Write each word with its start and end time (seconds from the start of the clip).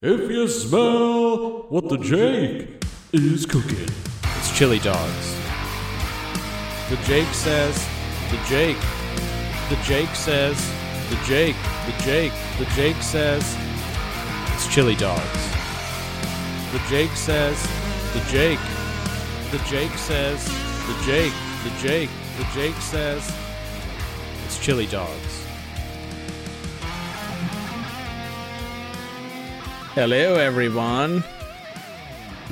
If 0.00 0.30
you 0.30 0.46
smell 0.46 1.66
what 1.70 1.88
the 1.88 1.98
Jake 1.98 2.84
is 3.12 3.44
cooking, 3.44 3.88
It's 4.36 4.56
chili 4.56 4.78
dogs. 4.78 5.34
The 6.88 6.94
Jake 7.04 7.26
says, 7.34 7.84
the 8.30 8.38
Jake. 8.48 8.78
The 9.68 9.74
Jake 9.82 10.14
says, 10.14 10.56
the 11.10 11.16
Jake. 11.26 11.56
The 11.86 12.04
Jake. 12.04 12.32
The 12.60 12.66
Jake 12.76 13.02
says, 13.02 13.56
it's 14.54 14.72
chili 14.72 14.94
dogs. 14.94 15.42
The 16.70 16.78
Jake 16.88 17.16
says, 17.16 17.60
the 18.14 18.20
Jake. 18.30 18.60
The 19.50 19.58
Jake 19.68 19.98
says, 19.98 20.46
the 20.86 20.94
Jake. 21.04 21.32
The 21.64 21.70
Jake. 21.82 22.10
The 22.38 22.44
Jake 22.54 22.76
says, 22.76 23.34
it's 24.46 24.60
chili 24.60 24.86
dogs. 24.86 25.37
Hello, 29.98 30.36
everyone. 30.36 31.24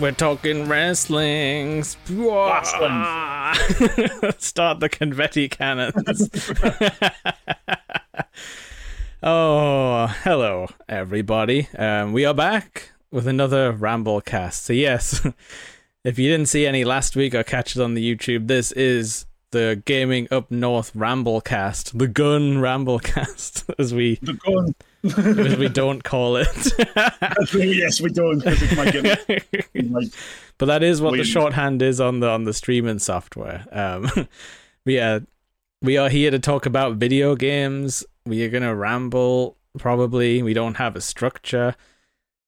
We're 0.01 0.11
talking 0.11 0.67
wrestling. 0.67 1.85
Wrestling. 2.11 3.05
Start 4.39 4.81
the 4.81 4.89
confetti 4.91 5.49
cannons. 5.49 6.29
oh, 9.23 10.09
hello, 10.25 10.67
everybody. 10.89 11.69
Um, 11.79 12.13
we 12.13 12.25
are 12.25 12.35
back 12.35 12.91
with 13.13 13.29
another 13.29 13.71
Ramble 13.71 14.23
cast. 14.23 14.65
So, 14.65 14.73
yes, 14.73 15.25
if 16.05 16.19
you 16.19 16.29
didn't 16.29 16.49
see 16.49 16.67
any 16.67 16.83
last 16.83 17.15
week 17.15 17.33
or 17.33 17.45
catch 17.45 17.77
it 17.77 17.81
on 17.81 17.95
the 17.95 18.17
YouTube, 18.17 18.49
this 18.49 18.73
is 18.73 19.25
the 19.53 19.81
Gaming 19.85 20.27
Up 20.33 20.51
North 20.51 20.91
Ramble 20.97 21.43
cast, 21.43 21.97
the 21.97 22.09
Gun 22.09 22.59
Ramble 22.59 22.99
cast, 22.99 23.71
as 23.79 23.95
we 23.95 24.19
The 24.21 24.33
gun. 24.33 24.75
As 25.19 25.57
we 25.57 25.69
don't 25.69 26.03
call 26.05 26.37
it. 26.37 26.49
yes, 27.55 28.01
we 28.01 28.11
don't 28.11 28.39
because 28.39 28.93
get 28.93 29.91
like 29.91 30.13
but 30.59 30.67
that 30.67 30.83
is 30.83 31.03
what 31.03 31.17
the 31.17 31.25
shorthand 31.25 31.83
is 31.83 32.01
on 32.01 32.21
the 32.21 32.29
on 32.29 32.45
the 32.45 32.53
streaming 32.53 32.99
software. 32.99 33.67
Um, 33.71 34.11
yeah, 34.85 35.21
we 35.83 35.97
are 35.97 36.09
here 36.09 36.31
to 36.31 36.39
talk 36.39 36.67
about 36.67 36.97
video 36.97 37.37
games. 37.37 38.05
We 38.25 38.43
are 38.45 38.49
gonna 38.49 38.75
ramble. 38.75 39.57
Probably 39.79 40.43
we 40.43 40.55
don't 40.55 40.77
have 40.77 40.97
a 40.97 41.01
structure. 41.01 41.75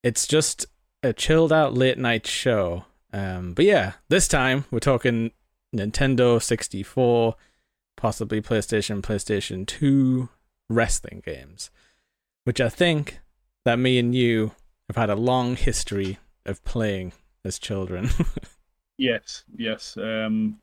It's 0.02 0.26
just 0.26 0.66
a 1.02 1.12
chilled 1.12 1.52
out 1.52 1.74
late 1.74 1.98
night 1.98 2.26
show. 2.26 2.84
Um, 3.12 3.52
but 3.52 3.64
yeah, 3.64 3.92
this 4.08 4.28
time 4.28 4.64
we're 4.70 4.78
talking 4.80 5.32
Nintendo 5.74 6.42
sixty 6.42 6.82
four, 6.82 7.36
possibly 7.96 8.40
PlayStation, 8.40 9.02
PlayStation 9.02 9.66
two 9.66 10.30
wrestling 10.70 11.22
games, 11.24 11.70
which 12.48 12.62
I 12.62 12.70
think 12.70 13.20
that 13.66 13.78
me 13.78 13.98
and 13.98 14.14
you 14.14 14.52
have 14.88 14.96
had 14.96 15.10
a 15.10 15.14
long 15.14 15.54
history 15.54 16.16
of 16.46 16.64
playing 16.64 17.12
as 17.44 17.58
children. 17.58 18.08
yes, 18.96 19.44
yes. 19.54 19.98
Um, 19.98 20.58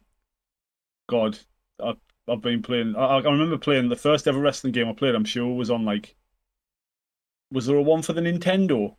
God, 1.07 1.37
I've 1.79 1.99
I've 2.27 2.41
been 2.41 2.63
playing. 2.63 2.95
I, 2.95 3.17
I 3.17 3.19
remember 3.19 3.59
playing 3.59 3.89
the 3.89 3.95
first 3.95 4.27
ever 4.27 4.39
wrestling 4.39 4.73
game 4.73 4.89
I 4.89 4.93
played. 4.93 5.13
I'm 5.13 5.25
sure 5.25 5.53
was 5.53 5.69
on 5.69 5.85
like. 5.85 6.15
Was 7.51 7.67
there 7.67 7.77
a 7.77 7.83
one 7.83 8.01
for 8.01 8.13
the 8.13 8.21
Nintendo? 8.21 8.95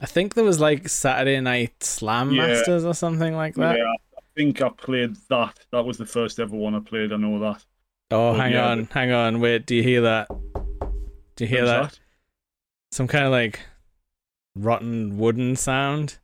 I 0.00 0.06
think 0.06 0.34
there 0.34 0.42
was 0.42 0.58
like 0.58 0.88
Saturday 0.88 1.40
Night 1.40 1.84
Slam 1.84 2.32
Yeah. 2.32 2.48
Masters 2.48 2.84
or 2.84 2.92
something 2.92 3.36
like 3.36 3.54
that. 3.54 3.76
Yeah, 3.78 3.84
I 4.16 4.20
think 4.36 4.60
I 4.62 4.70
played 4.70 5.14
that. 5.28 5.60
That 5.70 5.84
was 5.84 5.96
the 5.96 6.06
first 6.06 6.40
ever 6.40 6.56
one 6.56 6.74
I 6.74 6.80
played. 6.80 7.12
I 7.12 7.16
know 7.18 7.38
that. 7.38 7.64
Oh, 8.10 8.30
Oh, 8.30 8.34
hang 8.34 8.54
yeah, 8.54 8.68
on, 8.68 8.86
hang 8.86 9.12
on. 9.12 9.38
Wait, 9.38 9.64
do 9.64 9.76
you 9.76 9.84
hear 9.84 10.00
that? 10.00 10.26
Do 11.38 11.44
you 11.44 11.48
hear 11.50 11.64
What 11.64 11.90
that? 11.90 12.00
Some 12.90 13.06
kind 13.06 13.24
of 13.24 13.30
like 13.30 13.60
rotten 14.56 15.18
wooden 15.18 15.54
sound. 15.54 16.18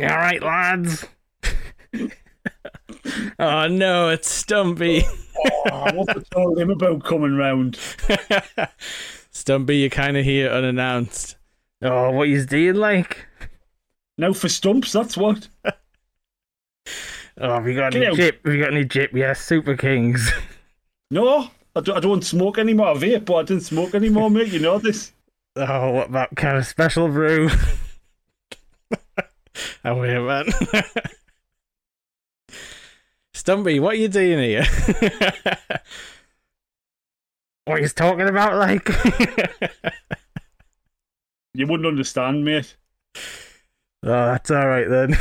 All 0.00 0.06
right, 0.06 0.40
lads. 0.40 1.04
oh 3.40 3.66
no, 3.66 4.08
it's 4.10 4.30
Stumpy. 4.30 5.02
Oh, 5.36 5.62
oh 5.72 5.94
what's 5.94 6.14
the 6.14 6.24
told 6.30 6.60
him 6.60 6.70
about 6.70 7.02
coming 7.02 7.36
round? 7.36 7.76
Stumpy, 9.32 9.78
you're 9.78 9.90
kind 9.90 10.16
of 10.16 10.24
here 10.24 10.48
unannounced. 10.48 11.34
Oh, 11.82 12.12
what 12.12 12.28
you 12.28 12.44
doing 12.44 12.76
like? 12.76 13.26
Now 14.16 14.32
for 14.32 14.48
stumps, 14.48 14.92
that's 14.92 15.16
what. 15.16 15.48
Oh, 17.42 17.54
have 17.54 17.66
you 17.66 17.74
got 17.74 17.92
Get 17.92 18.02
any 18.02 18.06
out. 18.10 18.16
jip? 18.16 18.44
Have 18.44 18.54
you 18.54 18.60
got 18.60 18.72
any 18.74 18.84
jip? 18.84 19.12
Yeah, 19.14 19.32
Super 19.32 19.74
Kings. 19.74 20.30
No, 21.10 21.50
I 21.76 21.80
don't, 21.80 21.96
I 21.96 22.00
don't 22.00 22.24
smoke 22.24 22.58
anymore. 22.58 22.88
I 22.88 22.94
vape, 22.94 23.24
but 23.24 23.36
I 23.36 23.42
didn't 23.44 23.62
smoke 23.62 23.94
anymore, 23.94 24.30
mate. 24.30 24.48
You 24.48 24.60
know 24.60 24.78
this. 24.78 25.12
Oh, 25.56 25.90
what 25.90 26.08
about 26.08 26.36
kind 26.36 26.56
of 26.56 26.64
special 26.64 27.08
brew? 27.08 27.48
oh, 29.84 29.96
wait, 29.96 30.20
man. 30.20 30.44
Stumpy, 33.34 33.80
what 33.80 33.94
are 33.94 33.98
you 33.98 34.06
doing 34.06 34.38
here? 34.38 34.64
what 37.64 37.78
are 37.78 37.80
you 37.80 37.88
talking 37.88 38.28
about, 38.28 38.54
like? 38.54 38.88
You 41.54 41.66
wouldn't 41.66 41.86
understand, 41.86 42.44
mate. 42.44 42.76
oh, 43.16 43.20
that's 44.02 44.50
all 44.50 44.68
right 44.68 44.88
then. 44.88 45.16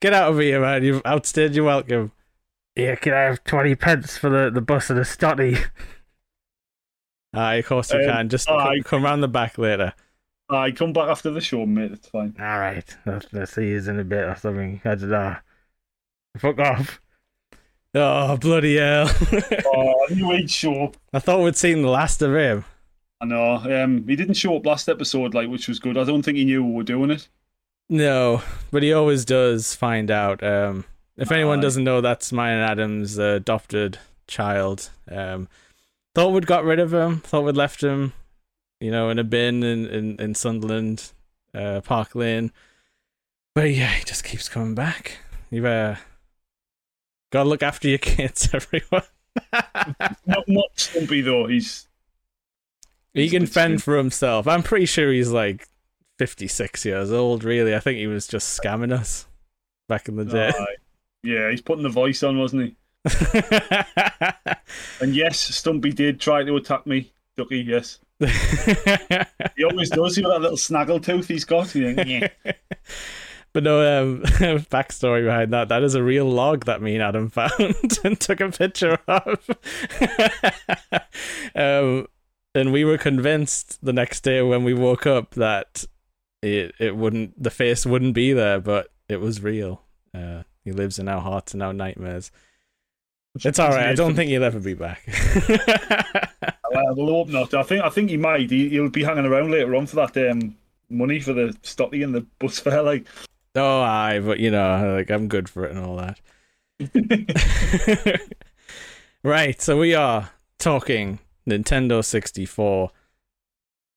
Get 0.00 0.12
out 0.12 0.30
of 0.30 0.38
here, 0.38 0.60
man. 0.60 0.84
You've 0.84 1.02
outstayed 1.04 1.54
your 1.54 1.64
welcome. 1.64 2.12
Yeah, 2.76 2.94
can 2.96 3.14
I 3.14 3.20
have 3.22 3.42
20 3.44 3.74
pence 3.76 4.16
for 4.18 4.28
the, 4.28 4.50
the 4.50 4.60
bus 4.60 4.90
and 4.90 4.98
a 4.98 5.04
stotty? 5.04 5.58
Aye, 7.32 7.56
of 7.56 7.66
course 7.66 7.92
you 7.92 8.00
Um, 8.00 8.06
can. 8.06 8.28
Just 8.28 8.48
aye. 8.50 8.76
come, 8.76 8.82
come 8.82 9.04
round 9.04 9.22
the 9.22 9.28
back 9.28 9.58
later. 9.58 9.92
I 10.48 10.70
come 10.70 10.92
back 10.92 11.08
after 11.08 11.30
the 11.30 11.40
show, 11.40 11.66
mate. 11.66 11.92
It's 11.92 12.08
fine. 12.08 12.34
All 12.38 12.58
right, 12.58 12.84
let's, 13.04 13.26
let's 13.32 13.52
see 13.54 13.68
you 13.70 13.78
in 13.78 13.98
a 13.98 14.04
bit 14.04 14.24
or 14.24 14.36
something. 14.36 14.80
I 14.84 14.94
don't 14.94 15.10
know. 15.10 15.36
Fuck 16.38 16.58
off. 16.60 17.00
Oh, 17.94 18.36
bloody 18.36 18.76
hell. 18.76 19.08
Oh, 19.66 20.06
I 20.10 20.14
knew 20.14 20.30
he'd 20.32 20.50
show 20.50 20.84
up. 20.84 20.96
I 21.12 21.18
thought 21.18 21.42
we'd 21.42 21.56
seen 21.56 21.82
the 21.82 21.88
last 21.88 22.20
of 22.22 22.34
him. 22.34 22.64
I 23.20 23.24
know. 23.24 23.54
Um, 23.54 24.06
he 24.06 24.14
didn't 24.16 24.34
show 24.34 24.54
up 24.56 24.66
last 24.66 24.88
episode, 24.90 25.32
like, 25.34 25.48
which 25.48 25.66
was 25.66 25.78
good. 25.78 25.96
I 25.96 26.04
don't 26.04 26.22
think 26.22 26.36
he 26.36 26.44
knew 26.44 26.62
we 26.64 26.72
were 26.74 26.82
doing 26.82 27.10
it. 27.10 27.28
No, 27.88 28.42
but 28.70 28.82
he 28.82 28.92
always 28.92 29.24
does 29.24 29.74
find 29.74 30.10
out. 30.10 30.42
Um, 30.42 30.84
if 31.16 31.32
anyone 31.32 31.60
doesn't 31.60 31.84
know, 31.84 32.00
that's 32.00 32.32
mine 32.32 32.54
and 32.54 32.70
Adam's 32.70 33.18
uh, 33.18 33.34
adopted 33.36 33.98
child. 34.26 34.90
Um, 35.10 35.48
thought 36.14 36.30
we'd 36.32 36.46
got 36.46 36.64
rid 36.64 36.78
of 36.78 36.92
him. 36.92 37.20
Thought 37.20 37.44
we'd 37.44 37.56
left 37.56 37.82
him, 37.82 38.12
you 38.80 38.90
know, 38.90 39.08
in 39.10 39.18
a 39.18 39.24
bin 39.24 39.62
in 39.62 39.86
in, 39.86 40.20
in 40.20 40.34
Sunderland, 40.34 41.12
uh, 41.54 41.80
Park 41.82 42.14
Lane. 42.14 42.52
But 43.54 43.74
yeah, 43.74 43.88
he 43.92 44.04
just 44.04 44.24
keeps 44.24 44.48
coming 44.48 44.74
back. 44.74 45.18
You've 45.50 45.64
uh, 45.64 45.96
got 47.32 47.44
to 47.44 47.48
look 47.48 47.62
after 47.62 47.88
your 47.88 47.98
kids, 47.98 48.50
everyone. 48.54 49.02
Not 50.26 50.44
not 50.48 50.70
Stumpy 50.74 51.22
though. 51.22 51.46
He's 51.46 51.88
He 53.14 53.30
can 53.30 53.46
fend 53.46 53.82
for 53.82 53.96
himself. 53.96 54.46
I'm 54.46 54.62
pretty 54.62 54.86
sure 54.86 55.10
he's 55.12 55.30
like 55.30 55.68
56 56.18 56.84
years 56.84 57.12
old, 57.12 57.44
really. 57.44 57.74
I 57.74 57.80
think 57.80 57.98
he 57.98 58.06
was 58.06 58.26
just 58.26 58.60
scamming 58.60 58.92
us 58.92 59.26
back 59.88 60.08
in 60.08 60.16
the 60.16 60.24
day. 60.24 60.52
Yeah, 61.26 61.50
he's 61.50 61.60
putting 61.60 61.82
the 61.82 61.88
voice 61.88 62.22
on, 62.22 62.38
wasn't 62.38 62.62
he? 62.62 62.76
And 65.00 65.14
yes, 65.14 65.38
Stumpy 65.38 65.92
did 65.92 66.20
try 66.20 66.42
to 66.42 66.56
attack 66.56 66.86
me, 66.86 67.12
Ducky. 67.36 67.58
Yes, 67.58 67.98
he 68.20 69.64
always 69.64 69.90
does. 69.90 70.14
See 70.14 70.22
that 70.22 70.40
little 70.40 70.56
snaggle 70.56 71.00
tooth 71.00 71.28
he's 71.28 71.44
got. 71.44 71.74
Like, 71.74 72.06
"Yeah." 72.06 72.28
but 73.52 73.62
no, 73.62 74.02
um, 74.02 74.22
backstory 74.70 75.24
behind 75.24 75.52
that. 75.52 75.68
That 75.68 75.82
is 75.82 75.94
a 75.94 76.02
real 76.02 76.26
log 76.26 76.64
that 76.64 76.80
me 76.80 76.94
and 76.94 77.02
Adam 77.02 77.28
found 77.28 77.98
and 78.04 78.18
took 78.18 78.40
a 78.40 78.50
picture 78.50 78.98
of. 79.06 79.50
um, 81.54 82.06
and 82.54 82.72
we 82.72 82.84
were 82.84 82.98
convinced 82.98 83.84
the 83.84 83.92
next 83.92 84.22
day 84.22 84.40
when 84.42 84.64
we 84.64 84.72
woke 84.72 85.06
up 85.06 85.34
that 85.34 85.84
it 86.42 86.74
it 86.78 86.96
wouldn't 86.96 87.40
the 87.40 87.50
face 87.50 87.84
wouldn't 87.84 88.14
be 88.14 88.32
there, 88.32 88.60
but 88.60 88.88
it 89.08 89.20
was 89.20 89.42
real. 89.42 89.82
Uh, 90.14 90.42
he 90.66 90.72
lives 90.72 90.98
in 90.98 91.08
our 91.08 91.20
hearts 91.22 91.54
and 91.54 91.62
our 91.62 91.72
nightmares. 91.72 92.30
It's 93.42 93.58
all 93.58 93.70
right. 93.70 93.86
I 93.86 93.94
don't 93.94 94.14
think 94.16 94.30
he'll 94.30 94.44
ever 94.44 94.60
be 94.60 94.74
back. 94.74 95.02
Well, 96.68 96.94
we'll 96.94 97.06
hope 97.06 97.28
not. 97.28 97.54
I 97.54 97.62
think 97.62 97.84
I 97.84 97.88
think 97.88 98.10
he 98.10 98.16
might. 98.16 98.50
He, 98.50 98.68
he'll 98.68 98.90
be 98.90 99.04
hanging 99.04 99.24
around 99.24 99.50
later 99.50 99.74
on 99.76 99.86
for 99.86 99.96
that 99.96 100.30
um, 100.30 100.56
money 100.90 101.20
for 101.20 101.32
the 101.32 101.56
stotty 101.62 102.02
and 102.02 102.14
the 102.14 102.26
bus 102.38 102.58
fare. 102.58 102.82
Like, 102.82 103.06
oh, 103.54 103.80
aye, 103.80 104.20
but 104.20 104.40
you 104.40 104.50
know, 104.50 104.94
like 104.96 105.08
I'm 105.10 105.28
good 105.28 105.48
for 105.48 105.64
it 105.64 105.70
and 105.74 105.80
all 105.80 105.96
that. 105.96 106.20
right, 109.22 109.60
so 109.62 109.78
we 109.78 109.94
are 109.94 110.30
talking 110.58 111.20
Nintendo 111.48 112.04
64 112.04 112.90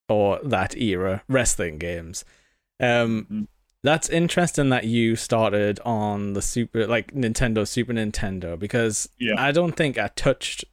or 0.07 0.39
that 0.43 0.77
era 0.77 1.23
wrestling 1.27 1.79
games. 1.79 2.23
Um, 2.79 3.27
Mhm. 3.29 3.47
That's 3.83 4.09
interesting 4.09 4.69
that 4.69 4.85
you 4.85 5.15
started 5.15 5.79
on 5.85 6.33
the 6.33 6.41
Super, 6.41 6.85
like 6.87 7.13
Nintendo, 7.13 7.67
Super 7.67 7.93
Nintendo, 7.93 8.57
because 8.59 9.09
Yeah. 9.19 9.35
I 9.37 9.51
don't 9.51 9.73
think 9.73 9.97
I 9.97 10.07
touched 10.09 10.65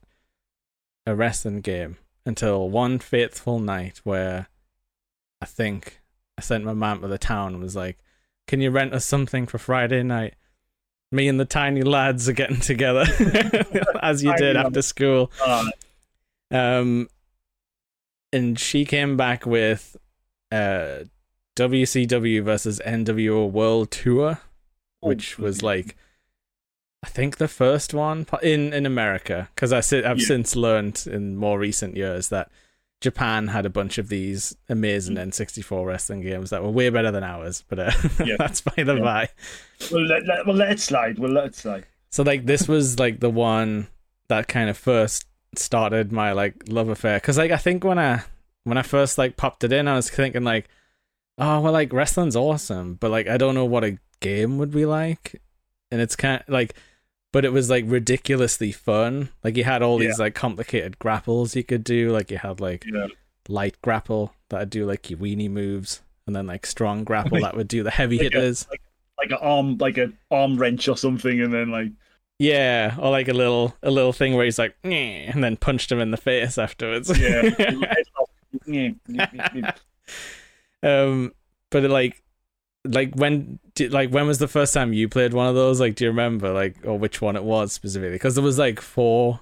a 1.06 1.14
wrestling 1.14 1.60
game 1.60 1.98
until 2.24 2.68
one 2.68 2.98
fateful 2.98 3.60
night 3.60 4.00
where 4.04 4.48
I 5.40 5.46
think 5.46 6.00
I 6.36 6.40
sent 6.42 6.64
my 6.64 6.72
mom 6.72 7.02
to 7.02 7.08
the 7.08 7.18
town 7.18 7.54
and 7.54 7.62
was 7.62 7.76
like, 7.76 7.98
"Can 8.48 8.60
you 8.60 8.70
rent 8.70 8.92
us 8.92 9.04
something 9.04 9.46
for 9.46 9.58
Friday 9.58 10.02
night?" 10.02 10.34
Me 11.12 11.28
and 11.28 11.38
the 11.38 11.44
tiny 11.44 11.82
lads 11.82 12.28
are 12.28 12.32
getting 12.32 12.58
together, 12.58 13.04
as 14.02 14.24
you 14.24 14.34
did 14.36 14.56
after 14.56 14.82
school. 14.82 15.30
Uh, 15.44 15.70
Um, 16.50 17.08
and 18.32 18.58
she 18.58 18.84
came 18.84 19.16
back 19.16 19.46
with 19.46 19.96
uh, 20.50 21.04
WCW 21.56 22.42
versus 22.44 22.80
NWO 22.86 23.50
World 23.50 23.90
Tour, 23.90 24.40
which 25.00 25.38
was 25.38 25.62
like, 25.62 25.96
I 27.02 27.08
think 27.08 27.38
the 27.38 27.48
first 27.48 27.94
one 27.94 28.26
in 28.42 28.72
in 28.72 28.86
America. 28.86 29.48
Because 29.54 29.72
I 29.72 29.78
I've 29.78 30.18
Yeah. 30.20 30.26
since 30.26 30.54
learned 30.54 31.04
in 31.10 31.36
more 31.36 31.58
recent 31.58 31.96
years 31.96 32.28
that 32.28 32.50
Japan 33.00 33.48
had 33.48 33.66
a 33.66 33.70
bunch 33.70 33.98
of 33.98 34.08
these 34.08 34.56
amazing 34.68 35.16
N64 35.16 35.84
wrestling 35.86 36.22
games 36.22 36.50
that 36.50 36.62
were 36.62 36.70
way 36.70 36.88
better 36.90 37.10
than 37.10 37.24
ours. 37.24 37.64
But 37.68 37.78
uh, 37.78 37.90
Yeah. 38.24 38.36
that's 38.38 38.60
by 38.60 38.82
the 38.82 38.94
Yeah. 38.96 39.02
by. 39.02 39.28
We'll 39.90 40.06
let, 40.06 40.26
let, 40.26 40.46
we'll 40.46 40.56
let 40.56 40.72
it 40.72 40.80
slide. 40.80 41.18
We'll 41.18 41.32
let 41.32 41.44
it 41.46 41.54
slide. 41.54 41.84
So 42.10 42.22
like 42.22 42.46
this 42.46 42.66
was 42.68 42.98
like 42.98 43.20
the 43.20 43.30
one 43.30 43.88
that 44.28 44.48
kind 44.48 44.68
of 44.70 44.76
first 44.76 45.26
started 45.54 46.12
my 46.12 46.32
like 46.32 46.54
love 46.68 46.88
affair 46.88 47.18
because 47.18 47.38
like 47.38 47.50
I 47.50 47.56
think 47.56 47.82
when 47.84 47.98
I 47.98 48.22
when 48.64 48.76
I 48.76 48.82
first 48.82 49.16
like 49.16 49.36
popped 49.36 49.64
it 49.64 49.72
in 49.72 49.86
I 49.88 49.94
was 49.96 50.10
thinking 50.10 50.44
like 50.44 50.68
oh 51.38 51.60
well 51.60 51.72
like 51.72 51.92
wrestling's 51.92 52.36
awesome 52.36 52.94
but 52.94 53.10
like 53.10 53.28
I 53.28 53.36
don't 53.36 53.54
know 53.54 53.64
what 53.64 53.84
a 53.84 53.98
game 54.20 54.58
would 54.58 54.70
be 54.70 54.86
like 54.86 55.40
and 55.90 56.00
it's 56.00 56.16
kind 56.16 56.42
of 56.42 56.48
like 56.52 56.74
but 57.32 57.44
it 57.44 57.52
was 57.52 57.68
like 57.68 57.84
ridiculously 57.86 58.72
fun 58.72 59.28
like 59.44 59.56
you 59.56 59.64
had 59.64 59.82
all 59.82 59.98
these 59.98 60.18
like 60.18 60.34
complicated 60.34 60.98
grapples 60.98 61.54
you 61.54 61.64
could 61.64 61.84
do 61.84 62.10
like 62.10 62.30
you 62.30 62.38
had 62.38 62.60
like 62.60 62.84
Yeah. 62.86 63.08
light 63.48 63.76
grapple 63.82 64.32
that'd 64.48 64.70
do 64.70 64.86
like 64.86 65.10
your 65.10 65.18
weenie 65.18 65.50
moves 65.50 66.00
and 66.26 66.34
then 66.34 66.46
like 66.46 66.64
strong 66.66 67.04
grapple 67.10 67.40
that 67.40 67.56
would 67.56 67.68
do 67.68 67.82
the 67.82 67.90
heavy 67.90 68.16
Like 68.18 68.32
a- 68.32 68.36
hitters 68.36 68.66
Like 69.18 69.30
an 69.30 69.38
arm, 69.40 69.76
like 69.78 69.98
an 69.98 70.16
arm 70.30 70.56
wrench 70.56 70.88
or 70.88 70.96
something, 70.96 71.40
and 71.40 71.52
then 71.52 71.70
like 71.70 71.88
Yeah, 72.38 72.96
or 72.98 73.10
like 73.10 73.28
a 73.28 73.32
little 73.34 73.74
a 73.82 73.90
little 73.90 74.12
thing 74.12 74.34
where 74.34 74.44
he's 74.44 74.58
like, 74.58 74.74
and 74.84 75.42
then 75.44 75.56
punched 75.56 75.90
him 75.92 76.00
in 76.00 76.10
the 76.10 76.16
face 76.18 76.58
afterwards. 76.58 77.10
yeah. 77.18 77.50
um, 80.86 81.32
but 81.70 81.84
it, 81.84 81.90
like, 81.90 82.22
like 82.84 83.14
when 83.16 83.58
did, 83.74 83.92
like 83.92 84.10
when 84.10 84.26
was 84.26 84.38
the 84.38 84.48
first 84.48 84.72
time 84.72 84.92
you 84.92 85.08
played 85.08 85.34
one 85.34 85.48
of 85.48 85.54
those? 85.54 85.80
Like, 85.80 85.96
do 85.96 86.04
you 86.04 86.10
remember 86.10 86.52
like 86.52 86.76
or 86.84 86.98
which 86.98 87.20
one 87.20 87.36
it 87.36 87.44
was 87.44 87.72
specifically? 87.72 88.14
Because 88.14 88.34
there 88.34 88.44
was 88.44 88.58
like 88.58 88.80
four 88.80 89.40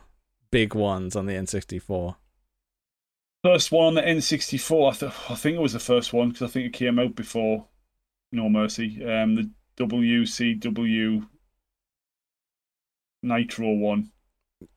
big 0.51 0.75
ones 0.75 1.15
on 1.17 1.27
the 1.27 1.35
N64. 1.35 2.17
First 3.45 3.73
one 3.73 3.89
on 3.89 3.95
the 3.95 4.03
N64. 4.03 4.91
I, 4.93 4.97
th- 4.97 5.13
I 5.31 5.35
think 5.35 5.57
it 5.57 5.61
was 5.61 5.75
the 5.75 5.79
first 5.79 6.13
one 6.15 6.31
because 6.31 6.49
I 6.49 6.53
think 6.53 6.67
it 6.67 6.73
came 6.79 6.99
out 6.99 7.15
before 7.15 7.67
No 8.33 8.49
Mercy. 8.49 9.05
Um, 9.05 9.35
the 9.35 9.51
WCW 9.77 11.27
Nitro 13.23 13.73
one. 13.75 14.11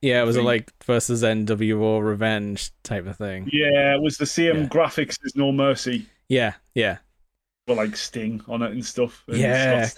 Yeah, 0.02 0.22
it 0.22 0.26
was 0.26 0.36
a 0.36 0.42
like 0.42 0.70
versus 0.84 1.22
NWO 1.22 2.04
Revenge 2.04 2.72
type 2.82 3.06
of 3.06 3.16
thing. 3.16 3.48
Yeah, 3.52 3.94
it 3.94 4.02
was 4.02 4.18
the 4.18 4.26
same 4.26 4.56
Yeah. 4.56 4.66
graphics 4.66 5.18
as 5.24 5.34
No 5.34 5.50
Mercy, 5.52 6.06
Yeah, 6.28 6.54
yeah, 6.74 6.98
but 7.66 7.76
like 7.76 7.96
Sting 7.96 8.42
on 8.48 8.62
it 8.62 8.72
and 8.72 8.84
stuff. 8.84 9.24
And 9.28 9.36
Yeah. 9.38 9.88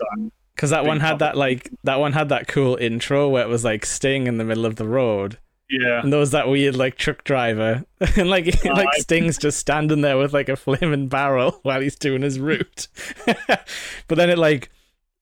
Because 0.55 0.71
that 0.71 0.81
Big 0.82 0.88
one 0.88 1.00
had 1.00 1.21
that 1.21 1.37
like 1.37 1.71
that 1.85 1.99
one 2.00 2.12
had 2.12 2.29
that 2.29 2.47
cool 2.49 2.77
intro 2.77 3.29
where 3.29 3.43
it 3.43 3.49
was 3.49 3.65
like 3.65 3.87
Sting 3.87 4.27
in 4.27 4.37
the 4.38 4.44
middle 4.44 4.67
of 4.67 4.77
the 4.77 4.87
road. 4.87 5.38
Yeah. 5.71 6.00
And 6.03 6.12
there 6.12 6.21
was 6.21 6.32
that 6.32 6.49
weird 6.49 6.77
like 6.77 6.97
truck 6.97 7.25
driver, 7.25 7.85
and 8.17 8.29
like 8.29 8.62
like 8.65 8.88
I- 8.94 8.99
Sting's 9.00 9.38
just 9.38 9.59
standing 9.59 10.00
there 10.03 10.19
with 10.19 10.32
like 10.35 10.49
a 10.49 10.56
flaming 10.56 11.09
barrel 11.09 11.59
while 11.62 11.81
he's 11.81 11.97
doing 11.97 12.23
his 12.23 12.38
route. 12.38 12.88
but 13.27 14.17
then 14.17 14.31
it 14.31 14.38
like 14.38 14.71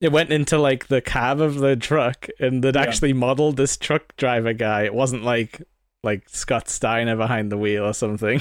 it 0.01 0.11
went 0.11 0.31
into 0.31 0.57
like 0.57 0.87
the 0.87 1.01
cab 1.01 1.39
of 1.41 1.55
the 1.59 1.75
truck, 1.75 2.27
and 2.39 2.63
they'd 2.63 2.75
Yeah. 2.75 2.81
actually 2.81 3.13
modeled 3.13 3.57
this 3.57 3.77
truck 3.77 4.15
driver 4.17 4.53
guy. 4.53 4.83
It 4.83 4.93
wasn't 4.93 5.23
like 5.23 5.61
like 6.03 6.27
Scott 6.29 6.67
Steiner 6.69 7.15
behind 7.15 7.51
the 7.51 7.57
wheel 7.57 7.85
or 7.85 7.93
something 7.93 8.39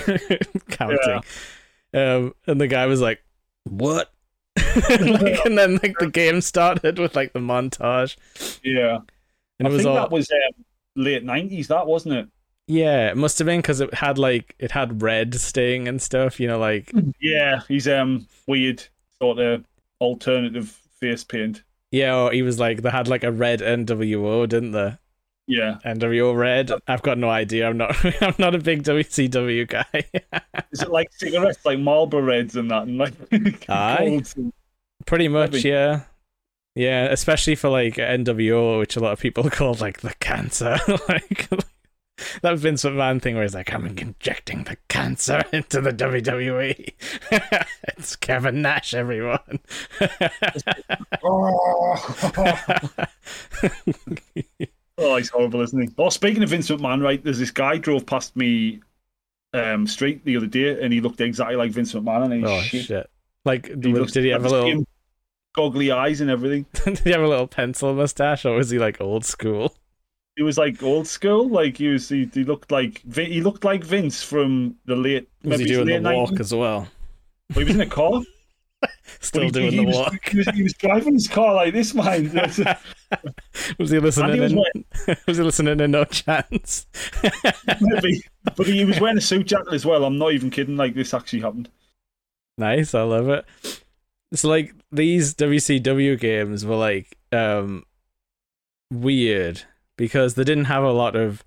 counting. 0.71 1.21
Um, 1.95 2.35
and 2.47 2.61
the 2.61 2.67
guy 2.69 2.87
was 2.87 3.01
like, 3.01 3.23
"What?" 3.65 4.13
like, 4.57 5.45
and 5.47 5.57
then 5.57 5.79
like 5.83 5.97
the 5.99 6.11
game 6.13 6.41
started 6.41 6.99
with 6.99 7.15
like 7.17 7.33
the 7.33 7.39
montage, 7.39 8.17
Yeah. 8.63 8.99
and 9.59 9.69
I 9.69 9.71
it 9.71 9.73
was 9.73 9.83
think 9.83 9.89
all 9.89 9.95
that 9.97 10.11
was 10.11 10.31
um, 10.31 10.65
late 10.97 11.25
90s, 11.25 11.69
that 11.69 11.87
wasn't 11.87 12.15
it? 12.17 12.29
Yeah, 12.67 13.11
it 13.11 13.17
must 13.17 13.39
have 13.39 13.47
been 13.47 13.61
because 13.61 13.81
it 13.81 13.95
had 13.95 14.19
like 14.19 14.55
it 14.59 14.73
had 14.73 15.01
red 15.01 15.35
sting 15.37 15.89
and 15.89 16.03
stuff. 16.03 16.39
You 16.39 16.49
know, 16.49 16.59
like 16.59 16.93
Yeah, 17.21 17.61
he's 17.69 17.89
um 17.89 18.27
weird 18.47 18.83
sort 19.21 19.39
of 19.39 19.65
alternative 20.01 20.69
face 21.01 21.25
paint. 21.25 21.63
yeah, 21.91 22.15
or 22.15 22.33
he 22.33 22.43
was 22.43 22.59
like 22.59 22.83
they 22.83 22.91
had 22.91 23.09
like 23.09 23.25
a 23.25 23.33
red 23.33 23.61
NWO, 23.61 24.47
didn't 24.49 24.73
they? 24.73 24.97
Yeah. 25.49 25.79
NWO 25.85 26.37
red. 26.37 26.71
I've 26.87 27.01
got 27.03 27.17
no 27.17 27.31
idea. 27.31 27.67
I'm 27.69 27.79
not. 27.79 27.97
I'm 28.23 28.35
not 28.39 28.55
a 28.55 28.59
big 28.59 28.83
WCW 28.85 29.67
guy. 29.67 30.05
Is 30.73 30.83
it 30.83 30.91
like 30.91 31.11
cigarettes, 31.13 31.65
like 31.65 31.79
Marlboro 31.79 32.21
Reds 32.23 32.55
and 32.55 32.71
that, 32.71 32.83
and 32.83 32.99
like 32.99 33.15
Aye. 33.69 34.21
And- 34.37 34.53
Pretty 35.07 35.29
much, 35.29 35.65
yeah. 35.65 36.03
Yeah, 36.75 37.07
especially 37.07 37.55
for 37.55 37.71
like 37.71 37.95
NWO, 37.95 38.79
which 38.79 38.95
a 38.97 39.01
lot 39.01 39.13
of 39.13 39.21
people 39.21 39.49
call 39.51 39.75
like 39.75 40.01
the 40.03 40.13
cancer. 40.21 40.77
like 41.09 41.49
that 42.43 42.59
Vince 42.59 42.85
McMahon 42.85 43.23
thing 43.23 43.35
where 43.35 43.45
he's 43.45 43.55
like, 43.55 43.73
I'm 43.73 43.87
injecting 43.87 44.65
the 44.65 44.77
cancer 44.89 45.43
into 45.53 45.81
the 45.81 45.93
WWE. 45.93 46.93
it's 47.97 48.17
Kevin 48.17 48.61
Nash, 48.61 48.93
everyone. 48.93 49.61
oh, 51.25 51.97
he's 54.99 55.29
horrible, 55.29 55.61
isn't 55.63 55.81
he? 55.81 55.89
Oh, 55.99 56.09
speaking 56.09 56.43
of 56.43 56.49
Vince 56.51 56.69
McMahon, 56.71 57.03
right? 57.03 57.23
There's 57.23 57.39
this 57.39 57.51
guy 57.51 57.79
drove 57.79 58.05
past 58.07 58.35
me 58.37 58.81
um 59.55 59.87
street 59.87 60.25
the 60.25 60.37
other 60.37 60.47
day, 60.47 60.83
and 60.83 60.93
he 60.93 61.01
looked 61.01 61.21
exactly 61.21 61.57
like 61.57 61.71
Vince 61.71 61.93
McMahon, 61.95 62.25
and 62.25 62.35
he's 62.35 62.45
oh 62.45 62.61
shit. 62.61 62.85
shit! 62.85 63.11
Like, 63.45 63.67
He 63.69 63.75
looks- 63.93 64.13
did 64.13 64.25
he 64.25 64.31
have 64.31 64.45
a 64.45 64.49
little? 64.49 64.85
goggly 65.55 65.91
eyes 65.91 66.21
and 66.21 66.31
everything? 66.31 66.67
did 66.85 66.99
he 67.01 67.11
have 67.11 67.23
a 67.23 67.27
little 67.29 67.47
pencil 67.49 67.95
mustache, 67.95 68.45
or 68.45 68.55
was 68.57 68.71
he 68.71 68.79
like 68.79 69.01
old 69.01 69.25
school? 69.25 69.75
He 70.37 70.43
was 70.45 70.57
like 70.59 70.81
old 70.85 71.07
school, 71.09 71.49
like 71.49 71.79
he 71.79 71.89
was. 71.89 72.09
He, 72.09 72.31
he 72.33 72.45
looked 72.45 72.71
like 72.71 73.03
he 73.15 73.41
looked 73.41 73.65
like 73.65 73.83
Vince 73.83 74.23
from 74.23 74.77
the 74.85 74.95
late. 74.95 75.29
Was 75.43 75.59
he 75.61 75.67
doing 75.67 75.87
the 75.87 76.01
walk 76.13 76.31
90s. 76.31 76.41
as 76.41 76.55
well? 76.55 76.89
Well, 77.51 77.59
he 77.59 77.65
was 77.65 77.75
in 77.75 77.81
a 77.81 77.87
car. 77.87 78.21
Still 79.21 79.43
he- 79.43 79.51
doing 79.51 79.71
he 79.73 79.77
the 79.79 79.85
was, 79.85 79.97
walk. 79.97 80.29
He 80.29 80.39
was, 80.39 80.49
he 80.51 80.63
was 80.63 80.73
driving 80.75 81.15
his 81.15 81.29
car 81.29 81.55
like 81.55 81.73
this, 81.75 81.95
man. 81.95 82.31
Was 83.79 83.91
he 83.91 83.99
listening? 83.99 84.41
was 84.41 84.53
in, 84.53 84.85
was 85.27 85.37
he 85.39 85.43
listening 85.43 85.79
to 85.79 85.89
No 85.89 86.05
Chance? 86.05 86.87
Maybe. 87.81 88.23
But 88.55 88.67
he 88.67 88.85
was 88.85 89.01
wearing 89.01 89.17
a 89.17 89.21
suit 89.23 89.47
jacket 89.47 89.73
as 89.73 89.87
well. 89.87 90.05
I'm 90.05 90.19
not 90.19 90.33
even 90.33 90.51
kidding. 90.51 90.77
Like 90.77 90.95
this 90.95 91.15
actually 91.15 91.41
happened. 91.41 91.71
Nice, 92.59 92.95
I 92.95 93.03
love 93.03 93.29
it. 93.31 93.45
It's 94.31 94.45
like 94.45 94.75
these 94.93 95.35
WCW 95.35 96.21
games 96.21 96.67
were 96.67 96.77
like 96.77 97.17
um 97.33 97.85
weird 98.93 99.63
because 99.97 100.35
they 100.35 100.45
didn't 100.45 100.67
have 100.67 100.85
a 100.85 100.93
lot 100.93 101.17
of 101.17 101.43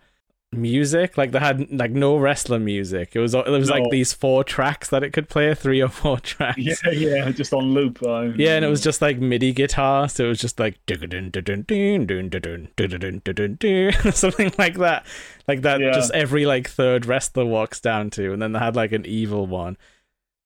music. 0.53 1.17
Like 1.17 1.31
they 1.31 1.39
had 1.39 1.72
like 1.72 1.91
no 1.91 2.17
wrestler 2.17 2.60
music. 2.60 3.12
It 3.15 3.20
was 3.20 3.34
it 3.34 3.48
was 3.48 3.70
like 3.70 3.89
these 3.89 4.13
four 4.13 4.43
tracks 4.43 4.89
that 4.89 5.03
it 5.03 5.12
could 5.12 5.29
play, 5.29 5.53
three 5.55 5.81
or 5.81 5.88
four 5.89 6.20
tracks. 6.20 6.58
Yeah, 6.58 6.75
yeah, 6.91 7.31
just 7.31 7.53
on 7.53 7.74
loop. 7.74 8.01
uh, 8.03 8.31
Yeah, 8.36 8.55
and 8.55 8.65
it 8.65 8.70
was 8.70 8.81
just 8.81 9.01
like 9.01 9.17
MIDI 9.20 9.53
guitar, 9.53 10.10
so 10.10 10.25
it 10.25 10.29
was 10.29 10.39
just 10.39 10.60
like 10.60 10.79
something 14.12 14.51
like 14.58 14.77
that, 14.77 15.05
like 15.48 15.62
that. 15.62 15.79
Yeah. 15.79 15.91
Just 15.93 16.12
every 16.13 16.46
like 16.46 16.70
third 16.70 17.05
wrestler 17.05 17.46
walks 17.46 17.79
down 17.79 18.10
to, 18.12 18.34
and 18.34 18.41
then 18.41 18.51
they 18.51 18.60
had 18.60 18.75
like 18.75 18.91
an 18.91 19.05
evil 19.05 19.48
one, 19.48 19.77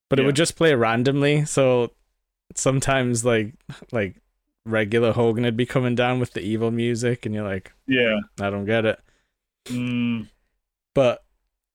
but 0.10 0.20
it 0.20 0.24
Yeah. 0.24 0.28
would 0.28 0.36
just 0.36 0.56
play 0.56 0.74
randomly. 0.76 1.46
So 1.46 1.92
sometimes 2.54 3.26
like 3.26 3.54
like 3.92 4.16
regular 4.66 5.12
Hogan 5.14 5.44
would 5.44 5.58
be 5.58 5.66
coming 5.66 5.96
down 5.96 6.20
with 6.20 6.34
the 6.34 6.42
evil 6.42 6.72
music, 6.72 7.26
and 7.26 7.34
you're 7.34 7.48
like, 7.48 7.72
yeah. 7.88 8.20
I 8.40 8.50
don't 8.50 8.66
get 8.66 8.86
it. 8.86 9.00
Mm, 9.66 10.28
But 10.94 11.24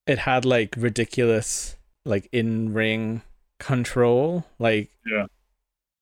it 0.06 0.18
had 0.20 0.44
like 0.44 0.74
ridiculous 0.76 1.76
like 2.04 2.28
in 2.32 2.72
ring 2.72 3.22
control, 3.58 4.44
like 4.58 4.90
Yeah. 5.06 5.26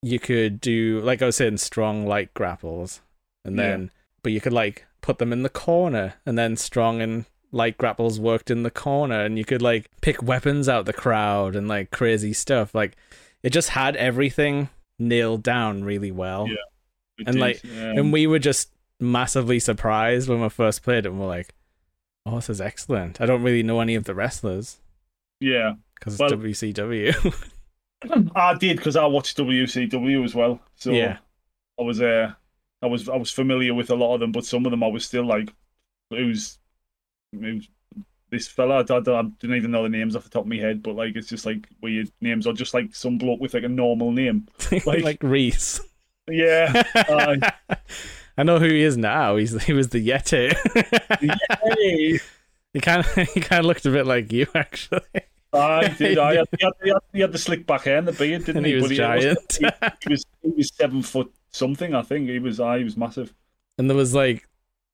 you 0.02 0.18
could 0.18 0.60
do 0.60 1.00
like 1.00 1.20
I 1.22 1.26
was 1.26 1.36
saying 1.36 1.58
strong 1.58 2.06
light 2.06 2.32
grapples. 2.34 3.00
And 3.44 3.56
Yeah. 3.56 3.62
then 3.62 3.90
but 4.22 4.32
you 4.32 4.40
could 4.40 4.52
like 4.52 4.86
put 5.00 5.18
them 5.18 5.32
in 5.32 5.42
the 5.42 5.48
corner. 5.48 6.14
And 6.26 6.38
then 6.38 6.56
strong 6.56 7.00
and 7.00 7.24
light 7.50 7.78
grapples 7.78 8.20
worked 8.20 8.50
in 8.50 8.62
the 8.62 8.70
corner. 8.70 9.24
And 9.24 9.38
you 9.38 9.44
could 9.44 9.62
like 9.62 9.90
pick 10.00 10.22
weapons 10.22 10.68
out 10.68 10.84
the 10.86 10.92
crowd 10.92 11.56
and 11.56 11.66
like 11.68 11.90
crazy 11.90 12.32
stuff. 12.32 12.74
Like 12.74 12.96
it 13.42 13.50
just 13.50 13.70
had 13.70 13.96
everything 13.96 14.68
nailed 14.98 15.42
down 15.42 15.84
really 15.84 16.10
well. 16.12 16.46
Yeah. 16.48 16.54
And, 17.26 17.34
did, 17.34 17.40
like, 17.40 17.64
um, 17.64 17.98
and 17.98 18.12
we 18.12 18.26
were 18.28 18.38
just 18.38 18.70
massively 19.00 19.58
surprised 19.58 20.28
when 20.28 20.40
we 20.40 20.48
first 20.48 20.82
played 20.82 21.04
it. 21.06 21.08
And 21.10 21.18
we're 21.20 21.26
like 21.26 21.54
oh 22.28 22.36
this 22.36 22.50
is 22.50 22.60
excellent 22.60 23.20
i 23.20 23.26
don't 23.26 23.42
really 23.42 23.62
know 23.62 23.80
any 23.80 23.94
of 23.94 24.04
the 24.04 24.14
wrestlers 24.14 24.78
yeah, 25.40 25.74
because 25.94 26.14
it's 26.14 26.20
Well- 26.20 26.30
wcw 26.32 27.50
I 28.36 28.54
did 28.54 28.76
because 28.76 28.94
I 28.94 29.06
watched 29.06 29.36
WCW 29.38 30.24
as 30.24 30.32
well. 30.32 30.60
So 30.76 30.92
yeah, 30.92 31.18
I 31.80 31.82
was 31.82 32.00
uh, 32.00 32.32
I 32.80 32.86
was 32.86 33.08
I 33.08 33.16
was 33.16 33.32
familiar 33.32 33.74
with 33.74 33.90
a 33.90 33.94
lot 33.96 34.14
of 34.14 34.20
them, 34.20 34.30
but 34.30 34.44
some 34.44 34.64
of 34.66 34.70
them 34.70 34.84
I 34.84 34.86
was 34.86 35.04
still 35.04 35.24
like, 35.26 35.52
who's 36.10 36.58
who's 37.32 37.68
this 38.30 38.46
fella? 38.46 38.84
I, 38.88 38.94
I, 38.94 39.18
I 39.18 39.22
didn't 39.40 39.56
even 39.56 39.72
know 39.72 39.82
the 39.82 39.88
names 39.88 40.14
off 40.14 40.22
the 40.22 40.30
top 40.30 40.42
of 40.42 40.48
my 40.48 40.56
head, 40.58 40.80
but 40.80 40.94
like 40.94 41.16
it's 41.16 41.28
just 41.28 41.44
like 41.44 41.66
weird 41.82 42.08
names 42.20 42.46
or 42.46 42.52
just 42.52 42.72
like 42.72 42.94
some 42.94 43.18
bloke 43.18 43.40
with 43.40 43.54
like 43.54 43.64
a 43.64 43.68
normal 43.68 44.12
name. 44.12 44.46
like, 44.86 45.02
Like- 45.02 45.22
Reese. 45.24 45.80
Yeah. 46.30 46.82
Aye. 46.94 47.52
I 48.38 48.44
know 48.44 48.58
who 48.58 48.68
he 48.68 48.82
is 48.82 48.96
now. 48.96 49.36
He's 49.36 49.60
he 49.64 49.72
was 49.74 49.88
the 49.88 50.06
Yeti. 50.08 50.54
Hey. 51.20 52.20
he 52.72 52.80
kind 52.80 53.00
of 53.04 53.14
he 53.14 53.40
kind 53.40 53.60
of 53.60 53.66
looked 53.66 53.84
a 53.84 53.90
bit 53.90 54.06
like 54.06 54.32
you 54.32 54.46
actually, 54.54 55.00
I 55.52 55.88
did. 55.98 56.18
I 56.18 56.36
had, 56.36 56.46
he, 56.58 56.64
had, 56.64 56.74
he, 56.82 56.90
had, 56.90 56.98
he 57.12 57.20
had 57.20 57.32
the 57.32 57.38
slick 57.38 57.66
back 57.66 57.82
hair 57.82 57.98
and 57.98 58.06
the 58.08 58.12
beard, 58.12 58.44
didn't 58.44 58.58
and 58.58 58.66
he? 58.66 58.72
he 58.74 58.80
was 58.80 58.88
But 58.88 58.94
giant. 58.94 59.58
He, 59.58 59.66
he 60.04 60.10
was 60.10 60.24
he 60.42 60.50
was 60.50 60.70
seven 60.74 61.02
foot 61.02 61.32
something. 61.50 61.94
I 61.94 62.02
think 62.02 62.28
he 62.28 62.38
was. 62.38 62.60
I 62.60 62.78
he 62.78 62.84
was 62.84 62.96
massive. 62.96 63.34
and 63.76 63.90
there 63.90 63.96
was 63.96 64.14
like 64.14 64.46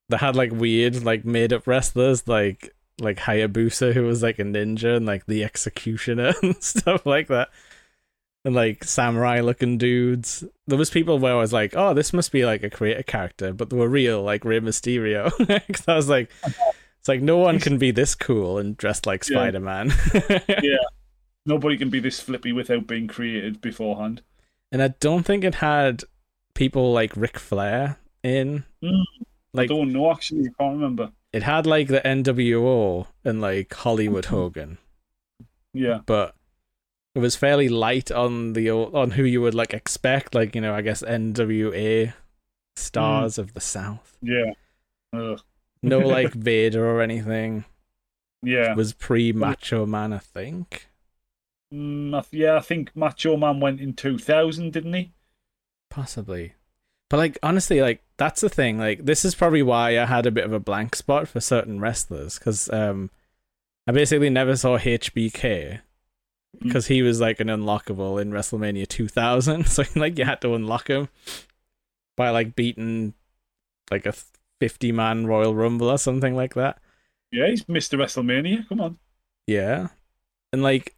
they 0.08 0.16
had 0.16 0.36
like 0.36 0.52
weird 0.52 1.02
like 1.04 1.24
made 1.24 1.52
up 1.52 1.66
wrestlers 1.66 2.26
like 2.28 2.74
like 3.00 3.18
Hayabusa 3.18 3.92
who 3.92 4.04
was 4.04 4.22
like 4.22 4.38
a 4.38 4.44
ninja 4.44 4.96
and 4.96 5.06
like 5.06 5.26
the 5.26 5.42
executioner 5.44 6.32
and 6.42 6.62
stuff 6.62 7.04
like 7.04 7.28
that 7.28 7.50
and 8.44 8.54
like 8.54 8.84
samurai 8.84 9.40
looking 9.40 9.78
dudes 9.78 10.44
there 10.66 10.78
was 10.78 10.90
people 10.90 11.18
where 11.18 11.32
I 11.34 11.40
was 11.40 11.52
like 11.52 11.74
oh 11.76 11.94
this 11.94 12.12
must 12.12 12.30
be 12.32 12.44
like 12.44 12.62
a 12.62 12.70
creator 12.70 13.02
character 13.02 13.52
but 13.52 13.70
they 13.70 13.76
were 13.76 13.88
real 13.88 14.22
like 14.22 14.44
Rey 14.44 14.60
Mysterio 14.60 15.30
'Cause 15.72 15.88
I 15.88 15.94
was 15.96 16.08
like 16.08 16.30
it's 16.44 17.08
like 17.08 17.20
no 17.22 17.38
one 17.38 17.58
can 17.58 17.78
be 17.78 17.90
this 17.90 18.14
cool 18.14 18.58
and 18.58 18.76
dressed 18.76 19.06
like 19.06 19.26
Yeah. 19.28 19.36
Spider-Man 19.38 19.92
yeah, 20.48 20.76
Nobody 21.46 21.76
can 21.76 21.90
be 21.90 22.00
this 22.00 22.20
flippy 22.20 22.52
without 22.52 22.86
being 22.86 23.06
created 23.06 23.60
beforehand. 23.60 24.22
and 24.72 24.82
I 24.82 24.88
don't 25.00 25.24
think 25.24 25.44
it 25.44 25.56
had 25.56 26.04
people 26.54 26.92
like 26.92 27.16
Ric 27.16 27.38
Flair 27.38 27.98
in 28.22 28.64
Mm. 28.82 29.02
like 29.52 29.70
I 29.70 29.74
don't 29.74 29.92
know 29.92 30.10
actually. 30.10 30.46
I 30.48 30.62
can't 30.62 30.74
remember. 30.76 31.10
it 31.32 31.42
had 31.42 31.66
like 31.66 31.88
the 31.88 32.00
NWO 32.00 33.06
and 33.24 33.40
like 33.40 33.72
Hollywood 33.74 34.26
Hogan, 34.26 34.78
Yeah. 35.72 36.00
but 36.06 36.34
it 37.14 37.20
was 37.20 37.36
fairly 37.36 37.68
light 37.68 38.10
on 38.10 38.54
the 38.54 38.70
on 38.70 39.12
who 39.12 39.22
you 39.22 39.40
would 39.40 39.54
like 39.54 39.72
expect, 39.72 40.34
like 40.34 40.54
you 40.54 40.60
know, 40.60 40.74
I 40.74 40.82
guess 40.82 41.02
NWA 41.02 42.12
stars 42.76 43.38
of 43.38 43.54
the 43.54 43.60
South. 43.60 44.18
Yeah. 44.20 44.52
Ugh. 45.12 45.40
No 45.82 45.98
like 46.06 46.32
Vader 46.32 46.84
or 46.84 47.00
anything. 47.00 47.64
Yeah. 48.42 48.72
It 48.72 48.76
was 48.76 48.92
pre 48.92 49.32
Macho 49.32 49.86
Man, 49.86 50.12
I 50.12 50.18
think. 50.18 50.88
Mm, 51.72 52.16
I 52.16 52.20
th- 52.20 52.42
yeah. 52.42 52.56
I 52.56 52.60
think 52.60 52.94
Macho 52.96 53.36
Man 53.36 53.60
went 53.60 53.80
in 53.80 53.94
two 53.94 54.18
thousand, 54.18 54.72
didn't 54.72 54.94
he? 54.94 55.12
Possibly. 55.90 56.54
But 57.08 57.18
like 57.18 57.38
honestly, 57.44 57.80
like 57.80 58.02
that's 58.16 58.40
the 58.40 58.48
thing. 58.48 58.78
Like 58.78 59.04
this 59.04 59.24
is 59.24 59.36
probably 59.36 59.62
why 59.62 59.98
I 60.00 60.06
had 60.06 60.26
a 60.26 60.32
bit 60.32 60.44
of 60.44 60.52
a 60.52 60.58
blank 60.58 60.96
spot 60.96 61.28
for 61.28 61.40
certain 61.40 61.78
wrestlers 61.78 62.38
because 62.38 62.68
um, 62.70 63.10
I 63.86 63.92
basically 63.92 64.30
never 64.30 64.56
saw 64.56 64.78
HBK 64.78 65.80
Mm. 66.56 66.62
because 66.62 66.86
he 66.86 67.02
was 67.02 67.20
like 67.20 67.40
an 67.40 67.48
unlockable 67.48 68.20
in 68.20 68.30
WrestleMania 68.30 68.88
2000. 68.88 69.66
So 69.66 69.84
like 69.96 70.18
you 70.18 70.24
had 70.24 70.40
to 70.42 70.54
unlock 70.54 70.88
him 70.88 71.08
by 72.16 72.30
like 72.30 72.54
beating 72.54 73.14
like 73.90 74.06
a 74.06 74.14
50 74.60 74.92
man 74.92 75.26
Royal 75.26 75.54
Rumble 75.54 75.90
or 75.90 75.98
something 75.98 76.34
like 76.34 76.54
that. 76.54 76.78
Yeah, 77.30 77.48
he's 77.48 77.64
Mr. 77.64 77.98
WrestleMania. 77.98 78.68
Come 78.68 78.80
on. 78.80 78.98
Yeah. 79.46 79.88
And 80.52 80.62
like 80.62 80.96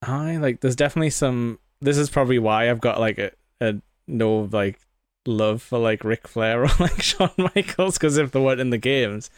I 0.00 0.36
like 0.36 0.60
there's 0.60 0.76
definitely 0.76 1.10
some 1.10 1.58
this 1.80 1.98
is 1.98 2.10
probably 2.10 2.38
why 2.38 2.70
I've 2.70 2.80
got 2.80 3.00
like 3.00 3.18
a, 3.18 3.32
a 3.60 3.74
no 4.06 4.48
like 4.52 4.78
love 5.26 5.62
for 5.62 5.78
like 5.78 6.04
Ric 6.04 6.26
Flair 6.26 6.64
or 6.64 6.70
like 6.80 7.02
Shawn 7.02 7.30
Michaels 7.36 7.98
because 7.98 8.16
if 8.16 8.32
they 8.32 8.40
weren't 8.40 8.60
in 8.60 8.70
the 8.70 8.78
games 8.78 9.30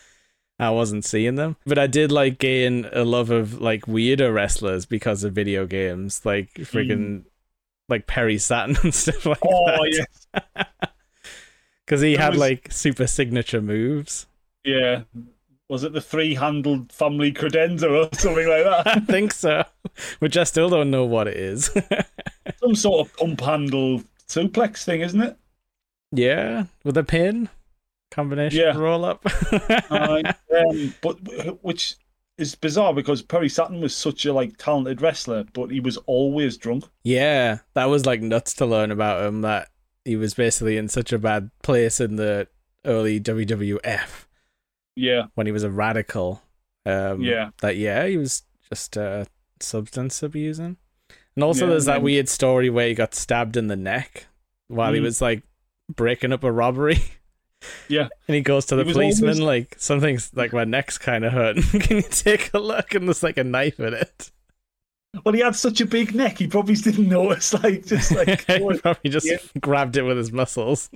I 0.58 0.70
wasn't 0.70 1.04
seeing 1.04 1.34
them. 1.34 1.56
But 1.66 1.78
I 1.78 1.87
did 1.87 2.12
like 2.12 2.38
gain 2.38 2.87
a 2.92 3.04
love 3.04 3.30
of 3.30 3.61
like 3.61 3.87
weirder 3.88 4.32
wrestlers 4.32 4.87
because 4.87 5.25
of 5.25 5.32
video 5.32 5.66
games, 5.66 6.25
like 6.25 6.50
hmm. 6.56 6.62
freaking 6.62 7.25
like 7.88 8.06
Perry 8.06 8.38
Saturn 8.38 8.76
and 8.82 8.94
stuff 8.94 9.26
like 9.26 9.38
Oh 9.44 9.66
that. 9.66 10.08
yeah, 10.54 10.64
Because 11.84 12.00
he 12.00 12.14
There 12.14 12.23
had 12.25 12.32
was- 12.34 12.40
like 12.40 12.68
super 12.73 13.06
signature 13.06 13.61
moves. 13.61 14.26
yeah. 14.64 15.02
Was 15.70 15.82
it 15.82 15.94
the 15.94 16.00
three-handled 16.02 16.92
family 16.92 17.32
credenza 17.32 17.90
or 17.90 18.08
something 18.16 18.46
like 18.46 18.64
that? 18.64 18.87
I 18.87 19.00
think 19.00 19.32
so. 19.32 19.64
Which 20.18 20.37
I 20.37 20.44
still 20.44 20.68
don't 20.68 20.90
know 20.90 21.06
what 21.06 21.26
it 21.26 21.38
is. 21.38 21.70
Some 22.61 22.75
sort 22.75 23.06
of 23.08 23.16
pump 23.16 23.40
handle 23.40 24.02
suplex 24.28 24.84
thing, 24.84 25.00
isn't 25.00 25.23
it? 25.23 25.38
Yeah, 26.12 26.64
with 26.84 26.99
a 26.99 27.02
pin 27.02 27.49
combination 28.14 28.61
Yeah. 28.61 28.76
roll 28.76 29.04
up. 29.04 29.23
Aye. 29.52 30.23
um, 30.56 30.94
but 31.02 31.16
which 31.62 31.97
is 32.38 32.54
bizarre 32.54 32.92
because 32.94 33.23
Perry 33.23 33.49
Saturn 33.49 33.80
was 33.80 33.94
such 33.94 34.25
a 34.26 34.33
like 34.33 34.56
talented 34.56 35.00
wrestler, 35.02 35.44
but 35.52 35.71
he 35.71 35.80
was 35.80 35.97
always 36.06 36.56
drunk. 36.56 36.85
yeah, 37.04 37.59
that 37.75 37.87
was 37.87 38.06
like 38.06 38.21
nuts 38.23 38.54
to 38.54 38.66
learn 38.66 38.90
about 38.90 39.25
him. 39.25 39.42
That 39.42 39.68
he 40.04 40.16
was 40.16 40.35
basically 40.35 40.76
in 40.76 40.88
such 40.88 41.12
a 41.12 41.18
bad 41.18 41.50
place 41.62 42.00
in 42.00 42.16
the 42.16 42.49
early 42.85 43.18
WWF 43.21 44.26
Yeah, 44.97 45.26
when 45.35 45.47
he 45.47 45.52
was 45.52 45.62
a 45.64 45.71
radical. 45.71 46.42
Um, 46.87 47.23
Yeah. 47.23 47.50
that 47.62 47.76
yeah, 47.76 48.06
he 48.06 48.16
was 48.18 48.42
just 48.68 48.99
uh, 48.99 49.25
substance 49.61 50.23
abusing. 50.23 50.76
And 51.37 51.42
also, 51.44 51.64
Yeah, 51.64 51.71
there's 51.71 51.87
that 51.87 51.97
and- 51.97 52.04
weird 52.04 52.28
story 52.28 52.68
where 52.71 52.88
he 52.88 52.94
got 52.94 53.14
stabbed 53.14 53.56
in 53.56 53.68
the 53.68 53.76
neck 53.76 54.26
while 54.68 54.92
he 54.92 55.00
Mm. 55.00 55.04
was 55.04 55.21
like 55.23 55.42
breaking 55.94 56.33
up 56.33 56.44
a 56.44 56.52
robbery. 56.52 56.99
Yeah. 57.88 58.09
And 58.28 58.35
he 58.35 58.40
goes 58.40 58.66
to 58.66 58.76
the 58.76 58.85
policeman, 58.85 59.30
always- 59.30 59.40
like, 59.40 59.76
something's 59.78 60.33
like 60.35 60.52
my 60.52 60.64
neck's 60.64 60.99
kind 60.99 61.25
of 61.25 61.33
hurting. 61.33 61.62
Can 61.80 61.97
you 61.99 62.02
take 62.02 62.52
a 62.54 62.59
look? 62.59 62.94
And 62.94 63.06
there's 63.09 63.23
like 63.23 63.37
a 63.37 63.44
knife 63.44 63.78
in 63.80 63.94
it. 63.94 64.30
well, 65.25 65.35
he 65.35 65.40
had 65.40 65.54
such 65.56 65.80
a 65.80 65.87
big 65.87 66.14
neck, 66.14 66.38
he 66.38 66.47
probably 66.47 66.75
didn't 66.75 67.09
notice. 67.09 67.52
Like, 67.62 67.87
just 67.87 68.11
like, 68.12 68.47
he 68.47 68.78
probably 68.78 69.11
just 69.11 69.26
Yeah. 69.26 69.37
grabbed 69.61 69.97
it 69.97 70.02
with 70.02 70.16
his 70.16 70.33
muscles. 70.33 70.90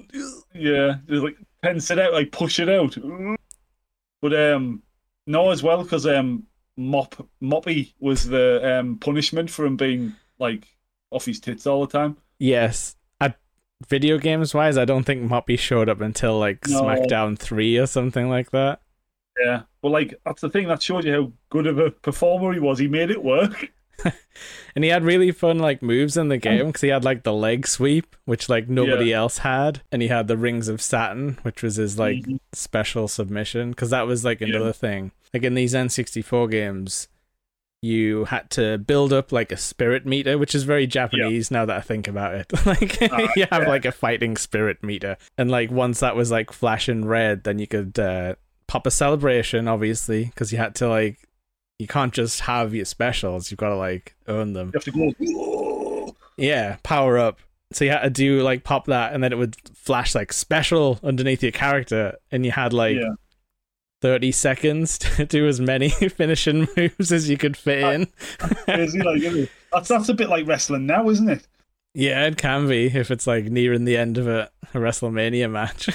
yeah, 0.55 0.97
just 1.09 1.23
like 1.25 1.37
tense 1.63 1.91
it 1.91 1.99
out, 1.99 2.13
like 2.13 2.33
push 2.33 2.59
it 2.59 2.69
out. 2.69 2.97
But 4.21 4.35
um, 4.35 4.83
no, 5.27 5.51
as 5.51 5.63
well 5.63 5.83
because 5.85 6.07
um, 6.07 6.45
Mop 6.77 7.15
Moppy 7.43 7.93
was 8.01 8.25
the 8.25 8.79
um 8.81 8.97
punishment 8.99 9.51
for 9.51 9.65
him 9.65 9.77
being 9.77 10.15
like 10.39 10.67
off 11.11 11.25
his 11.27 11.39
tits 11.41 11.67
all 11.67 11.87
the 11.87 11.93
time. 11.99 12.17
Yes. 12.41 12.97
Video 13.87 14.19
games 14.19 14.55
wise, 14.55 14.77
I 14.77 14.85
don't 14.85 15.05
think 15.05 15.23
Moppy 15.23 15.57
showed 15.59 15.89
up 15.89 16.01
until 16.01 16.39
like 16.39 16.67
No. 16.67 16.83
SmackDown 16.83 17.39
3 17.39 17.79
or 17.79 17.87
something 17.87 18.29
like 18.29 18.51
that. 18.51 18.81
Yeah, 19.41 19.63
but 19.83 19.91
like 19.91 20.15
that's 20.25 20.41
the 20.41 20.51
thing 20.51 20.67
that 20.67 20.83
showed 20.83 21.05
you 21.05 21.13
how 21.13 21.33
good 21.49 21.69
of 21.69 21.79
a 21.79 21.93
performer 21.93 22.53
he 22.53 22.59
was. 22.61 22.81
He 22.81 22.89
made 22.89 23.11
it 23.11 23.23
work. 23.23 23.71
And 24.77 24.85
he 24.85 24.91
had 24.91 25.03
really 25.03 25.33
fun 25.33 25.59
like 25.59 25.83
moves 25.83 26.17
in 26.17 26.29
the 26.29 26.37
game 26.37 26.67
because 26.69 26.83
he 26.83 26.89
had 26.89 27.03
like 27.05 27.25
the 27.25 27.33
leg 27.33 27.67
sweep, 27.67 28.15
which 28.27 28.49
like 28.49 28.69
nobody 28.69 29.13
else 29.13 29.39
had, 29.39 29.83
and 29.91 30.01
he 30.01 30.07
had 30.07 30.29
the 30.29 30.37
rings 30.37 30.69
of 30.69 30.81
Saturn, 30.81 31.37
which 31.43 31.65
was 31.65 31.75
his 31.75 31.99
like 31.99 32.19
Mhm. 32.19 32.39
special 32.53 33.09
submission 33.09 33.71
because 33.71 33.91
that 33.91 34.07
was 34.07 34.25
like 34.25 34.41
Yeah. 34.41 34.49
another 34.51 34.73
thing. 34.73 35.11
Like 35.35 35.43
in 35.43 35.55
these 35.55 35.75
N64 35.75 36.49
games, 36.49 37.09
you 37.83 38.25
had 38.25 38.51
to 38.51 38.79
build 38.79 39.13
up 39.13 39.31
like 39.31 39.53
a 39.53 39.57
spirit 39.57 40.05
meter, 40.05 40.37
which 40.37 40.55
is 40.55 40.65
very 40.65 40.87
Japanese 40.87 41.51
now 41.51 41.65
that 41.65 41.77
I 41.77 41.81
think 41.81 42.09
about 42.09 42.35
it. 42.35 42.53
like 42.67 42.99
Ah, 43.13 43.29
you 43.37 43.47
have 43.51 43.63
yeah. 43.63 43.69
like 43.69 43.85
a 43.85 43.93
fighting 43.93 44.37
spirit 44.37 44.83
meter, 44.83 45.17
and 45.37 45.51
like 45.51 45.71
once 45.71 46.01
that 46.01 46.17
was 46.17 46.31
like 46.31 46.53
flashing 46.53 47.05
red, 47.05 47.45
then 47.45 47.59
you 47.59 47.67
could 47.67 47.99
uh, 47.99 48.35
pop 48.67 48.87
a 48.87 48.91
celebration, 48.91 49.69
obviously, 49.69 50.25
because 50.27 50.53
you 50.53 50.59
had 50.59 50.75
to 50.77 50.89
like 50.89 51.19
you 51.79 51.87
can't 51.87 52.13
just 52.13 52.41
have 52.41 52.75
your 52.75 52.85
specials; 52.85 53.51
you've 53.51 53.59
got 53.59 53.69
to 53.69 53.77
like 53.77 54.17
earn 54.27 54.53
them. 54.55 54.69
You 54.69 54.73
have 54.75 54.85
to 54.85 54.91
go. 54.91 55.13
"Whoa." 55.19 56.17
Yeah, 56.37 56.77
power 56.83 57.19
up. 57.19 57.39
So 57.73 57.85
you 57.85 57.91
had 57.93 58.03
to 58.03 58.11
do 58.11 58.43
like 58.43 58.65
pop 58.65 58.87
that, 58.87 59.13
and 59.13 59.23
then 59.23 59.33
it 59.33 59.37
would 59.37 59.55
flash 59.75 60.15
like 60.15 60.33
special 60.33 60.99
underneath 61.05 61.43
your 61.43 61.53
character, 61.53 62.17
and 62.33 62.45
you 62.45 62.51
had 62.51 62.73
like 62.73 62.97
yeah, 62.97 63.13
30 64.00 64.33
seconds 64.33 64.99
to 64.99 65.25
do 65.26 65.47
as 65.47 65.61
many 65.61 65.88
finishing 65.90 66.69
moves 66.76 67.12
as 67.12 67.28
you 67.28 67.37
could 67.37 67.57
fit 67.57 67.78
in. 67.83 68.07
crazy, 68.64 69.00
like 69.00 69.50
that's 69.73 69.88
that's 69.88 70.09
a 70.09 70.14
bit 70.14 70.28
like 70.28 70.47
wrestling 70.47 70.87
now, 70.87 71.09
isn't 71.09 71.28
it? 71.28 71.47
Yeah, 71.95 72.26
it 72.26 72.37
can 72.37 72.69
be 72.69 72.87
if 72.87 73.11
it's 73.11 73.26
like 73.26 73.47
nearing 73.47 73.85
the 73.85 73.97
end 73.97 74.19
of 74.19 74.28
a, 74.28 74.50
a 74.75 74.76
WrestleMania 74.78 75.50
match. 75.50 75.88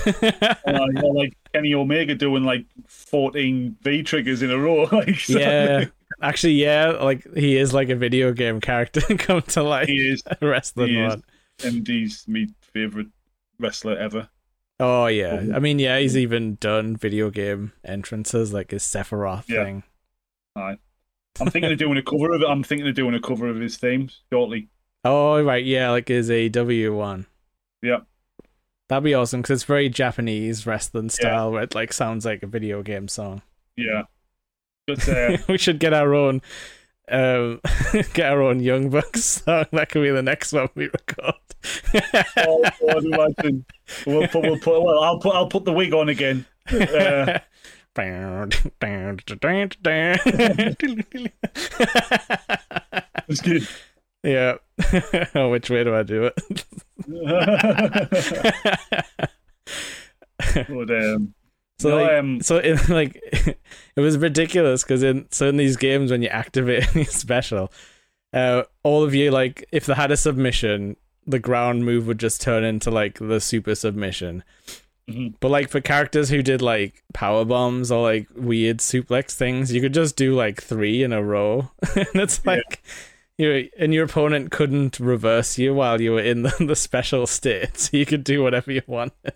Uh, 0.68 0.88
like 1.14 1.38
Kenny 1.54 1.74
Omega 1.76 2.16
doing 2.16 2.44
like 2.44 2.66
fourteen 2.88 3.78
V 3.84 4.04
triggers 4.04 4.42
in 4.42 4.52
a 4.52 4.58
row. 4.58 4.84
Like, 4.92 5.20
so- 5.20 5.40
yeah. 5.40 5.86
Actually, 6.22 6.54
yeah, 6.54 6.90
like 6.92 7.26
he 7.36 7.58
is 7.58 7.74
like 7.74 7.90
a 7.90 7.96
video 7.96 8.34
game 8.34 8.60
character 8.62 9.02
come 9.18 9.42
to 9.44 9.64
life. 9.64 9.88
he 9.88 10.12
is, 10.12 10.24
A 10.42 10.46
wrestling 10.46 10.90
he 10.90 11.00
is. 11.00 11.10
one. 11.10 11.24
and 11.64 11.88
he's 11.88 12.26
my 12.28 12.46
favorite 12.74 13.08
wrestler 13.60 13.98
ever. 13.98 14.28
Oh 14.80 15.08
yeah. 15.08 15.44
I 15.54 15.60
mean, 15.60 15.80
yeah, 15.80 16.00
he's 16.00 16.18
even 16.18 16.56
done 16.56 16.96
video 16.96 17.30
game 17.30 17.74
entrances 17.86 18.54
like 18.54 18.72
his 18.72 18.84
Sephiroth 18.84 19.48
Yeah. 19.48 19.64
thing. 19.64 19.84
I'm 20.56 21.50
thinking 21.50 21.72
of 21.72 21.78
doing 21.80 21.98
a 21.98 22.04
cover 22.04 22.32
of 22.34 22.42
it. 22.42 22.48
I'm 22.48 22.64
thinking 22.64 22.88
of 22.88 22.96
doing 22.96 23.16
a 23.16 23.20
cover 23.22 23.48
of 23.48 23.60
his 23.60 23.78
theme 23.78 24.10
shortly. 24.32 24.70
Oh 25.04 25.42
right, 25.44 25.64
yeah, 25.64 25.90
like 25.92 26.08
his 26.08 26.30
AEW 26.30 26.96
one. 26.96 27.26
Yeah. 27.82 28.00
That'd 28.90 29.04
be 29.04 29.14
awesome 29.14 29.42
because 29.42 29.62
it's 29.62 29.64
very 29.64 29.90
Japanese 29.90 30.66
wrestling 30.68 31.10
style, 31.10 31.52
where 31.52 31.64
it 31.64 31.74
like 31.74 31.92
sounds 31.94 32.26
like 32.26 32.44
a 32.44 32.48
video 32.48 32.84
game 32.84 33.08
song. 33.08 33.42
Yeah. 33.76 34.04
But 34.86 35.08
uh, 35.10 35.38
we 35.50 35.58
should 35.58 35.80
get 35.80 35.94
our 35.94 36.14
own, 36.14 36.42
um, 37.10 37.60
get 38.14 38.32
our 38.32 38.42
own 38.42 38.62
Young 38.62 38.90
Bucks 38.90 39.26
song. 39.26 39.66
That 39.72 39.90
could 39.90 40.04
be 40.04 40.12
the 40.12 40.24
next 40.24 40.54
one 40.54 40.70
we 40.76 40.86
record. 40.86 41.36
oh, 42.38 42.64
God, 42.82 43.06
imagine. 43.06 43.66
We'll 44.06 44.28
put, 44.28 44.44
we'll 44.44 44.60
put, 44.60 44.82
well, 44.82 45.00
I'll 45.00 45.20
put, 45.20 45.36
I'll 45.36 45.50
put 45.50 45.66
the 45.66 45.74
wig 45.74 45.94
on 45.94 46.10
again. 46.10 46.46
Uh, 46.72 47.40
it's 53.28 53.42
good. 53.42 53.68
yeah. 54.24 54.56
oh, 55.36 55.50
which 55.50 55.70
way 55.70 55.84
do 55.84 55.96
I 55.96 56.04
do 56.04 56.26
it? 56.26 56.36
but, 60.68 60.92
um, 60.92 61.34
So 61.80 61.90
no, 61.90 61.96
like, 62.04 62.12
um, 62.12 62.42
so 62.42 62.58
in 62.60 62.78
like 62.90 63.16
it 63.96 64.00
was 64.02 64.18
ridiculous 64.18 64.84
because 64.84 65.04
in 65.04 65.28
so 65.32 65.48
in 65.50 65.58
these 65.58 65.76
games 65.78 66.12
when 66.12 66.22
you 66.22 66.30
activate 66.30 66.88
any 66.96 67.06
special, 67.06 67.72
uh, 68.34 68.64
all 68.84 69.04
of 69.04 69.14
you 69.14 69.32
like 69.32 69.66
if 69.72 69.86
they 69.86 69.94
had 69.94 70.12
a 70.12 70.18
submission, 70.18 70.96
the 71.26 71.40
ground 71.40 71.86
move 71.86 72.08
would 72.08 72.20
just 72.20 72.42
turn 72.42 72.64
into 72.64 72.92
like 72.92 73.20
the 73.20 73.40
super 73.40 73.76
submission. 73.76 74.44
Mhm. 75.10 75.34
But 75.42 75.50
like 75.50 75.70
for 75.70 75.82
characters 75.82 76.30
who 76.30 76.42
did 76.42 76.62
like 76.62 77.04
power 77.14 77.44
bombs 77.44 77.92
or 77.92 78.02
like 78.04 78.28
weird 78.36 78.78
suplex 78.78 79.32
things, 79.36 79.74
you 79.74 79.82
could 79.82 79.94
just 79.94 80.16
do 80.16 80.34
like 80.36 80.62
three 80.62 81.04
in 81.04 81.12
a 81.12 81.22
row, 81.24 81.72
and 81.96 82.08
it's 82.16 82.40
Yeah. 82.46 82.52
like. 82.54 82.84
You, 83.36 83.68
and 83.80 83.92
your 83.96 84.06
opponent 84.06 84.52
couldn't 84.52 85.00
reverse 85.00 85.58
you 85.58 85.74
while 85.74 86.00
you 86.00 86.12
were 86.12 86.22
in 86.22 86.44
the, 86.44 86.56
the 86.60 86.76
special 86.76 87.26
state, 87.26 87.80
so 87.80 87.98
you 87.98 88.06
could 88.06 88.24
do 88.24 88.44
whatever 88.44 88.72
you 88.72 88.84
wanted. 88.86 89.34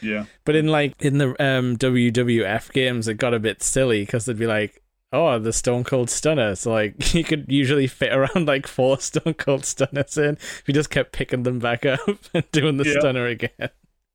Yeah. 0.00 0.24
But 0.44 0.56
in 0.56 0.68
like 0.68 0.94
in 1.00 1.18
the 1.18 1.28
um, 1.42 1.76
WWF 1.76 2.72
games, 2.72 3.08
it 3.08 3.14
got 3.14 3.34
a 3.34 3.38
bit 3.38 3.62
silly 3.62 4.02
because 4.02 4.24
they'd 4.26 4.38
be 4.38 4.46
like, 4.46 4.82
"Oh, 5.12 5.38
the 5.38 5.52
Stone 5.52 5.84
Cold 5.84 6.10
Stunner." 6.10 6.54
So 6.56 6.72
like 6.72 7.14
you 7.14 7.24
could 7.24 7.46
usually 7.48 7.86
fit 7.86 8.12
around 8.12 8.46
like 8.46 8.66
four 8.66 8.98
Stone 9.00 9.34
Cold 9.34 9.64
Stunners 9.64 10.16
in 10.18 10.34
if 10.34 10.64
you 10.66 10.74
just 10.74 10.90
kept 10.90 11.12
picking 11.12 11.42
them 11.42 11.58
back 11.58 11.84
up 11.86 12.00
and 12.34 12.50
doing 12.52 12.76
the 12.76 12.84
Yeah. 12.84 13.00
stunner 13.00 13.26
again. 13.26 13.70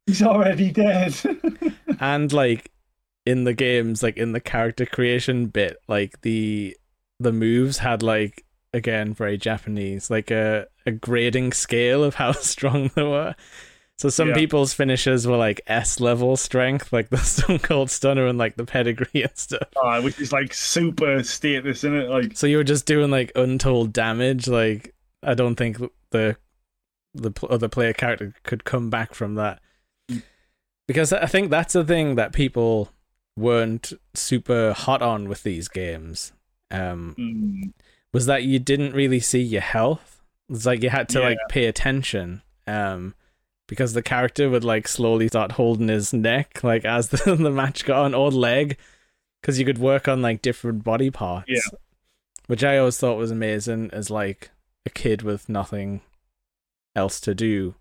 He's 0.08 0.22
already 0.24 0.72
dead. 0.72 1.15
And 2.00 2.34
like 2.34 2.72
in 3.25 3.43
the 3.43 3.53
games, 3.53 4.01
like 4.01 4.17
in 4.17 4.31
the 4.31 4.39
character 4.39 4.86
creation 4.86 5.46
bit, 5.48 5.77
like 5.88 6.22
the 6.22 6.75
the 7.20 7.31
moves 7.31 7.77
had 7.79 8.01
like 8.01 8.43
again 8.74 9.13
very 9.13 9.38
Japanese, 9.38 10.10
like 10.10 10.31
a 10.31 10.65
a 10.88 10.91
grading 10.91 11.53
scale 11.53 12.03
of 12.03 12.15
how 12.15 12.31
strong 12.31 12.89
they 12.96 13.03
were. 13.03 13.36
So 14.01 14.10
some 14.10 14.29
Yeah. 14.29 14.34
people's 14.36 14.74
finishes 14.74 15.27
were 15.27 15.38
like 15.38 15.62
S 15.67 16.00
level 16.00 16.36
strength, 16.36 16.91
like 16.91 17.10
the 17.10 17.17
Stone 17.20 17.60
Cold 17.60 17.91
Stunner 17.91 18.25
and 18.25 18.36
like 18.36 18.55
the 18.55 18.65
pedigree 18.65 19.22
and 19.22 19.31
stuff. 19.36 19.67
Ah, 19.77 20.01
which 20.01 20.20
is 20.20 20.31
like 20.31 20.55
super 20.55 21.22
status, 21.22 21.79
isn't 21.84 21.96
it? 21.96 22.10
Like, 22.10 22.36
So 22.36 22.48
you 22.48 22.58
were 22.58 22.63
just 22.63 22.88
doing 22.88 23.12
like 23.12 23.31
untold 23.36 23.93
damage. 23.93 24.48
Like 24.48 24.96
I 25.22 25.36
don't 25.36 25.55
think 25.55 25.77
the 26.10 26.36
the 27.13 27.31
other 27.48 27.67
player 27.67 27.93
character 27.93 28.34
could 28.41 28.63
come 28.63 28.89
back 28.89 29.13
from 29.13 29.36
that, 29.36 29.62
Mm. 30.10 30.24
because 30.88 31.13
I 31.13 31.27
think 31.27 31.51
that's 31.51 31.74
the 31.74 31.84
thing 31.84 32.15
that 32.15 32.34
people 32.34 32.89
weren't 33.38 33.93
super 34.15 34.74
hot 34.74 35.03
on 35.03 35.29
with 35.29 35.43
these 35.43 35.67
games. 35.67 36.31
Um, 36.72 37.15
mm, 37.20 37.74
was 38.13 38.25
that 38.25 38.41
you 38.43 38.58
didn't 38.58 38.93
really 38.96 39.20
see 39.20 39.41
your 39.43 39.62
health. 39.62 40.24
It's 40.50 40.65
like 40.65 40.81
you 40.81 40.89
had 40.89 41.08
to 41.10 41.20
Yeah. 41.20 41.25
like 41.25 41.38
pay 41.50 41.65
attention. 41.65 42.41
Um, 42.65 43.13
because 43.71 43.93
the 43.93 44.01
character 44.03 44.49
would 44.49 44.65
like 44.65 44.85
slowly 44.85 45.29
start 45.29 45.53
holding 45.53 45.87
his 45.87 46.11
neck 46.11 46.61
like 46.61 46.83
as 46.83 47.07
the, 47.09 47.35
the 47.35 47.50
match 47.50 47.85
got 47.85 48.03
on 48.03 48.13
or 48.13 48.29
leg 48.29 48.77
because 49.41 49.57
you 49.57 49.63
could 49.65 49.77
work 49.77 50.09
on 50.09 50.22
like 50.22 50.41
different 50.41 50.83
body 50.83 51.09
parts 51.09 51.46
Yeah. 51.48 51.77
which 52.48 52.65
i 52.65 52.77
always 52.77 52.98
thought 52.98 53.17
was 53.17 53.31
amazing 53.31 53.89
as 53.93 54.09
like 54.09 54.51
a 54.85 54.89
kid 54.89 55.22
with 55.22 55.48
nothing 55.48 56.01
else 56.98 57.22
to 57.22 57.33
do 57.33 57.75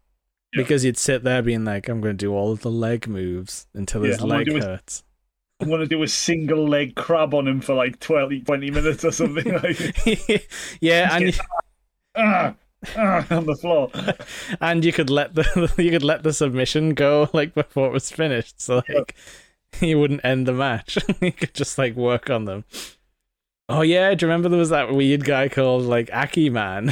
Yeah. 0.54 0.62
because 0.62 0.84
you'd 0.84 0.96
sit 0.96 1.24
there 1.24 1.42
being 1.42 1.64
like 1.64 1.88
i'm 1.88 2.00
going 2.00 2.16
to 2.16 2.24
do 2.24 2.32
all 2.32 2.52
of 2.52 2.60
the 2.60 2.70
leg 2.70 3.08
moves 3.08 3.66
until 3.74 4.06
Yeah, 4.06 4.12
his 4.12 4.22
leg 4.22 4.46
hurts 4.62 5.02
I 5.62 5.66
want 5.66 5.82
to 5.82 5.86
do 5.88 6.02
a 6.04 6.08
single 6.08 6.66
leg 6.68 6.94
crab 6.94 7.34
on 7.34 7.46
him 7.46 7.60
for 7.60 7.74
like 7.74 8.00
20, 8.00 8.40
20 8.40 8.70
minutes 8.70 9.04
or 9.04 9.12
something. 9.12 9.44
Like, 9.52 9.78
yeah 10.80 11.14
and 11.14 11.26
you, 11.26 11.32
ah, 12.16 12.54
on 12.96 13.44
the 13.46 13.56
floor. 13.60 13.90
and 14.60 14.84
you 14.84 14.92
could 14.92 15.10
let 15.10 15.34
the 15.34 15.72
you 15.78 15.90
could 15.90 16.02
let 16.02 16.22
the 16.22 16.32
submission 16.32 16.94
go 16.94 17.28
like 17.32 17.54
before 17.54 17.86
it 17.88 17.92
was 17.92 18.10
finished 18.10 18.60
so 18.60 18.82
like 18.88 19.14
you 19.80 19.98
wouldn't 19.98 20.24
end 20.24 20.46
the 20.48 20.52
match 20.52 20.98
you 21.20 21.30
could 21.32 21.52
just 21.54 21.76
like 21.78 21.94
work 21.94 22.30
on 22.30 22.44
them 22.46 22.64
oh 23.68 23.82
yeah 23.82 24.14
do 24.14 24.24
you 24.24 24.28
remember 24.30 24.48
there 24.48 24.58
was 24.58 24.70
that 24.70 24.92
weird 24.94 25.24
guy 25.24 25.48
called 25.48 25.82
like 25.84 26.10
aki 26.12 26.48
man 26.50 26.90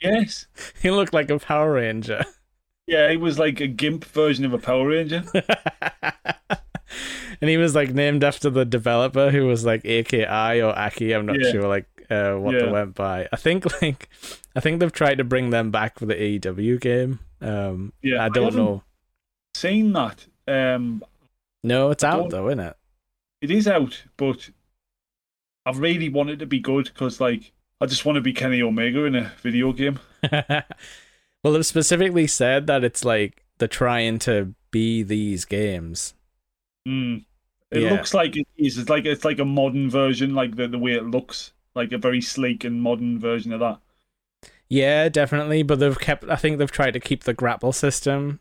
Yes. 0.00 0.46
he 0.80 0.90
looked 0.90 1.12
like 1.14 1.28
a 1.30 1.38
power 1.38 1.72
ranger 1.72 2.24
Yeah, 2.86 3.10
he 3.10 3.16
was 3.16 3.38
like 3.38 3.60
a 3.60 3.66
gimp 3.66 4.04
version 4.04 4.44
of 4.44 4.52
a 4.52 4.58
Power 4.58 4.86
Ranger. 4.88 5.24
and 7.40 7.50
he 7.50 7.56
was 7.56 7.74
like 7.74 7.90
named 7.90 8.24
after 8.24 8.48
the 8.50 8.64
developer 8.64 9.30
who 9.30 9.46
was 9.46 9.64
like 9.64 9.84
aki 9.84 10.24
or 10.24 10.78
aki 10.78 11.12
i'm 11.12 11.26
not 11.26 11.36
Yeah. 11.42 11.50
sure 11.52 11.68
like 11.68 11.86
uh, 12.10 12.34
what 12.34 12.52
they 12.58 12.66
went 12.70 12.94
by 12.94 13.28
i 13.32 13.36
think 13.36 13.64
like 13.82 14.08
i 14.56 14.60
think 14.60 14.80
they've 14.80 14.92
tried 14.92 15.18
to 15.18 15.24
bring 15.24 15.50
them 15.50 15.70
back 15.70 15.98
for 15.98 16.06
the 16.06 16.14
aew 16.14 16.80
game 16.80 17.18
um 17.40 17.92
Yeah, 18.02 18.24
i 18.24 18.28
don't 18.28 18.44
haven't 18.46 18.64
know 18.64 18.82
Seen 19.54 19.92
that. 19.94 20.24
Um, 20.46 21.02
no 21.64 21.90
it's 21.90 22.04
I 22.04 22.10
out 22.10 22.16
don't- 22.20 22.28
though 22.30 22.48
isn't 22.48 22.60
it 22.60 22.76
it 23.40 23.50
is 23.50 23.66
out, 23.68 24.02
but 24.16 24.50
I 25.66 25.70
really 25.72 26.08
want 26.08 26.30
it 26.30 26.38
to 26.40 26.46
be 26.46 26.58
good 26.58 26.86
because, 26.86 27.20
like, 27.20 27.52
I 27.80 27.86
just 27.86 28.04
want 28.04 28.16
to 28.16 28.20
be 28.20 28.32
Kenny 28.32 28.60
Omega 28.62 29.04
in 29.04 29.14
a 29.14 29.32
video 29.42 29.72
game. 29.72 30.00
well, 30.32 30.64
they've 31.52 31.64
specifically 31.66 32.26
said 32.26 32.66
that 32.66 32.82
it's 32.84 33.04
like 33.04 33.44
they're 33.58 33.68
trying 33.68 34.18
to 34.20 34.54
be 34.70 35.02
these 35.04 35.44
games. 35.44 36.14
Mm. 36.88 37.24
It 37.70 37.82
Yeah. 37.82 37.90
looks 37.92 38.14
like 38.14 38.36
it 38.36 38.48
is. 38.56 38.78
It's 38.78 38.88
like 38.90 39.04
it's 39.04 39.24
like 39.24 39.38
a 39.38 39.44
modern 39.44 39.88
version, 39.90 40.34
like 40.34 40.56
the 40.56 40.66
the 40.68 40.78
way 40.78 40.92
it 40.94 41.04
looks, 41.04 41.52
like 41.78 41.92
a 41.92 41.98
very 41.98 42.20
sleek 42.20 42.64
and 42.64 42.82
modern 42.82 43.18
version 43.18 43.52
of 43.52 43.60
that. 43.60 43.78
Yeah, 44.68 45.08
definitely. 45.08 45.62
But 45.62 45.78
they've 45.80 45.98
kept. 45.98 46.24
I 46.24 46.36
think 46.36 46.58
they've 46.58 46.70
tried 46.70 46.92
to 46.92 47.00
keep 47.00 47.24
the 47.24 47.32
grapple 47.32 47.72
system 47.72 48.40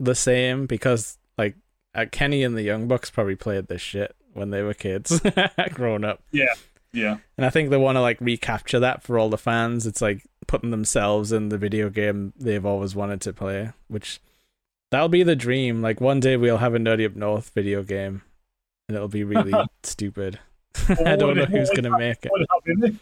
the 0.00 0.14
same 0.16 0.66
because, 0.66 1.18
like, 1.36 1.54
uh, 1.94 2.06
Kenny 2.10 2.42
and 2.42 2.56
the 2.56 2.62
Young 2.62 2.88
Bucks 2.88 3.10
probably 3.10 3.36
played 3.36 3.68
this 3.68 3.80
shit 3.80 4.16
when 4.32 4.50
they 4.50 4.62
were 4.62 4.74
kids, 4.74 5.20
growing 5.74 6.04
up. 6.04 6.22
Yeah, 6.32 6.54
yeah, 6.92 7.18
And 7.36 7.44
I 7.44 7.50
think 7.50 7.70
they 7.70 7.76
want 7.76 7.96
to 7.96 8.00
like 8.00 8.20
recapture 8.20 8.80
that 8.80 9.02
for 9.02 9.18
all 9.18 9.28
the 9.28 9.38
fans. 9.38 9.86
It's 9.86 10.00
like 10.00 10.26
putting 10.46 10.70
themselves 10.70 11.32
in 11.32 11.50
the 11.50 11.58
video 11.58 11.90
game 11.90 12.32
they've 12.36 12.64
always 12.64 12.94
wanted 12.96 13.20
to 13.22 13.32
play, 13.32 13.72
which 13.88 14.20
that'll 14.90 15.08
be 15.08 15.22
the 15.22 15.36
dream. 15.36 15.82
Like 15.82 16.00
one 16.00 16.20
day 16.20 16.36
we'll 16.36 16.58
have 16.58 16.74
a 16.74 16.78
Nerdy 16.78 17.04
Up 17.04 17.14
North 17.14 17.50
video 17.54 17.82
game, 17.82 18.22
and 18.88 18.96
it'll 18.96 19.08
be 19.08 19.24
really 19.24 19.52
stupid. 19.82 20.38
I 21.04 21.16
don't 21.16 21.36
know 21.36 21.44
who's 21.44 21.70
gonna 21.70 21.96
make 21.98 22.18
it. 22.24 22.94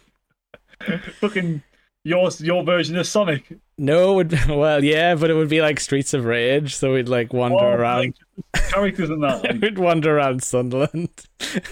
Fucking 1.19 1.63
your 2.03 2.29
your 2.39 2.63
version 2.63 2.95
of 2.97 3.07
Sonic. 3.07 3.57
No, 3.77 4.11
it 4.11 4.15
would 4.31 4.45
well, 4.49 4.83
yeah, 4.83 5.15
but 5.15 5.29
it 5.29 5.33
would 5.33 5.49
be 5.49 5.61
like 5.61 5.79
Streets 5.79 6.13
of 6.13 6.25
Rage, 6.25 6.75
so 6.75 6.93
we'd 6.93 7.09
like 7.09 7.33
wander 7.33 7.57
Oh, 7.65 7.73
around. 7.73 8.15
like, 8.53 8.69
characters 8.69 9.09
in 9.09 9.19
that. 9.21 9.43
Like, 9.43 9.61
we'd 9.61 9.77
wander 9.79 10.17
around 10.17 10.43
Sunderland, 10.43 11.09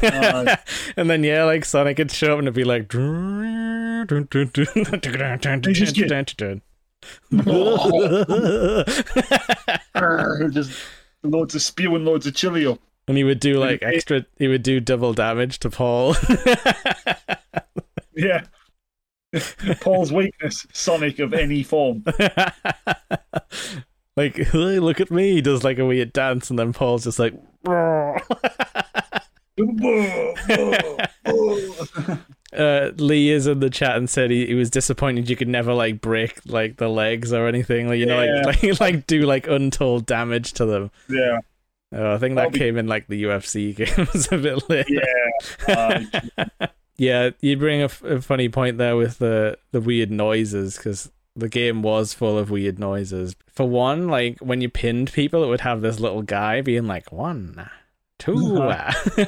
Aye. 0.02 0.58
and 0.98 1.10
then 1.10 1.24
yeah, 1.24 1.44
like 1.46 1.66
Sonic 1.66 1.98
would 1.98 2.12
show 2.12 2.34
up 2.34 2.40
and 2.40 2.48
it'd 2.48 2.56
be 2.56 2.64
like. 2.64 2.90
just 10.52 10.72
loads 11.24 11.56
of 11.56 11.62
spew 11.62 11.96
and 11.96 12.06
loads 12.06 12.26
of 12.28 12.36
chili 12.36 12.66
up. 12.66 12.80
And 13.08 13.18
he 13.18 13.24
would 13.24 13.40
do 13.40 13.60
like 13.60 13.82
extra. 13.84 14.26
He 14.38 14.48
would 14.48 14.64
do 14.64 14.80
double 14.80 15.14
damage 15.14 15.60
to 15.60 15.70
Paul. 15.70 16.16
Yeah. 18.18 18.46
Paul's 19.82 20.14
weakness, 20.14 20.66
Sonic 20.72 21.20
of 21.20 21.34
any 21.34 21.64
form. 21.64 22.02
like, 24.16 24.38
hey, 24.38 24.80
look 24.80 25.02
at 25.02 25.12
me. 25.12 25.34
He 25.34 25.42
does 25.42 25.66
like 25.66 25.80
a 25.80 25.86
weird 25.86 26.14
dance, 26.14 26.50
and 26.50 26.58
then 26.58 26.72
Paul's 26.72 27.04
just 27.04 27.20
like. 27.20 27.34
uh, 32.54 32.92
Lee 32.98 33.30
is 33.32 33.48
in 33.48 33.60
the 33.60 33.70
chat 33.70 33.98
and 33.98 34.10
said 34.10 34.32
he, 34.32 34.48
he 34.48 34.54
was 34.54 34.70
disappointed 34.70 35.30
you 35.30 35.36
could 35.36 35.48
never 35.48 35.74
like 35.74 36.02
break 36.02 36.40
like 36.46 36.78
the 36.78 36.88
legs 36.88 37.34
or 37.34 37.48
anything. 37.48 37.88
Like 37.90 38.00
you 38.00 38.06
know, 38.06 38.22
Yeah. 38.24 38.42
like 38.46 38.64
like 38.64 38.80
like 38.80 39.08
do 39.08 39.22
like 39.24 39.48
untold 39.48 40.06
damage 40.06 40.54
to 40.54 40.66
them. 40.66 40.92
yeah, 41.10 41.40
Oh, 41.94 42.14
I 42.16 42.18
think 42.18 42.36
that 42.36 42.54
came 42.54 42.78
in 42.78 42.88
like 42.88 43.08
the 43.08 43.24
UFC 43.24 43.76
games 43.96 44.28
a 44.32 44.38
bit 44.38 44.70
later. 44.70 45.02
yeah. 45.68 46.02
Uh, 46.60 46.68
Yeah, 46.98 47.32
you 47.42 47.58
bring 47.58 47.82
a, 47.82 47.86
f- 47.86 48.04
a 48.06 48.22
funny 48.22 48.48
point 48.48 48.78
there 48.78 48.96
with 48.96 49.18
the 49.20 49.58
the 49.72 49.82
weird 49.82 50.12
noises 50.12 50.78
because 50.78 51.12
the 51.36 51.50
game 51.50 51.82
was 51.82 52.14
full 52.14 52.38
of 52.38 52.50
weird 52.50 52.80
noises. 52.80 53.36
For 53.52 53.68
one, 53.68 54.08
like 54.08 54.40
when 54.40 54.62
you 54.62 54.70
pinned 54.70 55.12
people, 55.12 55.44
it 55.44 55.48
would 55.48 55.60
have 55.60 55.82
this 55.82 56.00
little 56.00 56.22
guy 56.22 56.62
being 56.62 56.88
like 56.88 57.12
one, 57.12 57.70
two, 58.18 58.34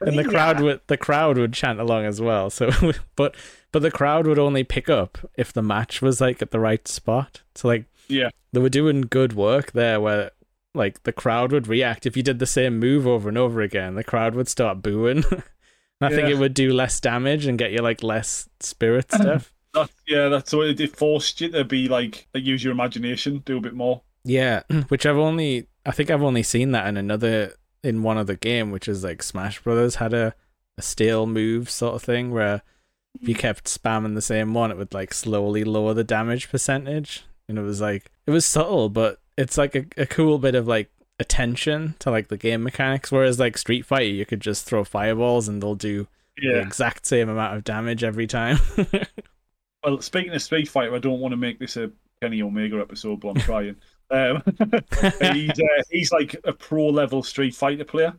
and 0.00 0.18
the 0.18 0.24
crowd 0.26 0.60
would 0.60 0.80
the 0.86 0.96
crowd 0.96 1.36
would 1.36 1.52
chant 1.52 1.78
along 1.78 2.06
as 2.06 2.22
well. 2.22 2.48
So, 2.50 2.70
but 3.16 3.34
but 3.70 3.82
the 3.82 3.90
crowd 3.90 4.26
would 4.26 4.38
only 4.38 4.64
pick 4.64 4.88
up 4.88 5.18
if 5.36 5.52
the 5.52 5.62
match 5.62 6.00
was 6.00 6.22
like 6.22 6.40
at 6.42 6.52
the 6.52 6.60
right 6.60 6.86
spot. 6.88 7.42
So 7.54 7.68
like 7.68 7.84
Yeah. 8.08 8.30
they 8.52 8.60
were 8.60 8.68
doing 8.70 9.02
good 9.02 9.34
work 9.34 9.72
there 9.72 10.00
where 10.00 10.30
like 10.74 11.02
the 11.02 11.12
crowd 11.12 11.52
would 11.52 11.68
react 11.68 12.06
if 12.06 12.16
you 12.16 12.22
did 12.22 12.38
the 12.38 12.46
same 12.46 12.78
move 12.78 13.06
over 13.06 13.28
and 13.28 13.38
over 13.38 13.60
again. 13.60 13.94
The 13.94 14.04
crowd 14.04 14.34
would 14.34 14.48
start 14.48 14.82
booing. 14.82 15.24
I 16.00 16.08
think 16.08 16.28
it 16.28 16.38
would 16.38 16.54
do 16.54 16.72
less 16.72 16.98
damage 16.98 17.46
and 17.46 17.58
get 17.58 17.70
you 17.70 17.78
like 17.78 18.02
less 18.02 18.48
spirit 18.60 19.12
stuff. 19.12 19.52
That, 19.74 19.90
yeah, 20.06 20.28
that's 20.28 20.52
what 20.52 20.66
it, 20.66 20.80
it 20.80 20.96
forced 20.96 21.40
you 21.40 21.50
to 21.50 21.64
be 21.64 21.88
like, 21.88 22.26
like 22.34 22.44
use 22.44 22.64
your 22.64 22.72
imagination, 22.72 23.42
do 23.44 23.58
a 23.58 23.60
bit 23.60 23.74
more. 23.74 24.02
Yeah, 24.24 24.62
which 24.88 25.06
I've 25.06 25.16
only 25.16 25.68
I 25.86 25.92
think 25.92 26.10
I've 26.10 26.22
only 26.22 26.42
seen 26.42 26.72
that 26.72 26.86
in 26.86 26.96
another 26.96 27.54
in 27.82 28.02
one 28.02 28.18
other 28.18 28.34
game, 28.34 28.70
which 28.70 28.88
is 28.88 29.04
like 29.04 29.22
Smash 29.22 29.60
Brothers 29.60 29.96
had 29.96 30.14
a, 30.14 30.34
a 30.78 30.82
stale 30.82 31.26
move 31.26 31.70
sort 31.70 31.94
of 31.94 32.02
thing 32.02 32.30
where 32.30 32.62
if 33.20 33.28
you 33.28 33.34
kept 33.34 33.64
spamming 33.64 34.14
the 34.14 34.22
same 34.22 34.54
one, 34.54 34.70
it 34.70 34.76
would 34.76 34.94
like 34.94 35.12
slowly 35.12 35.64
lower 35.64 35.94
the 35.94 36.04
damage 36.04 36.50
percentage. 36.50 37.24
And 37.48 37.58
it 37.58 37.62
was 37.62 37.80
like 37.80 38.10
it 38.26 38.30
was 38.30 38.46
subtle, 38.46 38.88
but 38.88 39.18
it's 39.36 39.56
like 39.58 39.74
a, 39.74 39.84
a 39.96 40.06
cool 40.06 40.38
bit 40.38 40.54
of 40.54 40.66
like 40.66 40.90
attention 41.18 41.94
to 42.00 42.10
like 42.10 42.28
the 42.28 42.36
game 42.36 42.62
mechanics. 42.62 43.10
Whereas 43.12 43.38
like 43.38 43.56
Street 43.58 43.86
Fighter, 43.86 44.04
you 44.04 44.26
could 44.26 44.40
just 44.40 44.64
throw 44.66 44.84
fireballs 44.84 45.48
and 45.48 45.62
they'll 45.62 45.74
do 45.74 46.06
the 46.36 46.60
exact 46.60 47.06
same 47.06 47.28
amount 47.28 47.56
of 47.56 47.64
damage 47.64 48.02
every 48.04 48.26
time. 48.26 48.58
Well, 49.84 50.00
speaking 50.00 50.32
of 50.32 50.40
Street 50.40 50.68
Fighter, 50.68 50.94
I 50.94 51.00
don't 51.00 51.18
want 51.18 51.32
to 51.32 51.36
make 51.36 51.58
this 51.58 51.76
a 51.76 51.90
Kenny 52.20 52.40
Omega 52.40 52.78
episode, 52.78 53.18
but 53.18 53.30
I'm 53.30 53.34
trying. 53.40 53.74
Um, 54.12 54.40
he's 55.34 55.50
uh, 55.50 55.82
he's 55.90 56.12
like 56.12 56.36
a 56.44 56.52
pro 56.52 56.86
level 56.86 57.24
Street 57.24 57.52
Fighter 57.52 57.84
player. 57.84 58.14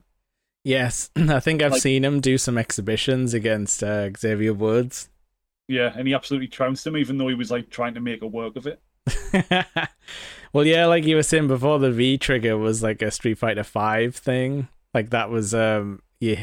yes, 0.65 1.09
I 1.15 1.39
think 1.39 1.61
I've 1.61 1.71
Like- 1.71 1.81
seen 1.81 2.03
him 2.03 2.19
do 2.19 2.37
some 2.37 2.57
exhibitions 2.57 3.33
against 3.33 3.81
uh, 3.81 4.09
Xavier 4.11 4.53
Woods. 4.53 5.07
Yeah, 5.69 5.93
and 5.95 6.05
he 6.05 6.13
absolutely 6.13 6.49
trounced 6.49 6.85
him, 6.85 6.97
even 6.97 7.17
though 7.17 7.29
he 7.29 7.33
was 7.35 7.49
like 7.49 7.69
trying 7.69 7.93
to 7.93 8.01
make 8.01 8.21
a 8.23 8.27
work 8.27 8.57
of 8.57 8.67
it. 8.67 8.81
Well, 10.53 10.65
yeah, 10.65 10.85
like 10.85 11.03
you 11.05 11.15
were 11.15 11.23
saying 11.23 11.47
before, 11.47 11.79
the 11.79 11.91
V 11.91 12.17
trigger 12.17 12.57
was 12.57 12.81
like 12.83 13.01
a 13.01 13.11
Street 13.11 13.37
Fighter 13.37 13.63
Five 13.63 14.15
thing. 14.15 14.67
Like 14.93 15.09
that 15.09 15.29
was 15.29 15.53
um, 15.53 16.01
you 16.19 16.37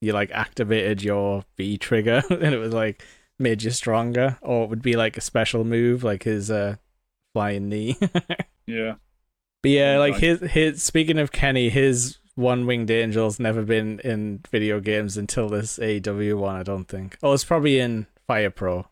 you 0.00 0.12
like 0.12 0.30
activated 0.32 1.02
your 1.02 1.44
V 1.56 1.76
trigger, 1.78 2.22
and 2.30 2.54
it 2.54 2.58
was 2.58 2.72
like 2.72 3.04
made 3.38 3.62
you 3.62 3.70
stronger, 3.70 4.38
or 4.42 4.64
it 4.64 4.70
would 4.70 4.82
be 4.82 4.96
like 4.96 5.16
a 5.16 5.20
special 5.20 5.64
move, 5.64 6.02
like 6.02 6.22
his 6.24 6.50
uh 6.50 6.76
flying 7.34 7.68
knee. 7.68 7.96
Yeah, 8.66 8.94
but 9.62 9.70
yeah, 9.72 9.98
like 9.98 10.18
his 10.18 10.40
his 10.42 10.80
speaking 10.80 11.18
of 11.18 11.32
Kenny, 11.32 11.70
his 11.70 12.18
one 12.36 12.66
winged 12.66 12.88
angel's 12.88 13.40
never 13.40 13.62
been 13.62 13.98
in 14.00 14.40
video 14.48 14.78
games 14.78 15.16
until 15.16 15.48
this 15.48 15.76
AEW 15.78 16.38
one. 16.38 16.54
I 16.54 16.62
don't 16.62 16.84
think. 16.86 17.18
Oh, 17.20 17.32
it's 17.32 17.44
probably 17.44 17.80
in 17.80 18.06
Fire 18.28 18.50
Pro, 18.50 18.86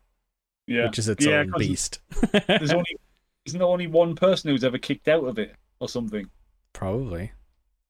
yeah. 0.67 0.83
which 0.87 0.99
is 0.99 1.07
its 1.07 1.25
Yeah, 1.25 1.37
own 1.37 1.53
beast. 1.57 1.99
There's 2.47 2.73
only 2.73 2.97
isn't 3.45 3.59
there 3.59 3.67
only 3.67 3.87
one 3.87 4.15
person 4.15 4.49
who's 4.49 4.63
ever 4.63 4.77
kicked 4.77 5.07
out 5.07 5.23
of 5.25 5.37
it 5.39 5.55
or 5.79 5.89
something? 5.89 6.29
Probably. 6.73 7.31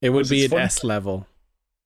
It 0.02 0.10
would 0.12 0.30
be 0.30 0.46
an 0.46 0.52
fun. 0.52 0.62
S 0.62 0.84
level. 0.84 1.28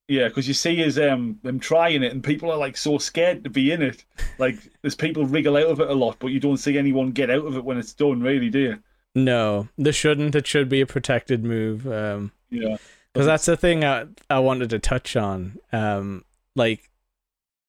Yeah, 0.06 0.28
because 0.28 0.46
you 0.46 0.54
see 0.54 0.80
is 0.82 0.98
um 0.98 1.38
them 1.42 1.58
trying 1.58 2.02
it, 2.02 2.12
and 2.12 2.22
people 2.22 2.50
are 2.50 2.58
like 2.58 2.76
so 2.76 2.98
scared 2.98 3.42
to 3.44 3.50
be 3.50 3.72
in 3.72 3.82
it. 3.82 4.04
Like 4.38 4.56
there's 4.82 4.96
people 4.96 5.24
wriggle 5.26 5.56
out 5.56 5.66
of 5.68 5.78
it 5.80 5.88
a 5.88 5.94
lot, 5.94 6.16
but 6.18 6.26
you 6.28 6.40
don't 6.40 6.56
see 6.56 6.76
anyone 6.76 7.12
get 7.12 7.30
out 7.30 7.46
of 7.46 7.56
it 7.56 7.64
when 7.64 7.78
it's 7.78 7.92
done, 7.92 8.20
really, 8.20 8.50
do 8.50 8.58
you? 8.58 8.78
No, 9.14 9.68
there 9.78 9.92
shouldn't. 9.92 10.34
It 10.34 10.44
should 10.48 10.68
be 10.68 10.80
a 10.80 10.86
protected 10.86 11.44
move. 11.44 11.86
Um, 11.86 12.32
Yeah, 12.50 12.76
because 13.12 13.26
that's 13.26 13.46
the 13.46 13.56
thing 13.56 13.84
I 13.84 14.06
I 14.28 14.40
wanted 14.40 14.70
to 14.70 14.78
touch 14.80 15.14
on. 15.16 15.56
Um, 15.72 16.24
like 16.56 16.90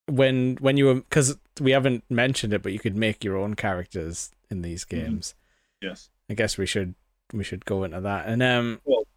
when 0.08 0.58
when 0.60 0.76
you 0.78 0.86
were 0.86 0.96
because 0.96 1.38
we 1.62 1.72
haven't 1.72 2.04
mentioned 2.10 2.54
it, 2.54 2.62
but 2.64 2.74
you 2.74 2.80
could 2.80 2.96
make 2.98 3.24
your 3.24 3.38
own 3.38 3.54
characters 3.56 4.32
in 4.50 4.62
these 4.64 4.84
Mhm. 4.86 4.90
games. 4.90 5.36
Yes, 5.82 6.10
I 6.30 6.34
guess 6.34 6.58
we 6.58 6.66
should 6.66 6.96
we 7.34 7.44
should 7.44 7.66
go 7.66 7.84
into 7.84 8.02
that. 8.02 8.28
And 8.28 8.42
um, 8.44 8.82
Well- 8.86 9.08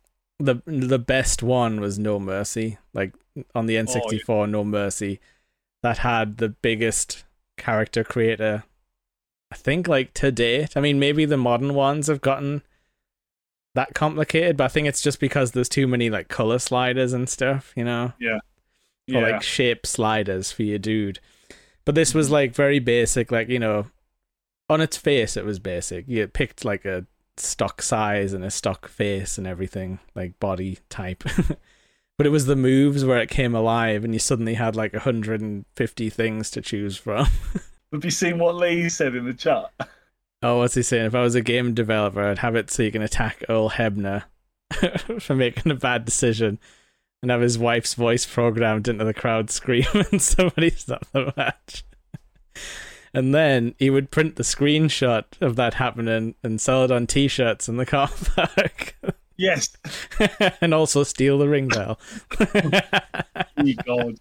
the 0.40 0.62
the 0.66 0.98
best 1.00 1.42
one 1.42 1.80
was 1.80 1.98
No 1.98 2.20
Mercy. 2.20 2.78
Like 2.94 3.12
on 3.54 3.66
the 3.66 3.74
N64, 3.74 4.48
No 4.48 4.62
Mercy, 4.64 5.20
that 5.82 5.98
had 5.98 6.36
the 6.36 6.48
biggest 6.48 7.24
character 7.56 8.04
creator. 8.04 8.62
I 9.50 9.56
think 9.56 9.88
like 9.88 10.14
to 10.14 10.30
date. 10.30 10.76
I 10.76 10.80
mean, 10.80 10.98
maybe 11.00 11.24
the 11.24 11.36
modern 11.36 11.74
ones 11.74 12.06
have 12.06 12.20
gotten 12.20 12.62
that 13.74 13.94
complicated, 13.94 14.56
but 14.56 14.64
I 14.64 14.68
think 14.68 14.86
it's 14.86 15.02
just 15.02 15.18
because 15.20 15.52
there's 15.52 15.68
too 15.68 15.86
many 15.86 16.08
like 16.10 16.28
color 16.28 16.58
sliders 16.58 17.12
and 17.12 17.28
stuff. 17.28 17.72
You 17.76 17.84
know 17.84 18.12
yeah, 18.20 18.38
or 19.12 19.22
like 19.22 19.42
shape 19.42 19.86
sliders 19.86 20.52
for 20.52 20.62
your 20.62 20.78
dude. 20.78 21.18
But 21.84 21.94
this 21.94 22.14
was 22.14 22.30
like 22.30 22.54
very 22.54 22.78
basic, 22.78 23.32
like 23.32 23.48
you 23.48 23.58
know, 23.58 23.86
on 24.68 24.80
its 24.80 24.96
face 24.96 25.36
it 25.36 25.44
was 25.44 25.58
basic. 25.58 26.06
You 26.08 26.26
picked 26.26 26.64
like 26.64 26.84
a 26.84 27.06
stock 27.36 27.82
size 27.82 28.32
and 28.32 28.44
a 28.44 28.50
stock 28.50 28.88
face 28.88 29.38
and 29.38 29.46
everything, 29.46 29.98
like 30.14 30.38
body 30.40 30.78
type. 30.88 31.24
but 32.18 32.26
it 32.26 32.30
was 32.30 32.46
the 32.46 32.56
moves 32.56 33.04
where 33.04 33.20
it 33.20 33.30
came 33.30 33.54
alive 33.54 34.04
and 34.04 34.12
you 34.12 34.20
suddenly 34.20 34.54
had 34.54 34.76
like 34.76 34.92
150 34.92 36.10
things 36.10 36.50
to 36.50 36.60
choose 36.60 36.96
from. 36.96 37.26
Have 37.92 38.04
you 38.04 38.10
seen 38.10 38.38
what 38.38 38.54
Lee 38.56 38.88
said 38.88 39.14
in 39.14 39.24
the 39.24 39.32
chat? 39.32 39.72
Oh, 40.42 40.58
what's 40.58 40.74
he 40.74 40.82
saying? 40.82 41.06
If 41.06 41.14
I 41.14 41.22
was 41.22 41.34
a 41.34 41.40
game 41.40 41.74
developer, 41.74 42.22
I'd 42.22 42.38
have 42.38 42.54
it 42.54 42.70
so 42.70 42.82
you 42.82 42.92
can 42.92 43.02
attack 43.02 43.42
Earl 43.48 43.70
Hebner 43.70 44.24
for 45.20 45.34
making 45.34 45.72
a 45.72 45.74
bad 45.74 46.04
decision 46.04 46.58
and 47.22 47.30
have 47.30 47.40
his 47.40 47.58
wife's 47.58 47.94
voice 47.94 48.26
programmed 48.26 48.88
into 48.88 49.04
the 49.04 49.14
crowd 49.14 49.50
scream 49.50 49.86
and 50.12 50.20
somebody 50.20 50.70
stop 50.70 51.06
the 51.12 51.32
match. 51.36 51.84
And 53.18 53.34
then 53.34 53.74
he 53.80 53.90
would 53.90 54.12
print 54.12 54.36
the 54.36 54.44
screenshot 54.44 55.24
of 55.40 55.56
that 55.56 55.74
happening 55.74 56.36
and 56.44 56.60
sell 56.60 56.84
it 56.84 56.92
on 56.92 57.08
t 57.08 57.26
shirts 57.26 57.68
in 57.68 57.76
the 57.76 57.84
car 57.84 58.08
park. 58.36 58.94
Yes. 59.36 59.76
and 60.60 60.72
also 60.72 61.02
steal 61.02 61.36
the 61.38 61.48
ring 61.48 61.66
bell. 61.66 61.98
Oh 63.60 63.72
God. 63.84 64.14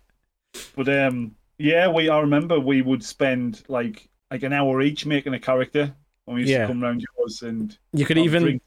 But 0.75 0.89
um, 0.89 1.35
yeah, 1.59 1.87
we 1.89 2.09
I 2.09 2.19
remember 2.21 2.59
we 2.59 2.81
would 2.81 3.03
spend 3.03 3.61
like 3.67 4.09
like 4.31 4.41
an 4.41 4.51
hour 4.51 4.81
each 4.81 5.05
making 5.05 5.35
a 5.35 5.39
character 5.39 5.93
when 6.25 6.35
we 6.35 6.41
used 6.41 6.51
Yeah. 6.51 6.61
to 6.61 6.67
come 6.69 6.81
round 6.81 7.05
yours 7.19 7.43
and 7.43 7.77
you 7.93 8.03
could 8.05 8.17
even 8.17 8.41
drink. 8.41 8.61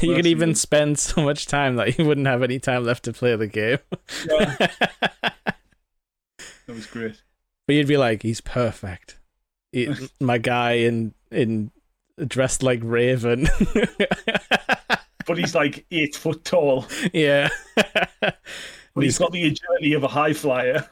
you 0.00 0.14
could 0.14 0.26
even 0.26 0.54
spend 0.54 1.00
so 1.00 1.22
much 1.24 1.46
time 1.46 1.74
that 1.74 1.98
you 1.98 2.04
wouldn't 2.04 2.28
have 2.28 2.44
any 2.44 2.60
time 2.60 2.84
left 2.84 3.02
to 3.06 3.12
play 3.12 3.34
the 3.34 3.48
game. 3.48 3.78
Yeah, 4.28 4.54
that 5.18 5.56
was 6.68 6.86
great. 6.86 7.20
But 7.66 7.74
you'd 7.74 7.88
be 7.88 7.96
like, 7.96 8.22
he's 8.22 8.40
perfect. 8.40 9.18
My 10.20 10.38
guy 10.38 10.72
in 10.72 11.14
in 11.30 11.70
dressed 12.26 12.62
like 12.62 12.80
Raven. 12.82 13.48
But 15.24 15.38
he's 15.38 15.54
like 15.54 15.86
eight 15.92 16.16
foot 16.16 16.44
tall. 16.44 16.86
yeah. 17.12 17.48
But 17.76 18.34
he's 19.04 19.18
got 19.18 19.30
the 19.32 19.46
agility 19.46 19.92
of 19.94 20.02
a 20.02 20.08
high 20.08 20.32
flyer. 20.32 20.88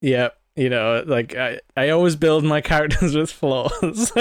yeah. 0.00 0.30
You 0.56 0.68
know, 0.68 1.02
like 1.06 1.34
I, 1.36 1.60
I 1.76 1.90
always 1.90 2.14
build 2.16 2.44
my 2.44 2.60
characters 2.60 3.14
with 3.16 3.30
flaws. 3.30 4.12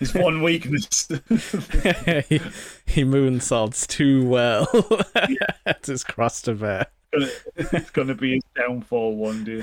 His 0.00 0.12
one 0.14 0.42
weakness. 0.42 1.06
he, 1.08 2.40
he 2.86 3.04
moonsaults 3.04 3.86
too 3.86 4.26
well. 4.26 4.66
That's 5.64 5.86
his 5.88 6.02
cross 6.02 6.42
to 6.42 6.54
bear. 6.54 6.86
it's 7.12 7.90
gonna 7.90 8.14
be 8.14 8.34
his 8.34 8.42
downfall 8.56 9.14
one 9.16 9.44
day. 9.44 9.62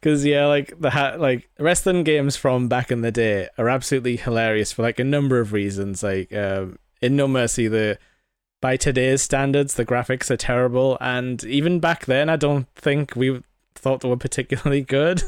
Because 0.00 0.24
yeah, 0.24 0.46
like 0.46 0.80
the 0.80 0.90
ha- 0.90 1.16
like 1.18 1.50
wrestling 1.58 2.04
games 2.04 2.36
from 2.36 2.68
back 2.68 2.90
in 2.90 3.02
the 3.02 3.12
day 3.12 3.48
are 3.58 3.68
absolutely 3.68 4.16
hilarious 4.16 4.72
for 4.72 4.82
like 4.82 4.98
a 4.98 5.04
number 5.04 5.40
of 5.40 5.52
reasons. 5.52 6.02
Like 6.02 6.32
um, 6.32 6.78
in 7.02 7.16
No 7.16 7.28
Mercy, 7.28 7.68
the 7.68 7.98
by 8.60 8.76
today's 8.76 9.22
standards, 9.22 9.74
the 9.74 9.84
graphics 9.84 10.30
are 10.30 10.36
terrible, 10.36 10.96
and 11.00 11.44
even 11.44 11.80
back 11.80 12.06
then, 12.06 12.28
I 12.28 12.36
don't 12.36 12.66
think 12.74 13.14
we 13.14 13.42
thought 13.74 14.00
they 14.00 14.08
were 14.08 14.16
particularly 14.16 14.80
good. 14.98 15.22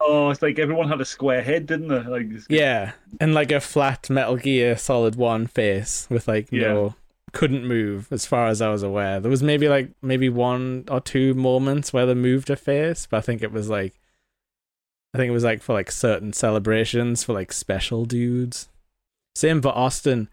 Oh, 0.00 0.30
it's 0.30 0.42
like 0.42 0.58
everyone 0.58 0.88
had 0.88 1.00
a 1.00 1.04
square 1.04 1.42
head, 1.42 1.66
didn't 1.66 1.88
they? 1.88 2.00
Like 2.00 2.26
Yeah, 2.48 2.92
and 3.20 3.34
like 3.34 3.52
a 3.52 3.60
flat 3.60 4.08
Metal 4.10 4.36
Gear 4.36 4.76
Solid 4.76 5.16
One 5.16 5.46
face 5.46 6.06
with 6.10 6.26
like 6.28 6.50
no 6.50 6.94
couldn't 7.34 7.66
move 7.66 8.08
as 8.10 8.24
far 8.24 8.46
as 8.46 8.62
I 8.62 8.70
was 8.70 8.82
aware. 8.82 9.20
There 9.20 9.30
was 9.30 9.42
maybe 9.42 9.68
like 9.68 9.90
maybe 10.00 10.30
one 10.30 10.84
or 10.90 11.00
two 11.00 11.34
moments 11.34 11.92
where 11.92 12.06
they 12.06 12.14
moved 12.14 12.48
a 12.48 12.56
face, 12.56 13.06
but 13.10 13.18
I 13.18 13.20
think 13.20 13.42
it 13.42 13.52
was 13.52 13.68
like 13.68 14.00
I 15.14 15.18
think 15.18 15.28
it 15.28 15.32
was 15.32 15.44
like 15.44 15.62
for 15.62 15.72
like 15.74 15.90
certain 15.92 16.32
celebrations 16.32 17.22
for 17.24 17.32
like 17.34 17.52
special 17.52 18.04
dudes. 18.04 18.68
Same 19.36 19.62
for 19.62 19.68
Austin. 19.68 20.28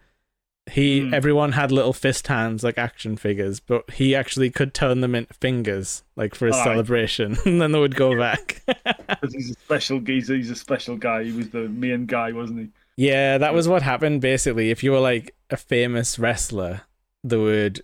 He 0.70 1.00
Hmm. 1.00 1.14
everyone 1.14 1.52
had 1.52 1.72
little 1.72 1.92
fist 1.92 2.26
hands 2.28 2.62
like 2.62 2.78
action 2.78 3.16
figures, 3.16 3.58
but 3.60 3.90
he 3.92 4.14
actually 4.14 4.50
could 4.50 4.74
turn 4.74 5.00
them 5.00 5.14
into 5.14 5.34
fingers, 5.34 6.02
like 6.14 6.34
for 6.36 6.46
his 6.46 6.56
Aye. 6.56 6.64
celebration, 6.64 7.36
and 7.44 7.60
then 7.60 7.72
they 7.72 7.78
would 7.80 7.96
go 7.96 8.16
back. 8.16 8.62
he's 9.32 9.50
a 9.50 9.54
special 9.54 9.98
geezer. 10.00 10.36
He's 10.36 10.50
a 10.50 10.56
special 10.56 10.96
guy. 10.96 11.24
He 11.24 11.32
was 11.32 11.50
the 11.50 11.68
main 11.68 12.06
guy, 12.06 12.30
wasn't 12.32 12.60
he? 12.60 12.68
Yeah, 12.96 13.38
that 13.38 13.54
was 13.54 13.66
what 13.68 13.82
happened 13.82 14.20
basically. 14.20 14.70
If 14.70 14.84
you 14.84 14.92
were 14.92 15.00
like 15.00 15.34
a 15.50 15.56
famous 15.56 16.18
wrestler, 16.18 16.82
they 17.24 17.36
would 17.38 17.82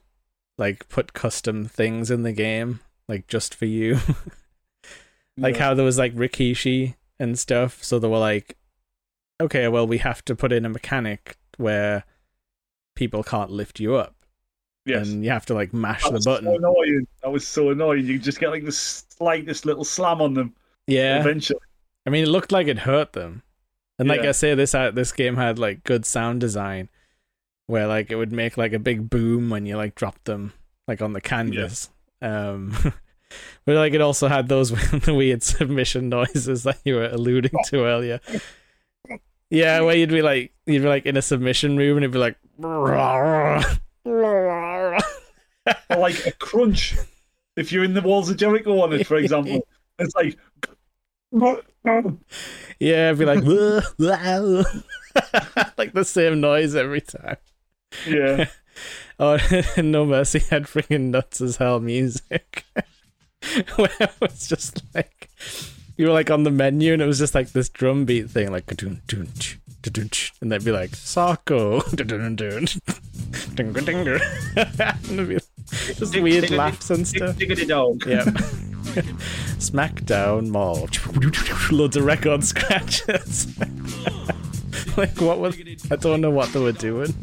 like 0.56 0.88
put 0.88 1.12
custom 1.14 1.64
things 1.66 2.10
in 2.12 2.22
the 2.22 2.32
game, 2.32 2.78
like 3.08 3.26
just 3.26 3.54
for 3.54 3.66
you. 3.66 3.98
like 5.38 5.56
Yeah. 5.56 5.64
how 5.64 5.74
there 5.74 5.84
was 5.84 5.98
like 5.98 6.14
Rikishi 6.14 6.94
and 7.18 7.38
stuff. 7.38 7.82
So 7.82 7.98
they 7.98 8.08
were 8.08 8.18
like, 8.18 8.56
okay, 9.40 9.68
well, 9.68 9.86
we 9.86 9.98
have 9.98 10.24
to 10.26 10.34
put 10.36 10.52
in 10.52 10.64
a 10.64 10.68
mechanic 10.68 11.36
where 11.56 12.04
people 12.96 13.22
can't 13.22 13.50
lift 13.50 13.80
you 13.80 13.94
up. 13.94 14.14
Yes. 14.84 15.08
And 15.08 15.22
you 15.24 15.30
have 15.30 15.46
to 15.46 15.54
like 15.54 15.72
mash 15.74 16.02
That 16.02 16.10
the 16.10 16.14
was 16.14 16.24
so 16.24 16.32
button. 16.34 16.48
annoying. 16.54 17.06
That 17.22 17.30
was 17.30 17.46
so 17.46 17.70
annoying. 17.70 18.06
You 18.06 18.18
just 18.18 18.40
get 18.40 18.50
like 18.50 18.64
the 18.64 18.72
slightest 18.72 19.66
little 19.66 19.84
slam 19.84 20.20
on 20.22 20.34
them 20.34 20.54
yeah. 20.86 21.20
eventually. 21.20 21.60
I 22.06 22.10
mean, 22.10 22.24
it 22.24 22.28
looked 22.28 22.52
like 22.52 22.66
it 22.68 22.78
hurt 22.80 23.12
them. 23.12 23.42
And 23.98 24.08
like 24.08 24.22
Yeah. 24.22 24.30
I 24.30 24.32
say, 24.32 24.54
this 24.54 24.74
uh, 24.74 24.90
this 24.92 25.12
game 25.12 25.36
had 25.36 25.58
like 25.58 25.82
good 25.84 26.06
sound 26.06 26.40
design, 26.40 26.88
where 27.66 27.86
like 27.86 28.10
it 28.10 28.16
would 28.16 28.32
make 28.32 28.56
like 28.56 28.72
a 28.72 28.78
big 28.78 29.10
boom 29.10 29.50
when 29.50 29.66
you 29.66 29.76
like 29.76 29.94
dropped 29.94 30.24
them 30.24 30.52
like 30.86 31.02
on 31.02 31.12
the 31.12 31.20
canvas. 31.20 31.90
Um, 32.22 32.74
but 33.64 33.76
like 33.76 33.92
it 33.94 34.00
also 34.00 34.28
had 34.28 34.48
those 34.48 34.72
weird 35.06 35.42
submission 35.42 36.08
noises 36.08 36.62
that 36.64 36.78
you 36.84 36.94
were 36.96 37.06
alluding 37.06 37.52
to 37.66 37.84
earlier. 37.84 38.20
Yeah, 39.50 39.80
where 39.80 39.96
you'd 39.96 40.10
be 40.10 40.22
like 40.22 40.52
you'd 40.66 40.82
be 40.82 40.88
like 40.88 41.06
in 41.06 41.16
a 41.16 41.22
submission 41.22 41.76
room 41.76 41.96
and 41.96 42.04
it'd 42.04 42.12
be 42.12 42.18
like. 42.18 42.36
Or 45.90 45.98
like 45.98 46.26
a 46.26 46.32
crunch. 46.32 46.96
If 47.56 47.72
you're 47.72 47.84
in 47.84 47.94
the 47.94 48.00
walls 48.02 48.30
of 48.30 48.36
Jericho 48.36 48.80
on 48.80 48.92
it, 48.92 49.06
for 49.06 49.16
example, 49.16 49.66
it's 49.98 50.14
like. 50.14 50.38
Yeah, 52.80 53.10
it'd 53.10 53.18
be 53.18 53.24
like 53.24 53.42
like 55.76 55.92
the 55.92 56.04
same 56.04 56.40
noise 56.40 56.74
every 56.74 57.00
time. 57.00 57.36
Yeah. 58.06 58.46
Oh, 59.18 59.38
No 59.76 60.04
Mercy 60.06 60.38
had 60.38 60.64
freaking 60.64 61.10
nuts 61.10 61.40
as 61.40 61.56
hell 61.56 61.80
music. 61.80 62.64
Where 63.76 63.90
it 64.00 64.10
was 64.20 64.48
just 64.48 64.82
like 64.94 65.30
you 65.96 66.06
were 66.06 66.12
like 66.12 66.30
on 66.30 66.44
the 66.44 66.50
menu 66.50 66.92
and 66.92 67.02
it 67.02 67.06
was 67.06 67.18
just 67.18 67.34
like 67.34 67.52
this 67.52 67.68
drum 67.68 68.04
beat 68.04 68.30
thing, 68.30 68.50
like 68.52 68.66
"Ka-dun, 68.66 69.02
dun, 69.06 69.28
ch, 69.38 69.58
da-dun, 69.82 70.10
and 70.40 70.52
they'd 70.52 70.64
be 70.64 70.72
like 70.72 70.94
Sako, 70.94 71.80
just 75.96 76.18
weird 76.20 76.50
laughs 76.50 76.90
and 76.90 77.06
stuff. 77.06 77.36
Yeah. 78.06 78.24
Smackdown 79.58 80.48
Mall. 80.48 80.88
Loads 81.70 81.96
of 81.96 82.04
record 82.04 82.42
scratches. 82.42 83.56
like 84.96 85.20
what 85.20 85.38
was 85.38 85.56
I 85.90 85.96
don't 85.96 86.20
know 86.20 86.30
what 86.30 86.52
they 86.52 86.60
were 86.60 86.72
doing. 86.72 87.14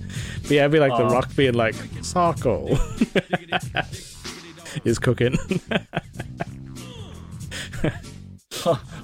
But 0.43 0.51
yeah, 0.51 0.62
it'd 0.62 0.73
be 0.73 0.80
like 0.80 0.95
the 0.95 1.06
rock 1.06 1.36
being 1.36 1.56
like, 1.56 1.75
Sarko 2.04 2.78
is 4.83 4.99
cooking. 4.99 5.38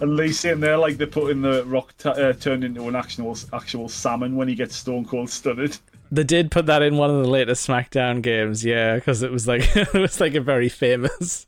And 0.02 0.16
Lee 0.16 0.32
sitting 0.32 0.60
there 0.60 0.78
like 0.78 0.98
they're 0.98 1.06
putting 1.06 1.42
the 1.42 1.64
rock 1.66 1.96
t- 1.98 2.10
uh, 2.10 2.34
turned 2.34 2.64
into 2.64 2.88
an 2.88 2.96
actual 2.96 3.38
actual 3.54 3.90
salmon 3.90 4.36
when 4.36 4.48
he 4.48 4.56
gets 4.56 4.76
stone 4.76 5.06
cold 5.06 5.30
stunned. 5.30 5.80
they 6.12 6.24
did 6.24 6.50
put 6.50 6.66
that 6.66 6.82
in 6.82 6.98
one 6.98 7.12
of 7.12 7.22
the 7.22 7.30
latest 7.30 7.68
SmackDown 7.68 8.22
games, 8.24 8.66
yeah, 8.66 8.96
because 8.96 9.22
it 9.22 9.32
was 9.32 9.48
like 9.48 9.62
it 9.76 9.94
was 9.94 10.20
like 10.20 10.34
a 10.34 10.42
very 10.42 10.70
famous 10.70 11.46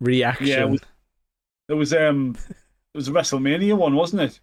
reaction. 0.00 0.46
Yeah, 0.46 0.64
it 0.64 0.70
was- 0.70 0.80
There 1.68 1.76
was 1.76 1.92
um, 1.94 2.36
it 2.48 2.98
was 2.98 3.08
a 3.08 3.12
WrestleMania 3.12 3.74
one, 3.78 3.94
wasn't 3.94 4.22
it? 4.22 4.40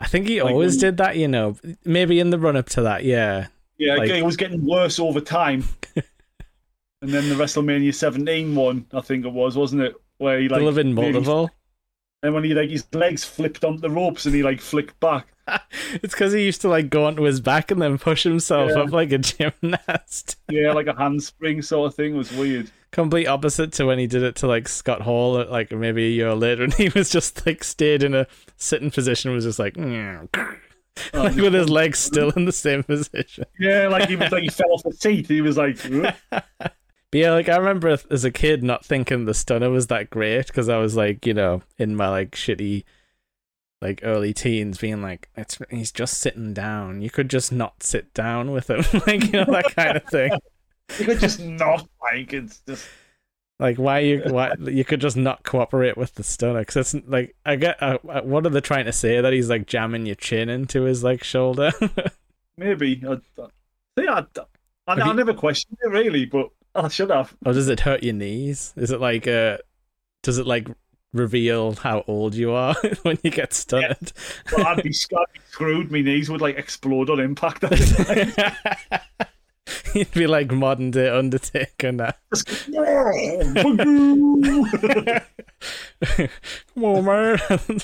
I 0.00 0.06
think 0.08 0.26
he 0.28 0.42
like 0.42 0.52
always 0.52 0.72
when- 0.74 0.80
did 0.80 0.96
that, 0.98 1.16
you 1.16 1.28
know. 1.28 1.56
Maybe 1.86 2.20
in 2.20 2.30
the 2.30 2.38
run 2.38 2.56
up 2.56 2.68
to 2.70 2.82
that, 2.82 3.04
yeah. 3.04 3.46
Yeah, 3.78 3.94
Like- 3.94 4.10
it 4.10 4.24
was 4.24 4.36
getting 4.36 4.66
worse 4.66 4.98
over 4.98 5.20
time. 5.20 5.64
And 7.02 7.10
then 7.12 7.28
the 7.28 7.34
WrestleMania 7.34 7.94
17 7.94 8.54
one, 8.54 8.86
I 8.94 9.00
think 9.02 9.26
it 9.26 9.32
was, 9.32 9.56
wasn't 9.56 9.82
it? 9.82 9.94
Where 10.18 10.40
he 10.40 10.48
like 10.48 10.62
have 10.62 10.76
been 10.76 10.94
multiple. 10.94 11.50
and 12.22 12.32
when 12.32 12.44
he 12.44 12.54
like 12.54 12.70
his 12.70 12.86
legs 12.94 13.24
flipped 13.24 13.64
onto 13.64 13.80
the 13.80 13.90
ropes 13.90 14.24
and 14.24 14.34
he 14.34 14.42
like 14.42 14.60
flicked 14.60 14.98
back. 15.00 15.26
It's 15.94 16.14
because 16.14 16.32
he 16.32 16.44
used 16.44 16.60
to 16.62 16.68
like 16.68 16.88
go 16.88 17.04
onto 17.04 17.22
his 17.24 17.40
back 17.40 17.70
and 17.72 17.82
then 17.82 17.98
push 17.98 18.22
himself 18.22 18.70
Yeah. 18.70 18.82
up 18.82 18.92
like 18.92 19.10
a 19.12 19.18
gymnast. 19.18 20.36
Yeah, 20.48 20.72
like 20.72 20.86
a 20.86 20.94
handspring 20.96 21.60
sort 21.62 21.88
of 21.88 21.94
thing. 21.96 22.14
It 22.14 22.18
was 22.18 22.32
weird. 22.32 22.70
Complete 22.92 23.26
opposite 23.26 23.72
to 23.72 23.86
when 23.86 23.98
he 23.98 24.06
did 24.06 24.22
it 24.22 24.36
to 24.36 24.46
like 24.46 24.68
Scott 24.68 25.00
Hall, 25.02 25.44
like 25.46 25.72
maybe 25.72 26.06
a 26.06 26.10
year 26.10 26.34
later, 26.34 26.62
and 26.64 26.74
he 26.74 26.88
was 26.90 27.10
just 27.10 27.44
like 27.44 27.64
stayed 27.64 28.02
in 28.04 28.14
a 28.14 28.26
sitting 28.56 28.90
position, 28.92 29.30
and 29.30 29.34
was 29.34 29.44
just 29.44 29.58
like, 29.58 29.76
Oh, 29.78 31.22
like 31.22 31.34
with 31.36 31.54
his 31.54 31.68
legs 31.70 31.98
still 31.98 32.30
in 32.30 32.44
the 32.44 32.52
same 32.52 32.82
position. 32.84 33.44
Yeah, 33.58 33.88
like 33.88 34.08
he 34.08 34.14
was 34.16 34.30
like 34.30 34.42
he 34.44 34.48
fell 34.50 34.72
off 34.72 34.82
the 34.84 34.92
seat. 34.92 35.26
He 35.26 35.40
was 35.40 35.56
like. 35.56 35.78
But 37.12 37.18
yeah, 37.18 37.32
like 37.32 37.50
I 37.50 37.56
remember 37.58 37.98
as 38.10 38.24
a 38.24 38.30
kid 38.30 38.62
not 38.62 38.86
thinking 38.86 39.26
the 39.26 39.34
stunner 39.34 39.68
was 39.68 39.88
that 39.88 40.08
great 40.08 40.46
because 40.46 40.70
I 40.70 40.78
was 40.78 40.96
like, 40.96 41.26
you 41.26 41.34
know, 41.34 41.62
in 41.78 41.94
my 41.94 42.08
like 42.08 42.30
shitty, 42.30 42.84
like 43.82 44.00
early 44.02 44.32
teens, 44.32 44.78
being 44.78 45.02
like, 45.02 45.28
it's 45.36 45.58
he's 45.70 45.92
just 45.92 46.18
sitting 46.18 46.54
down. 46.54 47.02
You 47.02 47.10
could 47.10 47.28
just 47.28 47.52
not 47.52 47.82
sit 47.82 48.14
down 48.14 48.50
with 48.50 48.70
him, 48.70 48.82
like 49.06 49.24
you 49.24 49.32
know 49.32 49.44
that 49.44 49.74
kind 49.76 49.98
of 49.98 50.04
thing. 50.04 50.32
you 50.98 51.04
could 51.04 51.20
just 51.20 51.38
not 51.38 51.86
like 52.00 52.32
it's 52.32 52.60
just 52.66 52.88
Like 53.58 53.76
why 53.76 53.98
you 53.98 54.22
why 54.28 54.54
you 54.60 54.84
could 54.84 55.02
just 55.02 55.16
not 55.18 55.44
cooperate 55.44 55.98
with 55.98 56.14
the 56.14 56.24
stunner 56.24 56.60
because 56.60 56.94
it's 56.94 57.06
like 57.06 57.36
I 57.44 57.56
get 57.56 57.82
uh, 57.82 57.98
uh, 58.08 58.22
what 58.22 58.46
are 58.46 58.50
they 58.50 58.62
trying 58.62 58.86
to 58.86 58.92
say 58.92 59.20
that 59.20 59.34
he's 59.34 59.50
like 59.50 59.66
jamming 59.66 60.06
your 60.06 60.14
chin 60.14 60.48
into 60.48 60.84
his 60.84 61.04
like 61.04 61.22
shoulder? 61.22 61.72
maybe. 62.56 63.02
I, 63.06 63.12
I, 63.12 63.46
see, 63.98 64.08
I, 64.08 64.24
I, 64.86 64.94
I 64.94 65.12
never 65.12 65.34
questioned 65.34 65.76
it 65.82 65.88
really, 65.88 66.24
but 66.24 66.48
I 66.74 66.88
should 66.88 67.10
have. 67.10 67.34
or 67.44 67.52
does 67.52 67.68
it 67.68 67.80
hurt 67.80 68.02
your 68.02 68.14
knees? 68.14 68.72
Is 68.76 68.90
it 68.90 69.00
like 69.00 69.26
uh 69.26 69.58
does 70.22 70.38
it 70.38 70.46
like 70.46 70.68
reveal 71.12 71.74
how 71.74 72.02
old 72.08 72.34
you 72.34 72.52
are 72.52 72.74
when 73.02 73.18
you 73.22 73.30
get 73.30 73.52
stunned? 73.52 74.12
Well, 74.56 74.66
I'd 74.66 74.76
be, 74.82 74.82
I'd 75.16 75.32
be 75.32 75.40
screwed. 75.50 75.92
My 75.92 76.00
knees 76.00 76.30
would 76.30 76.40
like 76.40 76.56
explode 76.56 77.10
on 77.10 77.20
impact. 77.20 77.64
At 77.64 78.98
You'd 79.94 80.10
be 80.12 80.26
like 80.26 80.50
modern 80.50 80.90
day 80.90 81.08
Undertaker 81.08 81.92
now. 81.92 82.12
Come 86.74 86.84
on, 86.84 87.04
man. 87.04 87.38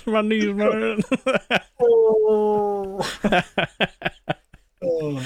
My 0.07 0.20
knees, 0.22 0.55
man. 0.55 1.03
Oh. 1.81 3.07
Oh. 4.83 5.22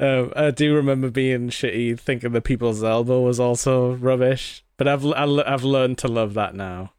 Um, 0.00 0.32
I 0.34 0.50
do 0.50 0.74
remember 0.74 1.10
being 1.10 1.48
shitty, 1.50 1.98
thinking 2.00 2.32
the 2.32 2.40
people's 2.40 2.82
elbow 2.82 3.20
was 3.22 3.38
also 3.40 3.94
rubbish. 3.94 4.64
But 4.76 4.88
I've 4.88 5.04
I've 5.06 5.64
learned 5.64 5.98
to 5.98 6.08
love 6.08 6.34
that 6.34 6.54
now. 6.54 6.92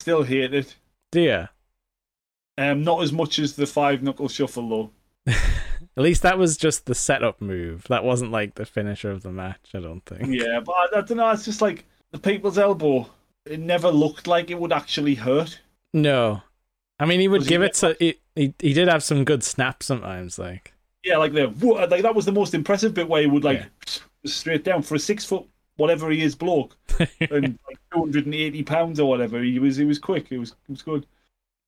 Still 0.00 0.24
hate 0.24 0.52
it. 0.54 0.76
Do 1.12 1.20
you? 1.20 1.48
Um, 2.58 2.82
not 2.82 3.02
as 3.02 3.12
much 3.12 3.38
as 3.38 3.54
the 3.54 3.66
five 3.66 4.02
knuckle 4.02 4.28
shuffle 4.28 4.68
though. 4.68 4.90
At 5.96 6.04
least 6.04 6.22
that 6.22 6.38
was 6.38 6.56
just 6.56 6.86
the 6.86 6.94
setup 6.94 7.40
move. 7.40 7.84
That 7.88 8.04
wasn't 8.04 8.30
like 8.32 8.54
the 8.56 8.66
finisher 8.66 9.10
of 9.10 9.22
the 9.22 9.32
match. 9.32 9.70
I 9.74 9.80
don't 9.80 10.04
think. 10.04 10.28
Yeah, 10.28 10.60
but 10.60 10.72
I, 10.72 10.98
I 10.98 11.00
don't 11.02 11.16
know. 11.16 11.30
It's 11.30 11.44
just 11.44 11.62
like 11.62 11.84
the 12.10 12.18
people's 12.18 12.58
elbow. 12.58 13.08
It 13.46 13.60
never 13.60 13.90
looked 13.90 14.26
like 14.26 14.50
it 14.50 14.58
would 14.60 14.72
actually 14.72 15.14
hurt. 15.14 15.60
No, 15.94 16.42
I 17.00 17.06
mean 17.06 17.20
he 17.20 17.28
would 17.28 17.38
Was 17.40 17.46
he 17.46 17.50
give 17.50 17.62
get- 17.62 17.70
it 17.70 17.74
to. 17.74 17.96
He, 17.98 18.14
he 18.34 18.54
he 18.58 18.72
did 18.74 18.88
have 18.88 19.02
some 19.02 19.24
good 19.24 19.42
snaps 19.42 19.86
sometimes. 19.86 20.38
Like 20.38 20.72
Yeah, 21.04 21.16
like 21.18 21.32
the 21.32 21.46
like 21.90 22.02
that 22.02 22.14
was 22.14 22.24
the 22.26 22.32
most 22.32 22.54
impressive 22.54 22.92
bit 22.94 23.08
where 23.08 23.20
he 23.22 23.26
would 23.28 23.44
like 23.44 23.66
straight 24.26 24.64
down 24.64 24.82
for 24.82 24.94
a 24.96 24.98
six 24.98 25.24
foot 25.24 25.46
whatever 25.76 26.10
he 26.10 26.22
is 26.22 26.34
bloke 26.34 26.76
and 27.30 27.58
like 27.68 27.78
two 27.92 28.00
hundred 28.00 28.26
and 28.26 28.34
eighty 28.34 28.62
pounds 28.62 28.98
or 29.00 29.08
whatever. 29.08 29.42
He 29.42 29.58
was 29.58 29.76
he 29.76 29.84
was 29.84 29.98
quick. 29.98 30.26
It 30.30 30.38
was 30.38 30.50
it 30.50 30.70
was 30.70 30.82
good. 30.82 31.06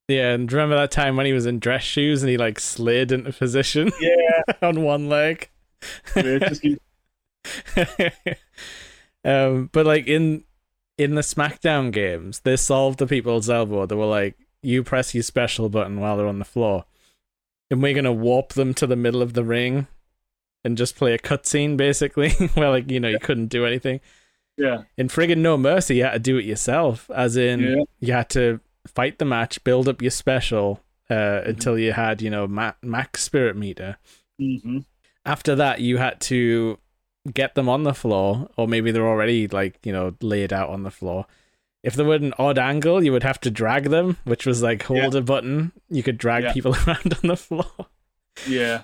yeah, 0.09 0.33
and 0.33 0.53
remember 0.53 0.77
that 0.77 0.91
time 0.91 1.17
when 1.17 1.27
he 1.27 1.33
was 1.33 1.47
in 1.47 1.61
dress 1.61 1.85
shoes 1.85 2.23
and 2.23 2.31
he 2.31 2.37
like 2.37 2.59
slid 2.61 3.13
into 3.13 3.33
position 3.33 3.93
Yeah, 4.01 4.43
on 4.63 4.83
one 4.83 5.09
leg. 5.09 5.49
yeah, 6.17 6.39
um, 9.25 9.71
but 9.73 9.87
like 9.87 10.07
in 10.07 10.45
in 10.99 11.15
the 11.15 11.23
SmackDown 11.23 11.93
games, 11.93 12.41
they 12.41 12.57
solved 12.57 12.99
the 12.99 13.07
people's 13.07 13.49
elbow. 13.49 13.87
They 13.87 13.95
were 13.95 14.07
like, 14.07 14.37
you 14.63 14.83
press 14.83 15.15
your 15.15 15.23
special 15.23 15.69
button 15.69 16.01
while 16.01 16.17
they're 16.17 16.27
on 16.27 16.39
the 16.39 16.45
floor, 16.45 16.85
and 17.71 17.83
we're 17.83 17.95
gonna 17.95 18.13
warp 18.13 18.55
them 18.55 18.75
to 18.75 18.87
the 18.87 18.97
middle 18.97 19.23
of 19.23 19.35
the 19.35 19.45
ring, 19.45 19.87
and 20.65 20.77
just 20.77 20.97
play 20.97 21.15
a 21.15 21.19
cutscene 21.19 21.77
basically, 21.77 22.31
where 22.55 22.71
like 22.71 22.91
you 22.91 23.01
know 23.01 23.09
you 23.09 23.19
couldn't 23.19 23.47
do 23.49 23.65
anything. 23.67 24.01
yeah, 24.57 24.83
In 24.99 25.09
friggin' 25.09 25.39
No 25.39 25.57
Mercy, 25.57 25.97
you 25.97 26.05
had 26.05 26.13
to 26.13 26.19
do 26.19 26.37
it 26.37 26.45
yourself, 26.45 27.11
as 27.15 27.37
in 27.37 27.61
Yeah. 27.61 27.85
you 28.01 28.13
had 28.13 28.29
to 28.31 28.61
fight 28.87 29.19
the 29.19 29.25
match, 29.25 29.63
build 29.65 29.89
up 29.89 30.03
your 30.03 30.11
special 30.11 30.81
uh, 31.11 31.43
until 31.45 31.79
you 31.79 31.93
had 31.93 32.21
you 32.23 32.31
know 32.31 32.47
ma- 32.47 32.73
max 32.83 33.23
spirit 33.23 33.57
meter 33.57 33.97
hmm 34.39 34.79
after 35.27 35.55
that, 35.55 35.81
you 35.83 35.99
had 35.99 36.19
to 36.23 36.79
get 37.35 37.55
them 37.55 37.69
on 37.69 37.83
the 37.83 37.93
floor, 37.93 38.49
or 38.57 38.67
maybe 38.67 38.91
they're 38.91 39.07
already 39.07 39.47
like 39.49 39.79
you 39.85 39.93
know 39.93 40.15
laid 40.23 40.51
out 40.53 40.71
on 40.71 40.83
the 40.83 40.91
floor. 40.91 41.27
If 41.83 41.95
there 41.95 42.05
were 42.05 42.15
an 42.17 42.35
odd 42.39 42.59
angle, 42.59 43.03
you 43.03 43.11
would 43.13 43.23
have 43.23 43.41
to 43.41 43.51
drag 43.51 43.85
them, 43.85 44.19
which 44.25 44.45
was 44.45 44.63
like 44.63 44.83
hold 44.83 45.15
a 45.15 45.23
button. 45.23 45.73
You 45.89 46.03
could 46.03 46.19
drag 46.19 46.45
Yeah. 46.45 46.53
people 46.53 46.75
around 46.87 47.15
on 47.23 47.29
the 47.29 47.37
floor. 47.37 47.71
Yeah. 48.47 48.83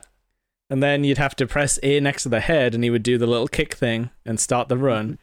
And 0.70 0.82
then 0.82 1.04
you'd 1.04 1.18
have 1.18 1.36
to 1.36 1.46
press 1.46 1.78
A 1.82 2.00
next 2.00 2.24
to 2.24 2.28
the 2.28 2.40
head, 2.40 2.74
and 2.74 2.82
he 2.82 2.90
would 2.90 3.02
do 3.02 3.18
the 3.18 3.26
little 3.26 3.48
kick 3.48 3.74
thing 3.74 4.10
and 4.24 4.40
start 4.40 4.68
the 4.68 4.76
run. 4.78 5.04
Mm-hmm. 5.06 5.14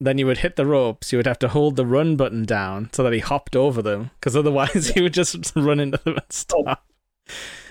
Then 0.00 0.18
you 0.18 0.26
would 0.26 0.38
hit 0.38 0.56
the 0.56 0.66
ropes. 0.66 1.12
You 1.12 1.18
would 1.18 1.26
have 1.26 1.38
to 1.38 1.48
hold 1.48 1.76
the 1.76 1.86
run 1.86 2.16
button 2.16 2.44
down 2.44 2.90
so 2.92 3.02
that 3.04 3.12
he 3.12 3.20
hopped 3.20 3.54
over 3.56 3.80
them, 3.80 4.10
because 4.18 4.36
otherwise 4.36 4.88
he 4.94 5.00
would 5.00 5.14
just 5.14 5.52
run 5.56 5.80
into 5.80 5.98
them 6.04 6.14
and 6.16 6.26
stop. 6.30 6.84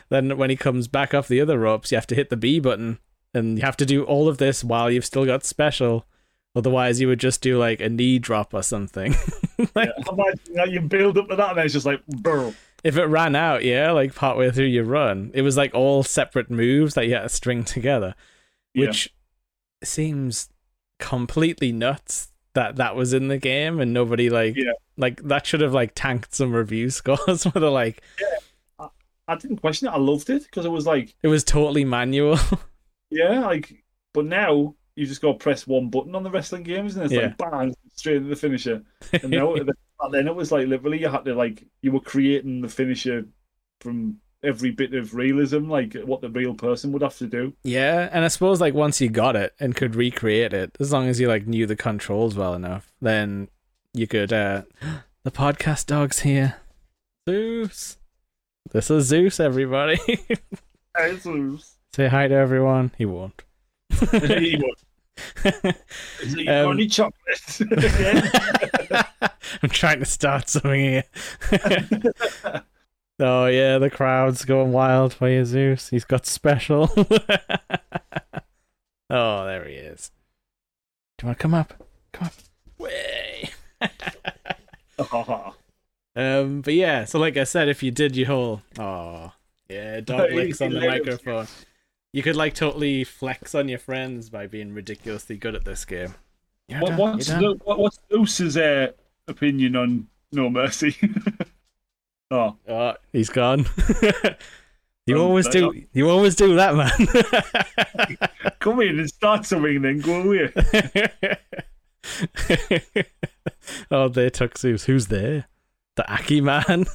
Then 0.09 0.37
when 0.37 0.49
he 0.49 0.55
comes 0.55 0.87
back 0.87 1.13
off 1.13 1.27
the 1.27 1.41
other 1.41 1.59
ropes, 1.59 1.91
you 1.91 1.97
have 1.97 2.07
to 2.07 2.15
hit 2.15 2.29
the 2.29 2.37
B 2.37 2.59
button, 2.59 2.97
and 3.33 3.57
you 3.59 3.65
have 3.65 3.77
to 3.77 3.85
do 3.85 4.03
all 4.03 4.27
of 4.27 4.37
this 4.37 4.63
while 4.63 4.89
you've 4.89 5.05
still 5.05 5.25
got 5.25 5.43
special. 5.43 6.07
Otherwise, 6.55 7.01
you 7.01 7.07
would 7.07 7.19
just 7.19 7.41
do 7.41 7.57
like 7.57 7.81
a 7.81 7.89
knee 7.89 8.19
drop 8.19 8.53
or 8.53 8.61
something. 8.61 9.15
like, 9.75 9.89
yeah. 9.97 10.03
Imagine 10.11 10.53
that 10.55 10.69
you 10.71 10.81
build 10.81 11.17
up 11.17 11.27
to 11.29 11.35
that 11.35 11.49
and 11.49 11.57
then 11.57 11.65
it's 11.65 11.73
just 11.73 11.85
like, 11.85 12.05
burr. 12.07 12.53
if 12.83 12.95
it 12.97 13.05
ran 13.05 13.35
out, 13.35 13.63
yeah, 13.63 13.91
like 13.91 14.13
partway 14.13 14.51
through 14.51 14.65
your 14.65 14.83
run, 14.83 15.31
it 15.33 15.41
was 15.41 15.57
like 15.57 15.73
all 15.73 16.03
separate 16.03 16.51
moves 16.51 16.93
that 16.93 17.07
you 17.07 17.13
had 17.15 17.23
to 17.23 17.29
string 17.29 17.63
together, 17.63 18.13
Yeah. 18.75 18.87
which 18.87 19.13
seems 19.83 20.49
completely 20.99 21.71
nuts 21.71 22.29
that 22.53 22.75
that 22.75 22.95
was 22.95 23.13
in 23.13 23.27
the 23.29 23.37
game 23.39 23.79
and 23.79 23.91
nobody 23.93 24.29
like 24.29 24.55
Yeah. 24.55 24.73
like 24.95 25.21
that 25.23 25.45
should 25.47 25.59
have 25.61 25.73
like 25.73 25.93
tanked 25.95 26.33
some 26.35 26.53
review 26.53 26.89
scores 26.91 27.45
where 27.45 27.59
they're 27.59 27.69
like 27.69 28.01
I 29.27 29.35
didn't 29.37 29.57
question 29.57 29.87
it. 29.87 29.91
I 29.91 29.97
loved 29.97 30.29
it 30.29 30.43
because 30.43 30.65
it 30.65 30.69
was 30.69 30.85
like, 30.85 31.15
it 31.23 31.29
was 31.29 31.45
totally 31.45 31.85
manual. 31.85 32.37
yeah, 33.09 33.39
like, 33.39 33.81
but 34.13 34.25
now 34.25 34.75
you 34.95 35.05
just 35.05 35.21
got 35.21 35.33
to 35.33 35.37
press 35.37 35.65
one 35.65 35.89
button 35.89 36.15
on 36.15 36.23
the 36.23 36.29
wrestling 36.29 36.63
games 36.63 36.95
and 36.95 37.05
it's 37.05 37.13
like, 37.13 37.37
bang, 37.37 37.73
straight 37.95 38.17
into 38.17 38.29
the 38.29 38.35
finisher. 38.35 38.83
And 39.11 39.31
now, 39.31 39.53
and 39.55 40.13
then 40.13 40.27
it 40.27 40.35
was 40.35 40.51
like 40.51 40.67
literally 40.67 40.99
you 40.99 41.09
had 41.09 41.25
to 41.25 41.35
like, 41.35 41.65
you 41.81 41.91
were 41.91 41.99
creating 41.99 42.61
the 42.61 42.69
finisher 42.69 43.25
from 43.81 44.17
every 44.43 44.71
bit 44.71 44.93
of 44.93 45.15
realism, 45.15 45.69
like 45.69 45.93
what 46.03 46.21
the 46.21 46.29
real 46.29 46.53
person 46.53 46.91
would 46.91 47.01
have 47.01 47.17
to 47.17 47.27
do. 47.27 47.53
yeah, 47.63 48.09
and 48.11 48.25
I 48.25 48.27
suppose 48.27 48.61
like 48.61 48.73
once 48.73 48.99
you 49.01 49.09
got 49.09 49.35
it 49.35 49.53
and 49.59 49.75
could 49.75 49.95
recreate 49.95 50.53
it, 50.53 50.75
as 50.79 50.91
long 50.91 51.07
as 51.07 51.19
you 51.19 51.27
like 51.27 51.47
knew 51.47 51.65
the 51.65 51.75
controls 51.75 52.35
well 52.35 52.53
enough, 52.53 52.91
then 53.01 53.47
you 53.93 54.07
could 54.07 54.33
uh 54.33 54.63
the 55.23 55.31
podcast 55.31 55.87
dog's 55.87 56.19
here. 56.19 56.57
Zeus. 57.27 57.97
This 58.71 58.91
is 58.91 59.05
Zeus, 59.05 59.39
everybody. 59.39 59.99
Jesus. 60.99 61.77
Say 61.93 62.07
hi 62.07 62.27
to 62.27 62.35
everyone. 62.35 62.91
He 62.97 63.05
won't. 63.05 63.43
Is 64.11 65.43
it 65.43 65.75
Um, 66.47 66.69
only 66.69 66.87
chocolate? 66.87 67.59
I'm 69.61 69.69
trying 69.69 69.99
to 69.99 70.05
start 70.05 70.49
something 70.49 70.79
here. 70.79 71.03
oh 73.19 73.45
yeah, 73.45 73.77
the 73.77 73.91
crowd's 73.91 74.43
going 74.45 74.71
wild 74.71 75.13
for 75.13 75.29
you, 75.29 75.45
Zeus. 75.45 75.89
He's 75.89 76.05
got 76.05 76.25
special. 76.25 76.89
oh, 79.09 79.45
there 79.45 79.67
he 79.67 79.75
is. 79.75 80.11
Do 81.17 81.25
you 81.25 81.27
want 81.27 81.37
to 81.37 81.41
come 81.41 81.53
up? 81.53 81.73
Come 82.11 82.27
up. 82.27 82.33
Way. 82.79 83.49
um, 86.15 86.61
but 86.61 86.73
yeah, 86.73 87.05
so 87.05 87.19
like 87.19 87.37
I 87.37 87.43
said, 87.43 87.69
if 87.69 87.83
you 87.83 87.91
did 87.91 88.15
your 88.15 88.27
whole, 88.27 88.61
oh 88.79 89.31
yeah, 89.69 89.99
dog 90.01 90.31
licks 90.31 90.61
on 90.61 90.73
the 90.73 90.81
microphone, 90.81 91.47
you 92.13 92.23
could 92.23 92.35
like 92.35 92.53
totally 92.53 93.03
flex 93.03 93.53
on 93.55 93.67
your 93.67 93.79
friends 93.79 94.29
by 94.29 94.47
being 94.47 94.73
ridiculously 94.73 95.35
good 95.37 95.55
at 95.55 95.65
this 95.65 95.83
game. 95.83 96.13
You're 96.69 96.79
What, 96.79 96.89
done, 96.89 96.97
what's 96.97 97.27
you're 97.27 97.39
done. 97.39 97.49
Lu- 97.49 97.59
what, 97.63 97.79
what's 97.79 97.99
Luce's 98.09 98.55
uh, 98.55 98.91
opinion 99.27 99.75
on 99.75 100.07
No 100.31 100.49
Mercy? 100.49 100.95
oh, 102.31 102.55
Oh, 102.67 102.93
he's 103.11 103.29
gone. 103.29 103.65
you 105.05 105.15
Um, 105.15 105.21
always 105.21 105.49
there 105.49 105.71
do. 105.71 105.83
You 105.91 106.09
always 106.09 106.35
do 106.35 106.55
that, 106.55 106.75
man. 106.75 108.53
come 108.59 108.79
in 108.81 108.99
and 108.99 109.09
start 109.09 109.45
something, 109.45 109.81
then 109.81 109.99
go 109.99 110.21
away. 110.21 110.53
oh, 113.91 114.07
they 114.07 114.29
took 114.29 114.57
Zeus. 114.57 114.85
Who's 114.85 115.07
there? 115.07 115.45
The 115.95 116.11
Aki 116.11 116.41
man. 116.41 116.85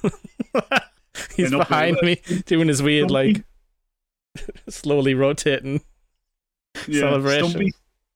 he's 1.37 1.51
behind 1.51 1.99
me, 2.03 2.21
doing 2.47 2.69
his 2.69 2.83
weird, 2.83 3.11
like, 3.11 3.45
slowly 4.69 5.15
rotating. 5.15 5.83
Yeah, 6.87 7.01
Celebration. 7.01 7.49
Stumpy, 7.51 7.73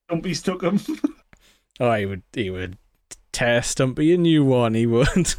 Stumpy's 0.09 0.43
took 0.43 0.63
him. 0.63 0.81
Oh, 1.81 1.93
he 1.95 2.07
would. 2.07 2.23
He 2.33 2.51
would 2.51 2.77
tear 3.33 3.63
Stumpy 3.63 4.13
a 4.13 4.19
new 4.19 4.45
one. 4.45 4.75
He 4.75 4.87
would. 4.87 5.35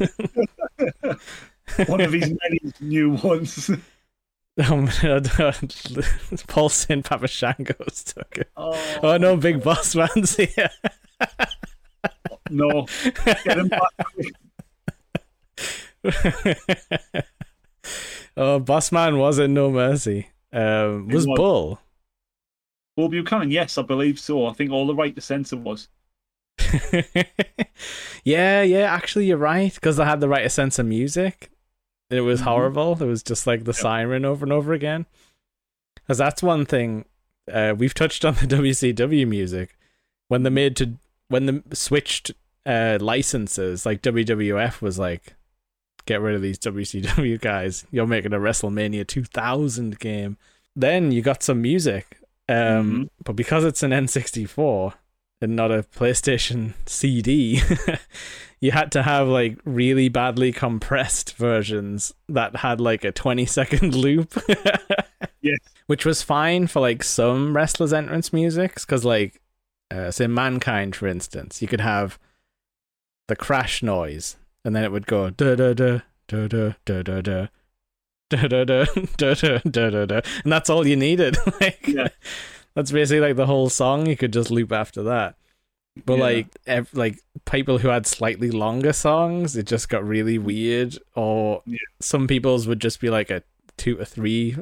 One 1.86 2.00
of 2.00 2.12
his 2.12 2.28
many 2.42 2.60
new 2.80 3.10
ones. 3.12 3.70
um, 4.68 4.88
Paul 6.48 6.68
St. 6.68 7.04
Papa 7.04 7.26
Shango's 7.26 8.04
took 8.04 8.38
it. 8.38 8.50
Oh, 8.56 8.98
Oh 9.02 9.16
no, 9.16 9.36
Big 9.36 9.62
Boss 9.62 9.94
Man's 9.94 10.36
here. 10.36 10.70
no. 12.50 12.86
Get 13.24 13.58
him 13.58 13.68
back. 13.68 13.80
oh, 18.36 18.60
Bossman 18.60 19.18
was 19.18 19.38
in 19.38 19.54
No 19.54 19.70
Mercy. 19.70 20.28
Um, 20.54 21.08
was 21.08 21.26
was. 21.26 21.36
Bull. 21.36 21.80
Bull 22.96 23.08
Buchanan, 23.08 23.50
yes, 23.50 23.76
I 23.76 23.82
believe 23.82 24.18
so. 24.20 24.46
I 24.46 24.52
think 24.52 24.70
all 24.70 24.86
the 24.86 24.94
right 24.94 25.14
to 25.14 25.20
censor 25.20 25.56
was. 25.56 25.88
yeah, 28.24 28.62
yeah. 28.62 28.92
Actually, 28.92 29.26
you're 29.26 29.36
right 29.36 29.74
because 29.74 29.98
I 29.98 30.04
had 30.04 30.20
the 30.20 30.28
right 30.28 30.42
to 30.42 30.50
censor 30.50 30.84
music. 30.84 31.50
It 32.10 32.20
was 32.20 32.40
Mhm. 32.40 32.44
horrible. 32.44 32.92
It 33.02 33.06
was 33.06 33.22
just 33.22 33.46
like 33.46 33.64
the 33.64 33.70
Yep. 33.72 33.76
siren 33.76 34.24
over 34.24 34.44
and 34.44 34.52
over 34.52 34.72
again. 34.72 35.06
Because 35.96 36.18
that's 36.18 36.42
one 36.42 36.64
thing 36.66 37.06
uh, 37.52 37.74
we've 37.76 37.94
touched 37.94 38.24
on 38.24 38.34
the 38.34 38.46
WCW 38.46 39.26
music 39.26 39.76
when 40.28 40.42
they 40.44 40.50
made 40.50 40.76
to 40.76 40.94
when 41.28 41.46
they 41.46 41.62
switched 41.74 42.30
uh, 42.66 42.98
licenses. 43.00 43.84
Like 43.84 44.02
WWF 44.02 44.80
was 44.80 44.98
like, 44.98 45.34
get 46.06 46.20
rid 46.20 46.34
of 46.34 46.42
these 46.42 46.58
WCW 46.58 47.40
guys. 47.40 47.86
You're 47.90 48.06
making 48.06 48.32
a 48.32 48.38
WrestleMania 48.38 49.06
2000 49.06 49.98
game. 49.98 50.36
Then 50.76 51.12
you 51.12 51.22
got 51.22 51.42
some 51.42 51.62
music, 51.62 52.18
um, 52.48 52.54
Mhm. 52.56 53.08
but 53.24 53.36
because 53.36 53.64
it's 53.64 53.82
an 53.82 53.92
N64 53.92 54.94
and 55.40 55.54
not 55.56 55.70
a 55.70 55.82
PlayStation 55.84 56.74
CD, 56.86 57.60
you 58.60 58.70
had 58.72 58.90
to 58.92 59.02
have 59.02 59.28
like 59.28 59.58
really 59.64 60.08
badly 60.08 60.52
compressed 60.52 61.36
versions 61.36 62.12
that 62.28 62.56
had 62.56 62.80
like 62.80 63.04
a 63.04 63.12
20 63.12 63.46
second 63.46 63.94
loop. 63.94 64.34
Yes. 65.40 65.58
Which 65.86 66.04
was 66.06 66.22
fine 66.22 66.66
for 66.66 66.80
like 66.80 67.02
some 67.04 67.54
wrestlers' 67.54 67.92
entrance 67.92 68.32
musics, 68.32 68.84
because 68.84 69.04
like, 69.04 69.40
uh, 69.90 70.10
say 70.10 70.26
Mankind, 70.26 70.96
for 70.96 71.06
instance, 71.06 71.60
you 71.62 71.68
could 71.68 71.82
have 71.82 72.18
the 73.28 73.36
crash 73.36 73.82
noise, 73.82 74.36
and 74.64 74.74
then 74.74 74.84
it 74.84 74.92
would 74.92 75.06
go 75.06 75.30
da 75.30 75.54
da 75.54 75.72
da 75.74 76.00
da 76.28 76.46
da 76.48 76.72
da 76.84 77.02
da 77.02 77.20
da. 77.20 77.46
Da, 78.30 78.48
da, 78.48 78.64
da, 78.64 78.84
da, 79.18 79.34
da, 79.34 79.58
da, 79.70 79.90
da, 79.90 80.06
da. 80.06 80.20
And 80.42 80.52
that's 80.52 80.70
all 80.70 80.86
you 80.86 80.96
needed. 80.96 81.36
like, 81.60 81.86
Yeah. 81.86 82.08
that's 82.74 82.90
basically 82.90 83.20
like 83.20 83.36
the 83.36 83.46
whole 83.46 83.68
song. 83.68 84.06
You 84.06 84.16
could 84.16 84.32
just 84.32 84.50
loop 84.50 84.72
after 84.72 85.02
that. 85.04 85.36
But 86.06 86.14
Yeah. 86.16 86.22
like, 86.24 86.46
ev- 86.66 86.94
like 86.94 87.18
people 87.44 87.78
who 87.78 87.88
had 87.88 88.06
slightly 88.06 88.50
longer 88.50 88.94
songs, 88.94 89.56
it 89.56 89.66
just 89.66 89.90
got 89.90 90.04
really 90.08 90.38
weird. 90.38 90.98
Or 91.14 91.62
Yeah. 91.66 91.76
some 92.00 92.26
people's 92.26 92.66
would 92.66 92.80
just 92.80 92.98
be 92.98 93.10
like 93.10 93.30
a 93.30 93.42
two 93.76 94.00
or 94.00 94.06
three, 94.06 94.56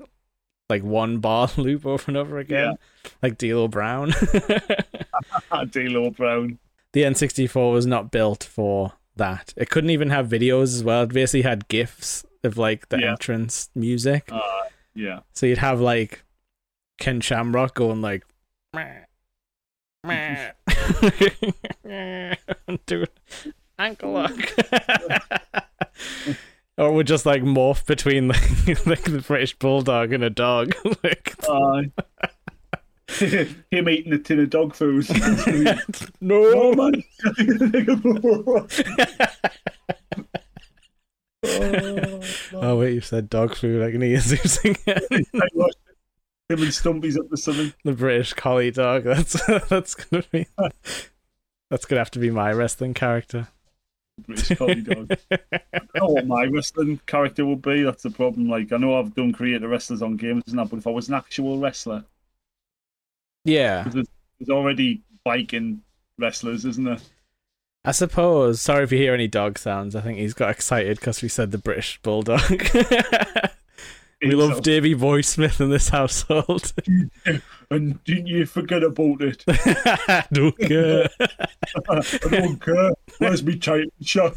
like 0.68 0.82
one 0.82 1.18
bar 1.18 1.48
loop 1.56 1.86
over 1.86 2.04
and 2.08 2.16
over 2.16 2.38
again, 2.38 2.76
like 3.22 3.38
D'Lo 3.38 3.68
Brown. 3.68 4.12
D'Lo 5.70 6.10
Brown. 6.10 6.58
the 6.92 7.02
N64 7.04 7.72
was 7.72 7.86
not 7.86 8.10
built 8.10 8.42
for 8.44 8.92
that. 9.16 9.52
It 9.56 9.70
couldn't 9.70 9.90
even 9.90 10.10
have 10.10 10.28
videos 10.28 10.74
as 10.74 10.84
well. 10.84 11.02
It 11.02 11.12
basically 11.12 11.42
had 11.42 11.68
gifs 11.68 12.24
of 12.44 12.56
like 12.58 12.88
the 12.88 12.98
Yeah. 13.00 13.10
entrance 13.12 13.70
music. 13.74 14.28
Uh, 14.32 14.40
yeah. 14.94 15.20
So 15.32 15.46
you'd 15.46 15.58
have 15.58 15.80
like 15.80 16.24
Ken 16.98 17.20
Shamrock 17.20 17.74
going 17.74 18.00
like 18.02 18.24
meh, 18.74 19.00
meh, 20.04 20.50
doing 22.86 23.06
ankle 23.78 24.12
lock. 24.12 24.32
or 26.78 26.88
it 26.88 26.92
would 26.92 27.06
just 27.06 27.26
like 27.26 27.42
morph 27.42 27.86
between 27.86 28.28
like, 28.28 28.40
like 28.86 29.02
the 29.04 29.22
British 29.26 29.54
bulldog 29.58 30.12
and 30.12 30.24
a 30.24 30.30
dog. 30.30 30.72
like 31.04 31.34
Uh, 31.48 31.82
him 33.70 33.88
eating 33.88 34.12
a 34.12 34.18
tin 34.18 34.40
of 34.40 34.50
dog 34.50 34.74
food. 34.74 35.06
no 36.20 36.44
oh, 36.54 36.74
man. 36.74 37.02
oh, 41.44 42.22
Oh 42.54 42.78
wait, 42.78 42.94
you 42.94 43.00
said 43.00 43.28
dog 43.28 43.54
food. 43.56 43.82
I 43.82 43.90
can 43.90 44.00
hear 44.00 44.20
Zeus 44.20 44.64
again. 44.64 45.00
I 45.34 45.48
watched 45.54 45.76
Him 46.48 46.62
and 46.62 46.74
Stumpy's 46.74 47.18
up 47.18 47.28
to 47.30 47.36
something. 47.36 47.72
the 47.84 47.92
British 47.92 48.32
collie 48.34 48.70
dog. 48.70 49.04
That's 49.04 49.32
that's 49.68 49.94
gonna 49.94 50.24
be 50.30 50.46
that's 51.70 51.84
gonna 51.84 52.00
have 52.00 52.10
to 52.12 52.18
be 52.18 52.30
my 52.30 52.52
wrestling 52.52 52.94
character. 52.94 53.48
British 54.26 54.56
collie 54.56 54.82
dog. 54.82 55.12
I 55.30 55.38
don't 55.72 55.94
know 55.96 56.06
what 56.08 56.26
my 56.26 56.44
wrestling 56.44 57.00
character 57.06 57.44
would 57.44 57.62
be. 57.62 57.82
That's 57.82 58.04
the 58.04 58.10
problem. 58.10 58.48
Like 58.48 58.72
I 58.72 58.76
know 58.76 58.98
I've 58.98 59.14
done 59.14 59.32
creator 59.32 59.68
wrestlers 59.68 60.02
on 60.02 60.16
games 60.16 60.44
and 60.48 60.58
that, 60.58 60.70
but 60.70 60.78
if 60.78 60.86
I 60.86 60.90
was 60.90 61.08
an 61.08 61.14
actual 61.14 61.58
wrestler, 61.58 62.04
Yeah, 63.44 63.84
there's, 63.88 64.08
there's 64.38 64.50
already 64.50 65.02
biking 65.24 65.82
wrestlers, 66.18 66.64
isn't 66.64 66.84
there? 66.84 66.98
I 67.84 67.90
suppose. 67.92 68.60
Sorry 68.60 68.84
if 68.84 68.92
you 68.92 68.98
hear 68.98 69.14
any 69.14 69.26
dog 69.26 69.58
sounds. 69.58 69.96
I 69.96 70.00
think 70.02 70.18
he's 70.18 70.34
got 70.34 70.50
excited 70.50 70.98
because 71.00 71.20
we 71.22 71.28
said 71.28 71.50
the 71.50 71.58
British 71.58 72.00
bulldog. 72.02 72.40
we 74.22 74.30
love 74.36 74.54
So- 74.54 74.60
Davy 74.60 74.94
Boy 74.94 75.22
Smith 75.22 75.60
in 75.60 75.70
this 75.70 75.88
household. 75.88 76.72
And 77.70 78.04
didn't 78.04 78.26
you 78.26 78.44
forget 78.44 78.82
about 78.82 79.22
it? 79.22 79.42
Don't 80.32 80.58
care. 80.58 81.08
I 81.88 82.18
don't 82.28 82.60
care. 82.60 82.90
Where's 83.16 83.42
me 83.42 83.58
tight 83.58 83.86
shot? 84.02 84.36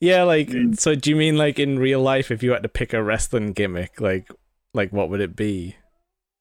yeah, 0.00 0.22
like 0.22 0.50
so. 0.78 0.94
Do 0.94 1.10
you 1.10 1.16
mean 1.16 1.36
like 1.36 1.58
in 1.58 1.78
real 1.78 2.00
life, 2.00 2.30
if 2.30 2.42
you 2.42 2.52
had 2.52 2.62
to 2.62 2.68
pick 2.70 2.94
a 2.94 3.02
wrestling 3.02 3.52
gimmick, 3.52 4.00
like 4.00 4.30
like 4.72 4.90
what 4.90 5.10
would 5.10 5.20
it 5.20 5.36
be? 5.36 5.76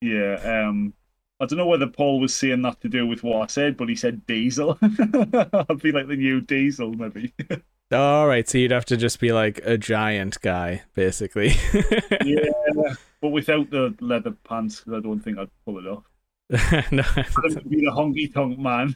Yeah. 0.02 0.68
Um. 0.68 0.93
I 1.39 1.45
don't 1.45 1.58
know 1.60 1.68
whether 1.68 1.86
Paul 1.86 2.20
was 2.20 2.34
saying 2.34 2.64
that 2.64 2.82
to 2.82 2.89
do 2.89 3.06
with 3.06 3.22
what 3.22 3.43
I 3.43 3.45
said, 3.48 3.78
but 3.78 3.89
he 3.89 3.95
said 3.95 4.26
Diesel. 4.26 4.76
I'd 4.82 5.82
be 5.82 5.91
like 5.91 6.08
the 6.08 6.16
new 6.18 6.41
Diesel, 6.41 6.93
maybe. 6.93 7.32
All 7.91 8.28
right, 8.28 8.50
so 8.50 8.58
you'd 8.58 8.72
have 8.72 8.86
to 8.86 8.98
just 8.98 9.20
be 9.20 9.32
like 9.32 9.62
a 9.64 9.78
giant 9.78 10.41
guy, 10.41 10.82
basically. 10.95 11.50
yeah, 12.26 12.50
but 13.22 13.30
without 13.30 13.70
the 13.70 13.93
leather 14.02 14.32
pants, 14.32 14.80
'cause 14.80 14.95
I 14.95 15.00
don't 15.00 15.20
think 15.20 15.38
I'd 15.38 15.50
pull 15.64 15.78
it 15.78 15.86
off. 15.86 16.04
no, 16.91 17.04
I'd 17.16 17.70
be 17.70 17.82
the 17.86 17.91
honky 17.95 18.34
tonk 18.34 18.58
man. 18.58 18.95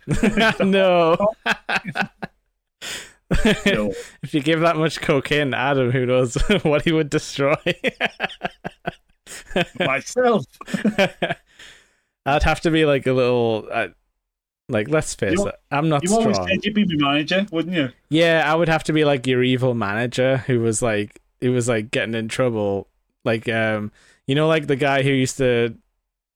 no. 0.68 1.16
No. 3.66 3.93
if 4.24 4.34
you 4.34 4.41
give 4.41 4.60
that 4.62 4.76
much 4.78 4.99
cocaine 4.99 5.52
to 5.52 5.58
Adam, 5.58 5.91
who 5.91 6.06
knows 6.06 6.36
what 6.64 6.84
he 6.84 6.91
would 6.91 7.10
destroy? 7.10 7.56
Myself. 9.80 10.45
I'd 12.26 12.43
have 12.43 12.62
to 12.62 12.72
be 12.72 12.86
like 12.86 13.08
a 13.08 13.14
little, 13.14 13.68
uh, 13.72 13.88
like 14.70 14.88
let's 14.89 15.14
face 15.16 15.38
You- 15.39 15.47
it, 15.47 15.56
I'm 15.72 15.89
not 15.89 16.04
You 16.04 16.14
always 16.16 16.36
strong. 16.36 16.47
said 16.49 16.64
you'd 16.66 16.76
be 16.76 16.86
my 16.86 17.14
manager, 17.14 17.45
wouldn't 17.52 17.76
you? 17.76 17.89
Yeah, 18.10 18.43
I 18.45 18.56
would 18.56 18.70
have 18.70 18.84
to 18.86 18.93
be 18.93 19.06
like 19.06 19.26
your 19.28 19.43
evil 19.43 19.74
manager 19.74 20.38
who 20.38 20.60
was 20.60 20.82
like, 20.82 21.20
who 21.41 21.52
was 21.52 21.68
like 21.68 21.89
getting 21.91 22.14
in 22.14 22.28
trouble, 22.28 22.88
like 23.26 23.49
um, 23.49 23.91
you 24.28 24.36
know, 24.36 24.47
like 24.47 24.68
the 24.68 24.76
guy 24.76 25.02
who 25.02 25.10
used 25.10 25.38
to 25.38 25.76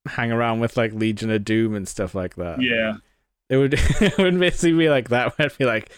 hang 0.08 0.32
around 0.32 0.60
with 0.60 0.76
like 0.78 0.94
Legion 0.94 1.30
of 1.32 1.46
Doom 1.46 1.76
and 1.76 1.88
stuff 1.88 2.16
like 2.16 2.36
that. 2.36 2.62
Yeah. 2.62 2.98
It 3.50 3.58
would 3.58 3.74
it 3.78 4.18
would 4.18 4.40
basically 4.40 4.74
be 4.78 4.90
like 4.90 5.10
that. 5.10 5.38
Where 5.38 5.46
I'd 5.48 5.58
be 5.58 5.66
like, 5.66 5.92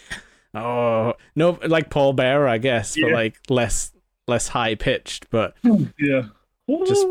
oh 0.54 1.14
no, 1.34 1.58
like 1.66 1.88
Paul 1.88 2.12
Bearer, 2.12 2.46
I 2.46 2.58
guess, 2.58 2.94
but 3.00 3.10
like 3.12 3.38
less 3.48 3.92
less 4.28 4.48
high 4.48 4.74
pitched. 4.74 5.30
But 5.30 5.54
Yeah. 5.98 6.24
Just- 6.86 7.06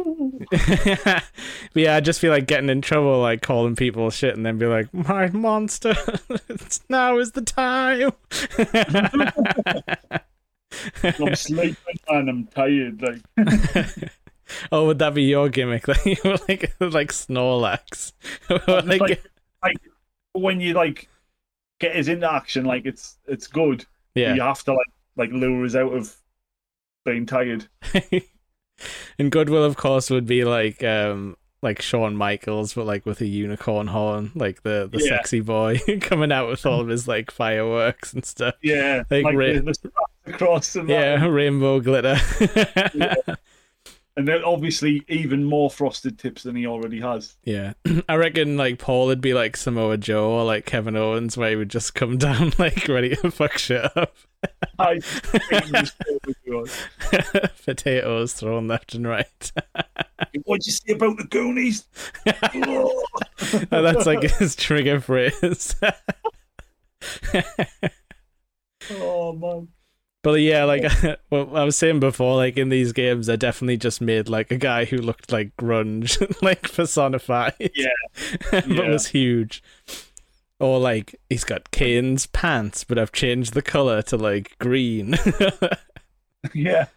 yeah, 1.73 1.95
I'd 1.95 2.05
just 2.05 2.21
be 2.21 2.29
like 2.29 2.45
getting 2.47 2.69
in 2.69 2.81
trouble, 2.81 3.19
like 3.19 3.41
calling 3.41 3.75
people 3.75 4.09
shit, 4.11 4.35
and 4.37 4.45
then 4.45 4.57
be 4.59 4.67
like, 4.67 4.93
my 4.93 5.29
monster, 5.29 5.95
now 6.89 7.17
is 7.17 7.31
the 7.31 7.41
time. 7.41 8.11
I'm 11.03 11.35
sleeping 11.35 11.99
and 12.07 12.29
I'm 12.29 12.45
tired. 12.47 13.01
Like 13.01 14.11
oh, 14.71 14.85
would 14.87 14.99
that 14.99 15.13
be 15.13 15.23
your 15.23 15.49
gimmick? 15.49 15.87
Like 15.87 16.05
you 16.05 16.17
were 16.23 16.37
like 16.47 16.73
like 16.79 17.11
Snorlax, 17.11 18.11
like, 18.67 19.21
like- 19.63 19.77
when 20.33 20.61
you 20.61 20.73
like 20.73 21.09
get 21.79 21.95
us 21.95 22.07
into 22.07 22.31
action, 22.31 22.65
like 22.65 22.85
it's 22.85 23.17
it's 23.27 23.47
good. 23.47 23.85
yeah. 24.13 24.35
You 24.35 24.41
have 24.41 24.63
to 24.65 24.73
like 24.73 24.87
like 25.15 25.31
lure 25.31 25.65
us 25.65 25.73
out 25.75 25.93
of 25.93 26.15
being 27.05 27.25
tired. 27.25 27.65
And 29.19 29.31
Goodwill, 29.31 29.63
of 29.63 29.77
course, 29.77 30.09
would 30.09 30.25
be 30.27 30.43
like 30.43 30.83
um 30.83 31.37
like 31.63 31.81
Shawn 31.81 32.15
Michaels, 32.15 32.73
but 32.75 32.85
like 32.85 33.05
with 33.05 33.19
a 33.21 33.25
unicorn 33.25 33.87
horn, 33.87 34.31
like 34.35 34.61
the 34.63 34.87
the 34.91 34.99
Yeah. 34.99 35.09
sexy 35.17 35.39
boy 35.41 35.79
coming 36.01 36.31
out 36.31 36.47
with 36.49 36.65
all 36.65 36.81
of 36.81 36.87
his 36.87 37.07
like 37.07 37.31
fireworks 37.31 38.13
and 38.13 38.23
stuff. 38.25 38.55
Yeah, 38.61 39.03
Like 39.09 39.23
like, 39.25 39.35
Ray- 39.35 39.57
the, 39.59 39.73
the 40.25 40.33
across. 40.33 40.75
Yeah, 40.75 41.25
rainbow 41.25 41.79
glitter. 41.79 42.17
and 44.17 44.27
then 44.27 44.43
obviously 44.43 45.03
even 45.07 45.45
more 45.45 45.69
frosted 45.69 46.17
tips 46.19 46.43
than 46.43 46.55
he 46.55 46.65
already 46.67 46.99
has. 46.99 47.37
Yeah, 47.45 47.73
I 48.09 48.15
reckon 48.15 48.57
like 48.57 48.79
Paul 48.79 49.05
would 49.05 49.21
be 49.21 49.33
like 49.33 49.55
Samoa 49.55 49.95
Joe 49.97 50.29
or 50.31 50.43
like 50.43 50.65
Kevin 50.65 50.97
Owens, 50.97 51.37
where 51.37 51.51
he 51.51 51.55
would 51.55 51.69
just 51.69 51.93
come 51.95 52.17
down 52.17 52.51
like 52.59 52.87
ready 52.87 53.15
to 53.15 53.31
fuck 53.31 53.57
shit 53.57 53.95
up. 53.95 54.15
I 54.79 54.99
think 55.01 55.65
this 55.67 55.91
was- 56.45 56.87
Potatoes 57.65 58.33
thrown 58.33 58.67
left 58.67 58.93
and 58.95 59.07
right. 59.07 59.51
What'd 60.45 60.65
you 60.65 60.73
say 60.73 60.93
about 60.93 61.17
the 61.17 61.23
Goonies? 61.25 61.85
Oh. 62.55 63.03
That's 63.69 64.05
like 64.07 64.23
his 64.23 64.55
trigger 64.55 64.99
phrase. 64.99 65.75
oh 68.91 69.33
man. 69.33 69.67
But 70.27 70.41
yeah, 70.41 70.65
like 70.65 70.83
what 71.29 71.55
I 71.55 71.63
was 71.63 71.77
saying 71.77 72.01
before, 72.01 72.35
like 72.35 72.57
in 72.57 72.67
these 72.67 72.91
games, 72.91 73.29
I 73.29 73.37
definitely 73.37 73.77
just 73.77 74.01
made 74.01 74.27
like 74.27 74.51
a 74.51 74.57
guy 74.57 74.83
who 74.83 74.97
looked 74.97 75.31
like 75.31 75.55
grunge, 75.55 76.19
like 76.41 76.73
personified. 76.73 77.53
Yeah. 77.73 77.87
but 78.51 78.67
Yeah. 78.67 78.89
was 78.89 79.07
huge. 79.07 79.63
Or 80.59 80.81
like 80.81 81.15
he's 81.29 81.45
got 81.45 81.71
Kane's 81.71 82.27
pants, 82.27 82.83
but 82.83 82.99
I've 82.99 83.13
changed 83.13 83.53
the 83.53 83.61
color 83.61 84.01
to 84.01 84.17
like 84.17 84.59
green. 84.59 85.15
Yeah. 86.53 86.87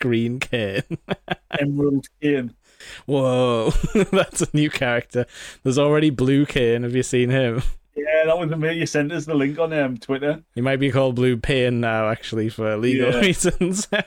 green 0.00 0.40
Kane. 0.40 0.82
Emerald 1.60 2.06
Kane. 2.22 2.54
Whoa, 3.04 3.70
that's 4.10 4.40
a 4.40 4.48
new 4.54 4.70
character. 4.70 5.26
There's 5.62 5.78
already 5.78 6.08
Blue 6.08 6.46
Kane. 6.46 6.84
Have 6.84 6.96
you 6.96 7.02
seen 7.02 7.28
him? 7.28 7.62
Yeah, 7.96 8.24
that 8.26 8.38
was 8.38 8.50
the 8.50 8.56
mate 8.56 8.76
you 8.76 8.86
sent 8.86 9.12
us 9.12 9.24
the 9.24 9.34
link 9.34 9.58
on 9.58 9.72
um, 9.72 9.96
Twitter. 9.98 10.42
You 10.54 10.62
might 10.64 10.76
be 10.80 10.90
called 10.90 11.14
Blue 11.14 11.36
Pain 11.36 11.80
now, 11.80 12.08
actually, 12.08 12.48
for 12.48 12.76
legal 12.76 13.12
Yeah. 13.12 13.20
reasons. 13.20 13.88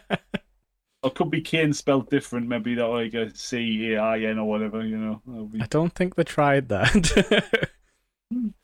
Or 1.03 1.11
could 1.11 1.29
be 1.29 1.41
Kane 1.41 1.73
spelled 1.73 2.09
different, 2.09 2.47
maybe 2.47 2.73
that 2.73 2.87
like 2.87 3.13
a 3.13 3.33
C 3.33 3.93
A 3.93 4.01
I 4.01 4.19
N 4.21 4.39
or 4.39 4.49
whatever, 4.49 4.83
you 4.83 4.97
know. 4.97 5.21
Be 5.45 5.61
I 5.61 5.67
don't 5.67 5.93
think 5.93 6.15
they 6.15 6.23
tried 6.23 6.69
that. 6.69 6.89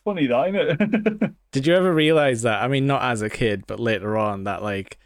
funny 0.04 0.26
that, 0.28 0.50
isn't 0.56 1.22
it? 1.24 1.32
Did 1.52 1.68
you 1.68 1.76
ever 1.76 1.94
realize 1.94 2.42
that? 2.42 2.64
I 2.64 2.68
mean, 2.68 2.88
not 2.88 3.04
as 3.04 3.22
a 3.22 3.30
kid, 3.30 3.66
but 3.68 3.80
later 3.80 4.18
on, 4.18 4.46
that 4.46 4.64
like 4.64 4.98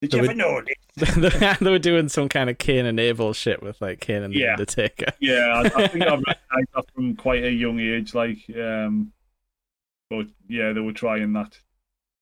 Did 0.00 0.14
you 0.14 0.20
ever 0.20 0.28
would- 0.28 0.36
know 0.38 0.62
this? 0.96 1.58
they 1.60 1.70
were 1.70 1.78
doing 1.78 2.08
some 2.08 2.28
kind 2.30 2.48
of 2.48 2.56
Kane 2.56 2.86
and 2.86 2.98
Abel 2.98 3.34
shit 3.34 3.62
with 3.62 3.78
like 3.82 4.00
Kane 4.00 4.22
and 4.22 4.32
the 4.34 4.38
Yeah. 4.40 4.52
Undertaker. 4.52 5.12
Yeah, 5.20 5.62
I, 5.76 5.82
I 5.82 5.86
think 5.88 6.04
I 6.04 6.14
recognised 6.14 6.68
that 6.74 6.84
from 6.94 7.16
quite 7.16 7.44
a 7.44 7.50
young 7.52 7.78
age. 7.78 8.14
Like, 8.14 8.38
um, 8.56 9.12
but 10.10 10.26
yeah, 10.48 10.72
they 10.72 10.80
were 10.80 10.92
trying 10.92 11.32
that 11.34 11.58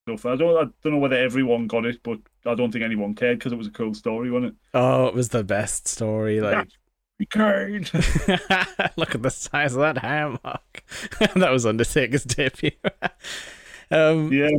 stuff. 0.07 0.26
I 0.26 0.37
don't, 0.37 0.57
I 0.57 0.70
don't 0.82 0.95
know 0.95 0.99
whether 0.99 1.16
everyone 1.16 1.66
got 1.66 1.87
it, 1.87 2.03
but 2.03 2.18
I 2.47 2.55
don't 2.55 2.70
think 2.70 2.85
anyone 2.85 3.14
cared 3.14 3.39
because 3.39 3.53
it 3.53 3.59
was 3.59 3.66
a 3.66 3.72
cool 3.72 3.95
story, 3.95 4.30
wasn't 4.30 4.53
it? 4.53 4.59
Oh, 4.74 5.07
it 5.07 5.14
was 5.14 5.30
the 5.30 5.45
best 5.45 5.89
story. 5.89 6.41
Like? 6.41 6.68
Kane. 7.30 7.87
look 8.97 9.14
at 9.14 9.22
the 9.22 9.30
size 9.30 9.74
of 9.74 9.80
that 9.80 9.99
hammock. 9.99 10.85
that 11.35 11.53
was 11.53 11.64
Undertaker's 11.64 12.24
debut. 12.24 12.72
um, 13.91 14.32
Yeah, 14.32 14.51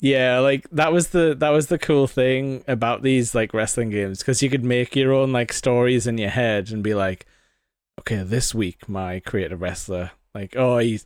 Yeah, 0.00 0.38
like 0.38 0.68
that 0.70 0.92
was 0.92 1.08
the 1.08 1.34
that 1.38 1.50
was 1.50 1.66
the 1.66 1.78
cool 1.78 2.06
thing 2.06 2.64
about 2.68 3.02
these 3.02 3.34
like 3.34 3.52
wrestling 3.52 3.90
games 3.90 4.20
because 4.20 4.42
you 4.42 4.50
could 4.50 4.64
make 4.64 4.94
your 4.94 5.12
own 5.12 5.32
like 5.32 5.52
stories 5.52 6.06
in 6.06 6.18
your 6.18 6.30
head 6.30 6.70
and 6.70 6.82
be 6.82 6.94
like, 6.94 7.26
okay, 8.00 8.22
this 8.22 8.54
week 8.54 8.88
my 8.88 9.20
creative 9.20 9.60
wrestler, 9.60 10.12
like, 10.34 10.54
oh, 10.56 10.78
he's 10.78 11.04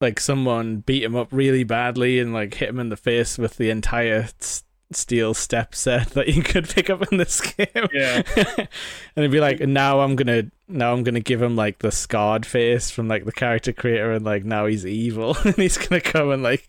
like 0.00 0.20
someone 0.20 0.78
beat 0.78 1.02
him 1.02 1.16
up 1.16 1.28
really 1.30 1.64
badly 1.64 2.20
and 2.20 2.32
like 2.32 2.54
hit 2.54 2.68
him 2.68 2.78
in 2.78 2.88
the 2.88 2.96
face 2.96 3.36
with 3.38 3.56
the 3.56 3.70
entire 3.70 4.28
s- 4.40 4.64
steel 4.92 5.34
step 5.34 5.74
set 5.74 6.10
that 6.14 6.28
you 6.28 6.42
could 6.42 6.68
pick 6.68 6.88
up 6.90 7.02
in 7.10 7.18
this 7.18 7.40
game. 7.40 7.88
yeah, 7.92 8.22
and 8.36 8.68
it'd 9.16 9.30
be 9.30 9.40
like, 9.40 9.60
now 9.60 10.00
I'm 10.00 10.16
gonna 10.16 10.44
now 10.68 10.92
I'm 10.92 11.02
gonna 11.02 11.20
give 11.20 11.42
him 11.42 11.56
like 11.56 11.78
the 11.80 11.90
scarred 11.90 12.46
face 12.46 12.90
from 12.90 13.08
like 13.08 13.24
the 13.24 13.32
character 13.32 13.72
creator, 13.72 14.12
and 14.12 14.24
like 14.24 14.44
now 14.44 14.66
he's 14.66 14.86
evil, 14.86 15.36
and 15.44 15.56
he's 15.56 15.78
gonna 15.78 16.00
come 16.00 16.30
and 16.30 16.42
like 16.42 16.68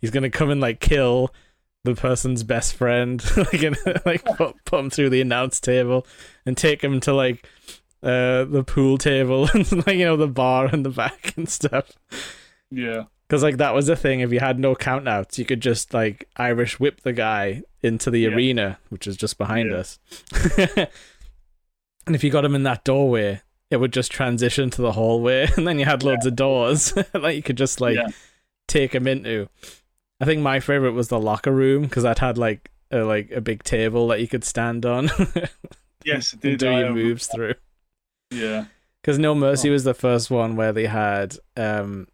he's 0.00 0.10
gonna 0.10 0.30
come 0.30 0.50
and 0.50 0.60
like 0.60 0.80
kill 0.80 1.32
the 1.84 1.94
person's 1.94 2.42
best 2.44 2.74
friend, 2.74 3.24
like 3.36 3.62
and 3.62 3.76
like 4.04 4.24
put, 4.24 4.56
put 4.64 4.80
him 4.80 4.90
through 4.90 5.10
the 5.10 5.20
announce 5.20 5.60
table 5.60 6.06
and 6.46 6.56
take 6.56 6.82
him 6.82 7.00
to 7.00 7.12
like 7.12 7.48
uh 8.02 8.44
the 8.44 8.64
pool 8.66 8.98
table 8.98 9.48
and 9.54 9.86
like 9.86 9.96
you 9.96 10.04
know 10.04 10.16
the 10.16 10.26
bar 10.28 10.68
in 10.72 10.82
the 10.82 10.90
back 10.90 11.34
and 11.36 11.48
stuff. 11.48 11.92
yeah. 12.70 13.04
Because 13.28 13.42
like 13.42 13.56
that 13.56 13.74
was 13.74 13.86
the 13.86 13.96
thing. 13.96 14.20
If 14.20 14.30
you 14.32 14.40
had 14.40 14.58
no 14.58 14.74
countouts, 14.74 15.38
you 15.38 15.44
could 15.46 15.62
just 15.62 15.94
like 15.94 16.28
Irish 16.36 16.78
whip 16.78 17.00
the 17.00 17.12
guy 17.14 17.62
into 17.82 18.10
the 18.10 18.20
Yeah. 18.20 18.28
arena, 18.30 18.78
which 18.90 19.06
is 19.06 19.16
just 19.16 19.38
behind 19.38 19.70
Yeah. 19.70 19.76
us. 19.78 19.98
and 22.06 22.14
if 22.16 22.22
you 22.24 22.30
got 22.30 22.44
him 22.44 22.54
in 22.54 22.62
that 22.64 22.84
doorway, 22.84 23.40
it 23.70 23.78
would 23.78 23.92
just 23.92 24.12
transition 24.12 24.68
to 24.70 24.82
the 24.82 24.92
hallway, 24.92 25.48
and 25.56 25.66
then 25.66 25.78
you 25.78 25.84
had 25.86 26.02
loads 26.02 26.26
of 26.26 26.36
doors 26.36 26.92
that 27.12 27.34
you 27.34 27.42
could 27.42 27.56
just 27.56 27.80
like 27.80 27.96
Yeah. 27.96 28.08
take 28.68 28.94
him 28.94 29.06
into. 29.06 29.48
I 30.20 30.24
think 30.24 30.42
my 30.42 30.60
favorite 30.60 30.92
was 30.92 31.08
the 31.08 31.18
locker 31.20 31.52
room 31.52 31.82
because 31.82 32.02
that 32.02 32.18
had 32.18 32.36
like 32.38 32.70
a, 32.90 32.98
like 32.98 33.30
a 33.30 33.40
big 33.40 33.62
table 33.62 34.08
that 34.08 34.20
you 34.20 34.28
could 34.28 34.44
stand 34.44 34.84
on 34.84 35.10
Yes, 36.04 36.32
do 36.32 36.50
your 36.60 36.86
um, 36.88 36.94
moves 36.94 37.26
through. 37.28 37.54
Yeah. 38.32 38.66
Because 39.00 39.18
No 39.18 39.34
Mercy 39.34 39.68
Oh. 39.68 39.72
was 39.72 39.84
the 39.84 39.94
first 39.94 40.30
one 40.30 40.56
where 40.56 40.72
they 40.72 40.86
had 40.86 41.36
um, 41.56 42.06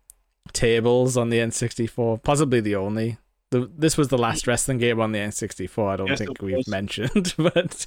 tables 0.53 1.17
on 1.17 1.29
the 1.31 1.39
N64, 1.39 2.23
possibly 2.23 2.61
the 2.61 2.75
only. 2.77 3.19
The, 3.51 3.71
this 3.77 3.97
was 3.97 4.09
the 4.09 4.19
last 4.19 4.47
wrestling 4.47 4.79
game 4.79 5.01
on 5.01 5.13
the 5.13 5.19
N64. 5.19 5.89
I 5.93 5.97
don't 5.97 6.07
Yes, 6.09 6.19
think 6.19 6.43
we've 6.43 6.67
mentioned, 6.69 7.35
but 7.39 7.87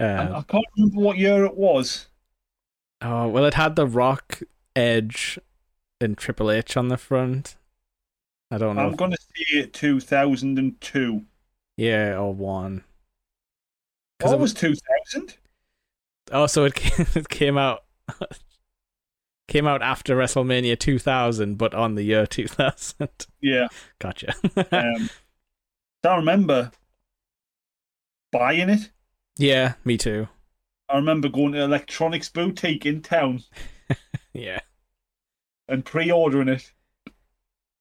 I, 0.00 0.04
uh, 0.04 0.38
I 0.38 0.42
can't 0.50 0.64
remember 0.76 1.00
what 1.00 1.18
year 1.18 1.44
it 1.44 1.56
was. 1.56 2.06
oh 3.00 3.28
well, 3.28 3.44
it 3.44 3.54
had 3.54 3.76
the 3.76 3.86
Rock, 3.86 4.40
Edge, 4.74 5.38
and 6.00 6.16
Triple 6.18 6.50
H 6.50 6.76
on 6.76 6.88
the 6.88 6.96
front. 6.96 7.56
I 8.50 8.58
don't 8.58 8.74
know. 8.76 8.82
I'm 8.82 8.92
if- 8.92 8.98
to 8.98 9.16
say 9.16 9.58
it 9.58 9.72
2002. 9.72 11.22
yeah, 11.76 12.16
or 12.18 12.34
one. 12.34 12.84
What 14.20 14.34
it 14.34 14.38
was 14.40 14.54
2000? 14.54 15.36
Oh, 16.32 16.46
so 16.46 16.64
it 16.64 16.74
came, 16.76 17.06
it 17.14 17.28
came 17.28 17.58
out 17.58 17.84
came 19.48 19.66
out 19.66 19.82
after 19.82 20.16
WrestleMania 20.16 20.78
2000, 20.78 21.56
but 21.58 21.74
on 21.74 21.94
the 21.94 22.02
year 22.02 22.26
2000. 22.26 23.08
Yeah. 23.40 23.68
Gotcha. 23.98 24.34
Um, 24.72 25.10
I 26.04 26.16
remember 26.16 26.72
buying 28.32 28.70
it. 28.70 28.90
yeah, 29.38 29.74
me 29.84 29.96
too. 29.96 30.26
I 30.88 30.96
remember 30.96 31.28
going 31.28 31.52
to 31.52 31.62
Electronics 31.62 32.28
Boutique 32.28 32.84
in 32.86 33.02
town 33.02 33.44
Yeah. 34.32 34.60
and 35.68 35.84
pre-ordering 35.84 36.48
it. 36.48 36.72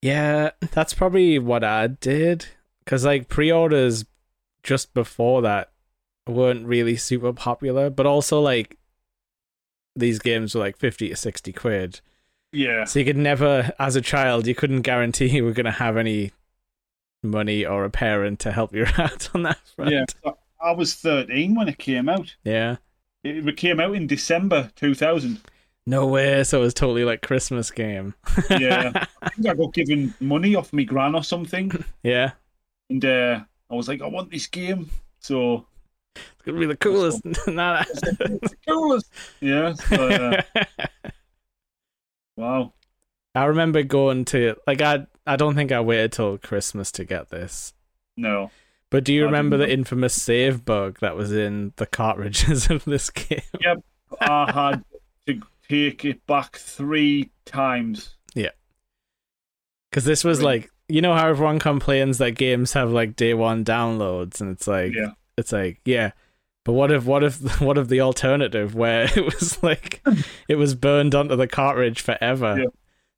Yeah, 0.04 0.52
that's 0.72 0.94
probably 0.94 1.40
what 1.40 1.64
I 1.64 1.88
did. 1.88 2.46
Because, 2.86 3.06
like, 3.06 3.28
pre 3.28 3.52
orders 3.52 4.06
just 4.64 4.94
before 4.94 5.42
that 5.42 5.72
weren't 6.28 6.66
really 6.66 6.96
super 6.96 7.34
popular, 7.34 7.90
but 7.90 8.06
also, 8.06 8.40
like, 8.40 8.78
these 9.96 10.20
games 10.20 10.56
were 10.56 10.62
like 10.62 10.78
50 10.78 11.10
to 11.10 11.16
60 11.16 11.52
quid. 11.54 12.02
Yeah. 12.54 12.86
So 12.86 13.00
you 13.00 13.06
could 13.06 13.18
never, 13.18 13.72
as 13.80 13.96
a 13.96 14.02
child, 14.02 14.48
you 14.48 14.56
couldn't 14.56 14.82
guarantee 14.82 15.28
you 15.36 15.44
were 15.46 15.54
going 15.54 15.66
to 15.66 15.72
have 15.72 15.98
any 15.98 16.32
money 17.24 17.66
or 17.66 17.86
a 17.86 17.90
parent 17.90 18.40
to 18.40 18.52
help 18.52 18.74
you 18.74 18.86
out 18.98 19.30
on 19.34 19.44
that 19.44 19.60
front. 19.76 19.92
Yeah. 19.92 20.32
I 20.64 20.72
was 20.72 20.94
13 20.96 21.56
when 21.56 21.68
it 21.68 21.78
came 21.78 22.08
out. 22.08 22.36
Yeah. 22.44 22.78
It 23.24 23.58
came 23.58 23.80
out 23.80 23.96
in 23.96 24.08
December 24.08 24.72
2000. 24.76 25.40
No 25.88 26.06
way. 26.08 26.44
So 26.44 26.60
it 26.60 26.64
was 26.64 26.74
totally 26.74 27.04
like 27.04 27.22
Christmas 27.22 27.72
game. 27.72 28.14
Yeah. 28.50 28.92
I 29.22 29.30
think 29.30 29.48
I 29.48 29.54
got 29.54 29.74
given 29.74 30.14
money 30.20 30.56
off 30.56 30.74
my 30.74 30.84
gran 30.84 31.16
or 31.16 31.24
something. 31.24 31.72
yeah. 32.04 32.32
And 32.90 33.04
uh, 33.06 33.42
I 33.70 33.76
was 33.76 33.88
like, 33.88 34.02
I 34.02 34.08
want 34.08 34.32
this 34.32 34.48
game. 34.48 34.90
So, 35.20 35.66
It's 36.16 36.46
to 36.46 36.54
be 36.54 36.66
the 36.66 36.76
coolest. 36.78 37.22
It's 37.26 37.46
the 37.46 38.58
coolest. 38.68 39.12
Yeah. 39.40 39.74
Uh, 39.92 40.42
wow. 42.36 42.74
I 43.36 43.46
remember 43.46 43.84
going 43.84 44.26
to 44.26 44.56
like 44.68 44.82
I 44.82 45.08
I 45.26 45.36
don't 45.36 45.56
think 45.56 45.72
I 45.72 45.80
waited 45.82 46.12
till 46.12 46.38
Christmas 46.38 46.92
to 46.94 47.06
get 47.06 47.30
this. 47.30 47.74
No. 48.18 48.52
But 48.90 49.06
do 49.06 49.14
you 49.14 49.24
I 49.24 49.26
remember 49.26 49.56
the 49.58 49.68
didn't 49.68 49.80
infamous 49.82 50.14
save 50.22 50.66
bug 50.66 51.00
that 51.00 51.16
was 51.16 51.32
in 51.32 51.72
the 51.78 51.86
cartridges 51.86 52.70
of 52.70 52.84
this 52.86 53.10
game? 53.10 53.42
Yep. 53.62 53.84
I 54.20 54.52
had 54.52 54.84
to 55.28 55.42
take 55.70 56.04
it 56.04 56.26
back 56.28 56.58
three 56.58 57.30
times. 57.46 58.16
Yeah. 58.36 58.50
Because 59.90 60.04
this 60.04 60.24
was 60.24 60.40
Really? 60.40 60.60
like 60.60 60.72
you 60.90 61.02
know 61.02 61.14
how 61.14 61.28
everyone 61.30 61.60
complains 61.60 62.18
that 62.18 62.32
games 62.32 62.74
have 62.74 62.92
like 62.92 63.16
day 63.16 63.34
one 63.34 63.64
downloads, 63.64 64.42
and 64.42 64.52
it's 64.52 64.68
like 64.68 64.94
Yeah. 64.94 65.12
It's 65.38 65.52
like 65.52 65.82
yeah. 65.86 66.12
But 66.64 66.74
what 66.74 66.92
if 66.92 67.06
what 67.06 67.24
if 67.24 67.62
what 67.62 67.78
if 67.78 67.88
the 67.88 68.02
alternative 68.02 68.76
where 68.76 69.04
it 69.04 69.24
was 69.26 69.62
like 69.64 70.02
it 70.48 70.56
was 70.56 70.76
burned 70.76 71.16
onto 71.16 71.36
the 71.36 71.48
cartridge 71.48 72.02
forever? 72.02 72.58
Yeah. 72.60 72.66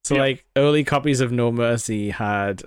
So 0.04 0.16
Yeah. 0.16 0.22
like 0.22 0.46
early 0.56 0.84
copies 0.84 1.22
of 1.22 1.32
No 1.32 1.52
Mercy 1.52 2.10
had 2.12 2.64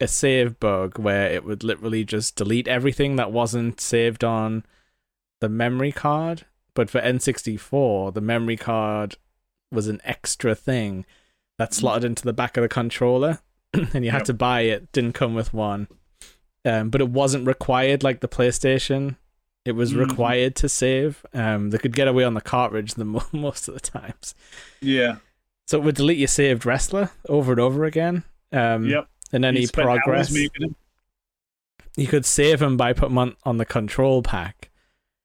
a 0.00 0.08
save 0.08 0.58
bug 0.58 0.98
where 0.98 1.26
it 1.30 1.44
would 1.44 1.62
literally 1.62 2.04
just 2.04 2.34
delete 2.36 2.66
everything 2.68 3.16
that 3.16 3.30
wasn't 3.32 3.80
saved 3.80 4.24
on 4.24 4.64
the 5.40 5.48
memory 5.48 5.92
card. 5.92 6.44
But 6.74 6.88
for 6.90 7.00
N64, 7.00 8.14
the 8.14 8.20
memory 8.20 8.56
card 8.56 9.16
was 9.70 9.88
an 9.88 10.00
extra 10.04 10.54
thing 10.54 11.04
that 11.58 11.70
mm. 11.70 11.74
slotted 11.74 12.04
into 12.04 12.24
the 12.24 12.32
back 12.32 12.56
of 12.56 12.62
the 12.62 12.68
controller, 12.68 13.40
and 13.72 14.04
you 14.04 14.10
had 14.10 14.20
Yep. 14.20 14.24
to 14.26 14.34
buy 14.34 14.60
it. 14.62 14.90
Didn't 14.92 15.12
come 15.12 15.34
with 15.34 15.52
one, 15.54 15.86
um, 16.64 16.90
but 16.90 17.00
it 17.00 17.08
wasn't 17.08 17.46
required 17.46 18.02
like 18.02 18.20
the 18.20 18.28
PlayStation. 18.28 19.16
It 19.64 19.72
was 19.72 19.92
Mhm. 19.92 20.08
required 20.08 20.56
to 20.56 20.68
save. 20.68 21.24
Um, 21.32 21.70
they 21.70 21.78
could 21.78 21.94
get 21.94 22.08
away 22.08 22.24
on 22.24 22.34
the 22.34 22.40
cartridge 22.40 22.94
the 22.94 23.04
mo- 23.04 23.24
most 23.32 23.68
of 23.68 23.74
the 23.74 23.80
times. 23.80 24.34
Yeah. 24.80 25.16
So 25.68 25.78
it 25.78 25.84
would 25.84 25.94
delete 25.94 26.18
your 26.18 26.28
saved 26.28 26.66
wrestler 26.66 27.10
over 27.28 27.52
and 27.52 27.60
over 27.60 27.84
again. 27.84 28.24
Um, 28.52 28.86
Yep. 28.88 29.08
And 29.32 29.44
any 29.46 29.66
progress, 29.66 30.30
you 31.96 32.06
could 32.06 32.26
save 32.26 32.58
them 32.58 32.76
by 32.76 32.92
putting 32.92 33.10
them 33.14 33.18
on, 33.18 33.36
on 33.44 33.56
the 33.58 33.64
control 33.64 34.22
pack. 34.22 34.70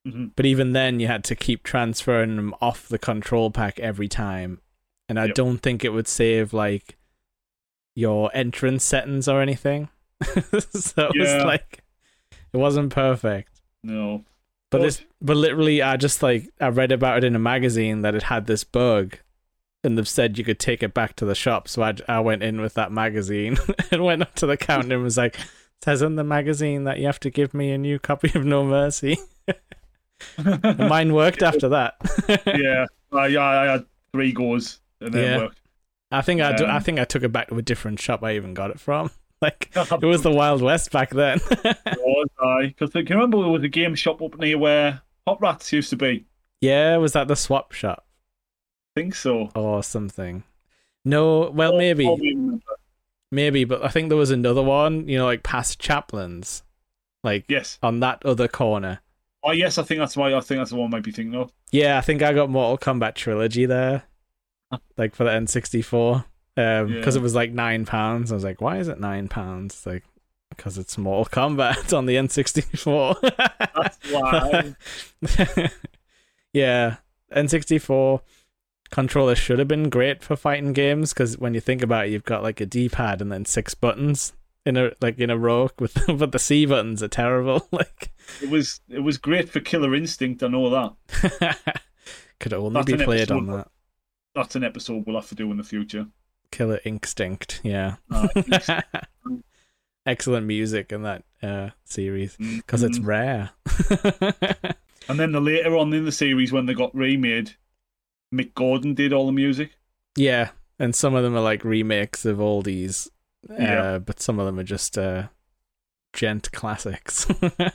Mhm. 0.08 0.32
But 0.36 0.46
even 0.46 0.72
then, 0.74 1.00
you 1.02 1.08
had 1.08 1.24
to 1.26 1.36
keep 1.36 1.64
transferring 1.64 2.36
them 2.38 2.56
off 2.62 2.88
the 2.88 2.98
control 3.00 3.52
pack 3.52 3.80
every 3.80 4.08
time. 4.08 4.62
And 5.10 5.20
I 5.20 5.26
Yep. 5.26 5.36
don't 5.36 5.58
think 5.58 5.84
it 5.84 5.90
would 5.90 6.08
save 6.08 6.54
like 6.54 6.98
your 7.96 8.30
entrance 8.34 8.84
settings 8.86 9.28
or 9.28 9.42
anything. 9.42 9.90
so 10.70 11.10
it 11.14 11.18
was 11.20 11.30
Yeah. 11.30 11.44
like 11.44 11.84
it 12.54 12.58
wasn't 12.58 12.92
perfect. 12.92 13.62
No. 13.84 14.24
But 14.70 14.80
Well, 14.80 14.88
this, 14.88 15.02
but 15.22 15.38
literally, 15.38 15.82
I 15.82 15.96
just 15.98 16.22
like 16.24 16.50
I 16.60 16.68
read 16.70 16.92
about 16.92 17.20
it 17.20 17.24
in 17.24 17.36
a 17.36 17.40
magazine 17.40 18.02
that 18.02 18.16
it 18.16 18.24
had 18.24 18.48
this 18.48 18.64
bug, 18.64 19.18
and 19.84 19.98
they've 19.98 20.08
said 20.08 20.38
you 20.38 20.44
could 20.44 20.60
take 20.60 20.84
it 20.84 20.94
back 20.94 21.16
to 21.18 21.26
the 21.26 21.36
shop. 21.36 21.68
So 21.70 21.84
I, 21.84 21.94
I 22.08 22.20
went 22.20 22.44
in 22.44 22.60
with 22.60 22.74
that 22.74 22.92
magazine 22.92 23.58
and 23.92 24.04
went 24.04 24.24
up 24.24 24.36
to 24.36 24.46
the 24.46 24.58
counter 24.58 24.96
and 24.96 25.04
was 25.04 25.18
like, 25.18 25.36
"It 25.40 25.46
"Says 25.84 26.02
in 26.02 26.16
the 26.16 26.24
magazine 26.26 26.84
that 26.86 27.00
you 27.00 27.06
have 27.06 27.20
to 27.22 27.30
give 27.30 27.54
me 27.54 27.72
a 27.72 27.78
new 27.78 27.98
copy 28.00 28.32
of 28.36 28.44
No 28.44 28.66
Mercy." 28.66 29.18
Mine 30.78 31.14
worked 31.14 31.44
after 31.44 31.70
that. 31.70 31.96
yeah. 32.48 32.86
Uh, 33.14 33.24
yeah, 33.26 33.42
I 33.44 33.66
had 33.72 33.86
three 34.12 34.32
goes 34.34 34.80
and 35.00 35.14
then 35.14 35.24
Yeah. 35.24 35.36
it 35.38 35.42
worked. 35.44 35.62
I 36.12 36.22
think 36.22 36.42
I, 36.42 36.56
do, 36.56 36.66
I 36.66 36.78
Um, 36.78 36.84
think 36.84 37.00
I 37.00 37.04
took 37.06 37.24
it 37.24 37.32
back 37.32 37.50
to 37.50 37.58
a 37.58 37.62
different 37.62 38.00
shop. 38.00 38.24
I 38.24 38.36
even 38.36 38.54
got 38.54 38.72
it 38.72 38.80
from. 38.80 39.12
Like 39.42 39.70
it 39.76 40.04
was 40.04 40.24
the 40.24 40.32
Wild 40.32 40.64
West 40.64 40.92
back 40.92 41.12
then. 41.12 41.40
was 41.64 42.28
I? 42.40 42.68
Because 42.68 42.92
can 42.92 43.06
you 43.06 43.16
remember 43.16 43.38
there 43.40 43.50
was 43.52 43.64
a 43.64 43.68
game 43.68 43.94
shop 43.94 44.20
up 44.22 44.38
near 44.40 44.58
where 44.58 45.02
Hot 45.28 45.40
Rats 45.40 45.72
used 45.72 45.92
to 45.92 45.96
be? 45.96 46.26
yeah, 46.60 46.98
was 46.98 47.14
that 47.14 47.28
the 47.28 47.36
swap 47.36 47.72
shop 47.72 48.04
I 48.96 49.00
think 49.02 49.14
so. 49.14 49.52
or 49.54 49.84
something? 49.84 50.44
No, 51.06 51.52
well 51.52 51.76
oh, 51.76 51.78
maybe. 51.78 52.60
Maybe, 53.32 53.64
but 53.66 53.84
I 53.84 53.90
think 53.90 54.10
there 54.10 54.18
was 54.18 54.32
another 54.32 54.64
one, 54.64 55.08
you 55.08 55.18
know, 55.18 55.26
like 55.26 55.44
past 55.44 55.80
Chaplains, 55.80 56.64
like 57.24 57.46
Yes. 57.48 57.78
on 57.84 58.00
that 58.00 58.26
other 58.26 58.48
corner. 58.48 59.02
Oh, 59.44 59.52
yes. 59.52 59.78
I 59.78 59.84
think 59.84 60.00
that's 60.00 60.18
why. 60.18 60.34
I 60.34 60.40
think 60.40 60.60
that's 60.60 60.72
the 60.72 60.78
one 60.78 60.88
I 60.88 60.98
might 60.98 61.04
be 61.04 61.12
thinking 61.12 61.40
of. 61.40 61.52
Yeah, 61.72 61.98
I 61.98 62.02
think 62.02 62.22
I 62.22 62.34
got 62.34 62.50
Mortal 62.50 62.78
Kombat 62.78 63.16
Trilogy 63.16 63.66
there, 63.66 64.04
like 64.98 65.14
for 65.14 65.26
the 65.26 65.30
N64, 65.32 66.26
Um, 66.58 66.88
because 66.94 67.16
Yeah. 67.16 67.20
it 67.20 67.24
was 67.24 67.36
like 67.36 67.52
nine 67.52 67.86
pounds. 67.86 68.32
I 68.32 68.36
was 68.36 68.44
like, 68.44 68.60
why 68.62 68.78
is 68.78 68.88
it 68.88 69.00
nine 69.00 69.28
pounds? 69.28 69.76
It's 69.76 69.86
like 69.86 70.04
because 70.50 70.78
it's 70.78 70.98
Mortal 70.98 71.26
Kombat 71.26 71.94
on 71.98 72.06
the 72.08 72.16
N64. 72.16 73.22
That's 73.76 74.12
why. 75.62 75.70
yeah, 76.54 76.96
N64 77.36 78.22
controller 78.90 79.36
should 79.36 79.60
have 79.60 79.68
been 79.68 79.90
great 79.90 80.24
for 80.24 80.36
fighting 80.36 80.74
games 80.74 81.14
because 81.14 81.38
when 81.38 81.54
you 81.54 81.60
think 81.60 81.82
about 81.84 82.08
it, 82.08 82.12
you've 82.12 82.24
got 82.24 82.42
like 82.44 82.60
a 82.62 82.66
D-pad 82.66 83.22
and 83.22 83.32
then 83.32 83.46
six 83.46 83.74
buttons 83.76 84.34
in 84.66 84.78
a 84.78 84.92
like 85.02 85.18
in 85.20 85.30
a 85.30 85.38
row 85.38 85.70
with 85.80 85.98
but 86.08 86.32
the 86.32 86.40
C 86.40 86.66
buttons 86.66 87.02
are 87.04 87.08
terrible. 87.08 87.68
Like 87.72 88.12
it 88.42 88.50
was. 88.50 88.82
It 88.90 89.00
was 89.00 89.18
great 89.18 89.50
for 89.50 89.60
Killer 89.60 89.94
Instinct. 89.96 90.42
and 90.42 90.56
all 90.56 90.70
that. 90.72 91.58
could 92.40 92.54
only 92.54 92.74
That's 92.74 92.92
be 92.92 93.04
played 93.04 93.32
on 93.32 93.48
that. 93.48 93.68
That's 94.36 94.56
an 94.56 94.64
episode 94.64 95.06
we'll 95.06 95.16
have 95.16 95.30
to 95.30 95.36
do 95.36 95.50
in 95.52 95.58
the 95.58 95.64
future. 95.64 96.08
Killer 96.52 96.80
Instinct, 96.86 97.62
yeah. 97.64 97.96
Uh, 98.12 98.28
Excellent 100.06 100.48
music 100.48 100.92
in 100.92 101.04
that 101.04 101.24
uh, 101.44 101.70
series 101.84 102.36
because 102.38 102.84
it's 102.84 103.00
mhm. 103.00 103.06
rare. 103.06 103.50
And 105.10 105.20
then 105.20 105.32
the 105.32 105.40
later 105.40 105.78
on 105.78 105.94
in 105.94 106.06
the 106.06 106.12
series 106.12 106.52
when 106.52 106.66
they 106.66 106.74
got 106.74 106.94
remade, 106.94 107.56
Mick 108.34 108.54
Gordon 108.54 108.94
did 108.94 109.14
all 109.14 109.26
the 109.26 109.32
music. 109.32 109.72
yeah, 110.18 110.50
and 110.80 110.94
some 110.94 111.16
of 111.16 111.24
them 111.24 111.36
are 111.36 111.42
like 111.42 111.64
remakes 111.64 112.26
of 112.26 112.38
oldies, 112.38 113.08
uh, 113.50 113.56
Yeah. 113.58 113.98
but 114.00 114.20
some 114.20 114.38
of 114.40 114.46
them 114.46 114.60
are 114.60 114.64
just 114.64 114.98
uh, 114.98 115.28
gent 116.14 116.52
classics. 116.52 117.26
but 117.40 117.72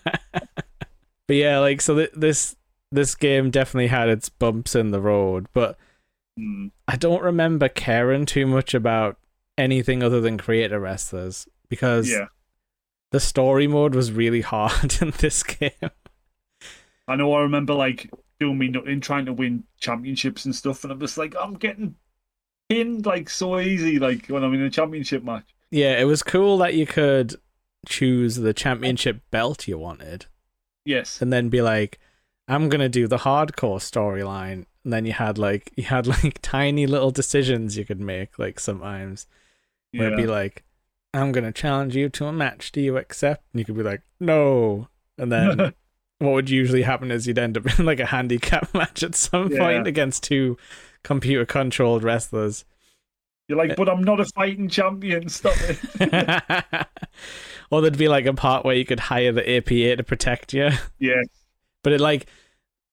yeah, 1.29 1.59
like 1.59 1.81
so 1.81 1.97
th- 1.97 2.13
this 2.15 2.57
this 2.91 3.15
game 3.15 3.51
definitely 3.51 3.87
had 3.89 4.11
its 4.11 4.29
bumps 4.29 4.77
in 4.77 4.91
the 4.91 5.01
road, 5.01 5.47
but 5.55 5.79
Mm. 6.39 6.71
I 6.89 6.97
don't 6.97 7.23
remember 7.23 7.69
caring 7.69 8.27
too 8.27 8.47
much 8.47 8.75
about 8.75 9.19
anything 9.59 10.03
other 10.03 10.21
than 10.21 10.39
creator 10.39 10.81
wrestlers 10.81 11.47
because 11.69 12.11
Yeah. 12.11 12.27
the 13.11 13.21
story 13.21 13.67
mode 13.67 13.95
was 13.95 14.13
really 14.13 14.41
hard 14.41 14.97
in 15.03 15.11
this 15.19 15.43
game. 15.43 15.71
I 17.09 17.17
know. 17.17 17.33
I 17.35 17.41
remember 17.43 17.75
like 17.75 18.11
doing 18.41 18.59
me 18.59 18.69
nothing, 18.69 19.01
trying 19.01 19.27
to 19.27 19.33
win 19.33 19.65
championships 19.79 20.45
and 20.45 20.55
stuff, 20.55 20.85
and 20.85 20.93
I'm 20.93 21.01
just 21.01 21.19
like, 21.19 21.35
I'm 21.39 21.55
getting 21.55 21.97
pinned 22.69 23.05
like 23.07 23.29
so 23.29 23.59
easy, 23.59 23.99
like 23.99 24.27
when 24.29 24.43
I'm 24.43 24.55
in 24.55 24.63
a 24.63 24.71
championship 24.71 25.23
match. 25.23 25.45
Yeah, 25.71 25.99
it 26.01 26.05
was 26.05 26.23
cool 26.23 26.59
that 26.59 26.75
you 26.75 26.87
could 26.87 27.35
choose 27.87 28.37
the 28.37 28.55
championship 28.55 29.21
belt 29.31 29.67
you 29.67 29.77
wanted 29.79 30.27
Yes. 30.85 31.21
and 31.21 31.33
then 31.33 31.49
be 31.49 31.61
like, 31.61 31.99
I'm 32.49 32.69
gonna 32.69 32.89
do 32.89 33.07
the 33.09 33.19
hardcore 33.19 33.79
storyline. 33.81 34.67
And 34.85 34.93
then 34.93 35.07
you 35.07 35.13
had 35.13 35.39
like 35.39 35.73
you 35.77 35.85
had 35.85 36.07
like 36.07 36.39
tiny 36.43 36.87
little 36.87 37.11
decisions 37.11 37.77
you 37.77 37.85
could 37.85 38.01
make, 38.01 38.39
like 38.39 38.59
sometimes 38.61 39.27
where 39.93 40.07
it'd 40.09 40.17
be 40.19 40.27
like, 40.27 40.65
I'm 41.15 41.33
gonna 41.33 41.53
challenge 41.53 41.95
you 41.95 42.09
to 42.11 42.27
a 42.27 42.33
match, 42.33 42.73
do 42.73 42.81
you 42.81 42.97
accept? 42.97 43.45
And 43.53 43.61
you 43.61 43.65
could 43.65 43.77
be 43.77 43.83
like, 43.83 44.03
No 44.21 44.89
and 45.19 45.31
then 45.31 45.59
what 46.19 46.33
would 46.33 46.51
usually 46.51 46.83
happen 46.83 47.11
is 47.11 47.27
you'd 47.27 47.39
end 47.39 47.59
up 47.59 47.79
in 47.79 47.85
like 47.85 48.01
a 48.01 48.07
handicap 48.07 48.73
match 48.75 49.03
at 49.03 49.15
some 49.15 49.53
Yeah. 49.53 49.59
point 49.59 49.87
against 49.87 50.23
two 50.23 50.57
computer 51.03 51.45
controlled 51.45 52.03
wrestlers. 52.03 52.65
You're 53.49 53.59
like, 53.59 53.73
eh. 53.73 53.75
but 53.77 53.89
I'm 53.89 54.03
not 54.05 54.21
a 54.21 54.25
fighting 54.25 54.69
champion. 54.69 55.29
Stop 55.29 55.57
it. 55.59 56.87
or 57.71 57.81
there'd 57.81 57.99
be 57.99 58.09
like 58.09 58.25
a 58.27 58.33
part 58.35 58.65
where 58.65 58.77
you 58.77 58.85
could 58.85 59.01
hire 59.01 59.33
the 59.33 59.57
APA 59.57 59.97
to 59.97 60.03
protect 60.05 60.55
you. 60.55 60.71
yeah. 60.99 61.23
But 61.83 61.93
it 61.93 62.01
like 62.01 62.27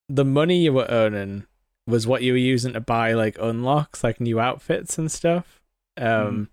the 0.09 0.25
money 0.25 0.63
you 0.63 0.73
were 0.73 0.87
earning 0.89 1.45
was 1.89 2.07
what 2.07 2.21
you 2.21 2.33
were 2.33 2.37
using 2.37 2.73
to 2.73 2.79
buy 2.81 3.13
like 3.13 3.37
unlocks, 3.39 4.03
like 4.03 4.21
new 4.21 4.39
outfits 4.39 4.97
and 4.97 5.11
stuff. 5.11 5.61
Um 5.97 6.05
Mhm. 6.05 6.47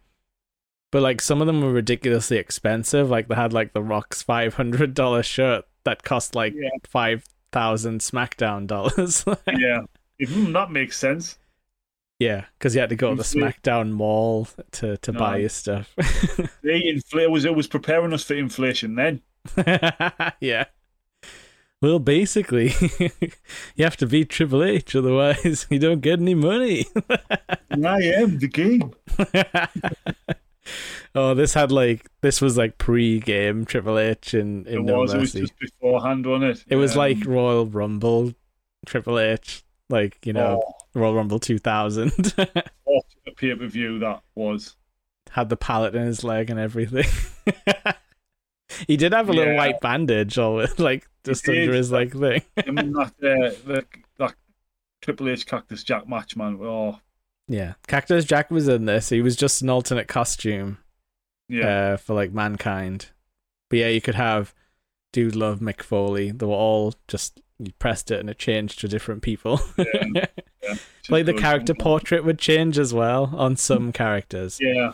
but 0.92 1.02
like 1.02 1.20
some 1.20 1.40
of 1.40 1.46
them 1.46 1.60
were 1.60 1.72
ridiculously 1.72 2.36
expensive. 2.38 3.10
Like 3.10 3.28
they 3.28 3.34
had 3.34 3.52
like 3.52 3.72
the 3.72 3.82
Rock's 3.82 4.22
five 4.22 4.54
hundred 4.54 4.94
dollar 4.94 5.22
shirt 5.22 5.64
that 5.84 6.02
cost 6.02 6.34
like 6.34 6.54
Yeah. 6.56 6.70
five 6.88 7.24
thousand 7.52 8.00
SmackDown 8.00 8.66
dollars. 8.66 9.24
Yeah. 9.46 9.80
Mm, 10.20 10.52
that 10.54 10.70
makes 10.70 10.96
sense. 10.96 11.38
yeah, 12.18 12.46
because 12.58 12.74
you 12.74 12.80
had 12.80 12.88
to 12.88 12.96
go 12.96 13.10
to 13.10 13.16
the 13.16 13.22
SmackDown 13.22 13.90
mall 13.92 14.48
to 14.72 14.96
to 14.98 15.12
buy 15.12 15.36
your 15.38 15.50
stuff. 15.50 15.92
They 16.62 16.80
infl- 16.82 17.22
it 17.22 17.30
was 17.30 17.44
it 17.44 17.54
was 17.54 17.66
preparing 17.68 18.12
us 18.14 18.24
for 18.24 18.34
inflation 18.34 18.94
then. 18.96 19.20
yeah. 20.40 20.64
Well, 21.82 21.98
basically, 21.98 22.72
you 23.76 23.84
have 23.84 23.98
to 23.98 24.06
beat 24.06 24.30
Triple 24.30 24.64
H, 24.64 24.96
otherwise 24.96 25.66
you 25.70 25.78
don't 25.78 26.00
get 26.00 26.20
any 26.20 26.34
money. 26.34 26.86
I 27.70 28.00
am 28.02 28.38
the 28.38 28.48
game. 28.48 28.94
oh, 31.14 31.34
this 31.34 31.54
had 31.54 31.70
like 31.70 32.08
this 32.22 32.40
was 32.40 32.56
like 32.56 32.78
pre-game 32.78 33.64
Triple 33.66 33.98
H 33.98 34.32
in 34.34 34.66
It 34.66 34.76
in 34.76 34.86
No 34.86 35.00
was. 35.00 35.12
It 35.14 35.18
was 35.20 35.32
just 35.32 35.58
beforehand, 35.58 36.24
wasn't 36.26 36.52
it? 36.56 36.64
It 36.68 36.76
was 36.76 36.92
Um, 36.92 36.98
like 36.98 37.24
Royal 37.26 37.66
Rumble 37.66 38.32
Triple 38.86 39.18
H, 39.18 39.62
like 39.90 40.24
you 40.24 40.32
know 40.32 40.62
oh, 40.66 40.72
Royal 40.98 41.14
Rumble 41.14 41.38
2000. 41.38 42.34
what 42.84 43.04
a 43.26 43.30
pay 43.36 43.54
per 43.54 43.66
view 43.66 43.98
that 43.98 44.22
was. 44.34 44.76
had 45.32 45.50
the 45.50 45.56
pallet 45.56 45.94
in 45.94 46.02
his 46.06 46.24
leg 46.24 46.48
and 46.48 46.58
everything. 46.58 47.04
He 48.86 48.96
did 48.96 49.12
have 49.12 49.28
a 49.28 49.32
little 49.32 49.52
Yeah. 49.54 49.58
white 49.58 49.80
bandage, 49.80 50.38
always 50.38 50.78
like 50.78 51.08
just 51.24 51.48
under 51.48 51.72
his 51.72 51.92
like 51.92 52.12
thing. 52.12 52.42
I 52.56 52.70
mean 52.70 52.92
that 52.92 53.12
uh, 53.22 53.54
the, 53.66 53.84
that 54.18 54.34
Triple 55.02 55.28
H 55.28 55.46
Cactus 55.46 55.82
Jack 55.84 56.08
match, 56.08 56.36
man. 56.36 56.58
Oh 56.60 57.00
Yeah, 57.48 57.74
Cactus 57.86 58.24
Jack 58.24 58.50
was 58.50 58.68
in 58.68 58.84
this. 58.86 59.08
He 59.08 59.20
was 59.22 59.36
just 59.36 59.62
an 59.62 59.70
alternate 59.70 60.08
costume 60.08 60.78
yeah, 61.48 61.92
uh, 61.92 61.96
for 61.96 62.14
like 62.14 62.32
mankind. 62.32 63.10
But 63.68 63.80
yeah, 63.80 63.88
you 63.88 64.00
could 64.00 64.14
have 64.14 64.54
Dude 65.12 65.36
Love 65.36 65.60
Mick 65.60 65.82
Foley. 65.82 66.30
They 66.30 66.46
were 66.46 66.52
all 66.52 66.94
just 67.08 67.40
you 67.58 67.72
pressed 67.78 68.10
it 68.10 68.20
and 68.20 68.28
it 68.28 68.38
changed 68.38 68.80
to 68.80 68.88
different 68.88 69.22
people. 69.22 69.60
yeah, 69.78 69.84
yeah. 70.62 70.74
Like 71.08 71.24
the 71.26 71.34
character 71.34 71.72
portrait 71.74 72.24
would 72.24 72.38
change 72.38 72.78
as 72.78 72.92
well 72.92 73.32
on 73.36 73.56
some 73.56 73.92
characters. 73.92 74.58
Yeah, 74.60 74.92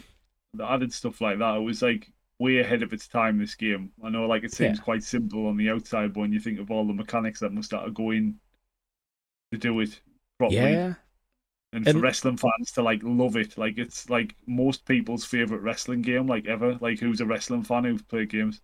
the 0.55 0.70
added 0.70 0.93
stuff 0.93 1.20
like 1.20 1.39
that. 1.39 1.57
It 1.57 1.61
was 1.62 1.83
like 1.83 2.11
way 2.43 2.59
ahead 2.59 2.82
of 2.82 2.93
its 2.93 3.09
time. 3.09 3.38
This 3.38 3.55
game. 3.55 3.93
I 4.05 4.09
know, 4.11 4.26
like 4.26 4.45
it 4.45 4.53
seems 4.53 4.78
Yeah. 4.78 4.84
quite 4.84 5.03
simple 5.03 5.47
on 5.47 5.57
the 5.57 5.70
outside, 5.70 6.12
but 6.12 6.20
when 6.20 6.32
you 6.32 6.40
think 6.40 6.59
of 6.61 6.70
all 6.70 6.86
the 6.86 6.93
mechanics 6.95 7.40
that 7.40 7.53
must 7.53 7.70
have 7.72 7.95
going 7.95 8.40
to 9.53 9.59
do 9.59 9.80
it 9.80 10.01
properly, 10.38 10.61
Yeah, 10.61 10.95
and 11.72 11.84
for 11.84 11.90
And- 11.90 12.03
wrestling 12.03 12.36
fans 12.36 12.72
to 12.72 12.82
like 12.82 13.01
love 13.03 13.36
it, 13.36 13.57
like 13.59 13.78
it's 13.78 14.09
like 14.11 14.34
most 14.47 14.84
people's 14.86 15.24
favorite 15.24 15.61
wrestling 15.62 16.03
game, 16.03 16.26
like 16.26 16.47
ever. 16.47 16.78
Like 16.80 16.99
who's 17.01 17.20
a 17.20 17.26
wrestling 17.26 17.62
fan 17.62 17.84
who's 17.84 18.03
played 18.03 18.30
games? 18.30 18.61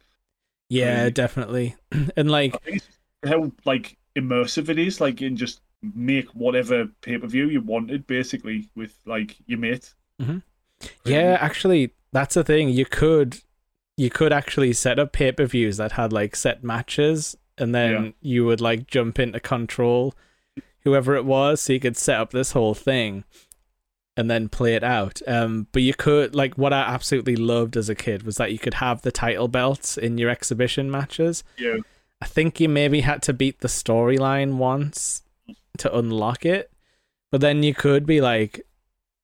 yeah, 0.70 1.08
definitely. 1.10 1.76
and 2.16 2.30
like, 2.30 2.54
I 2.54 2.58
think 2.58 2.76
it's 2.78 2.86
just 2.86 3.34
how 3.34 3.52
like 3.64 3.96
immersive 4.16 4.68
it 4.68 4.78
is. 4.78 5.00
Like, 5.00 5.20
and 5.22 5.36
just 5.36 5.60
make 5.82 6.28
whatever 6.34 6.86
pay 7.02 7.16
per 7.18 7.26
view 7.26 7.48
you 7.48 7.60
wanted, 7.60 8.06
basically, 8.06 8.68
with 8.74 8.98
like 9.06 9.36
your 9.46 9.58
mate. 9.58 9.94
Mm-hmm. 10.20 10.38
yeah, 11.04 11.38
actually, 11.40 11.92
that's 12.12 12.34
the 12.34 12.44
thing. 12.44 12.68
You 12.70 12.84
could, 12.86 13.38
you 13.98 14.08
could 14.10 14.32
actually 14.32 14.72
set 14.72 14.98
up 14.98 15.12
pay 15.12 15.32
per 15.32 15.44
views 15.44 15.76
that 15.76 15.92
had 15.92 16.12
like 16.12 16.34
set 16.36 16.62
matches, 16.64 17.36
and 17.58 17.74
then 17.74 17.92
Yeah. 17.92 18.10
you 18.22 18.44
would 18.46 18.60
like 18.60 18.86
jump 18.86 19.18
into 19.18 19.40
control 19.40 20.14
whoever 20.84 21.14
it 21.16 21.24
was, 21.24 21.60
so 21.60 21.72
you 21.72 21.80
could 21.80 21.96
set 21.96 22.18
up 22.18 22.30
this 22.30 22.52
whole 22.52 22.72
thing 22.74 23.24
and 24.16 24.30
then 24.30 24.48
play 24.48 24.74
it 24.74 24.84
out. 24.84 25.20
Um, 25.26 25.66
but 25.72 25.82
you 25.82 25.92
could 25.94 26.34
like 26.34 26.54
what 26.56 26.72
I 26.72 26.80
absolutely 26.82 27.36
loved 27.36 27.76
as 27.76 27.88
a 27.88 27.94
kid 27.94 28.22
was 28.22 28.36
that 28.36 28.52
you 28.52 28.58
could 28.58 28.74
have 28.74 29.02
the 29.02 29.12
title 29.12 29.48
belts 29.48 29.98
in 29.98 30.16
your 30.16 30.30
exhibition 30.30 30.90
matches. 30.90 31.42
Yeah. 31.58 31.78
I 32.22 32.26
think 32.26 32.58
you 32.60 32.68
maybe 32.68 33.00
had 33.02 33.22
to 33.22 33.32
beat 33.32 33.60
the 33.60 33.68
storyline 33.68 34.54
once 34.54 35.22
to 35.78 35.96
unlock 35.96 36.44
it, 36.46 36.70
but 37.30 37.40
then 37.40 37.62
you 37.62 37.74
could 37.74 38.06
be 38.06 38.20
like, 38.20 38.64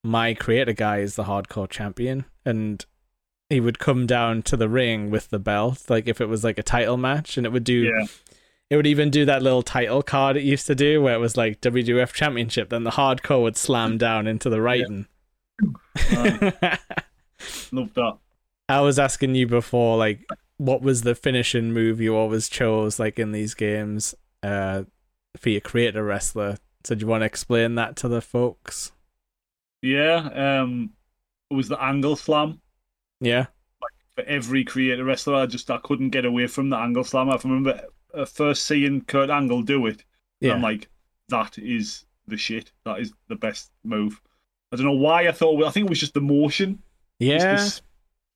my 0.03 0.35
creator 0.35 0.73
guy 0.75 0.99
is 0.99 1.15
the 1.17 1.25
hardcore 1.25 1.69
champion, 1.71 2.25
and 2.45 2.85
he 3.55 3.61
would 3.61 3.79
come 3.79 4.05
down 4.05 4.43
to 4.43 4.57
the 4.57 4.69
ring 4.69 5.11
with 5.11 5.31
the 5.31 5.39
belt, 5.39 5.89
like 5.89 6.09
if 6.09 6.21
it 6.21 6.27
was 6.27 6.43
like 6.43 6.59
a 6.59 6.63
title 6.63 6.97
match, 6.97 7.37
and 7.37 7.47
it 7.47 7.53
would 7.53 7.63
do 7.63 7.85
Yeah, 7.85 8.07
it 8.69 8.77
would 8.77 8.87
even 8.87 9.11
do 9.11 9.25
that 9.25 9.43
little 9.43 9.63
title 9.63 10.03
card 10.03 10.37
it 10.37 10.43
used 10.43 10.67
to 10.67 10.75
do 10.75 11.01
where 11.01 11.15
it 11.15 11.21
was 11.21 11.37
like 11.37 11.61
WWF 11.61 12.13
Championship, 12.13 12.71
then 12.71 12.83
the 12.83 12.91
hardcore 12.91 13.43
would 13.43 13.57
slam 13.57 13.97
down 13.97 14.27
into 14.27 14.51
the 14.51 14.61
writing. 14.61 15.07
Love 17.71 17.95
that. 17.95 18.19
I 18.69 18.81
was 18.81 18.99
asking 18.99 19.37
you 19.37 19.47
before, 19.47 19.97
like, 19.97 20.27
what 20.57 20.83
was 20.83 21.03
the 21.03 21.15
finishing 21.15 21.73
move 21.73 22.01
you 22.01 22.17
always 22.17 22.49
chose, 22.49 22.99
like 22.99 23.19
in 23.19 23.31
these 23.31 23.55
games, 23.55 24.15
uh, 24.43 24.85
for 25.37 25.51
your 25.51 25.61
creator 25.61 26.03
wrestler? 26.03 26.57
So, 26.83 26.97
do 26.97 27.03
you 27.03 27.07
want 27.07 27.21
to 27.21 27.27
explain 27.27 27.77
that 27.77 27.95
to 27.97 28.09
the 28.09 28.21
folks? 28.21 28.91
Yeah, 29.83 30.29
um, 30.35 30.91
it 31.51 31.55
was 31.55 31.69
the 31.69 31.81
angle 31.81 32.17
slam 32.17 32.61
Yeah, 33.25 33.47
for 34.15 34.25
every 34.25 34.65
creator 34.65 35.05
wrestler. 35.05 35.35
I 35.35 35.47
just 35.47 35.71
I 35.71 35.79
couldn't 35.79 36.11
get 36.11 36.25
away 36.25 36.47
from 36.47 36.71
the 36.71 36.77
angle 36.77 37.05
slam. 37.05 37.31
I 37.31 37.39
remember 37.43 37.81
uh, 38.13 38.25
first 38.25 38.67
seeing 38.67 39.03
Kurt 39.03 39.31
Angle 39.31 39.63
do 39.63 39.87
it. 39.87 40.05
And 40.41 40.49
yeah, 40.49 40.53
I'm 40.55 40.63
like, 40.63 40.89
that 41.29 41.59
is 41.59 42.05
the 42.27 42.37
shit. 42.37 42.73
That 42.85 43.01
is 43.01 43.13
the 43.29 43.37
best 43.37 43.71
move. 43.85 44.21
I 44.73 44.77
don't 44.77 44.87
know 44.87 44.93
why 44.93 45.29
I 45.29 45.33
thought. 45.33 45.63
I 45.65 45.71
think 45.71 45.87
it 45.87 45.91
was 45.91 46.01
just 46.01 46.15
the 46.15 46.21
motion, 46.21 46.83
just 47.21 47.45
yeah, 47.45 47.55
the 47.55 47.81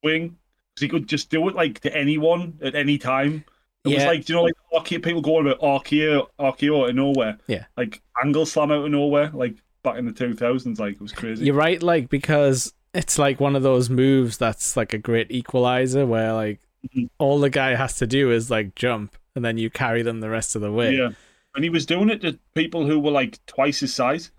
swing, 0.03 0.36
because 0.74 0.82
he 0.82 0.89
could 0.89 1.09
just 1.09 1.30
do 1.30 1.49
it 1.49 1.55
like 1.55 1.80
to 1.80 1.97
anyone 1.97 2.59
at 2.62 2.74
any 2.74 2.99
time. 2.99 3.45
It 3.84 3.95
was 3.95 4.05
like, 4.05 4.24
do 4.26 4.34
you 4.34 4.39
know, 4.39 4.49
like 4.72 4.84
people 5.03 5.22
going 5.22 5.47
about 5.47 5.61
RKO, 5.61 6.26
RKO 6.39 6.82
out 6.82 6.91
of 6.91 6.95
nowhere. 6.95 7.39
Yeah. 7.47 7.64
Like 7.76 8.03
angle 8.22 8.45
slam 8.45 8.70
out 8.70 8.84
of 8.84 8.91
nowhere, 8.91 9.30
like 9.32 9.57
back 9.82 9.97
in 9.97 10.05
the 10.05 10.12
2000s. 10.12 10.78
Like 10.78 10.95
it 10.95 11.01
was 11.01 11.12
crazy. 11.12 11.47
You're 11.47 11.55
right, 11.55 11.82
like 11.82 12.11
because 12.11 12.74
it's 12.95 13.18
like 13.18 13.39
one 13.41 13.55
of 13.57 13.62
those 13.62 13.91
moves 13.91 14.39
that's 14.39 14.76
like 14.76 14.93
a 14.93 14.99
great 14.99 15.30
equalizer 15.30 16.07
where 16.07 16.32
like 16.32 16.61
Mhm. 16.95 17.09
all 17.18 17.39
the 17.41 17.51
guy 17.51 17.74
has 17.74 17.97
to 17.97 18.07
do 18.07 18.30
is 18.30 18.51
like 18.51 18.74
jump 18.74 19.16
and 19.34 19.45
then 19.45 19.59
you 19.59 19.68
carry 19.70 20.03
them 20.03 20.20
the 20.20 20.30
rest 20.30 20.55
of 20.57 20.62
the 20.62 20.70
way. 20.72 20.95
Yeah. 20.97 21.11
And 21.55 21.64
he 21.64 21.70
was 21.70 21.86
doing 21.86 22.09
it 22.09 22.20
to 22.22 22.39
people 22.55 22.86
who 22.86 23.01
were 23.01 23.11
like 23.11 23.45
twice 23.47 23.80
his 23.80 23.95
size. 23.95 24.30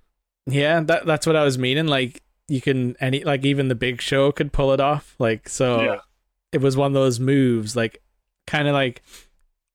Yeah, 0.45 0.79
that 0.81 1.05
that's 1.05 1.27
what 1.27 1.35
I 1.35 1.43
was 1.43 1.57
meaning. 1.57 1.87
Like 1.87 2.23
you 2.47 2.61
can 2.61 2.95
any 2.99 3.23
like 3.23 3.45
even 3.45 3.67
the 3.67 3.75
big 3.75 4.01
show 4.01 4.31
could 4.31 4.51
pull 4.53 4.71
it 4.73 4.79
off. 4.79 5.15
Like 5.19 5.49
so 5.49 5.81
Yeah. 5.81 5.99
it 6.53 6.61
was 6.61 6.77
one 6.77 6.87
of 6.91 6.93
those 6.93 7.19
moves, 7.19 7.75
like 7.75 8.01
kind 8.47 8.67
of 8.67 8.73
like 8.73 9.01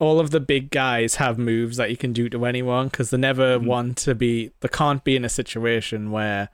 all 0.01 0.19
of 0.19 0.31
the 0.33 0.41
big 0.41 0.71
guys 0.71 1.17
have 1.17 1.39
moves 1.39 1.77
that 1.77 1.91
you 1.91 1.97
can 1.97 2.13
do 2.13 2.29
to 2.29 2.45
anyone 2.47 2.89
because 2.89 3.11
they 3.11 3.17
never 3.19 3.59
Mhm. 3.59 3.67
want 3.67 3.97
to 3.99 4.15
be 4.15 4.51
they 4.61 4.69
can't 4.69 5.05
be 5.05 5.15
in 5.17 5.25
a 5.25 5.29
situation 5.29 6.11
where 6.11 6.49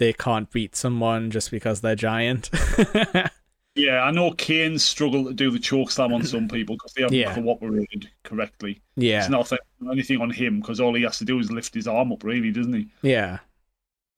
they 0.00 0.12
can't 0.12 0.50
beat 0.50 0.74
someone 0.74 1.30
just 1.30 1.52
because 1.52 1.80
they're 1.82 1.94
giant. 1.94 2.50
Yeah, 3.76 4.02
I 4.02 4.10
know 4.10 4.32
Kane 4.32 4.80
struggled 4.80 5.28
to 5.28 5.32
do 5.32 5.48
the 5.52 5.58
choke 5.60 5.92
slam 5.92 6.12
on 6.12 6.24
some 6.24 6.48
people 6.48 6.74
because 6.74 6.92
they 6.92 7.02
haven't 7.02 7.16
Yeah. 7.16 7.32
cooperated 7.34 8.10
correctly. 8.24 8.82
yeah, 8.96 9.20
It's 9.20 9.30
not 9.30 9.50
anything 9.90 10.20
on 10.20 10.30
him 10.30 10.58
because 10.60 10.80
all 10.80 10.92
he 10.94 11.04
has 11.04 11.18
to 11.18 11.24
do 11.24 11.38
is 11.38 11.52
lift 11.52 11.74
his 11.74 11.86
arm 11.86 12.10
up, 12.12 12.24
really, 12.24 12.50
doesn't 12.50 12.72
he? 12.72 12.88
yeah. 13.02 13.38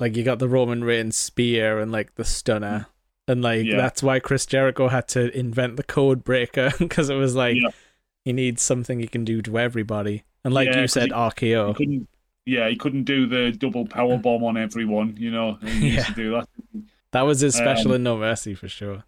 Like 0.00 0.16
you 0.16 0.24
got 0.24 0.38
the 0.38 0.48
Roman 0.48 0.82
Reigns 0.82 1.16
spear 1.18 1.78
and 1.78 1.92
like 1.92 2.14
the 2.14 2.24
stunner, 2.24 2.86
and 3.28 3.42
like 3.42 3.66
Yeah. 3.66 3.76
that's 3.76 4.02
why 4.02 4.20
Chris 4.20 4.46
Jericho 4.46 4.88
had 4.88 5.06
to 5.08 5.30
invent 5.38 5.76
the 5.76 5.84
code 5.84 6.24
breaker 6.24 6.72
because 6.78 7.10
it 7.10 7.14
was 7.16 7.36
like 7.36 7.56
Yeah. 7.60 7.68
he 8.24 8.32
needs 8.32 8.62
something 8.62 9.00
he 9.00 9.06
can 9.06 9.24
do 9.24 9.42
to 9.42 9.58
everybody. 9.58 10.24
And 10.44 10.54
like 10.54 10.68
Yeah, 10.70 10.80
you 10.80 10.88
said, 10.88 11.02
he- 11.02 11.08
He 11.08 11.12
RKO. 11.14 11.76
couldn't. 11.76 12.08
Yeah, 12.46 12.68
he 12.68 12.76
couldn't 12.76 13.04
do 13.04 13.26
the 13.26 13.52
double 13.52 13.86
power 13.86 14.16
bomb 14.18 14.42
on 14.44 14.56
everyone. 14.56 15.16
You 15.18 15.30
know, 15.30 15.54
he 15.62 15.90
used 15.90 15.96
Yeah. 15.96 16.04
to 16.04 16.14
do 16.14 16.30
that. 16.32 16.48
That 17.12 17.22
was 17.22 17.40
his 17.40 17.54
special 17.54 17.90
Um, 17.92 17.96
in 17.96 18.02
No 18.02 18.16
Mercy 18.18 18.54
for 18.54 18.68
sure. 18.68 19.04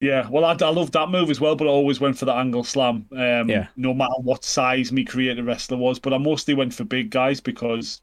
Yeah, 0.00 0.28
well, 0.30 0.44
I, 0.46 0.52
I 0.52 0.70
love 0.70 0.92
that 0.92 1.10
move 1.10 1.28
as 1.30 1.40
well, 1.40 1.56
but 1.56 1.66
I 1.66 1.70
always 1.70 2.00
went 2.00 2.16
for 2.16 2.24
the 2.24 2.32
angle 2.34 2.64
slam. 2.64 3.06
Um, 3.12 3.48
Yeah. 3.50 3.66
No 3.76 3.92
matter 3.92 4.14
what 4.22 4.44
size 4.44 4.92
me 4.92 5.04
creative 5.04 5.44
wrestler 5.44 5.76
was, 5.76 5.98
but 5.98 6.12
I 6.14 6.18
mostly 6.18 6.54
went 6.54 6.72
for 6.72 6.84
big 6.84 7.10
guys 7.10 7.40
because 7.40 8.00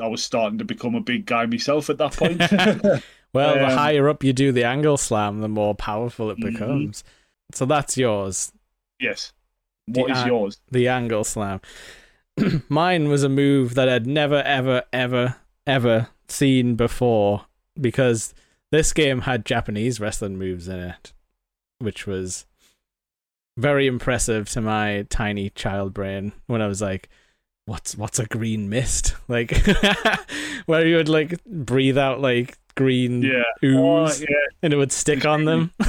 I 0.00 0.08
was 0.08 0.24
starting 0.24 0.58
to 0.58 0.64
become 0.64 0.94
a 0.96 1.00
big 1.00 1.24
guy 1.26 1.46
myself 1.46 1.88
at 1.90 1.98
that 1.98 2.12
point. 2.12 2.40
Well, 3.34 3.54
the 3.54 3.66
Um, 3.66 3.72
higher 3.76 4.08
up 4.08 4.22
you 4.22 4.32
do 4.32 4.52
the 4.52 4.62
angle 4.62 4.96
slam, 4.96 5.40
the 5.40 5.48
more 5.48 5.74
powerful 5.74 6.30
it 6.30 6.38
Mhm. 6.38 6.52
becomes. 6.52 7.02
So 7.52 7.66
that's 7.66 7.96
yours, 7.98 8.52
yes. 9.00 9.32
What 9.86 10.10
is 10.12 10.18
uh, 10.18 10.26
yours? 10.26 10.60
the 10.70 10.86
angle 10.88 11.24
slam. 11.24 11.60
Mine 12.68 13.08
was 13.08 13.22
a 13.22 13.28
move 13.28 13.74
that 13.74 13.88
I'd 13.88 14.06
never, 14.06 14.42
ever, 14.42 14.82
ever, 14.92 15.36
ever 15.66 16.08
seen 16.28 16.74
before 16.74 17.46
because 17.80 18.34
this 18.72 18.92
game 18.92 19.22
had 19.22 19.44
Japanese 19.44 20.00
wrestling 20.00 20.36
moves 20.38 20.68
in 20.68 20.80
it, 20.80 21.12
which 21.78 22.06
was 22.06 22.46
very 23.56 23.86
impressive 23.86 24.48
to 24.50 24.60
my 24.60 25.06
tiny 25.10 25.50
child 25.50 25.94
brain 25.94 26.32
when 26.46 26.60
I 26.60 26.66
was 26.66 26.82
like, 26.82 27.08
"What's 27.66 27.96
what's 27.96 28.18
a 28.18 28.26
green 28.26 28.68
mist?" 28.68 29.14
Like, 29.28 29.52
where 30.66 30.84
you 30.86 30.96
would 30.96 31.08
like 31.08 31.42
breathe 31.44 31.96
out 31.98 32.20
like 32.20 32.58
green 32.74 33.22
Yeah. 33.22 33.42
ooze 33.64 34.20
Oh, 34.22 34.24
yeah. 34.28 34.36
and 34.62 34.72
it 34.72 34.76
would 34.76 34.90
stick 34.92 35.24
on 35.24 35.44
them. 35.44 35.70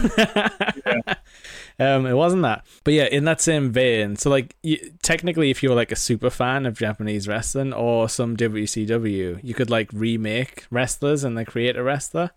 Um, 1.77 2.05
it 2.05 2.13
wasn't 2.13 2.43
that, 2.43 2.65
but 2.85 2.93
yeah, 2.93 3.03
in 3.11 3.25
that 3.25 3.41
same 3.41 3.69
vein. 3.71 4.15
So, 4.15 4.29
like, 4.29 4.55
you, 4.63 4.77
technically, 5.03 5.49
if 5.51 5.61
you 5.61 5.69
were 5.69 5.75
like 5.75 5.91
a 5.91 5.95
super 5.97 6.29
fan 6.29 6.65
of 6.65 6.77
Japanese 6.77 7.27
wrestling 7.27 7.73
or 7.73 8.07
some 8.07 8.37
WCW, 8.37 9.39
you 9.43 9.53
could 9.53 9.69
like 9.69 9.89
remake 9.91 10.65
wrestlers 10.71 11.23
and 11.25 11.37
then 11.37 11.43
create 11.45 11.75
a 11.75 11.83
wrestler 11.83 12.31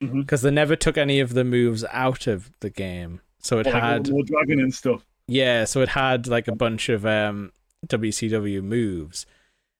because 0.00 0.42
they 0.42 0.50
never 0.50 0.74
took 0.74 0.98
any 0.98 1.20
of 1.20 1.34
the 1.34 1.44
moves 1.44 1.84
out 1.92 2.26
of 2.26 2.50
the 2.58 2.70
game. 2.70 3.20
So 3.38 3.60
it 3.60 3.68
Or, 3.68 3.70
had, 3.70 4.10
more 4.10 4.24
dragon 4.24 4.58
and 4.58 4.74
stuff. 4.74 5.06
yeah, 5.28 5.64
so 5.64 5.80
it 5.80 5.90
had 5.90 6.26
like 6.26 6.48
a 6.48 6.54
bunch 6.56 6.88
of 6.88 7.06
um 7.06 7.52
WCW 7.86 8.62
moves, 8.64 9.26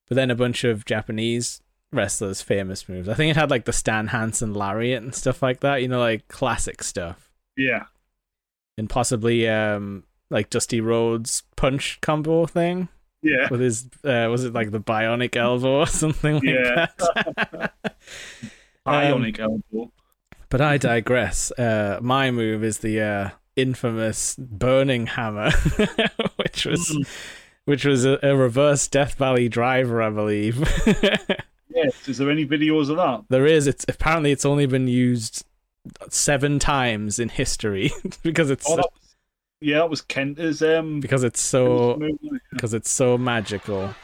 but 0.08 0.14
then 0.14 0.30
a 0.30 0.36
bunch 0.36 0.62
of 0.62 0.84
Japanese 0.84 1.60
wrestlers' 1.92 2.40
famous 2.40 2.88
moves. 2.88 3.08
I 3.08 3.14
think 3.14 3.30
it 3.32 3.36
had 3.36 3.50
like 3.50 3.64
the 3.64 3.72
Stan 3.72 4.08
Hansen 4.08 4.54
lariat 4.54 5.02
and 5.02 5.12
stuff 5.14 5.42
like 5.42 5.58
that. 5.60 5.82
You 5.82 5.88
know, 5.88 5.98
like 6.00 6.28
classic 6.28 6.82
stuff 6.84 7.30
Yeah. 7.56 7.84
And 8.78 8.88
possibly 8.88 9.48
um 9.48 10.04
like 10.30 10.50
Dusty 10.50 10.80
Rhodes 10.80 11.42
punch 11.56 11.98
combo 12.00 12.46
thing 12.46 12.88
Yeah. 13.22 13.48
with 13.50 13.60
his 13.60 13.88
uh 14.04 14.28
was 14.30 14.44
it 14.44 14.52
like 14.54 14.70
the 14.70 14.80
bionic 14.80 15.36
elbow 15.36 15.80
or 15.80 15.86
something 16.02 16.34
like 16.36 16.44
Yeah. 16.44 16.86
that. 16.96 17.72
Um, 18.84 19.24
elbow. 19.38 19.92
but 20.48 20.60
I 20.60 20.76
digress. 20.76 21.52
Uh 21.52 21.98
my 22.02 22.30
move 22.32 22.64
is 22.64 22.78
the 22.78 23.00
uh 23.00 23.30
infamous 23.54 24.34
burning 24.36 25.06
hammer 25.06 25.50
which 26.36 26.64
was 26.66 26.88
Mm. 26.90 27.06
which 27.66 27.84
was 27.84 28.04
a, 28.04 28.18
a 28.24 28.34
reverse 28.34 28.88
Death 28.88 29.14
Valley 29.14 29.48
driver, 29.48 30.02
I 30.02 30.10
believe. 30.10 30.58
Yes. 31.74 32.08
Is 32.08 32.18
there 32.18 32.30
any 32.30 32.44
videos 32.46 32.90
of 32.90 32.96
that? 32.96 33.24
there 33.28 33.46
is 33.46 33.66
it's 33.66 33.84
apparently 33.88 34.32
it's 34.32 34.44
only 34.44 34.66
been 34.66 34.88
used 34.88 35.44
seven 36.10 36.58
times 36.58 37.18
in 37.18 37.28
history 37.28 37.90
because 38.22 38.50
it's 38.50 38.68
Oh, 38.68 38.76
that 38.76 38.86
was, 38.92 39.14
yeah, 39.60 39.78
that 39.78 39.90
was 39.90 40.02
Kenta's. 40.02 40.62
Um, 40.62 41.00
because 41.00 41.24
it's 41.24 41.40
so 41.40 41.98
it? 42.00 42.18
because 42.50 42.74
it's 42.74 42.90
so 42.90 43.16
magical. 43.18 43.94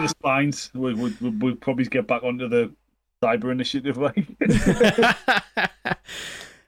the 0.00 0.06
spines. 0.08 0.70
We'll, 0.74 0.96
we'll, 0.96 1.12
we'll- 1.20 1.34
we'll 1.38 1.56
probably 1.56 1.84
get 1.86 2.06
back 2.06 2.22
onto 2.22 2.48
the 2.48 2.72
cyber 3.22 3.50
initiative 3.52 3.96
like 3.96 4.26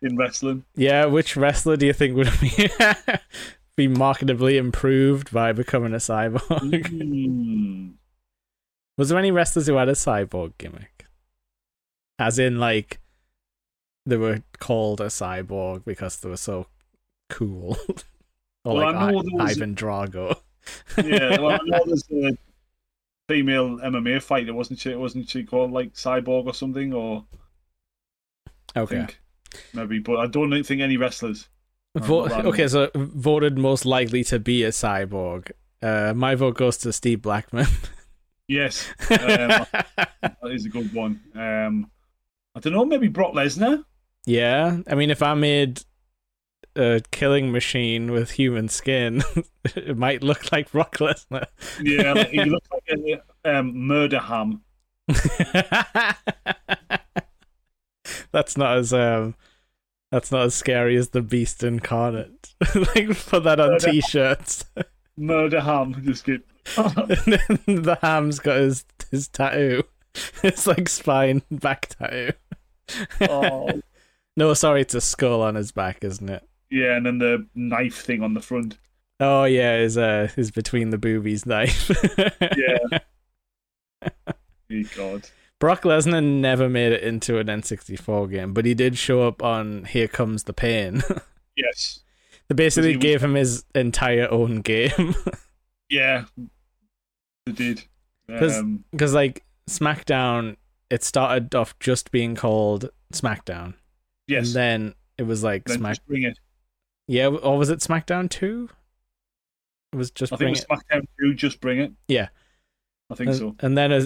in 0.03 0.17
wrestling. 0.17 0.65
yeah, 0.75 1.05
which 1.07 1.37
wrestler 1.37 1.77
do 1.77 1.87
you 1.87 1.93
think 1.93 2.17
would 2.17 2.31
be 2.41 2.49
be 3.77 3.89
marketably 3.89 4.57
improved 4.57 5.33
by 5.33 5.53
becoming 5.53 5.93
a 5.93 5.97
cyborg? 5.99 6.87
Hmm. 6.89 7.89
Was 8.99 9.11
there 9.11 9.19
any 9.19 9.31
wrestlers 9.31 9.67
who 9.67 9.75
had 9.77 9.89
a 9.89 9.93
cyborg 9.93 10.55
gimmick? 10.59 11.05
As 12.19 12.39
in, 12.39 12.59
like, 12.59 12.99
they 14.07 14.17
were 14.17 14.43
called 14.59 15.01
a 15.01 15.07
cyborg 15.07 15.85
because 15.85 16.19
they 16.19 16.29
were 16.29 16.37
so 16.37 16.67
cool. 17.29 17.77
or 18.65 18.75
Well, 18.75 18.77
like 18.77 18.95
I 18.97 19.11
know 19.11 19.23
I- 19.41 19.45
Ivan 19.51 19.75
Drago. 19.75 20.37
Yeah, 20.99 21.41
well, 21.41 21.51
I 21.53 21.59
know 21.65 21.81
there's 21.87 22.05
a 22.13 22.37
female 23.29 23.79
MMA 23.79 24.23
fighter, 24.23 24.55
wasn't 24.55 24.79
she? 24.81 24.95
Wasn't 24.95 25.29
she 25.29 25.45
called 25.45 25.73
like 25.73 25.93
Cyborg 25.95 26.47
or 26.47 26.55
something? 26.55 26.93
Or 26.95 27.25
I 28.75 28.81
Okay. 28.81 28.97
think 28.97 29.21
maybe, 29.75 29.99
but 29.99 30.17
I 30.17 30.27
don't 30.27 30.51
think 30.65 30.81
any 30.81 30.97
wrestlers. 30.97 31.49
Vo- 31.97 32.29
okay, 32.29 32.69
so 32.69 32.91
voted 32.95 33.57
most 33.59 33.87
likely 33.87 34.23
to 34.25 34.39
be 34.39 34.65
a 34.65 34.69
cyborg. 34.71 35.51
Uh, 35.83 36.13
my 36.15 36.35
vote 36.35 36.57
goes 36.57 36.77
to 36.79 36.93
Steve 36.93 37.23
Blackman. 37.23 37.67
Yes, 38.49 38.87
um, 39.11 39.67
that 40.23 40.37
is 40.45 40.67
a 40.67 40.69
good 40.69 40.93
one. 40.93 41.21
Um, 41.35 41.91
I 42.55 42.61
don't 42.61 42.73
know, 42.75 42.85
maybe 42.85 43.09
Brock 43.09 43.33
Lesnar. 43.35 43.85
Yeah, 44.27 44.79
I 44.89 44.95
mean, 44.95 45.11
if 45.11 45.23
I 45.23 45.35
made 45.35 45.83
a 46.75 47.01
killing 47.11 47.53
machine 47.53 48.11
with 48.13 48.33
human 48.33 48.69
skin, 48.69 49.23
it 49.65 49.97
might 49.97 50.23
look 50.23 50.53
like 50.53 50.71
Brock 50.73 50.99
Lesnar. 50.99 51.47
Yeah, 51.81 52.13
like, 52.15 52.29
he 52.29 52.45
looks 52.45 52.69
like 52.73 52.83
a 53.45 53.59
um, 53.59 53.75
murder 53.87 54.19
ham. 54.19 54.63
that's 58.33 58.57
not 58.57 58.77
as 58.77 58.93
um, 58.93 59.37
that's 60.11 60.33
not 60.33 60.47
as 60.47 60.55
scary 60.55 60.97
as 60.97 61.11
the 61.11 61.23
Beast 61.23 61.63
incarnate. 61.63 62.55
like 62.75 63.17
put 63.27 63.45
that 63.45 63.61
on 63.61 63.71
Murder- 63.71 63.91
t-shirts. 63.93 64.65
Murder 65.17 65.61
ham. 65.61 66.03
Just 66.05 66.25
get. 66.25 66.43
the 66.75 67.99
ham's 68.03 68.41
got 68.41 68.57
his 68.57 68.85
his 69.11 69.29
tattoo. 69.29 69.85
It's 70.43 70.67
like 70.67 70.89
spine 70.89 71.43
back 71.51 71.87
tattoo. 71.87 72.33
oh, 73.21 73.81
No, 74.37 74.53
sorry, 74.55 74.83
it's 74.83 74.95
a 74.95 75.01
skull 75.01 75.43
on 75.43 75.55
his 75.55 75.73
back, 75.73 76.05
isn't 76.05 76.29
it? 76.29 76.43
yeah, 76.71 76.97
and 76.97 77.07
then 77.07 77.19
the 77.19 77.47
knife 77.55 78.03
thing 78.05 78.23
on 78.23 78.35
the 78.35 78.41
front. 78.41 78.77
Oh 79.21 79.45
yeah, 79.45 79.77
is 79.79 79.97
uh 79.97 80.29
is 80.37 80.51
between 80.51 80.91
the 80.91 80.99
boobies 80.99 81.47
knife. 81.47 81.91
Yeah. 82.41 82.99
oh, 84.03 84.83
God. 84.97 85.29
Brock 85.59 85.83
Lesnar 85.83 86.23
never 86.23 86.69
made 86.69 86.93
it 86.93 87.03
into 87.03 87.39
an 87.39 87.47
N64 87.47 88.31
game, 88.31 88.53
but 88.53 88.67
he 88.67 88.75
did 88.75 88.99
show 88.99 89.27
up 89.27 89.43
on 89.43 89.85
Here 89.87 90.09
Comes 90.09 90.43
the 90.45 90.53
Pain. 90.53 91.03
Yes. 91.57 92.01
they 92.49 92.55
basically 92.55 92.97
Was 92.97 93.03
gave 93.03 93.23
him 93.25 93.35
his 93.35 93.65
entire 93.75 94.31
own 94.31 94.61
game. 94.61 95.15
Yeah. 95.89 96.25
They 97.47 97.53
did. 97.53 97.85
'Cause- 98.29 98.59
Um, 98.59 98.85
Because 98.91 99.15
like 99.15 99.45
SmackDown, 99.71 100.57
it 100.91 101.03
started 101.05 101.55
off 101.55 101.79
just 101.79 102.11
being 102.11 102.35
called 102.35 102.91
SmackDown, 103.15 103.75
yes. 104.27 104.47
and 104.49 104.55
then 104.55 104.95
it 105.19 105.25
was 105.25 105.43
like 105.43 105.65
then 105.65 105.79
Smack. 105.79 105.99
bring 106.07 106.23
it. 106.25 106.39
Yeah, 107.09 107.29
or 107.29 107.57
was 107.59 107.71
it 107.71 107.81
SmackDown 107.81 108.29
Two? 108.29 108.69
It 109.93 109.97
was 109.97 110.11
just 110.11 110.33
I 110.33 110.37
think 110.37 110.59
it 110.59 110.67
was 110.69 110.81
SmackDown 110.83 111.07
2, 111.21 111.35
just 111.35 111.61
bring 111.61 111.79
it. 111.79 111.93
Yeah. 112.09 112.29
I 113.11 113.15
think 113.15 113.31
and, 113.31 113.39
so. 113.39 113.57
and 113.61 113.79
then 113.79 113.93
uh, 113.93 114.01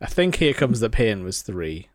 I 0.00 0.06
think 0.06 0.36
Here 0.36 0.54
Comes 0.54 0.80
the 0.80 0.88
Pain 0.88 1.24
was 1.24 1.42
three. 1.42 1.88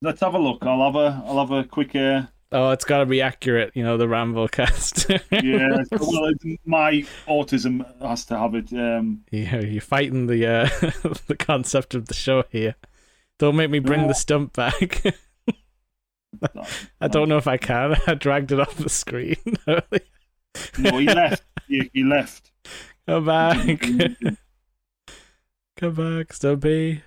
Let's 0.00 0.20
have 0.20 0.34
a 0.34 0.38
look. 0.38 0.62
I'll 0.62 0.82
have 0.84 0.96
a 0.96 1.22
I'll 1.26 1.38
have 1.38 1.50
a 1.50 1.64
quick 1.64 1.94
uh, 1.94 2.22
Oh, 2.52 2.70
it's 2.70 2.84
got 2.84 2.98
to 2.98 3.06
be 3.06 3.20
accurate, 3.20 3.72
you 3.74 3.82
know, 3.82 3.96
the 3.96 4.06
Ramblecast. 4.06 5.10
yeah. 5.30 5.82
well, 5.98 6.24
it's- 6.26 6.58
my 6.64 7.04
autism 7.28 7.84
has 8.00 8.24
to 8.26 8.38
have 8.38 8.54
it. 8.54 8.72
Um, 8.72 9.24
Yeah, 9.30 9.60
you're 9.60 9.80
fighting 9.82 10.26
the 10.28 10.46
uh, 10.46 10.68
the 11.26 11.36
concept 11.38 11.94
of 11.94 12.06
the 12.06 12.14
show 12.14 12.44
here. 12.50 12.76
Don't 13.38 13.56
make 13.56 13.70
me 13.70 13.80
bring 13.80 14.02
No. 14.02 14.08
the 14.08 14.14
stump 14.14 14.54
back. 14.54 15.02
I 17.00 17.08
don't 17.08 17.28
know 17.28 17.36
if 17.38 17.46
I 17.46 17.56
can. 17.56 17.96
I 18.06 18.14
dragged 18.14 18.52
it 18.52 18.60
off 18.60 18.76
the 18.76 18.88
screen. 18.88 19.36
No, 20.78 20.96
he 20.98 21.04
left. 21.06 21.42
He, 21.68 21.90
he 21.92 22.02
left. 22.02 22.50
Come 23.06 23.26
back. 23.26 23.78
Come 25.76 25.94
back, 25.94 26.32
Stumpy. 26.32 27.02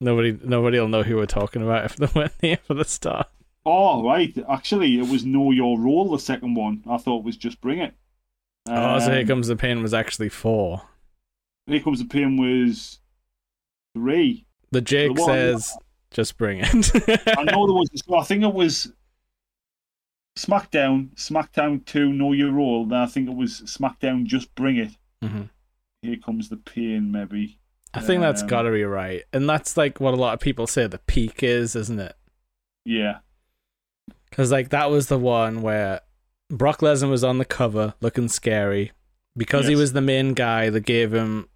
Nobody, 0.00 0.38
nobody 0.44 0.78
will 0.78 0.86
know 0.86 1.02
who 1.02 1.16
we're 1.16 1.26
talking 1.26 1.62
about 1.62 1.86
if 1.86 1.96
they 1.96 2.06
weren't 2.14 2.32
here 2.40 2.58
for 2.62 2.74
the 2.74 2.84
start. 2.84 3.26
Oh 3.66 4.04
right, 4.04 4.32
actually, 4.48 4.98
it 4.98 5.08
was 5.08 5.24
Know 5.24 5.50
Your 5.50 5.76
Role. 5.80 6.10
The 6.12 6.18
second 6.20 6.54
one, 6.54 6.84
I 6.88 6.98
thought 6.98 7.20
it 7.20 7.24
was 7.24 7.36
just 7.36 7.60
Bring 7.60 7.80
It. 7.80 7.94
oh, 8.68 8.98
so 9.00 9.10
here 9.10 9.22
Um, 9.22 9.26
comes 9.26 9.48
the 9.48 9.56
pain 9.56 9.82
was 9.82 9.92
actually 9.94 10.28
four. 10.28 10.82
Here 11.66 11.80
comes 11.80 11.98
the 11.98 12.04
pain 12.04 12.36
was 12.36 13.00
three. 13.96 14.46
The 14.70 14.82
Jake 14.82 15.16
The 15.16 15.24
says, 15.24 15.76
"Just 16.14 16.38
bring 16.38 16.60
it." 16.62 16.66
I 17.38 17.42
know 17.44 17.66
there 17.66 17.74
was. 17.74 17.90
I 18.16 18.22
think 18.24 18.42
it 18.42 18.54
was 18.54 18.90
SmackDown, 20.38 21.14
SmackDown 21.16 21.84
Two, 21.84 22.12
Know 22.12 22.32
Your 22.32 22.52
Role. 22.52 22.86
Then 22.86 22.98
I 22.98 23.06
think 23.06 23.28
it 23.28 23.36
was 23.36 23.60
SmackDown, 23.62 24.24
Just 24.24 24.54
Bring 24.54 24.76
It. 24.76 24.90
Mhm. 25.22 25.50
Here 26.02 26.16
comes 26.16 26.48
the 26.48 26.56
pain, 26.56 27.12
maybe. 27.12 27.58
I 27.94 28.00
think 28.00 28.20
that's 28.22 28.42
gotta 28.42 28.72
be 28.72 28.82
right, 28.82 29.22
and 29.32 29.48
that's 29.48 29.76
like 29.76 30.00
what 30.00 30.14
a 30.14 30.16
lot 30.16 30.34
of 30.34 30.40
people 30.40 30.66
say 30.66 30.86
the 30.88 30.98
peak 30.98 31.42
is, 31.44 31.76
isn't 31.76 32.00
it? 32.00 32.16
Yeah, 32.84 33.18
Because 34.28 34.50
like 34.50 34.70
that 34.70 34.90
was 34.90 35.06
the 35.06 35.18
one 35.18 35.62
where 35.62 36.00
Brock 36.50 36.80
Lesnar 36.80 37.08
was 37.08 37.22
on 37.24 37.38
the 37.38 37.44
cover, 37.44 37.94
looking 38.00 38.28
scary, 38.28 38.90
because 39.36 39.66
he 39.68 39.76
was 39.76 39.92
the 39.92 40.00
main 40.02 40.34
guy. 40.34 40.68
That 40.70 40.80
gave 40.80 41.14
him 41.14 41.48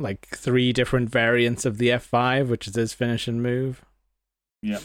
like 0.00 0.26
three 0.34 0.72
different 0.72 1.08
variants 1.10 1.64
of 1.64 1.78
the 1.78 1.92
F 1.92 2.02
five, 2.04 2.50
which 2.50 2.66
is 2.66 2.74
his 2.74 2.92
finishing 2.92 3.40
move. 3.40 3.84
Yeah. 4.64 4.78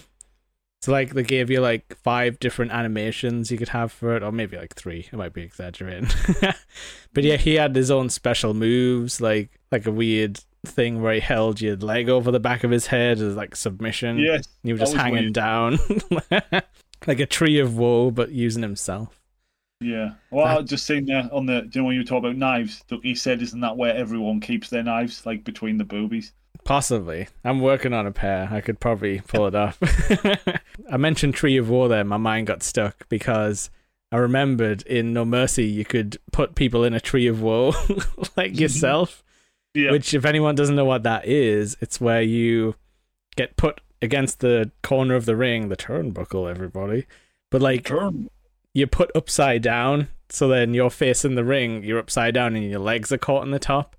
So 0.82 0.91
like 0.93 1.13
they 1.13 1.23
gave 1.23 1.49
you 1.49 1.59
like 1.59 1.95
five 2.03 2.39
different 2.39 2.71
animations 2.71 3.51
you 3.51 3.57
could 3.57 3.69
have 3.69 3.91
for 3.91 4.15
it, 4.15 4.23
or 4.23 4.32
maybe 4.32 4.55
like 4.57 4.75
three. 4.75 5.07
It 5.11 5.15
might 5.17 5.34
be 5.34 5.41
exaggerating, 5.41 6.07
but 7.13 7.23
yeah, 7.23 7.36
he 7.38 7.55
had 7.55 7.75
his 7.75 7.91
own 7.91 8.09
special 8.09 8.53
moves, 8.53 9.19
like 9.19 9.59
like 9.71 9.86
a 9.86 9.91
weird 9.91 10.39
thing 10.65 11.01
where 11.01 11.13
he 11.13 11.19
held 11.19 11.59
your 11.61 11.75
leg 11.77 12.07
over 12.09 12.32
the 12.32 12.39
back 12.39 12.63
of 12.63 12.71
his 12.71 12.88
head 12.88 13.19
as 13.19 13.36
like 13.36 13.55
submission. 13.57 14.19
yes, 14.19 14.45
You 14.63 14.73
were 14.75 14.80
just 14.80 14.93
hanging 14.95 15.23
weird. 15.23 15.34
down 15.34 15.80
like 17.07 17.19
a 17.19 17.25
tree 17.25 17.59
of 17.59 17.77
woe, 17.77 18.11
but 18.11 18.32
using 18.32 18.61
himself. 18.63 19.21
yeah. 19.82 20.11
Well, 20.32 20.45
That- 20.45 20.57
I 20.59 20.61
just 20.61 20.86
seen 20.86 21.05
there 21.07 21.30
on 21.34 21.45
the. 21.45 21.61
Do 21.63 21.69
you 21.73 21.82
know 21.82 21.88
when 21.88 21.95
you 21.97 22.03
talk 22.05 22.19
about 22.19 22.38
knives? 22.38 22.84
Ducky 22.88 23.15
said, 23.15 23.41
"Isn't 23.41 23.59
that 23.61 23.75
where 23.77 23.93
everyone 23.95 24.39
keeps 24.39 24.69
their 24.69 24.84
knives, 24.84 25.25
like 25.25 25.43
between 25.43 25.77
the 25.77 25.84
boobies?" 25.86 26.32
Possibly. 26.70 27.28
I'm 27.43 27.61
working 27.61 27.93
on 27.93 28.05
a 28.05 28.11
pair. 28.11 28.47
I 28.51 28.61
could 28.61 28.80
probably 28.80 29.22
pull 29.22 29.47
it 29.47 29.55
off. 29.55 29.80
I 30.91 30.97
mentioned 30.97 31.34
Tree 31.34 31.57
of 31.57 31.67
Woe 31.67 31.88
there. 31.88 32.03
My 32.03 32.17
mind 32.17 32.45
got 32.45 32.61
stuck 32.61 33.09
because 33.09 33.72
I 34.11 34.17
remembered 34.17 34.84
in 34.84 35.11
No 35.11 35.26
Mercy 35.26 35.65
you 35.65 35.84
could 35.84 36.17
put 36.32 36.53
people 36.53 36.84
in 36.84 36.93
a 36.93 36.99
Tree 36.99 37.26
of 37.26 37.41
Woe 37.41 37.74
like 38.38 38.59
yourself. 38.59 39.24
Yeah. 39.74 39.89
Which, 39.89 40.13
if 40.13 40.26
anyone 40.26 40.53
doesn't 40.53 40.76
know 40.76 40.86
what 40.86 41.01
that 41.01 41.26
is, 41.26 41.76
it's 41.82 41.99
where 41.99 42.22
you 42.22 42.76
get 43.36 43.57
put 43.57 43.82
against 43.99 44.39
the 44.39 44.70
corner 44.84 45.15
of 45.15 45.26
the 45.26 45.36
ring, 45.36 45.70
the 45.70 45.76
turnbuckle, 45.76 46.47
everybody. 46.47 47.07
But 47.49 47.63
like 47.63 47.86
Turn. 47.86 48.30
you're 48.76 48.86
put 48.86 49.09
upside 49.15 49.63
down, 49.63 50.09
so 50.30 50.47
then 50.47 50.76
you're 50.76 50.91
facing 50.91 51.34
the 51.34 51.43
ring, 51.43 51.84
you're 51.84 51.97
upside 51.97 52.36
down, 52.36 52.55
and 52.55 52.70
your 52.70 52.80
legs 52.80 53.11
are 53.11 53.17
caught 53.17 53.43
in 53.43 53.49
the 53.49 53.57
top. 53.57 53.95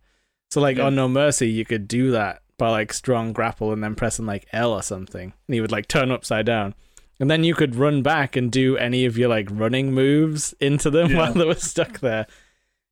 So 0.53 0.61
like 0.61 0.77
Yeah. 0.77 0.85
on 0.87 0.95
No 0.95 1.09
Mercy, 1.09 1.51
you 1.51 1.65
could 1.65 1.89
do 1.89 2.13
that 2.13 2.43
by 2.61 2.71
like 2.71 2.93
strong 2.93 3.33
grapple 3.33 3.73
and 3.73 3.83
then 3.83 3.97
pressing 3.97 4.27
like 4.27 4.47
L 4.53 4.73
or 4.73 4.83
something, 4.83 5.33
and 5.49 5.55
he 5.55 5.61
would 5.61 5.73
like 5.73 5.89
turn 5.89 6.13
upside 6.13 6.47
down, 6.47 6.75
and 7.19 7.29
then 7.29 7.43
you 7.43 7.55
could 7.57 7.75
run 7.75 8.03
back 8.03 8.37
and 8.37 8.53
do 8.53 8.77
any 8.77 9.05
of 9.05 9.19
your 9.19 9.29
like 9.29 9.49
running 9.51 9.93
moves 9.93 10.55
into 10.61 10.91
them 10.91 11.11
Yeah. 11.11 11.17
while 11.19 11.33
they 11.33 11.45
were 11.45 11.55
stuck 11.57 11.99
there. 11.99 12.27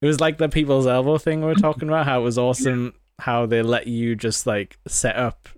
It 0.02 0.06
was 0.06 0.20
like 0.20 0.38
the 0.38 0.48
people's 0.48 0.86
elbow 0.86 1.18
thing 1.18 1.40
we 1.40 1.46
were 1.46 1.54
talking 1.54 1.88
about. 1.88 2.06
How 2.06 2.20
it 2.20 2.24
was 2.24 2.38
awesome. 2.38 2.94
How 3.20 3.46
they 3.46 3.62
let 3.62 3.86
you 3.86 4.16
just 4.16 4.46
like 4.46 4.78
set 4.88 5.16
up 5.16 5.48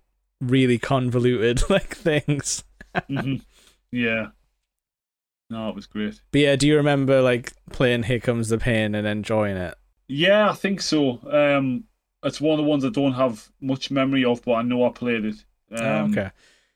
really 0.40 0.78
convoluted 0.78 1.62
like 1.70 1.94
things. 1.96 2.64
Mhm. 2.94 3.42
Yeah. 3.92 4.26
No, 5.50 5.68
it 5.68 5.74
was 5.74 5.86
great. 5.86 6.20
But 6.30 6.40
yeah, 6.40 6.56
do 6.56 6.66
you 6.68 6.76
remember 6.76 7.20
like 7.20 7.52
playing 7.70 8.04
Here 8.04 8.20
Comes 8.20 8.48
the 8.48 8.58
Pain 8.58 8.94
and 8.94 9.06
enjoying 9.06 9.56
it? 9.56 9.74
Yeah, 10.08 10.48
I 10.50 10.54
think 10.54 10.80
so. 10.80 11.20
Um, 11.30 11.84
it's 12.22 12.40
one 12.40 12.58
of 12.58 12.64
the 12.64 12.68
ones 12.68 12.84
I 12.84 12.90
don't 12.90 13.12
have 13.14 13.48
much 13.60 13.90
memory 13.90 14.24
of, 14.24 14.42
but 14.44 14.52
I 14.54 14.62
know 14.62 14.84
I 14.84 14.90
played 14.90 15.24
it. 15.24 15.44
Um, 15.72 15.78
oh, 15.80 16.04
okay. 16.10 16.30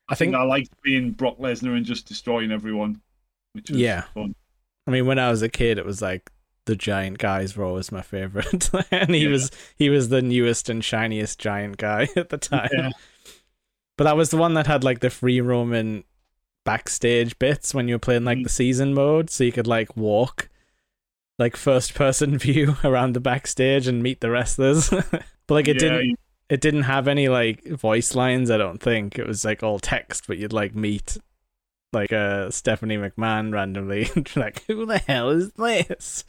I 0.09 0.15
think 0.15 0.35
I 0.35 0.43
liked 0.43 0.71
being 0.83 1.11
Brock 1.13 1.39
Lesnar 1.39 1.77
and 1.77 1.85
just 1.87 2.07
destroying 2.07 2.53
everyone, 2.53 3.01
which 3.53 3.71
was 3.71 3.79
Yeah. 3.79 4.03
fun. 4.15 4.35
I 4.87 4.91
mean, 4.91 5.07
when 5.07 5.19
I 5.19 5.31
was 5.31 5.43
a 5.43 5.49
kid, 5.49 5.79
it 5.79 5.87
was 5.87 6.03
like 6.03 6.31
the 6.67 6.77
giant 6.77 7.19
guys 7.19 7.57
were 7.57 7.65
always 7.65 7.91
my 7.93 8.03
favorite, 8.03 8.71
and 8.91 9.15
he 9.15 9.25
Yeah. 9.25 9.31
was 9.31 9.51
he 9.77 9.89
was 9.91 10.09
the 10.11 10.23
newest 10.23 10.69
and 10.69 10.83
shiniest 10.85 11.39
giant 11.39 11.77
guy 11.79 12.09
at 12.17 12.29
the 12.31 12.39
time. 12.39 12.69
Yeah. 12.73 12.91
But 13.97 14.05
that 14.05 14.17
was 14.17 14.31
the 14.31 14.37
one 14.37 14.55
that 14.55 14.67
had 14.67 14.83
like 14.85 15.01
the 15.01 15.11
free 15.11 15.41
roaming 15.41 16.05
backstage 16.65 17.39
bits 17.39 17.75
when 17.75 17.89
you 17.89 17.95
were 17.95 17.99
playing 18.01 18.25
like 18.25 18.39
Mm. 18.39 18.45
the 18.45 18.49
season 18.49 18.95
mode, 18.95 19.31
so 19.31 19.45
you 19.45 19.53
could 19.53 19.67
like 19.67 19.97
walk 19.97 20.49
like 21.39 21.57
first 21.57 21.95
person 21.95 22.39
view 22.39 22.77
around 22.85 23.15
the 23.15 23.21
backstage 23.21 23.87
and 23.89 24.03
meet 24.03 24.21
the 24.21 24.31
wrestlers. 24.31 24.91
but 24.91 25.25
like 25.49 25.69
it 25.69 25.75
Yeah, 25.83 25.89
didn't 25.89 26.05
you- 26.07 26.17
it 26.51 26.61
didn't 26.61 26.83
have 26.83 27.09
any 27.09 27.29
like 27.29 27.65
voice 27.67 28.15
lines. 28.15 28.51
I 28.51 28.59
don't 28.59 28.79
think 28.81 29.19
it 29.19 29.27
was 29.27 29.45
like 29.45 29.63
all 29.63 29.79
text, 29.79 30.27
but 30.29 30.37
you'd 30.39 30.53
like 30.53 30.75
meet 30.75 31.17
like 31.93 32.13
uh 32.13 32.51
Stephanie 32.51 32.99
McMahon 32.99 33.53
randomly, 33.53 34.11
like 34.37 34.63
who 34.67 34.85
the 34.85 34.99
hell 34.99 35.31
is 35.31 35.53
this? 35.53 36.25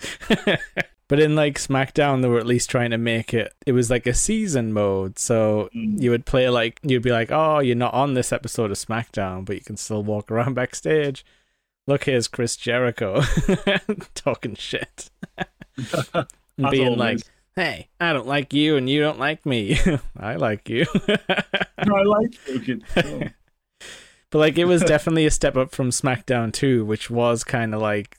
but 1.07 1.19
in 1.19 1.35
like 1.35 1.59
SmackDown, 1.59 2.21
they 2.21 2.29
were 2.29 2.39
at 2.39 2.45
least 2.45 2.69
trying 2.69 2.91
to 2.91 2.97
make 2.97 3.33
it. 3.33 3.53
It 3.65 3.73
was 3.73 3.89
like 3.91 4.07
a 4.07 4.13
season 4.13 4.71
mode, 4.73 5.19
so 5.19 5.69
Mm. 5.75 6.01
you 6.01 6.11
would 6.11 6.25
play 6.25 6.47
like 6.49 6.79
you'd 6.83 7.03
be 7.03 7.11
like, 7.11 7.29
oh, 7.31 7.59
you're 7.59 7.75
not 7.75 7.93
on 7.93 8.13
this 8.13 8.31
episode 8.31 8.71
of 8.71 8.77
SmackDown, 8.77 9.43
but 9.43 9.55
you 9.55 9.61
can 9.63 9.75
still 9.77 10.01
walk 10.03 10.31
around 10.31 10.53
backstage. 10.53 11.25
Look, 11.87 12.05
here's 12.05 12.27
Chris 12.27 12.55
Jericho 12.55 13.21
talking 14.15 14.55
shit. 14.55 15.11
being 16.71 16.97
like, 16.97 17.19
hey, 17.55 17.89
I 17.99 18.13
don't 18.13 18.27
like 18.27 18.53
you 18.53 18.75
and 18.75 18.89
you 18.89 19.01
don't 19.01 19.19
like 19.19 19.45
me. 19.45 19.77
I 20.17 20.35
like 20.35 20.67
you. 20.67 20.85
I 21.77 22.03
like 22.03 22.35
it. 22.47 22.81
Oh. 22.97 23.21
but 24.31 24.39
like 24.39 24.57
it 24.57 24.65
was 24.65 24.81
definitely 24.81 25.27
a 25.27 25.31
step 25.31 25.55
up 25.55 25.71
from 25.71 25.91
SmackDown 25.91 26.51
2, 26.51 26.83
which 26.85 27.09
was 27.11 27.43
kind 27.43 27.75
of 27.75 27.81
like 27.81 28.17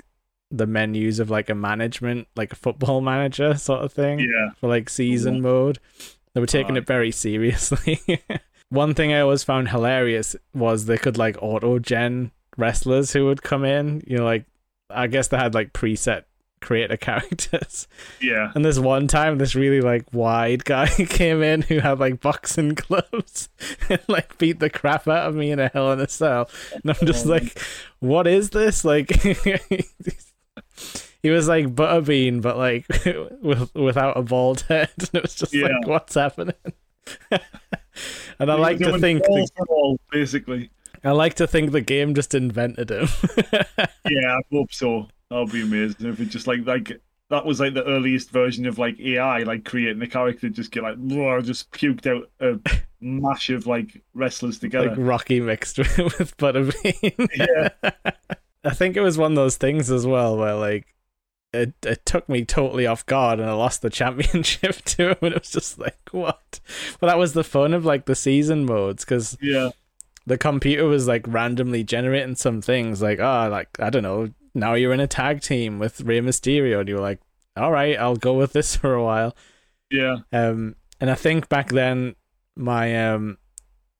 the 0.52 0.66
menus 0.66 1.18
of 1.18 1.28
like 1.28 1.50
a 1.50 1.54
management, 1.54 2.28
like 2.36 2.52
a 2.52 2.56
football 2.56 3.00
manager 3.00 3.56
sort 3.56 3.82
of 3.84 3.92
thing 3.92 4.20
Yeah, 4.20 4.50
for 4.60 4.68
like 4.68 4.88
season 4.88 5.40
mode. 5.40 5.80
They 6.34 6.40
were 6.40 6.46
taking 6.46 6.76
it 6.76 6.86
very 6.86 7.10
seriously. 7.10 8.00
One 8.68 8.94
thing 8.94 9.12
I 9.12 9.20
always 9.20 9.42
found 9.42 9.70
hilarious 9.70 10.36
was 10.54 10.86
they 10.86 10.98
could 10.98 11.18
like 11.18 11.36
auto 11.40 11.78
gen 11.80 12.30
wrestlers 12.56 13.12
who 13.12 13.26
would 13.26 13.42
come 13.42 13.64
in. 13.64 14.02
You 14.06 14.18
know, 14.18 14.24
like 14.24 14.44
I 14.90 15.06
guess 15.06 15.28
they 15.28 15.36
had 15.36 15.54
like 15.54 15.72
preset 15.72 16.24
creator 16.62 16.96
characters. 16.98 17.86
yeah. 18.20 18.50
And 18.54 18.64
this 18.64 18.78
one 18.78 19.08
time, 19.08 19.38
this 19.38 19.54
really 19.54 19.80
like 19.82 20.04
wide 20.12 20.64
guy 20.64 20.86
came 21.08 21.42
in 21.42 21.62
who 21.62 21.78
had 21.80 21.98
like 22.00 22.20
boxing 22.20 22.70
gloves 22.74 23.48
and 23.88 24.00
like 24.08 24.36
beat 24.38 24.58
the 24.60 24.70
crap 24.70 25.06
out 25.06 25.28
of 25.28 25.34
me 25.34 25.50
in 25.50 25.58
a 25.60 25.68
Hell 25.68 25.92
in 25.92 26.00
a 26.00 26.08
Cell. 26.08 26.48
And 26.72 26.82
I'm 26.96 27.06
just 27.06 27.26
Oh. 27.26 27.30
like, 27.30 27.60
what 28.00 28.26
is 28.26 28.50
this? 28.50 28.84
Like, 28.84 29.10
he 31.22 31.30
was 31.30 31.48
like 31.48 31.74
Butterbean, 31.74 32.40
but 32.42 32.56
like 32.56 32.86
with, 33.42 33.74
without 33.74 34.16
a 34.16 34.22
bald 34.22 34.62
head. 34.62 34.90
And 34.98 35.10
it 35.14 35.22
was 35.22 35.34
just 35.34 35.52
Yeah. 35.52 35.66
like, 35.68 35.86
what's 35.86 36.14
happening? 36.14 36.54
and 38.38 38.50
I 38.50 38.54
like 38.54 38.78
to 38.78 38.98
think 38.98 39.22
the, 39.24 39.48
all, 39.68 39.98
basically. 40.10 40.70
I 41.04 41.12
like 41.12 41.34
to 41.34 41.46
think 41.46 41.72
the 41.72 41.80
game 41.80 42.14
just 42.14 42.34
invented 42.34 42.90
him. 42.90 43.08
Yeah, 44.08 44.36
I 44.36 44.40
hope 44.52 44.72
so. 44.72 45.08
That'll 45.30 45.46
be 45.46 45.62
amazing 45.62 46.08
if 46.08 46.20
it 46.20 46.26
just 46.26 46.46
like 46.46 46.64
like 46.64 47.00
that 47.28 47.44
was 47.44 47.58
like 47.58 47.74
the 47.74 47.84
earliest 47.84 48.30
version 48.30 48.66
of 48.66 48.78
like 48.78 49.00
AI, 49.00 49.40
like 49.40 49.64
creating 49.64 50.00
a 50.02 50.06
character, 50.06 50.48
just 50.48 50.70
get 50.70 50.84
like 50.84 50.96
"Roar," 50.96 51.42
just 51.42 51.72
puked 51.72 52.06
out 52.06 52.30
a 52.40 52.60
mash 53.00 53.50
of 53.50 53.66
like 53.66 54.00
wrestlers 54.14 54.60
together. 54.60 54.90
like 54.90 54.98
Rocky 54.98 55.40
mixed 55.40 55.78
with, 55.78 55.98
with 56.18 56.36
Butterbean. 56.36 57.28
yeah, 57.34 57.70
I 58.64 58.70
think 58.74 58.96
it 58.96 59.00
was 59.00 59.18
one 59.18 59.32
of 59.32 59.36
those 59.36 59.56
things 59.56 59.90
as 59.90 60.06
well 60.06 60.36
where 60.36 60.54
like 60.54 60.94
it 61.52 61.74
it 61.82 62.06
took 62.06 62.28
me 62.28 62.44
totally 62.44 62.86
off 62.86 63.04
guard 63.06 63.40
and 63.40 63.50
I 63.50 63.54
lost 63.54 63.82
the 63.82 63.90
championship 63.90 64.76
to 64.82 65.10
him 65.10 65.16
and 65.22 65.34
it 65.34 65.40
was 65.40 65.50
just 65.50 65.80
like 65.80 66.08
what? 66.12 66.60
But 67.00 67.08
that 67.08 67.18
was 67.18 67.32
the 67.32 67.44
fun 67.44 67.74
of 67.74 67.84
like 67.84 68.06
the 68.06 68.14
season 68.14 68.64
modes 68.66 69.04
because 69.04 69.36
yeah, 69.40 69.70
the 70.26 70.36
computer 70.38 70.84
was 70.86 71.06
like 71.06 71.24
randomly 71.28 71.84
generating 71.84 72.34
some 72.34 72.60
things 72.60 73.00
like 73.00 73.20
oh 73.20 73.48
like 73.50 73.68
I 73.78 73.90
don't 73.90 74.02
know 74.02 74.30
now 74.54 74.74
you're 74.74 74.92
in 74.92 75.00
a 75.00 75.06
tag 75.06 75.40
team 75.40 75.78
with 75.78 76.00
Rey 76.00 76.20
Mysterio 76.20 76.80
and 76.80 76.88
you 76.88 76.96
were 76.96 77.00
like 77.00 77.20
all 77.56 77.70
right 77.72 77.98
I'll 77.98 78.16
go 78.16 78.34
with 78.34 78.52
this 78.52 78.74
for 78.80 78.94
a 78.94 79.04
while 79.04 79.36
yeah, 79.90 80.16
um, 80.32 80.74
and 81.00 81.10
I 81.10 81.14
think 81.14 81.48
back 81.48 81.68
then 81.68 82.16
my 82.56 83.08
um 83.12 83.38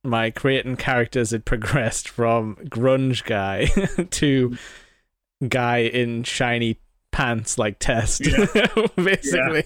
my 0.03 0.31
creating 0.31 0.77
characters 0.77 1.31
had 1.31 1.45
progressed 1.53 2.09
from 2.09 2.57
grunge 2.69 3.25
guy 3.25 3.67
to 4.11 4.57
guy 5.49 5.79
in 5.79 6.25
shiny 6.25 6.81
pants 7.13 7.57
like 7.59 7.79
test 7.79 8.27
Yeah. 8.27 8.67
basically 8.97 9.65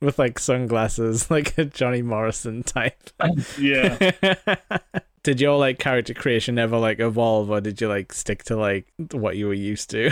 with 0.00 0.18
like 0.18 0.38
sunglasses, 0.38 1.30
like 1.30 1.56
a 1.58 1.64
Johnny 1.64 2.02
Morrison 2.02 2.62
type. 2.64 3.10
yeah. 3.56 4.10
Did 5.22 5.40
your 5.40 5.58
like 5.58 5.78
character 5.78 6.14
creation 6.14 6.58
ever 6.58 6.78
like 6.78 7.00
evolve, 7.00 7.50
or 7.50 7.60
did 7.60 7.80
you 7.80 7.88
like 7.88 8.12
stick 8.12 8.42
to 8.44 8.56
like 8.56 8.86
what 9.12 9.36
you 9.36 9.46
were 9.46 9.54
used 9.54 9.90
to? 9.90 10.10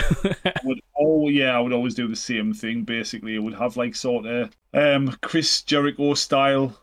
I 0.55 0.59
would 0.63 0.81
oh 0.97 1.29
yeah, 1.29 1.57
I 1.57 1.59
would 1.59 1.73
always 1.73 1.95
do 1.95 2.07
the 2.07 2.15
same 2.15 2.53
thing. 2.53 2.83
Basically, 2.83 3.35
I 3.35 3.39
would 3.39 3.53
have 3.55 3.77
like 3.77 3.95
sort 3.95 4.25
of 4.25 4.55
um 4.73 5.17
Chris 5.21 5.63
Jericho 5.63 6.13
style 6.13 6.77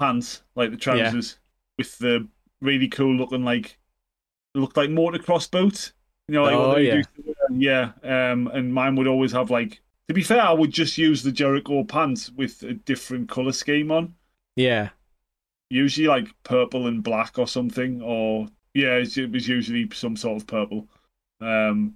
pants, 0.00 0.42
like 0.54 0.70
the 0.70 0.76
trousers, 0.76 1.38
with 1.78 1.98
the 1.98 2.28
really 2.60 2.88
cool 2.88 3.14
looking 3.16 3.44
like 3.44 3.78
looked 4.54 4.76
like 4.76 4.90
motocross 4.90 5.50
boots. 5.50 5.92
You 6.28 6.34
know, 6.36 6.44
like 6.44 6.54
Oh, 6.54 6.68
what 6.70 6.82
yeah. 6.82 6.94
wear. 6.94 7.04
yeah. 7.50 7.92
Um, 8.02 8.48
and 8.48 8.72
mine 8.74 8.96
would 8.96 9.06
always 9.08 9.32
have 9.32 9.50
like. 9.50 9.80
To 10.08 10.14
be 10.14 10.22
fair, 10.22 10.42
I 10.42 10.52
would 10.52 10.70
just 10.72 10.98
use 10.98 11.22
the 11.22 11.32
Jericho 11.32 11.84
pants 11.84 12.30
with 12.30 12.62
a 12.64 12.74
different 12.74 13.28
color 13.28 13.52
scheme 13.52 13.90
on. 13.92 14.14
yeah, 14.56 14.90
Usually 15.70 16.06
like 16.06 16.28
purple 16.42 16.86
and 16.86 17.02
black 17.02 17.38
or 17.38 17.46
something, 17.46 18.02
or 18.02 18.48
yeah, 18.74 18.96
it 18.96 19.32
was 19.32 19.48
usually 19.48 19.88
some 19.92 20.16
sort 20.16 20.42
of 20.42 20.46
purple. 20.46 20.88
Um, 21.40 21.94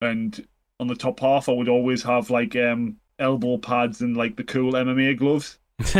and 0.00 0.46
on 0.80 0.86
the 0.86 0.94
top 0.94 1.20
half, 1.20 1.48
I 1.48 1.52
would 1.52 1.68
always 1.68 2.02
have 2.02 2.30
like 2.30 2.56
um 2.56 2.96
elbow 3.18 3.58
pads 3.58 4.00
and 4.00 4.16
like 4.16 4.36
the 4.36 4.44
cool 4.44 4.72
MMA 4.72 5.18
gloves. 5.18 5.58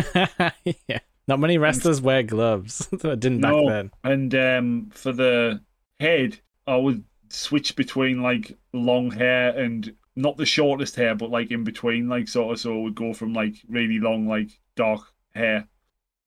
yeah. 0.64 0.99
Not 1.26 1.41
many 1.41 1.59
wrestlers 1.59 2.01
wear 2.01 2.22
gloves. 2.22 2.89
I 3.05 3.14
didn't 3.14 3.43
back 3.43 3.55
then. 3.66 3.91
And 4.03 4.34
um, 4.34 4.91
for 4.93 5.12
the 5.12 5.61
head, 6.01 6.39
I 6.66 6.76
would 6.76 7.05
switch 7.28 7.76
between 7.76 8.22
like 8.22 8.57
long 8.72 9.11
hair 9.11 9.51
and 9.51 9.95
not 10.16 10.39
the 10.39 10.47
shortest 10.47 10.97
hair, 10.97 11.14
but 11.14 11.30
like 11.30 11.51
in 11.51 11.64
between, 11.64 12.09
like 12.09 12.28
sort 12.28 12.55
of. 12.55 12.61
So 12.61 12.78
it 12.78 12.82
would 12.82 12.95
go 12.95 13.12
from 13.12 13.34
like 13.34 13.57
really 13.68 13.99
long, 13.99 14.26
like 14.26 14.49
dark 14.74 15.03
hair. 15.34 15.68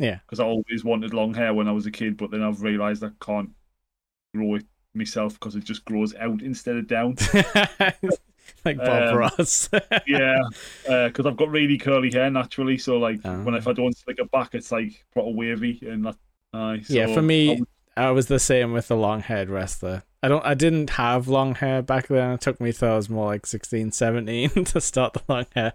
Yeah. 0.01 0.19
Because 0.25 0.39
I 0.39 0.45
always 0.45 0.83
wanted 0.83 1.13
long 1.13 1.33
hair 1.33 1.53
when 1.53 1.67
I 1.67 1.71
was 1.71 1.85
a 1.85 1.91
kid, 1.91 2.17
but 2.17 2.31
then 2.31 2.41
I've 2.41 2.61
realised 2.61 3.03
I 3.03 3.11
can't 3.21 3.51
grow 4.35 4.55
it 4.55 4.65
myself 4.93 5.33
because 5.39 5.55
it 5.55 5.63
just 5.63 5.85
grows 5.85 6.13
out 6.15 6.41
instead 6.41 6.75
of 6.75 6.87
down. 6.87 7.15
like 8.65 8.77
Bob 8.77 9.03
Um, 9.09 9.15
Ross. 9.17 9.69
yeah, 10.07 10.39
because 10.85 11.25
I've 11.25 11.37
got 11.37 11.49
really 11.49 11.77
curly 11.77 12.11
hair 12.11 12.29
naturally. 12.29 12.77
So 12.77 12.97
like 12.97 13.21
when 13.23 13.53
Ah. 13.53 13.57
if 13.57 13.67
I 13.67 13.73
don't 13.73 13.95
slick 13.97 14.19
it 14.19 14.31
back, 14.31 14.53
it's 14.55 14.71
like 14.71 15.05
proper 15.13 15.29
wavy 15.31 15.79
and 15.87 16.05
that. 16.05 16.15
Yeah, 16.89 17.05
so 17.07 17.13
for 17.13 17.19
I 17.19 17.23
me, 17.23 17.63
I 17.95 18.11
was 18.11 18.27
the 18.27 18.39
same 18.39 18.73
with 18.73 18.87
the 18.87 18.97
long 18.97 19.21
haired 19.21 19.49
wrestler. 19.49 20.03
I 20.23 20.27
don't 20.27 20.45
I 20.45 20.53
didn't 20.53 20.91
have 20.91 21.27
long 21.27 21.55
hair 21.55 21.81
back 21.81 22.07
then. 22.07 22.31
It 22.31 22.41
took 22.41 22.59
me 22.61 22.71
till 22.73 22.91
I 22.91 22.95
was 22.95 23.09
more 23.09 23.27
like 23.27 23.45
16, 23.45 23.91
17 23.91 24.49
to 24.65 24.81
start 24.81 25.13
the 25.13 25.21
long 25.27 25.45
hair. 25.55 25.73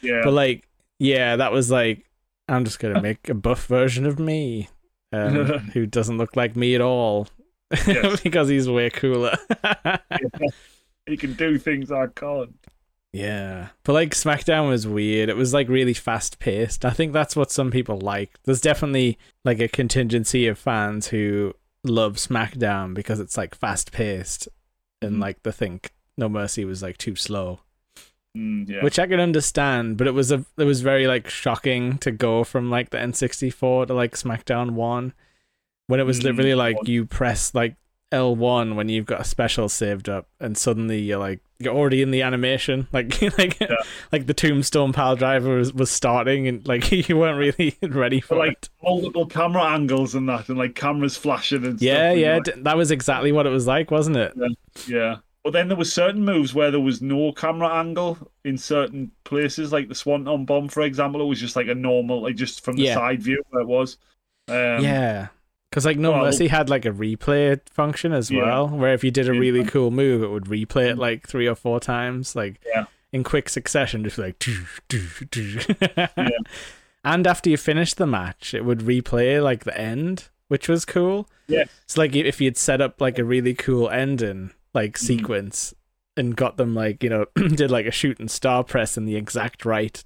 yeah, 0.00 0.20
But 0.24 0.32
like 0.32 0.68
yeah, 0.98 1.36
that 1.36 1.52
was 1.52 1.70
like 1.70 2.04
I'm 2.48 2.64
just 2.64 2.78
gonna 2.78 3.00
make 3.02 3.28
a 3.28 3.34
buff 3.34 3.66
version 3.66 4.06
of 4.06 4.18
me. 4.18 4.68
Um, 5.12 5.34
who 5.74 5.86
doesn't 5.86 6.18
look 6.18 6.36
like 6.36 6.56
me 6.56 6.74
at 6.74 6.80
all. 6.80 7.28
Yes. 7.86 8.20
because 8.22 8.48
he's 8.48 8.68
way 8.68 8.90
cooler. 8.90 9.36
he 11.06 11.16
can 11.16 11.34
do 11.34 11.58
things 11.58 11.90
I 11.92 12.06
can't. 12.08 12.54
Yeah. 13.12 13.68
But 13.84 13.92
like 13.92 14.10
SmackDown 14.10 14.68
was 14.68 14.86
weird. 14.86 15.28
It 15.28 15.36
was 15.36 15.54
like 15.54 15.68
really 15.68 15.94
fast 15.94 16.38
paced. 16.40 16.84
I 16.84 16.90
think 16.90 17.12
that's 17.12 17.36
what 17.36 17.52
some 17.52 17.70
people 17.70 17.98
like. 17.98 18.32
There's 18.44 18.60
definitely 18.60 19.18
like 19.44 19.60
a 19.60 19.68
contingency 19.68 20.46
of 20.48 20.58
fans 20.58 21.08
who 21.08 21.54
love 21.84 22.14
SmackDown 22.16 22.94
because 22.94 23.20
it's 23.20 23.36
like 23.36 23.54
fast 23.54 23.92
paced 23.92 24.48
and 25.00 25.16
Mhm. 25.16 25.20
like 25.20 25.42
they 25.44 25.52
think 25.52 25.92
No 26.18 26.28
Mercy 26.28 26.64
was 26.64 26.82
like 26.82 26.98
too 26.98 27.14
slow. 27.14 27.60
Mm, 28.36 28.68
yeah, 28.68 28.82
Which 28.82 28.98
I 28.98 29.06
can 29.06 29.20
understand, 29.20 29.96
but 29.96 30.06
it 30.08 30.10
was 30.12 30.32
a 30.32 30.44
it 30.58 30.64
was 30.64 30.80
very 30.80 31.06
like 31.06 31.28
shocking 31.28 31.98
to 31.98 32.10
go 32.10 32.42
from 32.44 32.68
like 32.70 32.90
the 32.90 32.98
N64 32.98 33.86
to 33.86 33.94
like 33.94 34.14
SmackDown 34.16 34.70
1 34.72 35.12
when 35.86 36.00
it 36.00 36.04
was 36.04 36.20
Mm, 36.20 36.24
literally 36.24 36.54
like 36.54 36.76
you 36.88 37.06
press 37.06 37.54
like 37.54 37.76
L1 38.12 38.74
when 38.74 38.88
you've 38.88 39.06
got 39.06 39.20
a 39.20 39.24
special 39.24 39.68
saved 39.68 40.08
up 40.08 40.26
and 40.40 40.56
suddenly 40.58 41.00
you're 41.00 41.18
like 41.18 41.40
you're 41.60 41.74
already 41.74 42.02
in 42.02 42.10
the 42.10 42.22
animation. 42.22 42.88
Like 42.92 43.20
like 43.38 43.60
Yeah. 43.60 43.76
like 44.10 44.26
the 44.26 44.34
tombstone 44.34 44.92
pile 44.92 45.14
driver 45.14 45.56
was, 45.56 45.72
was 45.72 45.90
starting 45.92 46.48
and 46.48 46.66
like 46.66 46.90
you 47.08 47.16
weren't 47.16 47.38
really 47.38 47.76
ready 47.82 48.20
for 48.20 48.34
But, 48.34 48.38
like, 48.38 48.52
it. 48.64 48.68
multiple 48.82 49.26
camera 49.26 49.62
angles 49.62 50.16
and 50.16 50.28
that, 50.28 50.48
and 50.48 50.58
like 50.58 50.74
cameras 50.74 51.16
flashing 51.16 51.64
and 51.64 51.80
yeah 51.80 52.10
yeah 52.12 52.40
like, 52.44 52.64
that 52.64 52.76
was 52.76 52.90
exactly 52.90 53.30
what 53.30 53.46
it 53.46 53.50
was 53.50 53.66
like 53.68 53.92
wasn't 53.92 54.16
it? 54.16 54.32
Yeah. 54.88 55.18
But 55.44 55.52
then 55.52 55.68
there 55.68 55.76
were 55.76 55.84
certain 55.84 56.24
moves 56.24 56.54
where 56.54 56.70
there 56.70 56.80
was 56.80 57.02
no 57.02 57.30
camera 57.32 57.68
angle 57.74 58.16
in 58.44 58.56
certain 58.56 59.10
places, 59.24 59.72
like 59.72 59.88
the 59.88 59.94
Swanton 59.94 60.46
Bomb, 60.46 60.68
for 60.70 60.80
example. 60.82 61.20
It 61.20 61.26
was 61.26 61.38
just 61.38 61.54
like 61.54 61.68
a 61.68 61.74
normal, 61.74 62.22
like 62.22 62.34
just 62.36 62.64
from 62.64 62.76
the 62.76 62.84
Yeah. 62.84 62.94
side 62.94 63.22
view 63.22 63.42
where 63.50 63.60
it 63.62 63.68
was. 63.68 63.98
Um, 64.48 64.82
yeah 64.84 65.28
because 65.70 65.86
like 65.86 65.96
no 65.98 66.12
well- 66.12 66.22
mercy 66.24 66.46
had 66.48 66.68
like 66.70 66.84
a 66.84 66.90
replay 66.90 67.58
function 67.70 68.12
as 68.12 68.30
Yeah. 68.30 68.42
well 68.44 68.68
where 68.68 68.92
if 68.94 69.02
you 69.02 69.10
did 69.10 69.28
a 69.28 69.32
Yeah. 69.32 69.40
really 69.40 69.64
cool 69.64 69.90
move 69.90 70.22
it 70.22 70.28
would 70.28 70.44
replay 70.44 70.90
it 70.90 70.98
like 70.98 71.26
three 71.26 71.48
or 71.48 71.54
four 71.56 71.80
times 71.80 72.36
like 72.36 72.60
Yeah. 72.66 72.84
in 73.12 73.24
quick 73.24 73.48
succession 73.48 74.04
just 74.04 74.18
like 74.18 74.44
Yeah. 74.46 76.08
and 77.04 77.26
after 77.26 77.50
you 77.50 77.56
finished 77.56 77.96
the 77.96 78.06
match 78.06 78.54
it 78.54 78.64
would 78.64 78.80
replay 78.80 79.42
like 79.42 79.64
the 79.64 79.76
end 79.76 80.28
which 80.48 80.68
was 80.68 80.84
cool 80.84 81.28
Yeah. 81.48 81.64
it's 81.84 81.96
like 81.98 82.14
if 82.14 82.40
you'd 82.40 82.56
set 82.58 82.80
up 82.80 83.00
like 83.00 83.18
a 83.18 83.24
really 83.24 83.54
cool 83.54 83.88
ending 83.88 84.50
like 84.74 84.94
Mm-hmm. 84.94 85.06
sequence 85.06 85.74
and 86.16 86.36
got 86.36 86.56
them 86.56 86.74
like 86.74 87.02
you 87.02 87.10
know 87.10 87.24
did 87.34 87.70
like 87.70 87.86
a 87.86 87.90
shooting 87.90 88.28
star 88.28 88.62
press 88.64 88.96
in 88.96 89.04
the 89.04 89.16
exact 89.16 89.64
right 89.64 90.02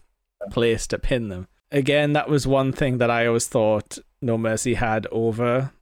place 0.51 0.87
to 0.87 0.99
pin 0.99 1.29
them. 1.29 1.49
Again 1.73 2.13
that 2.13 2.29
was 2.31 2.47
one 2.47 2.73
thing 2.73 2.99
that 2.99 3.11
i 3.11 3.27
always 3.27 3.47
thought 3.47 3.99
no 4.23 4.39
mercy 4.39 4.75
had 4.75 5.07
over 5.13 5.73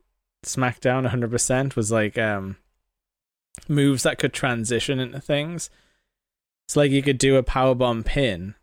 smackdown 0.45 1.09
100% 1.09 1.76
was 1.76 1.91
like 1.93 2.16
um 2.18 2.57
moves 3.68 4.03
that 4.03 4.18
could 4.18 4.32
transition 4.32 5.01
into 5.01 5.20
things. 5.20 5.70
It's 6.66 6.76
like 6.76 6.91
you 6.91 7.03
could 7.03 7.18
do 7.18 7.37
a 7.37 7.43
powerbomb 7.43 8.05
pin 8.05 8.55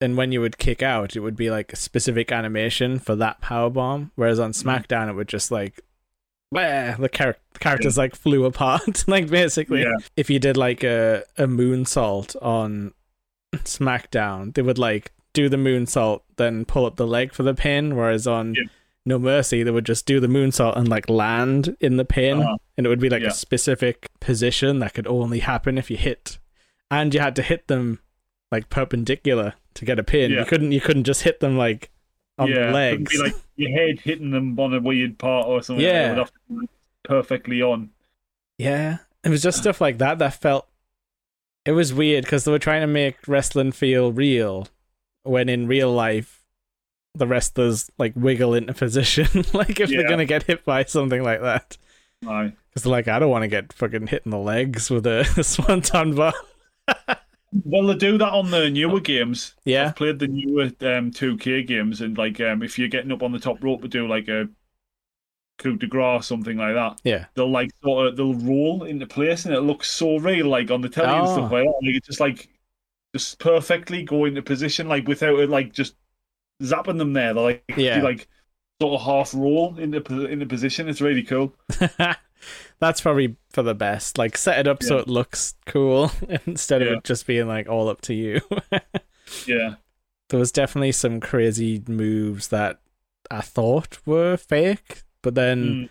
and 0.00 0.16
when 0.16 0.32
you 0.32 0.40
would 0.40 0.58
kick 0.58 0.82
out 0.82 1.14
it 1.16 1.20
would 1.20 1.36
be 1.36 1.50
like 1.50 1.72
a 1.72 1.76
specific 1.76 2.32
animation 2.32 2.98
for 2.98 3.14
that 3.16 3.40
powerbomb 3.40 4.10
whereas 4.16 4.40
on 4.40 4.52
smackdown 4.52 5.08
it 5.08 5.14
would 5.14 5.28
just 5.28 5.50
like 5.50 5.80
Bleh, 6.54 6.96
the 6.98 7.08
char- 7.08 7.36
characters 7.60 7.98
like 7.98 8.14
flew 8.14 8.44
apart 8.44 9.04
like 9.08 9.28
basically 9.28 9.82
Yeah. 9.82 9.96
if 10.16 10.30
you 10.30 10.38
did 10.38 10.56
like 10.56 10.82
a, 10.84 11.24
a 11.36 11.46
moonsault 11.46 12.36
on 12.42 12.92
SmackDown, 13.56 14.54
they 14.54 14.62
would 14.62 14.78
like 14.78 15.12
do 15.32 15.48
the 15.48 15.56
moonsault, 15.56 16.20
then 16.36 16.64
pull 16.64 16.86
up 16.86 16.96
the 16.96 17.06
leg 17.06 17.32
for 17.32 17.42
the 17.42 17.54
pin, 17.54 17.96
whereas 17.96 18.26
on 18.26 18.54
Yeah. 18.54 18.62
No 19.06 19.18
Mercy, 19.18 19.62
they 19.62 19.70
would 19.70 19.84
just 19.84 20.06
do 20.06 20.18
the 20.18 20.28
moonsault 20.28 20.76
and 20.78 20.88
like 20.88 21.10
land 21.10 21.76
in 21.80 21.98
the 21.98 22.06
pin, 22.06 22.40
Uh-huh. 22.40 22.56
and 22.78 22.86
it 22.86 22.88
would 22.88 23.00
be 23.00 23.10
like 23.10 23.22
Yeah. 23.22 23.28
a 23.28 23.32
specific 23.32 24.08
position 24.20 24.78
that 24.78 24.94
could 24.94 25.06
only 25.06 25.40
happen 25.40 25.76
if 25.76 25.90
you 25.90 25.96
hit, 25.98 26.38
and 26.90 27.12
you 27.12 27.20
had 27.20 27.36
to 27.36 27.42
hit 27.42 27.66
them 27.68 27.98
like 28.50 28.70
perpendicular 28.70 29.54
to 29.74 29.84
get 29.84 29.98
a 29.98 30.04
pin. 30.04 30.30
You 30.30 30.44
couldn't 30.46 30.72
you 30.72 30.80
couldn't 30.80 31.04
just 31.04 31.22
hit 31.22 31.40
them 31.40 31.58
like 31.58 31.90
on 32.38 32.48
yeah, 32.48 32.66
the 32.66 32.72
legs. 32.72 33.12
Be 33.12 33.18
like 33.18 33.36
your 33.56 33.70
head 33.70 34.00
hitting 34.00 34.30
them 34.30 34.58
on 34.58 34.74
a 34.74 34.80
weird 34.80 35.18
part 35.18 35.46
or 35.46 35.62
something. 35.62 35.84
Yeah. 35.84 36.06
It 36.06 36.08
would 36.10 36.18
have 36.18 36.32
to 36.32 36.60
be 36.60 36.68
perfectly 37.02 37.62
on. 37.62 37.90
Yeah, 38.58 38.98
it 39.22 39.28
was 39.28 39.42
just 39.42 39.58
stuff 39.58 39.80
like 39.80 39.98
that 39.98 40.18
that 40.18 40.40
felt. 40.40 40.68
It 41.64 41.72
was 41.72 41.94
weird 41.94 42.24
because 42.24 42.44
they 42.44 42.52
were 42.52 42.58
trying 42.58 42.82
to 42.82 42.86
make 42.86 43.26
wrestling 43.26 43.72
feel 43.72 44.12
real, 44.12 44.68
when 45.22 45.48
in 45.48 45.66
real 45.66 45.92
life, 45.92 46.44
the 47.14 47.26
wrestlers 47.26 47.90
like 47.98 48.12
wiggle 48.14 48.54
into 48.54 48.74
position, 48.74 49.44
like 49.52 49.80
if 49.80 49.88
they're 49.88 50.08
gonna 50.08 50.24
get 50.24 50.44
hit 50.44 50.64
by 50.64 50.84
something 50.84 51.22
like 51.22 51.40
that. 51.40 51.78
Because 52.20 52.82
they're 52.82 52.90
like, 52.90 53.08
I 53.08 53.18
don't 53.18 53.30
want 53.30 53.42
to 53.42 53.48
get 53.48 53.72
fucking 53.72 54.08
hit 54.08 54.22
in 54.24 54.30
the 54.30 54.38
legs 54.38 54.90
with 54.90 55.06
a 55.06 55.24
swanton 55.42 56.14
bomb. 56.14 56.32
Well, 57.64 57.86
they 57.86 57.94
do 57.96 58.18
that 58.18 58.32
on 58.32 58.50
the 58.50 58.68
newer 58.68 59.00
games. 59.00 59.54
Yeah, 59.64 59.86
I've 59.88 59.96
played 59.96 60.18
the 60.18 60.26
newer 60.28 60.64
um, 60.80 61.10
2K 61.12 61.62
games, 61.62 62.00
and 62.00 62.18
like 62.18 62.40
um, 62.40 62.62
if 62.62 62.78
you're 62.78 62.88
getting 62.88 63.12
up 63.12 63.22
on 63.22 63.32
the 63.32 63.38
top 63.38 63.62
rope 63.62 63.82
to 63.82 63.88
do 63.88 64.06
like 64.08 64.28
a 64.28 64.48
coup 65.58 65.76
de 65.76 65.86
grace 65.86 66.04
or 66.20 66.22
something 66.22 66.56
like 66.56 66.74
that, 66.74 67.00
yeah, 67.04 67.26
they'll 67.34 67.50
like 67.50 67.70
sort 67.82 68.08
of 68.08 68.16
they'll 68.16 68.34
roll 68.34 68.84
into 68.84 69.06
place, 69.06 69.44
and 69.44 69.54
it 69.54 69.60
looks 69.60 69.90
so 69.90 70.16
real, 70.18 70.48
like 70.48 70.70
on 70.70 70.80
the 70.80 70.88
telly 70.88 71.18
and 71.18 71.26
Oh. 71.28 71.32
stuff 71.32 71.52
like 71.52 71.64
that. 71.64 71.78
Like 71.82 71.94
it's 71.96 72.06
just 72.08 72.20
like 72.20 72.48
just 73.14 73.38
perfectly 73.38 74.02
go 74.04 74.24
into 74.26 74.42
position, 74.42 74.88
like 74.88 75.08
without 75.08 75.38
it 75.40 75.50
like 75.50 75.72
just 75.72 75.96
zapping 76.62 76.98
them 76.98 77.12
there. 77.14 77.34
They're 77.34 77.44
like 77.44 77.64
Yeah. 77.76 78.02
like 78.02 78.28
sort 78.82 79.00
of 79.00 79.06
half 79.06 79.34
roll 79.34 79.78
into 79.78 80.26
into 80.26 80.46
position. 80.46 80.88
It's 80.88 81.00
really 81.02 81.22
cool. 81.24 81.54
that's 82.80 83.00
probably 83.00 83.36
for 83.50 83.62
the 83.62 83.74
best. 83.74 84.18
Like 84.18 84.36
set 84.36 84.58
it 84.58 84.66
up 84.68 84.82
so 84.82 84.98
it 84.98 85.08
looks 85.08 85.54
cool 85.66 86.10
instead 86.46 86.82
of 86.82 86.88
it 86.88 87.04
just 87.04 87.26
being 87.26 87.46
like 87.48 87.68
all 87.68 87.88
up 87.88 88.00
to 88.02 88.14
you. 88.14 88.40
Yeah, 89.46 89.76
there 90.28 90.38
was 90.38 90.52
definitely 90.52 90.92
some 90.92 91.18
crazy 91.18 91.82
moves 91.88 92.48
that 92.48 92.80
I 93.30 93.40
thought 93.40 93.98
were 94.04 94.36
fake, 94.36 95.02
but 95.22 95.34
then 95.34 95.64
Mm. 95.64 95.88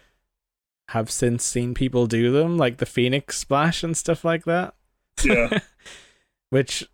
have 0.89 1.09
since 1.09 1.43
seen 1.43 1.73
people 1.73 2.05
do 2.05 2.31
them, 2.31 2.57
like 2.57 2.77
the 2.77 2.85
Phoenix 2.85 3.37
Splash 3.39 3.83
and 3.83 3.97
stuff 3.97 4.23
like 4.23 4.45
that. 4.45 4.75
yeah, 5.23 5.59
Which 6.51 6.87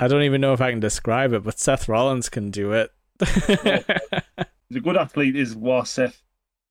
I 0.00 0.08
don't 0.08 0.22
even 0.24 0.40
know 0.40 0.52
if 0.52 0.60
I 0.60 0.70
can 0.70 0.80
describe 0.80 1.32
it, 1.32 1.44
but 1.44 1.60
Seth 1.60 1.88
Rollins 1.88 2.28
can 2.28 2.50
do 2.50 2.72
it. 2.72 2.90
He's 3.24 4.76
a 4.76 4.80
good 4.82 4.96
athlete, 4.96 5.36
is 5.36 5.54
what 5.54 5.86
Seth. 5.88 6.20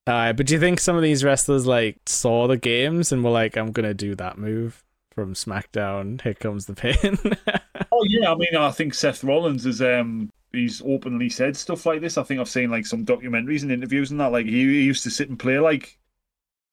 Uh, 0.08 0.32
but 0.34 0.45
do 0.45 0.53
you 0.53 0.60
think 0.60 0.80
some 0.80 0.95
of 0.95 1.01
these 1.03 1.24
wrestlers 1.24 1.68
like 1.68 1.97
saw 2.05 2.47
the 2.47 2.58
games 2.58 3.12
and 3.12 3.24
were 3.24 3.30
like, 3.30 3.58
"I'm 3.58 3.72
gonna 3.74 3.93
do 3.93 4.16
that 4.16 4.38
move 4.38 4.84
from 5.14 5.34
SmackDown"? 5.34 6.22
Here 6.22 6.34
comes 6.34 6.66
the 6.66 6.74
pain. 6.76 7.18
Oh 7.91 8.03
yeah, 8.08 8.32
I 8.32 8.36
mean, 8.36 8.55
I 8.55 8.70
think 8.72 8.93
Seth 8.93 9.24
Rollins 9.24 9.66
is 9.66 9.82
um 9.82 10.32
he's 10.51 10.82
openly 10.86 11.30
said 11.30 11.55
stuff 11.58 11.86
like 11.86 12.01
this. 12.01 12.18
I 12.18 12.24
think 12.24 12.39
I've 12.39 12.49
seen 12.49 12.70
like 12.70 12.86
some 12.86 13.05
documentaries 13.05 13.64
and 13.64 13.72
interviews 13.72 14.12
and 14.12 14.20
that. 14.20 14.32
Like 14.32 14.45
he, 14.45 14.51
he 14.51 14.84
used 14.84 15.03
to 15.03 15.10
sit 15.12 15.30
and 15.30 15.39
play 15.39 15.58
like 15.60 15.97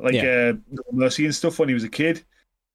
like 0.00 0.14
Yeah. 0.14 0.52
uh 0.54 0.76
Mercy 0.92 1.24
and 1.24 1.34
stuff 1.34 1.58
when 1.58 1.68
he 1.68 1.74
was 1.74 1.84
a 1.84 1.88
kid, 1.88 2.24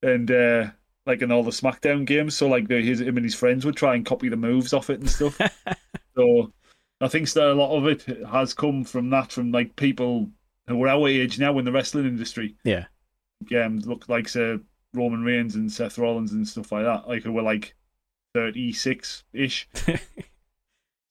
and 0.01 0.32
uh 0.32 0.72
like 1.05 1.22
in 1.22 1.32
all 1.32 1.43
the 1.43 1.51
SmackDown 1.51 2.05
games. 2.05 2.36
So 2.36 2.47
like 2.47 2.68
the, 2.68 2.82
his 2.82 3.01
him 3.01 3.18
and 3.18 3.26
his 3.26 3.36
friends 3.36 3.66
would 3.66 3.76
try 3.76 3.95
and 3.95 4.05
copy 4.05 4.30
the 4.30 4.38
moves 4.38 4.74
off 4.74 4.89
it 4.89 4.99
and 4.99 5.10
stuff. 5.10 5.39
so 6.16 6.51
I 7.01 7.07
think 7.07 7.30
that 7.34 7.51
a 7.51 7.53
lot 7.53 7.76
of 7.78 7.88
it 7.88 8.03
has 8.28 8.53
come 8.53 8.84
from 8.84 9.10
that 9.12 9.32
from 9.32 9.51
like 9.51 9.76
people 9.76 10.30
who 10.70 10.84
are 10.84 10.89
our 10.89 11.07
age 11.07 11.39
now 11.39 11.57
in 11.57 11.65
the 11.65 11.72
wrestling 11.72 12.05
industry. 12.05 12.55
Yeah. 12.63 12.86
Um, 13.55 13.80
look 13.80 14.07
like 14.09 14.28
say 14.28 14.59
Roman 14.93 15.24
Reigns 15.24 15.55
and 15.55 15.72
Seth 15.72 15.97
Rollins 15.97 16.32
and 16.32 16.47
stuff 16.47 16.72
like 16.72 16.84
that. 16.84 17.07
Like 17.07 17.24
who 17.24 17.34
were 17.34 17.41
like 17.41 17.76
thirty 18.34 18.72
six 18.74 19.24
ish. 19.34 19.67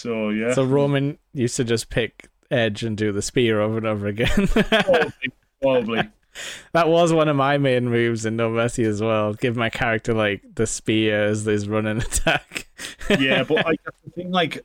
So 0.01 0.29
yeah. 0.29 0.55
so 0.55 0.65
Roman 0.65 1.19
used 1.33 1.57
to 1.57 1.65
just 1.65 1.91
pick 1.91 2.29
Edge 2.51 2.85
and 2.85 2.97
do 2.97 3.13
the 3.13 3.23
spear 3.23 3.61
over 3.61 3.79
and 3.79 3.87
over 3.87 4.07
again. 4.07 4.47
probably, 4.47 5.13
probably. 5.61 6.09
that 6.73 6.89
was 6.89 7.13
one 7.13 7.29
of 7.29 7.37
my 7.37 7.59
main 7.59 7.91
moves 7.91 8.25
in 8.25 8.37
No 8.37 8.49
Mercy 8.49 8.85
as 8.85 9.03
well. 9.03 9.35
Give 9.35 9.57
my 9.57 9.71
character 9.71 10.15
like 10.15 10.43
the 10.55 10.67
spear 10.67 11.25
as 11.25 11.45
his 11.45 11.69
running 11.69 11.99
attack. 12.03 12.69
Yeah, 13.19 13.43
but 13.43 13.67
I 13.67 13.71
I 13.71 14.11
think 14.15 14.33
like 14.33 14.65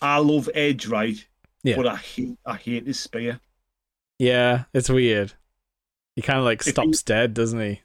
I 0.00 0.18
love 0.18 0.48
Edge, 0.54 0.86
right? 0.86 1.26
Yeah. 1.64 1.76
But 1.76 1.88
I 1.88 1.96
hate 1.96 2.38
I 2.46 2.56
hate 2.56 2.86
his 2.86 3.00
spear. 3.00 3.40
Yeah, 4.18 4.64
it's 4.72 4.88
weird. 4.90 5.32
He 6.16 6.22
kind 6.22 6.38
of 6.38 6.44
like 6.44 6.62
he- 6.64 6.70
stops 6.70 7.02
dead, 7.02 7.34
doesn't 7.34 7.60
he? 7.60 7.80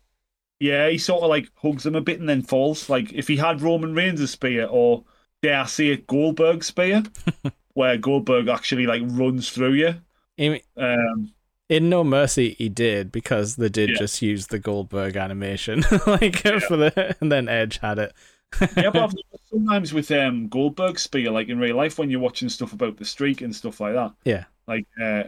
Yeah, 0.60 0.90
he 0.90 0.98
sort 0.98 1.24
of 1.24 1.30
like 1.30 1.50
hugs 1.56 1.86
him 1.86 1.96
a 1.96 2.02
bit 2.02 2.20
and 2.20 2.30
then 2.30 2.42
falls. 2.42 2.90
Like 2.90 3.12
if 3.14 3.28
he 3.28 3.36
had 3.38 3.62
Roman 3.62 3.94
Reigns' 3.94 4.32
spear 4.32 4.66
or 4.66 5.04
dare 5.42 5.62
I 5.62 5.66
say 5.66 5.88
it, 5.90 6.08
Goldberg's 6.08 6.68
spear, 6.68 7.04
where 7.74 7.98
Goldberg 7.98 8.48
actually 8.48 8.86
like 8.86 9.02
runs 9.06 9.50
through 9.50 9.74
you. 9.74 9.96
In, 10.38 10.62
Um, 10.78 11.34
in 11.70 11.90
No 11.90 12.04
Mercy, 12.04 12.52
he 12.58 12.70
did 12.70 13.12
because 13.12 13.58
they 13.58 13.68
did 13.70 13.90
Yeah. 13.92 13.96
just 14.00 14.22
use 14.22 14.48
the 14.48 14.60
Goldberg 14.60 15.18
animation, 15.18 15.84
like 16.08 16.38
for 16.62 16.78
the, 16.78 17.16
and 17.20 17.32
then 17.32 17.50
Edge 17.50 17.80
had 17.80 18.00
it. 18.00 18.14
yeah, 18.78 18.90
but 18.90 18.96
I've 19.04 19.14
sometimes 19.50 19.94
with 19.94 20.12
um 20.12 20.48
Goldberg's 20.48 21.02
spear, 21.04 21.30
like 21.32 21.50
in 21.50 21.60
real 21.60 21.76
life, 21.76 21.98
when 21.98 22.10
you're 22.10 22.20
watching 22.22 22.48
stuff 22.50 22.72
about 22.74 22.98
the 22.98 23.06
streak 23.06 23.42
and 23.42 23.54
stuff 23.56 23.80
like 23.82 23.96
that, 23.96 24.14
Yeah. 24.24 24.46
like 24.68 24.88
uh, 25.02 25.24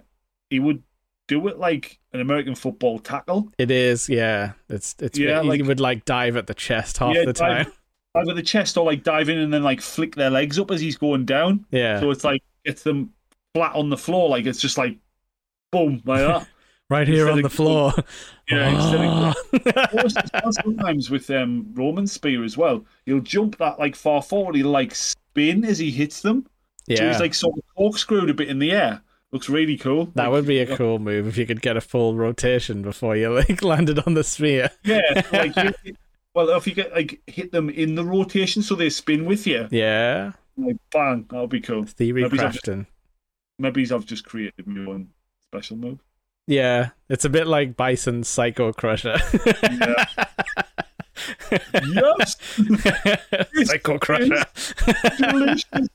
he 0.49 0.59
would 0.59 0.81
do 1.28 1.47
it 1.47 1.57
like 1.59 1.99
an 2.13 2.19
American 2.21 2.55
football 2.55 2.99
tackle. 2.99 3.51
It 3.57 3.71
is, 3.71 4.07
yeah. 4.09 4.53
It's 4.69 4.95
it's 4.99 5.17
Yeah, 5.17 5.41
he 5.41 5.47
like- 5.49 5.63
would 5.63 5.80
like 5.80 6.05
dive 6.05 6.36
at 6.38 6.47
the 6.47 6.53
chest 6.53 6.97
half 6.97 7.15
Yeah, 7.15 7.26
the 7.26 7.34
dive- 7.34 7.65
time. 7.65 7.73
Either 8.15 8.34
the 8.34 8.43
chest 8.43 8.78
or 8.78 8.86
like 8.86 9.03
dive 9.03 9.28
in 9.28 9.38
and 9.39 9.53
then 9.53 9.61
like 9.63 9.82
flick 9.82 10.15
their 10.15 10.30
legs 10.30 10.57
up 10.57 10.71
as 10.71 10.80
he's 10.80 10.97
going 10.97 11.26
down. 11.26 11.65
Yeah, 11.71 11.99
So 11.99 12.11
it's 12.11 12.23
like 12.23 12.41
gets 12.65 12.84
them 12.84 13.11
flat 13.53 13.76
on 13.76 13.89
the 13.89 13.97
floor, 13.97 14.30
like 14.30 14.45
it's 14.45 14.61
just 14.61 14.78
like 14.78 14.97
boom 15.71 16.01
like 16.05 16.21
that. 16.21 16.47
right 16.89 17.07
here 17.07 17.28
instead 17.28 17.32
on 17.34 17.39
of 17.39 17.43
the 17.43 17.49
floor. 17.49 17.93
Yeah, 18.49 18.69
of- 18.93 19.34
Oh. 19.55 19.99
Also, 20.01 20.21
well, 20.34 20.51
sometimes 20.53 21.09
with 21.09 21.30
um, 21.32 21.67
Roman 21.73 22.07
spear 22.07 22.43
as 22.43 22.55
well, 22.57 22.86
he'll 23.05 23.19
jump 23.19 23.57
that 23.57 23.80
like 23.80 23.95
far 23.95 24.21
forward. 24.21 24.55
He'll 24.55 24.69
like 24.69 24.93
spin 24.95 25.65
as 25.65 25.78
he 25.80 25.89
hits 25.91 26.21
them. 26.21 26.45
So 26.88 26.93
yeah, 26.93 27.09
he's 27.11 27.19
like 27.19 27.34
sort 27.34 27.57
of 27.57 27.63
corkscrewed 27.76 28.30
a 28.30 28.34
bit 28.34 28.47
in 28.47 28.59
the 28.59 28.71
air. 28.71 29.01
Looks 29.36 29.49
really 29.49 29.75
cool. 29.75 30.05
that 30.15 30.23
Like, 30.23 30.31
would 30.31 30.45
be 30.47 30.59
a 30.59 30.77
cool 30.77 30.97
move 30.97 31.27
if 31.27 31.36
you 31.38 31.45
could 31.45 31.61
get 31.61 31.75
a 31.75 31.81
full 31.81 32.15
rotation 32.15 32.81
before 32.81 33.17
you 33.17 33.33
like 33.33 33.61
landed 33.63 33.99
on 34.07 34.13
the 34.13 34.23
spear. 34.23 34.69
yeah. 34.86 35.01
like, 35.33 35.53
hit- 35.53 35.97
well, 36.33 36.49
if 36.51 36.65
you 36.65 36.73
get 36.73 36.93
like 36.93 37.21
hit 37.27 37.51
them 37.51 37.69
in 37.69 37.95
the 37.95 38.05
rotation 38.05 38.61
so 38.61 38.75
they 38.75 38.89
spin 38.89 39.25
with 39.25 39.45
you, 39.45 39.67
Yeah, 39.71 40.31
like 40.55 40.77
bang, 40.89 41.25
that'll 41.29 41.47
be 41.47 41.59
cool. 41.59 41.83
theory 41.83 42.21
Maybe 42.21 42.39
I've 42.39 42.53
just- 42.53 42.69
Maybe 43.59 43.91
I've 43.91 44.05
just 44.05 44.23
created 44.23 44.65
my 44.67 44.89
own 44.89 45.09
special 45.41 45.75
move. 45.75 45.99
Yeah, 46.47 46.91
it's 47.09 47.25
a 47.25 47.29
bit 47.29 47.45
like 47.45 47.75
Bison's 47.75 48.29
Psycho 48.29 48.71
Crusher. 48.71 49.17
Yeah. 49.63 50.05
yes, 51.93 52.38
Psycho 53.65 53.97
Crusher. 53.99 54.45
delicious. 55.17 55.88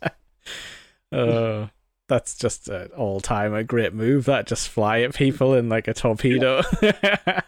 Oh, 1.13 1.71
that's 2.11 2.37
just 2.37 2.69
an 2.69 2.89
all-time 2.97 3.55
a 3.55 3.65
great 3.65 3.95
move. 3.95 4.27
That 4.27 4.47
just 4.47 4.69
fly 4.69 5.01
at 5.01 5.15
people 5.15 5.55
in 5.55 5.71
like 5.71 5.89
a 5.89 5.95
torpedo. 5.95 6.61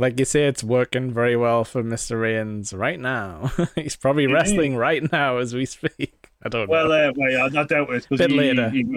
Like 0.00 0.16
you 0.20 0.24
say, 0.24 0.46
it's 0.46 0.62
working 0.62 1.12
very 1.12 1.34
well 1.34 1.64
for 1.64 1.82
Mister 1.82 2.16
Reigns 2.16 2.72
right 2.72 3.00
now. 3.00 3.50
He's 3.74 3.96
probably 3.96 4.26
is. 4.26 4.32
wrestling 4.32 4.76
right 4.76 5.02
now 5.10 5.38
as 5.38 5.54
we 5.54 5.66
speak. 5.66 6.28
I 6.44 6.48
don't 6.48 6.68
Well, 6.70 6.86
know. 6.86 7.08
uh, 7.08 7.12
well 7.16 7.30
yeah, 7.32 7.44
I 7.46 7.64
doubt 7.64 7.90
it 7.90 8.06
because 8.08 8.18
Bit 8.18 8.30
he, 8.30 8.36
later. 8.36 8.70
he, 8.70 8.96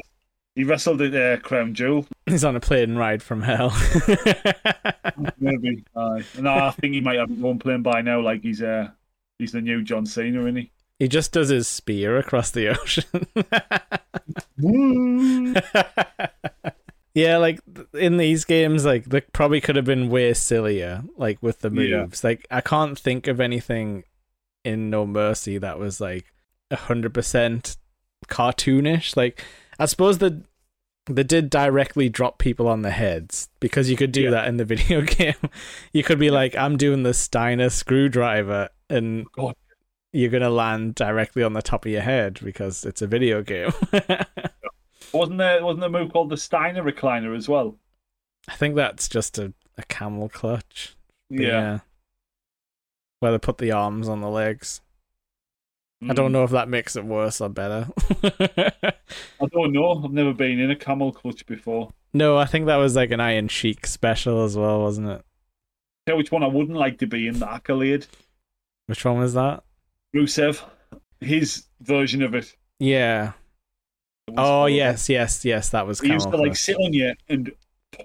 he 0.53 0.63
wrestled 0.63 1.01
at 1.01 1.15
uh, 1.15 1.41
Crown 1.41 1.73
Jewel. 1.73 2.05
He's 2.27 2.43
on 2.45 2.55
a 2.55 2.59
plane 2.59 2.95
ride 2.97 3.23
from 3.23 3.41
hell. 3.41 3.73
Maybe. 5.39 5.83
Aye. 5.95 6.23
no, 6.39 6.51
I 6.53 6.69
think 6.71 6.93
he 6.93 7.01
might 7.01 7.17
have 7.17 7.29
his 7.29 7.43
own 7.43 7.57
plane 7.57 7.81
by 7.81 8.01
now. 8.01 8.21
Like 8.21 8.43
he's 8.43 8.61
uh, 8.61 8.89
he's 9.39 9.53
the 9.53 9.61
new 9.61 9.81
John 9.81 10.05
Cena, 10.05 10.41
isn't 10.41 10.55
he? 10.55 10.71
He 11.01 11.07
just 11.07 11.31
does 11.31 11.49
his 11.49 11.67
spear 11.67 12.15
across 12.15 12.51
the 12.51 12.67
ocean. 12.79 13.25
yeah, 17.15 17.37
like 17.37 17.59
in 17.95 18.17
these 18.17 18.45
games, 18.45 18.85
like 18.85 19.05
they 19.05 19.21
probably 19.21 19.61
could 19.61 19.75
have 19.75 19.85
been 19.85 20.09
way 20.09 20.31
sillier, 20.35 21.01
like 21.17 21.41
with 21.41 21.61
the 21.61 21.71
Yeah. 21.71 22.01
moves. 22.03 22.23
Like 22.23 22.45
I 22.51 22.61
can't 22.61 22.99
think 22.99 23.25
of 23.25 23.39
anything 23.39 24.03
in 24.63 24.91
No 24.91 25.07
Mercy 25.07 25.57
that 25.57 25.79
was 25.79 25.99
like 25.99 26.25
hundred 26.71 27.15
percent 27.15 27.77
cartoonish. 28.27 29.17
Like 29.17 29.43
I 29.79 29.85
suppose 29.87 30.19
the 30.19 30.43
they 31.07 31.23
did 31.23 31.49
directly 31.49 32.09
drop 32.09 32.37
people 32.37 32.67
on 32.67 32.83
the 32.83 32.91
heads 32.91 33.49
because 33.59 33.89
you 33.89 33.97
could 33.97 34.11
do 34.11 34.21
Yeah. 34.21 34.29
that 34.29 34.47
in 34.47 34.57
the 34.57 34.65
video 34.73 35.01
game. 35.01 35.33
You 35.93 36.03
could 36.03 36.19
be 36.19 36.29
like, 36.29 36.55
I'm 36.55 36.77
doing 36.77 37.01
the 37.01 37.15
Steiner 37.15 37.71
screwdriver, 37.71 38.69
and 38.87 39.25
oh, 39.35 39.47
God. 39.47 39.55
You're 40.13 40.29
gonna 40.29 40.49
land 40.49 40.95
directly 40.95 41.43
on 41.43 41.53
the 41.53 41.61
top 41.61 41.85
of 41.85 41.91
your 41.91 42.01
head 42.01 42.39
because 42.43 42.85
it's 42.85 43.01
a 43.01 43.07
video 43.07 43.41
game. 43.41 43.71
Wasn't 45.13 45.37
there 45.37 45.63
wasn't 45.63 45.81
there 45.81 45.89
a 45.89 45.91
move 45.91 46.13
called 46.13 46.29
the 46.29 46.37
Steiner 46.37 46.83
recliner 46.83 47.35
as 47.35 47.49
well? 47.49 47.77
I 48.47 48.55
think 48.55 48.75
that's 48.75 49.09
just 49.09 49.37
a, 49.37 49.53
a 49.77 49.83
camel 49.83 50.29
clutch. 50.29 50.95
But 51.29 51.39
Yeah. 51.41 51.79
Where 53.19 53.31
they 53.33 53.37
put 53.37 53.57
the 53.57 53.71
arms 53.71 54.07
on 54.07 54.21
the 54.21 54.29
legs. 54.29 54.81
I 56.07 56.13
don't 56.13 56.29
Mm. 56.29 56.33
know 56.33 56.43
if 56.45 56.51
that 56.51 56.69
makes 56.69 56.95
it 56.95 57.03
worse 57.05 57.41
or 57.41 57.49
better. 57.49 57.87
I 58.23 59.45
don't 59.51 59.71
know. 59.73 60.03
I've 60.03 60.11
never 60.11 60.33
been 60.33 60.59
in 60.59 60.71
a 60.71 60.75
camel 60.75 61.11
clutch 61.11 61.45
before. 61.45 61.91
no, 62.13 62.37
I 62.37 62.45
think 62.45 62.65
that 62.67 62.77
was 62.77 62.95
like 62.95 63.11
an 63.11 63.19
Iron 63.19 63.47
Sheik 63.49 63.85
special 63.85 64.43
as 64.43 64.57
well, 64.57 64.81
wasn't 64.81 65.09
it? 65.09 65.25
Tell 66.07 66.17
which 66.17 66.31
one 66.31 66.41
I 66.43 66.47
wouldn't 66.47 66.77
like 66.77 66.97
to 66.99 67.05
be 67.07 67.27
in 67.27 67.37
the 67.39 67.51
accolade. 67.51 68.07
Which 68.87 69.05
one 69.05 69.19
was 69.19 69.33
that? 69.35 69.63
Rusev, 70.15 70.61
his 71.19 71.65
version 71.81 72.21
of 72.23 72.35
it. 72.35 72.55
Yeah. 72.79 73.33
Oh 74.29 74.35
horrible. 74.43 74.69
yes, 74.69 75.09
yes, 75.09 75.43
yes. 75.45 75.69
That 75.69 75.85
was 75.87 75.99
He 75.99 76.09
used 76.11 76.29
to 76.31 76.37
like 76.37 76.55
sit 76.55 76.77
on 76.77 76.93
you 76.93 77.13
and 77.29 77.51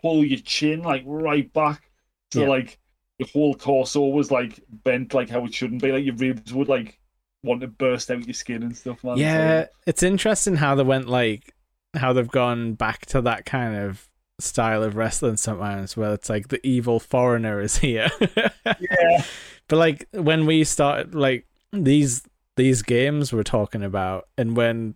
pull 0.02 0.24
your 0.24 0.40
chin 0.40 0.82
like 0.82 1.02
right 1.06 1.52
back, 1.52 1.90
so 2.32 2.42
Yeah. 2.42 2.48
like 2.48 2.78
your 3.18 3.28
whole 3.28 3.54
torso 3.54 4.06
was 4.06 4.30
like 4.30 4.60
bent 4.68 5.14
like 5.14 5.30
how 5.30 5.44
it 5.44 5.54
shouldn't 5.54 5.82
be. 5.82 5.92
Like 5.92 6.04
your 6.04 6.16
ribs 6.16 6.52
would 6.52 6.68
like 6.68 6.98
want 7.42 7.60
to 7.60 7.68
burst 7.68 8.10
out 8.10 8.26
your 8.26 8.34
skin 8.34 8.62
and 8.62 8.76
stuff. 8.76 9.04
Man. 9.04 9.16
Yeah, 9.18 9.66
it's 9.86 10.02
interesting 10.02 10.56
how 10.56 10.74
they 10.74 10.82
went 10.82 11.08
like 11.08 11.54
how 11.94 12.12
they've 12.12 12.28
gone 12.28 12.74
back 12.74 13.06
to 13.06 13.20
that 13.22 13.46
kind 13.46 13.76
of 13.76 14.08
style 14.38 14.82
of 14.82 14.96
wrestling 14.96 15.36
sometimes 15.36 15.96
where 15.96 16.12
it's 16.12 16.28
like 16.28 16.48
the 16.48 16.64
evil 16.66 16.98
foreigner 17.00 17.60
is 17.60 17.78
here. 17.78 18.08
yeah, 18.66 19.22
But 19.68 19.76
like 19.76 20.06
when 20.12 20.44
we 20.44 20.64
started 20.64 21.14
like 21.14 21.46
these 21.84 22.22
these 22.56 22.82
games 22.82 23.32
we're 23.32 23.42
talking 23.42 23.82
about 23.82 24.28
and 24.38 24.56
when 24.56 24.94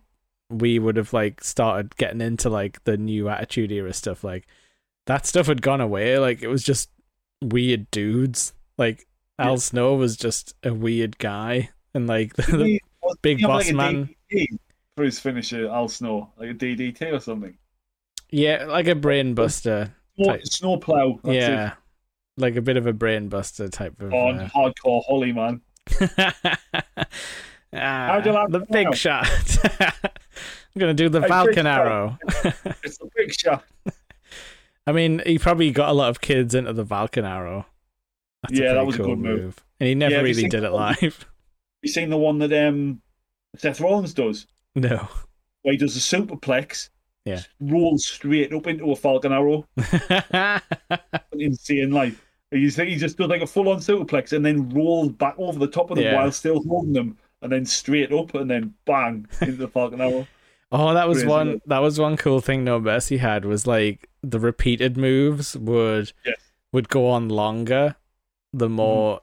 we 0.49 0.79
would 0.79 0.97
have 0.97 1.13
like 1.13 1.43
started 1.43 1.95
getting 1.97 2.21
into 2.21 2.49
like 2.49 2.83
the 2.83 2.97
new 2.97 3.29
attitude 3.29 3.71
era 3.71 3.93
stuff 3.93 4.23
like 4.23 4.47
that 5.05 5.25
stuff 5.25 5.47
had 5.47 5.61
gone 5.61 5.81
away 5.81 6.17
like 6.19 6.41
it 6.41 6.47
was 6.47 6.63
just 6.63 6.89
weird 7.41 7.89
dudes 7.91 8.53
like 8.77 9.07
Al 9.39 9.51
Yeah. 9.51 9.55
Snow 9.57 9.95
was 9.95 10.17
just 10.17 10.55
a 10.63 10.73
weird 10.73 11.17
guy 11.19 11.69
and 11.93 12.07
like 12.07 12.33
the, 12.35 12.43
Didn't 12.43 12.65
he- 12.65 12.81
big 13.21 13.37
he 13.39 13.45
boss 13.45 13.67
like, 13.71 13.75
man. 13.75 14.15
For 14.95 15.03
his 15.03 15.19
finisher, 15.19 15.67
Al 15.69 15.87
Snow, 15.87 16.31
like 16.37 16.49
a 16.51 16.53
DDT 16.53 17.13
or 17.13 17.19
something. 17.19 17.57
yeah 18.29 18.65
like 18.65 18.87
a 18.87 18.95
brain 18.95 19.33
buster 19.33 19.93
Snow, 20.21 20.37
snowplow. 20.43 21.19
That's 21.23 21.35
yeah 21.35 21.73
like 22.37 22.55
a 22.55 22.61
bit 22.61 22.77
of 22.77 22.87
a 22.87 22.93
brain 22.93 23.29
buster 23.29 23.69
type 23.69 23.99
of 24.01 24.11
It. 24.11 24.15
On 24.15 24.39
uh, 24.39 24.49
hardcore 24.49 25.03
Holly 25.07 25.31
man. 25.31 25.61
Ah, 27.73 28.21
you 28.23 28.31
like 28.33 28.49
the 28.49 28.65
big 28.69 28.93
shot. 28.95 29.27
I'm 30.75 30.79
gonna 30.79 30.93
do 30.93 31.07
the 31.09 31.21
Falcon. 31.21 31.65
Arrow. 31.67 32.17
It's 32.83 32.99
a 33.01 33.05
big 33.15 33.33
shot. 33.33 33.63
I 34.87 34.91
mean, 34.91 35.21
he 35.25 35.37
probably 35.39 35.71
got 35.71 35.89
a 35.89 35.93
lot 35.93 36.09
of 36.09 36.19
kids 36.21 36.53
into 36.55 36.73
the 36.73 36.85
Falcon 36.85 37.23
Arrow. 37.23 37.65
That's 38.43 38.59
Yeah, 38.59 38.73
that 38.73 38.85
was 38.85 38.95
a 38.95 38.99
cool 38.99 39.15
good 39.15 39.19
move. 39.19 39.63
And 39.79 39.87
he 39.87 39.95
never 39.95 40.15
Yeah, 40.15 40.21
really 40.21 40.47
did 40.47 40.63
it 40.63 40.71
live. 40.71 41.25
You 41.83 41.89
seen 41.89 42.11
the 42.11 42.17
one 42.17 42.37
that 42.39 42.53
um 42.53 43.01
Seth 43.57 43.81
Rollins 43.81 44.13
does, 44.13 44.45
No. 44.75 45.07
where 45.63 45.71
he 45.71 45.77
does 45.77 45.95
a 45.95 45.99
superplex, 45.99 46.89
Yeah. 47.25 47.41
rolls 47.59 48.05
straight 48.05 48.53
up 48.53 48.67
into 48.67 48.91
a 48.91 48.95
Falcon 48.95 49.31
Arrow, 49.31 49.65
insane 51.33 51.91
like. 51.91 52.13
He 52.51 52.65
just, 52.65 52.79
he 52.79 52.95
just 52.97 53.17
does 53.17 53.29
like 53.29 53.41
a 53.41 53.47
full 53.47 53.69
on 53.69 53.77
superplex 53.79 54.33
and 54.33 54.45
then 54.45 54.69
rolls 54.69 55.13
back 55.13 55.35
over 55.37 55.57
the 55.57 55.67
top 55.67 55.89
of 55.89 55.95
them 55.95 56.05
Yeah. 56.05 56.15
while 56.15 56.31
still 56.31 56.61
holding 56.67 56.93
them, 56.93 57.17
and 57.41 57.51
then 57.51 57.65
straight 57.65 58.11
up 58.11 58.35
and 58.35 58.51
then 58.51 58.73
bang 58.85 59.25
into 59.41 59.53
the 59.53 59.67
Falcon 59.67 60.01
Arrow. 60.01 60.27
Oh, 60.73 60.93
that 60.93 61.05
was 61.09 61.17
Crazy. 61.17 61.27
one. 61.27 61.61
That 61.65 61.79
was 61.79 61.99
one 61.99 62.15
cool 62.15 62.39
thing 62.39 62.63
No 62.63 62.79
Mercy 62.79 63.17
had 63.17 63.43
was 63.43 63.67
like 63.67 64.07
the 64.23 64.39
repeated 64.39 64.95
moves 64.95 65.57
would 65.57 66.13
Yes. 66.25 66.37
would 66.71 66.87
go 66.87 67.09
on 67.09 67.27
longer, 67.27 67.97
the 68.53 68.67
Mm-hmm. 68.67 68.75
more 68.75 69.19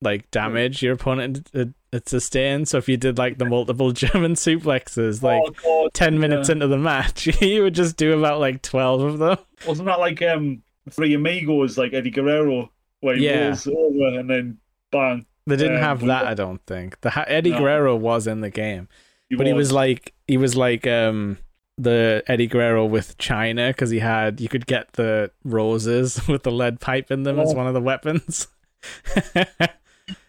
like 0.00 0.30
damage 0.30 0.80
your 0.80 0.92
opponent 0.94 1.50
it, 1.52 1.70
it 1.92 2.08
sustained. 2.08 2.68
So 2.68 2.78
if 2.78 2.88
you 2.88 2.96
did 2.96 3.18
like 3.18 3.38
the 3.38 3.44
multiple 3.46 3.90
German 4.04 4.34
suplexes, 4.34 5.22
like 5.24 5.42
oh 5.66 5.88
ten 5.92 6.20
minutes 6.20 6.48
yeah. 6.48 6.52
into 6.52 6.68
the 6.68 6.78
match, 6.78 7.26
you 7.42 7.64
would 7.64 7.74
just 7.74 7.96
do 7.96 8.16
about 8.16 8.38
like 8.38 8.62
twelve 8.62 9.00
of 9.00 9.18
them. 9.18 9.38
wasn't 9.66 9.86
that 9.86 9.98
like 9.98 10.22
um 10.22 10.62
Three 10.90 11.14
Amigos 11.14 11.78
like 11.78 11.92
Eddie 11.92 12.10
Guerrero, 12.10 12.70
where 13.00 13.16
he 13.16 13.26
Yeah. 13.26 13.46
rolls 13.48 13.66
over 13.66 14.18
and 14.18 14.28
then 14.28 14.58
bang. 14.90 15.26
They 15.46 15.56
didn't 15.56 15.76
Um, 15.76 15.82
have 15.82 16.00
that, 16.06 16.26
I 16.26 16.34
don't 16.34 16.60
think. 16.66 17.00
The 17.00 17.10
ha- 17.10 17.24
Eddie 17.26 17.50
No. 17.50 17.58
Guerrero 17.58 17.96
was 17.96 18.26
in 18.26 18.40
the 18.42 18.50
game, 18.50 18.88
but 19.36 19.46
he 19.46 19.52
was 19.52 19.72
like 19.72 20.12
he 20.28 20.36
was 20.36 20.56
like 20.56 20.86
um 20.86 21.38
the 21.78 22.22
Eddie 22.28 22.46
Guerrero 22.46 22.84
with 22.84 23.16
Chyna 23.18 23.70
because 23.70 23.90
he 23.90 23.98
had 24.00 24.40
you 24.40 24.48
could 24.48 24.66
get 24.66 24.92
the 24.92 25.30
roses 25.44 26.20
with 26.28 26.42
the 26.44 26.52
lead 26.52 26.80
pipe 26.80 27.10
in 27.10 27.22
them 27.24 27.38
as 27.40 27.52
Oh. 27.52 27.56
one 27.56 27.66
of 27.66 27.74
the 27.74 27.80
weapons. 27.80 28.46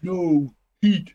no 0.02 0.54
heat. 0.80 1.14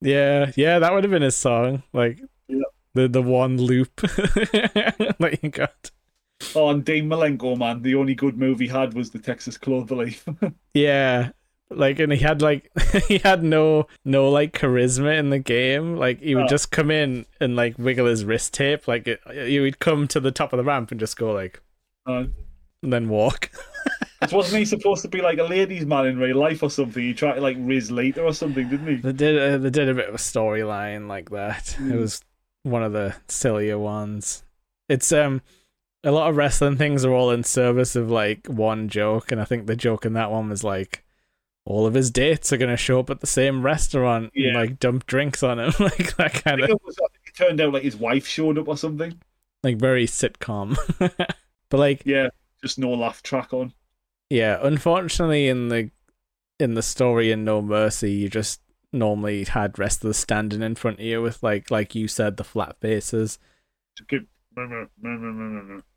yeah, 0.00 0.50
yeah, 0.56 0.78
that 0.78 0.92
would 0.92 1.04
have 1.04 1.10
been 1.10 1.22
his 1.22 1.36
song, 1.36 1.82
like 1.92 2.20
Yeah. 2.48 2.62
the 2.94 3.08
the 3.08 3.22
one 3.22 3.56
loop 3.60 3.94
that 4.00 5.38
you 5.42 5.48
got. 5.50 5.90
Oh, 6.54 6.68
and 6.70 6.84
Dean 6.84 7.06
Malenko, 7.08 7.56
man, 7.56 7.82
the 7.82 7.94
only 7.94 8.14
good 8.14 8.38
move 8.38 8.60
he 8.60 8.68
had 8.68 8.94
was 8.94 9.10
the 9.10 9.18
Texas 9.18 9.58
Cloverleaf. 9.58 10.54
Yeah. 10.74 11.30
Like 11.72 12.00
and 12.00 12.12
he 12.12 12.18
had 12.18 12.42
like 12.42 12.68
he 13.08 13.18
had 13.18 13.44
no 13.44 13.86
no 14.04 14.28
like 14.28 14.52
charisma 14.52 15.16
in 15.18 15.30
the 15.30 15.38
game. 15.38 15.96
Like 15.96 16.20
he 16.20 16.34
would 16.34 16.44
Oh. 16.46 16.48
just 16.48 16.70
come 16.72 16.90
in 16.90 17.26
and 17.40 17.54
like 17.54 17.78
wiggle 17.78 18.06
his 18.06 18.24
wrist 18.24 18.54
tape. 18.54 18.88
Like 18.88 19.06
it, 19.06 19.20
he 19.32 19.60
would 19.60 19.78
come 19.78 20.08
to 20.08 20.18
the 20.18 20.32
top 20.32 20.52
of 20.52 20.56
the 20.56 20.64
ramp 20.64 20.90
and 20.90 20.98
just 20.98 21.16
go 21.16 21.30
like 21.32 21.60
uh, 22.06 22.24
and 22.82 22.92
then 22.92 23.08
walk. 23.08 23.50
wasn't 24.32 24.58
he 24.58 24.64
supposed 24.64 25.02
to 25.02 25.08
be 25.08 25.20
like 25.22 25.38
a 25.38 25.44
ladies' 25.44 25.86
man 25.86 26.06
in 26.06 26.18
real 26.18 26.36
life 26.38 26.62
or 26.62 26.70
something? 26.70 27.02
He 27.04 27.14
tried 27.14 27.34
to 27.34 27.40
like 27.40 27.56
Riz 27.60 27.90
later 27.90 28.24
or 28.24 28.32
something, 28.34 28.68
didn't 28.68 28.88
he? 28.88 28.94
They 28.96 29.12
did 29.12 29.38
uh, 29.38 29.58
they 29.58 29.70
did 29.70 29.88
a 29.88 29.94
bit 29.94 30.08
of 30.08 30.14
a 30.14 30.18
storyline 30.18 31.06
like 31.06 31.30
that. 31.30 31.76
It 31.78 31.92
Mm. 31.92 32.00
was 32.00 32.22
one 32.64 32.82
of 32.82 32.92
the 32.92 33.14
sillier 33.28 33.78
ones. 33.78 34.42
It's 34.88 35.12
um 35.12 35.40
a 36.02 36.10
lot 36.10 36.30
of 36.30 36.36
wrestling 36.36 36.76
things 36.76 37.04
are 37.04 37.12
all 37.12 37.30
in 37.30 37.44
service 37.44 37.94
of 37.96 38.10
like 38.10 38.46
one 38.46 38.88
joke, 38.88 39.30
and 39.32 39.40
I 39.40 39.44
think 39.44 39.66
the 39.66 39.76
joke 39.76 40.04
in 40.06 40.14
that 40.14 40.30
one 40.30 40.48
was 40.48 40.64
like 40.64 41.04
all 41.66 41.86
of 41.86 41.94
his 41.94 42.10
dates 42.10 42.52
are 42.52 42.56
gonna 42.56 42.76
show 42.76 43.00
up 43.00 43.10
at 43.10 43.20
the 43.20 43.26
same 43.26 43.62
restaurant 43.62 44.32
and 44.34 44.54
like 44.54 44.78
dump 44.78 45.06
drinks 45.06 45.42
on 45.42 45.58
him, 45.60 45.72
like 45.80 46.16
that 46.16 46.34
kind 46.44 46.62
of 46.62 46.70
it, 46.70 46.82
was, 46.84 46.96
it 46.98 47.36
turned 47.36 47.60
out 47.60 47.72
like 47.72 47.82
his 47.82 47.96
wife 47.96 48.26
showed 48.26 48.58
up 48.58 48.68
or 48.68 48.76
something. 48.76 49.20
like 49.62 49.76
very 49.76 50.06
sitcom. 50.06 50.76
but 51.68 51.78
like 51.78 52.02
Yeah, 52.04 52.28
just 52.62 52.78
no 52.78 52.90
laugh 52.90 53.22
track 53.22 53.52
on. 53.52 53.72
yeah, 54.30 54.58
unfortunately 54.62 55.48
in 55.48 55.68
the 55.68 55.90
in 56.58 56.74
the 56.74 56.82
story 56.82 57.30
in 57.30 57.44
No 57.44 57.62
Mercy, 57.62 58.12
you 58.12 58.28
just 58.28 58.60
normally 58.92 59.44
had 59.44 59.78
wrestlers 59.78 60.16
standing 60.16 60.62
in 60.62 60.74
front 60.74 60.98
of 60.98 61.04
you 61.04 61.22
with 61.22 61.42
like 61.42 61.70
like 61.70 61.94
you 61.94 62.08
said 62.08 62.36
the 62.36 62.44
flat 62.44 62.76
faces. 62.80 63.38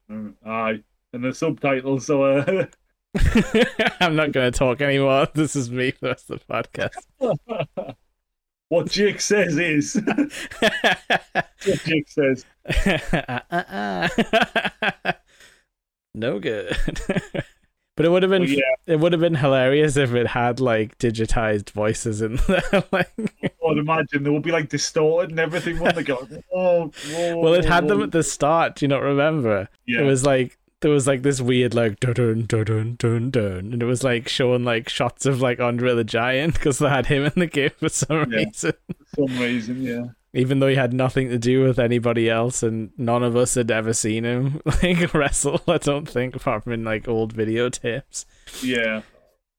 To 0.10 0.34
aye, 0.46 0.84
and 1.14 1.24
the 1.24 1.34
subtitles. 1.34 2.06
So 2.08 2.24
uh, 2.24 2.66
I'm 4.00 4.16
not 4.16 4.32
going 4.32 4.52
to 4.52 4.58
talk 4.58 4.82
anymore. 4.82 5.28
This 5.34 5.56
is 5.56 5.70
me 5.70 5.92
for 5.92 6.00
the 6.02 6.08
rest 6.10 6.30
of 6.30 6.44
the 6.46 6.54
podcast. 6.54 7.96
what 8.70 8.90
Jake 8.90 9.22
says 9.22 9.58
is 9.58 10.02
what 10.04 11.84
Jake 11.86 12.10
says. 12.10 12.46
Uh, 12.66 13.40
uh, 13.52 14.08
uh. 15.04 15.12
no 16.14 16.40
good. 16.40 16.76
But 17.96 18.06
it 18.06 18.10
would 18.10 18.24
have 18.24 18.32
been 18.32 18.44
Well, 18.44 18.50
yeah, 18.52 18.76
it 18.88 19.00
would 19.00 19.12
have 19.14 19.22
been 19.22 19.36
hilarious 19.36 19.98
if 19.98 20.14
it 20.14 20.28
had 20.28 20.60
like 20.60 20.98
digitized 20.98 21.70
voices 21.72 22.22
in 22.22 22.38
there. 22.48 22.64
like, 22.92 23.12
I'd 23.18 23.78
imagine 23.78 24.24
they 24.24 24.30
would 24.30 24.42
be 24.44 24.52
like 24.52 24.70
distorted 24.70 25.32
and 25.32 25.40
everything 25.40 25.80
when 25.80 25.96
they 25.96 26.04
go. 26.04 26.28
Oh, 26.54 26.92
whoa, 27.12 27.38
well, 27.38 27.54
it 27.54 27.66
had 27.66 27.88
them 27.88 28.02
at 28.02 28.12
the 28.12 28.24
start. 28.24 28.76
Do 28.76 28.86
you 28.86 28.90
not 28.90 29.02
remember? 29.02 29.70
Yeah, 29.86 30.02
It 30.02 30.06
was 30.06 30.26
like 30.26 30.58
there 30.82 30.92
was 30.92 31.08
like 31.08 31.22
this 31.22 31.40
weird 31.40 31.74
like 31.74 32.00
dun 32.02 32.14
dun 32.14 32.46
dun 32.46 32.66
dun 32.66 32.96
dun 32.98 33.32
dun, 33.32 33.72
and 33.74 33.82
it 33.82 33.86
was 33.86 34.04
like 34.04 34.28
showing 34.28 34.64
like 34.66 34.90
shots 34.90 35.26
of 35.26 35.40
like 35.42 35.60
Andre 35.62 35.96
the 35.96 36.04
Giant 36.04 36.56
because 36.56 36.80
they 36.80 36.90
had 36.90 37.06
him 37.06 37.24
in 37.24 37.32
the 37.36 37.48
game 37.48 37.72
for 37.78 37.90
some 37.90 38.30
Yeah. 38.32 38.38
reason. 38.46 38.74
for 39.16 39.28
some 39.28 39.40
reason. 39.40 39.82
Yeah, 39.82 40.04
even 40.34 40.60
though 40.60 40.68
he 40.68 40.76
had 40.76 40.94
nothing 40.94 41.30
to 41.30 41.38
do 41.38 41.64
with 41.64 41.78
anybody 41.80 42.30
else 42.30 42.64
and 42.64 42.92
none 42.98 43.24
of 43.24 43.36
us 43.36 43.56
had 43.56 43.70
ever 43.70 43.94
seen 43.94 44.24
him 44.24 44.62
like 44.84 45.14
wrestle 45.14 45.62
i 45.68 45.78
don't 45.78 46.10
think 46.10 46.36
apart 46.36 46.64
from 46.64 46.74
in 46.74 46.84
like 46.84 47.08
old 47.08 47.36
videotapes. 47.36 48.26
Yeah. 48.62 49.02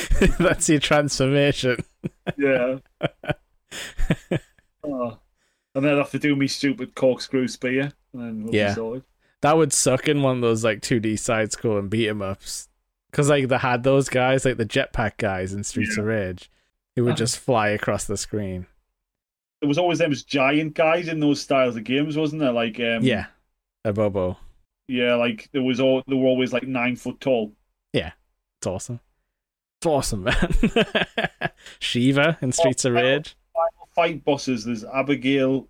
That's 0.38 0.68
your 0.68 0.80
transformation. 0.80 1.84
Yeah. 2.36 2.78
oh. 4.84 5.18
And 5.74 5.84
then 5.84 5.92
I'd 5.94 5.98
have 5.98 6.10
to 6.10 6.18
do 6.18 6.36
me 6.36 6.48
stupid 6.48 6.94
corkscrew 6.94 7.48
spear, 7.48 7.92
and 8.12 8.22
then 8.22 8.44
we'll 8.44 8.54
Yeah. 8.54 8.74
That 9.40 9.56
would 9.56 9.72
suck 9.72 10.06
in 10.08 10.22
one 10.22 10.36
of 10.36 10.42
those 10.42 10.62
like 10.64 10.80
2D 10.82 11.18
side 11.18 11.50
scrolling 11.50 11.90
beat 11.90 12.08
'em 12.08 12.22
ups. 12.22 12.68
Because 13.10 13.28
like 13.28 13.48
they 13.48 13.58
had 13.58 13.82
those 13.82 14.08
guys, 14.08 14.44
like 14.44 14.56
the 14.56 14.66
jetpack 14.66 15.16
guys 15.16 15.52
in 15.52 15.64
Streets 15.64 15.98
of 15.98 16.04
Rage, 16.04 16.50
who 16.96 17.04
would 17.04 17.10
Uh-huh. 17.12 17.16
just 17.18 17.38
fly 17.38 17.68
across 17.70 18.04
the 18.04 18.16
screen. 18.16 18.66
There 19.60 19.68
was 19.68 19.78
always 19.78 19.98
them 19.98 20.12
as 20.12 20.22
giant 20.24 20.74
guys 20.74 21.08
in 21.08 21.20
those 21.20 21.40
styles 21.40 21.76
of 21.76 21.84
games, 21.84 22.16
wasn't 22.16 22.40
there? 22.40 22.52
Like, 22.52 22.78
um, 22.80 23.02
yeah, 23.02 23.26
Abobo. 23.86 24.36
yeah, 24.88 25.14
like 25.14 25.48
there 25.52 25.62
was 25.62 25.80
all 25.80 26.02
they 26.06 26.14
were 26.16 26.26
always 26.26 26.52
like 26.52 26.64
nine 26.66 26.96
foot 26.96 27.20
tall. 27.20 27.52
Yeah, 27.92 28.12
it's 28.60 28.66
awesome. 28.66 29.00
It's 29.82 29.86
awesome, 29.88 30.22
man. 30.22 30.54
Shiva 31.80 32.38
in 32.40 32.52
Streets 32.52 32.84
of 32.84 32.92
Rage. 32.92 33.34
Final 33.52 33.88
fight 33.96 34.24
bosses. 34.24 34.64
There's 34.64 34.84
Abigail, 34.84 35.66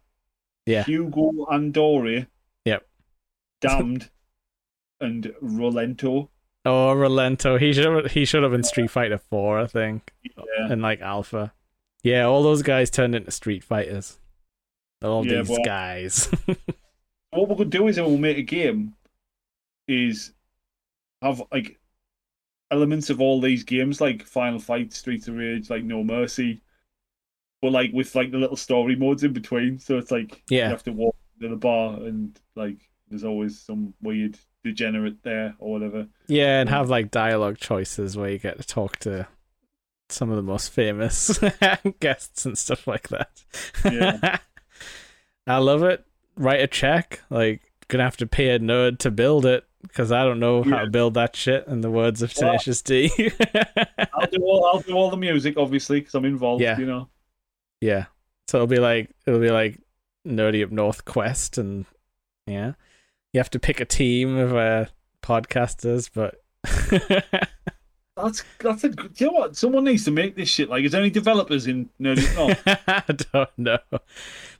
Yeah. 0.66 0.84
Hugo 0.84 1.47
Andore, 1.51 2.26
Yep. 2.66 2.86
Damned, 3.62 4.10
and 5.01 5.32
Rolento. 5.43 6.28
Oh, 6.66 6.93
Rolento. 6.94 7.59
He 7.59 7.72
should 7.72 8.10
he 8.10 8.26
should 8.26 8.43
have 8.43 8.52
been 8.52 8.64
Street 8.64 8.90
Fighter 8.90 9.16
Four, 9.16 9.59
I 9.59 9.66
think, 9.66 10.12
Yeah. 10.22 10.70
and 10.70 10.82
like 10.82 11.01
Alpha. 11.01 11.55
Yeah, 12.02 12.24
all 12.24 12.43
those 12.43 12.60
guys 12.62 12.90
turned 12.90 13.14
into 13.14 13.30
Street 13.30 13.64
Fighters. 13.64 14.18
All 15.02 15.26
Yeah, 15.26 15.40
these 15.43 15.59
guys. 15.64 16.30
what 17.30 17.48
we 17.48 17.56
could 17.56 17.70
do 17.70 17.89
is, 17.89 17.97
we'll 17.98 18.18
make 18.18 18.36
a 18.36 18.43
game, 18.43 18.93
is 19.89 20.34
have 21.22 21.43
like 21.51 21.78
elements 22.73 23.11
of 23.11 23.20
all 23.20 23.40
these 23.40 23.62
games, 23.62 24.01
like 24.01 24.24
Final 24.24 24.59
Fight, 24.59 24.93
Streets 24.93 25.28
of 25.28 25.36
Rage, 25.36 25.70
like 25.70 25.85
No 25.85 26.03
Mercy, 26.03 26.62
but 27.61 27.70
like 27.70 27.90
with 27.93 28.15
like 28.16 28.32
the 28.32 28.39
little 28.39 28.57
story 28.57 28.97
modes 28.97 29.23
in 29.23 29.32
between. 29.32 29.78
So 29.78 29.99
it's 29.99 30.11
like 30.11 30.43
Yeah. 30.49 30.65
you 30.65 30.70
have 30.70 30.82
to 30.85 30.93
walk 30.93 31.15
to 31.40 31.49
the 31.49 31.57
bar, 31.57 31.94
and 32.03 32.36
like 32.57 32.78
there's 33.09 33.24
always 33.24 33.61
some 33.61 33.94
weird 34.03 34.39
degenerate 34.65 35.23
there 35.23 35.55
or 35.59 35.73
whatever. 35.73 36.07
yeah, 36.28 36.61
and 36.61 36.69
um, 36.69 36.74
have 36.74 36.89
like 36.90 37.11
dialogue 37.11 37.59
choices 37.59 38.16
where 38.16 38.31
you 38.31 38.39
get 38.39 38.57
to 38.59 38.66
talk 38.66 38.97
to 39.01 39.27
some 40.09 40.31
of 40.31 40.36
the 40.36 40.43
most 40.43 40.70
famous 40.73 41.39
guests 42.01 42.44
and 42.47 42.57
stuff 42.57 42.86
like 42.86 43.09
that. 43.09 43.44
Yeah. 43.85 44.39
I 45.47 45.59
love 45.59 45.82
it. 45.82 46.05
Write 46.36 46.61
a 46.61 46.66
check. 46.66 47.20
Like, 47.31 47.62
gonna 47.89 48.05
have 48.05 48.16
to 48.19 48.27
pay 48.27 48.51
a 48.51 48.59
nerd 48.59 48.99
to 49.01 49.11
build 49.11 49.44
it 49.44 49.65
because 49.82 50.10
I 50.12 50.24
don't 50.24 50.38
know 50.40 50.62
how 50.62 50.78
to 50.80 50.90
build 50.90 51.14
that 51.14 51.34
shit. 51.36 51.66
In 51.66 51.80
the 51.80 51.90
words 51.90 52.22
of 52.22 52.32
Well- 52.36 52.50
Tenacious 52.50 52.82
D. 52.82 53.10
I'll 54.14 54.26
do 54.30 54.42
all 54.42 54.70
I'll 54.72 54.80
do 54.80 54.94
all 54.94 55.10
the 55.10 55.16
music, 55.16 55.56
obviously, 55.56 56.00
because 56.00 56.14
I'm 56.14 56.24
involved. 56.24 56.62
Yeah. 56.62 56.78
You 56.78 56.86
know. 56.86 57.09
yeah. 57.80 58.06
So 58.48 58.59
it'll 58.59 58.66
be 58.66 58.78
like 58.78 59.10
it'll 59.26 59.40
be 59.40 59.50
like 59.50 59.80
Nerdy 60.26 60.62
Up 60.64 60.70
North 60.70 61.04
Quest, 61.04 61.59
and 61.59 61.86
yeah, 62.46 62.72
you 63.32 63.38
have 63.40 63.50
to 63.50 63.59
pick 63.59 63.80
a 63.80 63.84
team 63.84 64.36
of 64.36 64.54
uh, 64.54 64.86
podcasters, 65.22 66.10
but 66.12 66.36
That's 68.16 68.43
that's 68.59 68.84
a. 68.84 68.90
Do 68.90 69.09
you 69.16 69.26
know 69.26 69.32
what? 69.32 69.56
Someone 69.56 69.84
needs 69.84 70.05
to 70.05 70.10
make 70.10 70.36
this 70.36 70.48
shit. 70.48 70.68
Like, 70.68 70.84
is 70.84 70.93
there 70.93 71.01
any 71.01 71.10
developers 71.10 71.66
in 71.66 71.89
Nerdy? 72.01 72.34
No. 72.36 72.55
I 72.86 73.12
don't 73.32 73.59
know. 73.59 73.78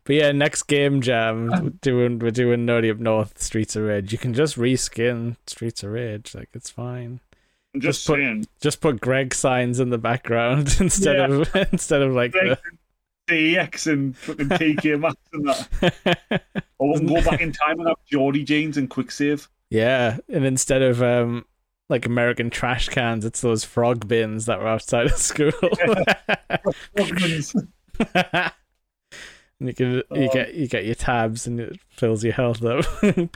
But 0.05 0.17
yeah, 0.17 0.33
next 0.33 0.63
game 0.65 1.01
jam, 1.03 1.49
we're 1.49 1.71
doing 1.83 2.19
we're 2.19 2.31
doing 2.31 2.67
Nerdy 2.67 2.91
Up 2.91 2.99
North 2.99 3.43
Streets 3.43 3.77
of 3.77 3.83
Rage. 3.85 4.11
You 4.11 4.19
can 4.19 4.33
just 4.33 4.57
reskin 4.57 5.37
Streets 5.47 5.83
of 5.83 5.91
Rage, 5.91 6.35
like 6.35 6.49
it's 6.55 6.71
fine. 6.71 7.21
I'm 7.75 7.81
just, 7.81 7.99
Just 8.01 8.07
put- 8.07 8.17
saying. 8.19 8.47
Just 8.61 8.81
put 8.81 9.01
Greggs 9.01 9.37
signs 9.39 9.81
in 9.81 9.91
the 9.91 9.99
background 9.99 10.77
instead 10.81 11.17
Yeah. 11.17 11.37
of 11.37 11.57
instead 11.73 12.01
of 12.03 12.13
like 12.15 12.33
Greg 12.33 12.57
DX 13.29 13.93
and 13.93 14.17
fucking 14.17 14.49
TK 14.49 14.99
Maxx 14.99 15.17
and 15.35 15.47
that. 15.49 15.69
the 16.55 16.63
Or 16.79 16.89
we 16.95 16.99
can 16.99 17.07
go 17.07 17.23
back 17.23 17.41
in 17.43 17.53
time 17.53 17.79
and 17.81 17.89
have 17.89 17.97
Geordie 18.11 18.45
jeans 18.45 18.77
and 18.79 18.89
quick 18.91 19.11
save. 19.11 19.49
yeah, 19.71 20.17
and 20.29 20.45
instead 20.47 20.83
of 20.83 21.03
um 21.03 21.45
like 21.93 22.05
American 22.07 22.51
trash 22.51 22.89
cans, 22.89 23.25
it's 23.25 23.41
those 23.41 23.63
frog 23.65 24.09
bins 24.09 24.47
that 24.47 24.59
were 24.59 24.67
outside 24.67 25.07
of 25.07 25.13
school. 25.13 25.53
And 29.61 29.69
you 29.69 29.75
can 29.75 29.93
you 29.95 30.03
Oh. 30.11 30.33
get 30.33 30.55
you 30.55 30.67
get 30.67 30.85
your 30.87 30.97
tabs 30.97 31.47
and 31.47 31.61
it 31.61 31.79
fills 31.91 32.25
your 32.25 32.33
health 32.33 32.65
up. 32.65 32.85
oh 33.05 33.29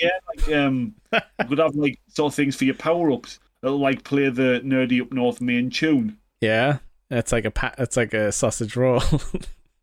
yeah, 0.00 0.10
like 0.36 0.52
um, 0.56 0.94
you 1.12 1.46
could 1.48 1.58
have 1.58 1.74
like 1.74 1.98
sort 2.06 2.32
of 2.32 2.36
things 2.36 2.54
for 2.54 2.64
your 2.64 2.76
power 2.76 3.10
ups 3.10 3.40
that'll 3.60 3.78
like 3.80 4.04
play 4.04 4.28
the 4.28 4.60
Nerdy 4.64 5.02
Up 5.02 5.12
North 5.12 5.40
main 5.40 5.70
tune. 5.70 6.16
yeah, 6.40 6.78
it's 7.10 7.32
like 7.32 7.44
a 7.44 7.50
pa- 7.50 7.74
it's 7.78 7.96
like 7.96 8.14
a 8.14 8.30
sausage 8.30 8.76
roll. 8.76 9.02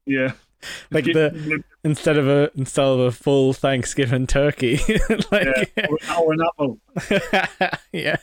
Yeah. 0.06 0.32
Like 0.92 1.06
the- 1.06 1.64
instead 1.84 2.18
of 2.18 2.28
a 2.28 2.52
instead 2.56 2.86
of 2.86 3.00
a 3.00 3.12
full 3.12 3.54
Thanksgiving 3.54 4.28
turkey, 4.28 4.78
like 5.32 5.72
yeah, 5.76 5.88
or, 6.20 6.34
an 6.34 6.42
apple. 6.42 6.80
yeah, 7.92 8.18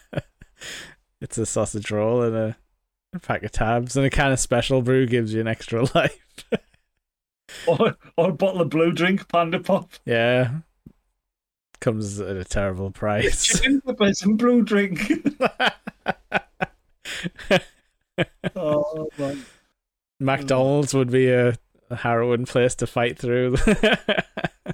it's 1.20 1.36
a 1.39 1.47
sausage 1.47 1.90
roll 1.90 2.23
and 2.23 2.36
a, 2.36 2.56
a 3.12 3.19
pack 3.19 3.43
of 3.43 3.51
tabs 3.52 3.97
and 3.97 4.06
a 4.06 4.10
can 4.10 4.31
of 4.32 4.39
special 4.39 4.82
brew 4.82 5.06
gives 5.06 5.35
you 5.35 5.40
an 5.40 5.48
extra 5.48 5.82
life. 5.94 6.44
Or, 7.66 7.97
or 8.16 8.28
a 8.28 8.32
bottle 8.32 8.60
of 8.60 8.69
blue 8.70 8.93
drink, 8.93 9.27
Panda 9.28 9.59
Pop. 9.59 9.90
Yeah, 10.05 10.59
comes 11.81 12.20
at 12.20 12.36
a 12.36 12.44
terrible 12.44 12.90
price. 12.90 13.60
Peppers 13.85 14.23
and 14.23 14.39
blue 14.39 14.62
drink. 14.62 15.10
oh 18.56 19.09
man. 19.19 19.44
McDonald's 20.20 20.94
would 20.94 21.10
be 21.10 21.31
a, 21.31 21.56
a 21.90 21.97
harrowing 21.97 22.47
place 22.47 22.74
to 22.77 22.86
fight 22.86 23.19
through. 23.19 23.56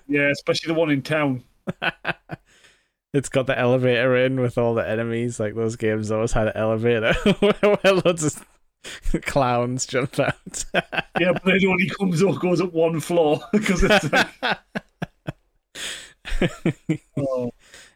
Yeah, 0.06 0.30
especially 0.30 0.72
the 0.72 0.78
one 0.78 0.90
in 0.90 1.02
town. 1.02 1.42
it's 3.12 3.28
got 3.28 3.46
the 3.46 3.58
elevator 3.58 4.16
in 4.16 4.40
with 4.40 4.58
all 4.58 4.74
the 4.74 4.88
enemies. 4.88 5.40
Like 5.40 5.54
those 5.54 5.76
games 5.76 6.10
always 6.10 6.32
had 6.32 6.48
an 6.48 6.56
elevator 6.56 7.14
where 7.40 7.92
loads 8.04 8.24
of 8.24 8.46
clowns 9.22 9.86
jump 9.86 10.18
out. 10.18 10.64
Yeah, 11.20 11.32
but 11.42 11.56
it 11.56 11.64
only 11.64 11.88
comes 11.88 12.22
or 12.22 12.36
goes 12.36 12.60
up 12.60 12.72
one 12.72 13.00
floor 13.00 13.40
because 13.52 13.82
it's 13.82 14.12
like, 14.12 14.28
oh, 17.16 17.50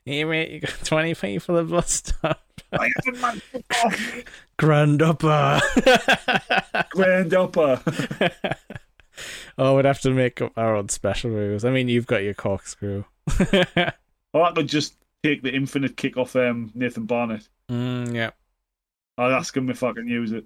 hey 0.05 0.25
mate, 0.25 0.51
you 0.51 0.61
got 0.61 0.71
20p 0.71 1.43
for 1.43 1.53
the 1.53 1.65
bus 1.65 1.93
stop. 1.93 2.43
I 2.73 2.91
haven't 2.97 3.21
man. 3.21 3.43
Grand 4.57 5.03
upper. 5.03 5.61
Grand 6.91 7.35
upper. 7.35 7.81
oh, 9.59 9.77
we'd 9.77 9.85
have 9.85 10.01
to 10.03 10.11
make 10.11 10.41
up 10.41 10.53
our 10.57 10.77
own 10.77 10.89
special 10.89 11.31
moves. 11.31 11.65
I 11.65 11.71
mean, 11.71 11.89
you've 11.89 12.07
got 12.07 12.23
your 12.23 12.35
corkscrew. 12.35 13.05
Or 14.35 14.43
I 14.43 14.53
could 14.53 14.69
just 14.69 14.95
take 15.23 15.43
the 15.43 15.55
infinite 15.55 15.97
kick 15.97 16.19
off 16.19 16.37
um, 16.37 16.71
Nathan 16.75 17.07
Barnett. 17.07 17.49
mm, 17.71 18.15
yeah. 18.15 18.31
I'd 19.17 19.33
ask 19.33 19.57
him 19.57 19.71
if 19.71 19.83
I 19.83 19.93
can 19.93 20.07
use 20.07 20.33
it. 20.33 20.45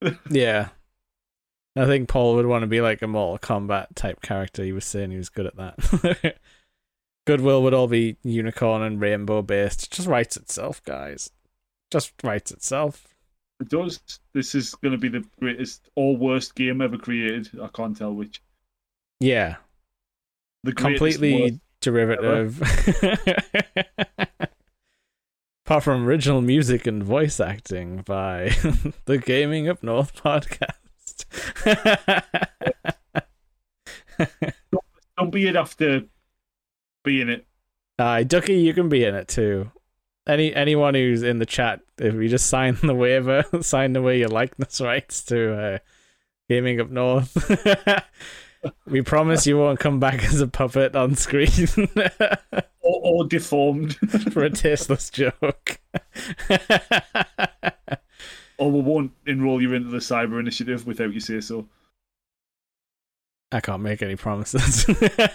Yeah. 0.30 0.68
I 1.74 1.84
think 1.86 2.08
Paul 2.08 2.36
would 2.36 2.46
want 2.46 2.62
to 2.62 2.66
be 2.68 2.80
like 2.80 3.02
a 3.02 3.06
Mortal 3.06 3.38
Kombat 3.38 3.88
type 3.96 4.22
character. 4.22 4.62
He 4.62 4.72
was 4.72 4.84
saying 4.84 5.10
he 5.10 5.16
was 5.18 5.28
good 5.28 5.46
at 5.46 5.56
that. 5.56 6.36
Goodwill 7.26 7.62
would 7.64 7.74
all 7.74 7.88
be 7.88 8.16
unicorn 8.22 8.82
and 8.82 9.00
rainbow 9.00 9.42
based. 9.42 9.84
It 9.84 9.90
just 9.90 10.08
writes 10.08 10.36
itself, 10.36 10.82
guys. 10.84 11.30
Just 11.90 12.12
writes 12.22 12.50
itself. 12.52 13.15
It 13.60 13.68
does. 13.68 14.00
This 14.34 14.54
is 14.54 14.74
going 14.74 14.92
to 14.92 14.98
be 14.98 15.08
the 15.08 15.24
greatest 15.40 15.88
or 15.94 16.16
worst 16.16 16.54
game 16.54 16.80
ever 16.80 16.98
created. 16.98 17.50
I 17.60 17.68
can't 17.68 17.96
tell 17.96 18.12
which. 18.12 18.42
Yeah. 19.20 19.56
The 20.62 20.72
Completely 20.72 21.60
derivative. 21.80 22.60
Apart 25.66 25.84
from 25.84 26.06
original 26.06 26.42
music 26.42 26.86
and 26.86 27.02
voice 27.02 27.40
acting 27.40 28.02
by 28.02 28.50
the 29.06 29.18
Gaming 29.18 29.68
Up 29.68 29.82
North 29.82 30.14
podcast. 30.14 31.24
Don't 35.18 35.30
be 35.30 35.48
it 35.48 35.56
after 35.56 36.02
being 37.04 37.22
in 37.22 37.30
it. 37.30 37.46
Aye, 37.98 38.24
Ducky, 38.24 38.58
you 38.58 38.74
can 38.74 38.88
be 38.88 39.04
in 39.04 39.14
it 39.14 39.28
too. 39.28 39.70
Any 40.26 40.54
anyone 40.54 40.94
who's 40.94 41.22
in 41.22 41.38
the 41.38 41.46
chat, 41.46 41.80
if 41.98 42.14
you 42.14 42.28
just 42.28 42.46
sign 42.48 42.76
the 42.82 42.94
waiver, 42.94 43.44
sign 43.60 43.94
away 43.96 44.18
your 44.18 44.28
likeness 44.28 44.80
rights 44.80 45.22
to 45.26 45.54
uh, 45.54 45.78
Gaming 46.48 46.80
Up 46.80 46.90
North. 46.90 47.36
we 48.86 49.02
promise 49.02 49.46
you 49.46 49.58
won't 49.58 49.78
come 49.78 50.00
back 50.00 50.24
as 50.24 50.40
a 50.40 50.48
puppet 50.48 50.96
on 50.96 51.14
screen 51.14 51.48
Or, 52.80 53.00
or 53.02 53.24
deformed. 53.26 53.96
for 54.32 54.42
a 54.44 54.50
tasteless 54.50 55.10
joke. 55.10 55.78
or 58.58 58.70
we 58.70 58.80
won't 58.80 59.12
enroll 59.26 59.60
you 59.60 59.72
into 59.74 59.88
the 59.90 59.98
cyber 59.98 60.40
initiative 60.40 60.86
without 60.86 61.12
you 61.12 61.20
say 61.20 61.40
so. 61.40 61.68
I 63.52 63.60
can't 63.60 63.82
make 63.82 64.02
any 64.02 64.16
promises. 64.16 64.86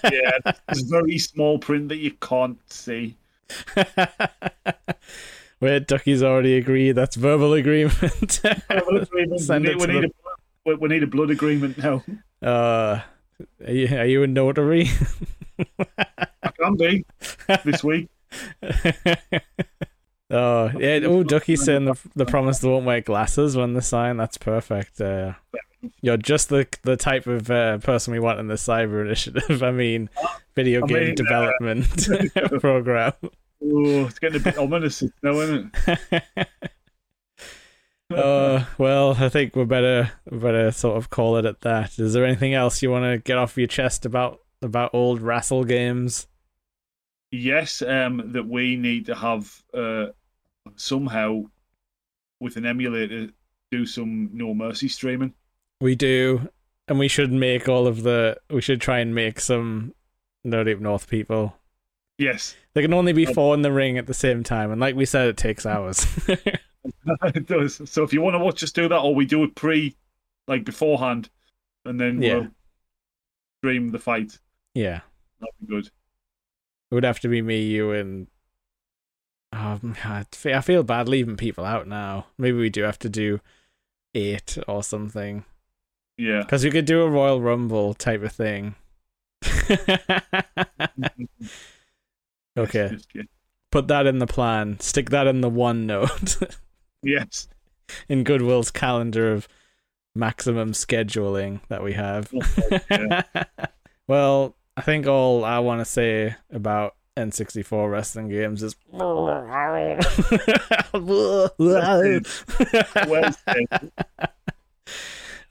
Yeah, 0.04 0.32
there's 0.68 0.82
very 0.90 1.18
small 1.18 1.60
print 1.60 1.88
that 1.90 1.98
you 1.98 2.12
can't 2.22 2.58
see. 2.72 3.16
Wait, 5.60 5.88
Ducky's 5.88 6.24
already 6.24 6.58
agreed. 6.58 6.94
That's 6.94 7.16
verbal 7.16 7.54
agreement. 7.54 8.00
we, 8.44 9.26
need, 9.26 9.76
we, 9.78 9.88
need 9.88 10.06
a, 10.06 10.76
we- 10.76 10.88
need 10.88 11.04
a 11.04 11.08
blood 11.08 11.30
agreement 11.30 11.78
now. 11.78 12.04
uh, 12.42 13.02
are 13.66 13.72
you, 13.72 13.96
are 13.96 14.06
you 14.06 14.24
a 14.24 14.28
notary? 14.28 14.90
I 15.88 16.52
can 16.60 16.76
be 16.76 17.06
this 17.64 17.84
week. 17.84 18.10
oh 20.32 20.72
yeah. 20.80 21.00
Oh, 21.04 21.24
Ducky's 21.24 21.64
saying 21.64 21.86
the 21.86 21.96
the 22.16 22.26
promise 22.26 22.60
they 22.60 22.70
won't 22.70 22.86
wear 22.86 23.02
glasses 23.02 23.56
when 23.56 23.74
they 23.74 23.82
sign. 23.82 24.18
That's 24.18 24.38
perfect. 24.38 25.00
Uh, 25.00 25.34
you're 26.02 26.18
just 26.18 26.50
the 26.50 26.68
the 26.84 26.98
type 26.98 27.28
of 27.28 27.50
uh, 27.50 27.78
person 27.80 28.14
we 28.14 28.20
want 28.20 28.40
in 28.40 28.48
the 28.48 28.56
cyber 28.56 29.06
initiative. 29.06 29.64
I 29.64 29.72
mean, 29.72 30.10
video 30.56 30.84
I 30.84 30.88
game 30.88 30.98
mean, 30.98 31.12
uh, 31.12 31.16
development 31.16 32.08
program. 32.62 33.14
Oh, 33.24 34.06
it's 34.06 34.20
getting 34.20 34.42
a 34.42 34.44
bit 34.44 34.58
ominous 34.58 35.04
now, 35.22 35.34
isn't 35.40 35.76
it? 35.88 36.48
uh, 38.14 38.66
well, 38.78 39.16
I 39.20 39.30
think 39.30 39.56
we're 39.56 39.66
better 39.66 40.12
we 40.30 40.38
better 40.38 40.72
sort 40.72 40.98
of 40.98 41.10
call 41.10 41.38
it 41.38 41.46
at 41.46 41.62
that. 41.62 42.00
Is 42.00 42.14
there 42.14 42.26
anything 42.26 42.54
else 42.54 42.82
you 42.82 42.92
want 42.92 43.06
to 43.06 43.18
get 43.18 43.38
off 43.38 43.58
your 43.58 43.68
chest 43.68 44.06
about 44.06 44.40
about 44.62 44.94
old 44.94 45.22
wrestle 45.22 45.64
games? 45.64 46.28
yes, 47.32 47.82
um, 47.82 48.34
that 48.34 48.48
we 48.48 48.76
need 48.76 49.06
to 49.08 49.16
have 49.16 49.64
uh, 49.74 50.08
somehow 50.76 51.44
with 52.40 52.58
an 52.58 52.66
emulator 52.66 53.30
do 53.72 53.86
some 53.86 54.30
No 54.34 54.54
Mercy 54.54 54.88
streaming. 54.88 55.34
We 55.82 55.96
do, 55.96 56.48
and 56.88 56.98
we 57.00 57.08
should 57.10 57.32
make 57.32 57.68
all 57.68 57.88
of 57.88 58.04
the. 58.04 58.38
We 58.50 58.62
should 58.62 58.80
try 58.80 59.00
and 59.00 59.14
make 59.14 59.40
some 59.42 59.94
Nerdy 60.48 60.74
Up 60.76 60.80
North 60.80 61.10
people. 61.10 61.58
Yes, 62.18 62.56
They 62.76 62.84
can 62.84 62.94
only 62.94 63.14
be 63.14 63.26
Um, 63.26 63.34
four 63.34 63.56
in 63.56 63.64
the 63.64 63.72
ring 63.72 63.98
at 63.98 64.06
the 64.06 64.14
same 64.14 64.44
time, 64.44 64.72
and 64.72 64.80
like 64.80 64.96
we 64.96 65.06
said, 65.06 65.28
it 65.28 65.38
takes 65.38 65.66
hours. 65.66 66.06
it 66.28 67.48
does. 67.48 67.82
So 67.90 68.04
if 68.04 68.14
you 68.14 68.22
want 68.22 68.36
to 68.36 68.40
watch 68.40 68.62
us 68.64 68.72
do 68.72 68.88
that, 68.88 69.00
or 69.00 69.16
we 69.16 69.26
do 69.26 69.44
it 69.44 69.56
pre, 69.56 69.96
like 70.48 70.64
beforehand, 70.64 71.30
and 71.84 72.00
then 72.00 72.22
Yeah. 72.22 72.34
we'll 72.36 72.48
stream 73.60 73.90
the 73.90 74.00
fight. 74.00 74.38
yeah, 74.76 75.02
That'd 75.40 75.56
be 75.62 75.68
good. 75.68 75.88
it 75.88 76.94
would 76.96 77.04
have 77.06 77.20
to 77.22 77.28
be 77.28 77.42
me, 77.42 77.64
you, 77.64 77.92
and. 77.92 78.28
Um, 79.54 79.96
I 80.06 80.26
I 80.46 80.62
feel 80.62 80.82
bad 80.84 81.10
leaving 81.10 81.36
people 81.36 81.66
out 81.66 81.86
now. 81.88 82.28
Maybe 82.38 82.58
we 82.58 82.70
do 82.70 82.84
have 82.84 83.00
to 83.00 83.10
do 83.10 83.42
eight 84.16 84.58
or 84.68 84.82
something. 84.82 85.44
Yeah. 86.22 86.42
Because 86.42 86.64
we 86.64 86.70
could 86.70 86.86
do 86.86 87.02
a 87.02 87.10
Royal 87.10 87.42
Rumble 87.42 87.96
type 87.96 88.22
of 88.22 88.32
thing. 88.32 88.76
okay, 92.56 92.96
put 93.72 93.88
that 93.88 94.06
in 94.06 94.20
the 94.20 94.28
plan. 94.28 94.80
Stick 94.80 95.10
that 95.10 95.26
in 95.26 95.42
the 95.42 95.50
OneNote 95.50 96.58
Yes. 97.04 97.48
in 98.08 98.24
Goodwill's 98.24 98.70
calendar 98.70 99.32
of 99.32 99.48
maximum 100.14 100.74
scheduling 100.74 101.62
that 101.70 101.82
we 101.82 101.94
have. 101.94 102.32
Oh, 102.36 102.80
yeah. 102.92 103.24
well, 104.08 104.56
I 104.78 104.82
think 104.82 105.08
all 105.08 105.44
I 105.44 105.58
want 105.58 105.82
to 105.82 105.86
say 105.86 106.36
about 106.52 106.94
N64 107.18 107.90
wrestling 107.92 108.30
games 108.30 108.62
is. 108.62 108.76
Well. 108.92 109.26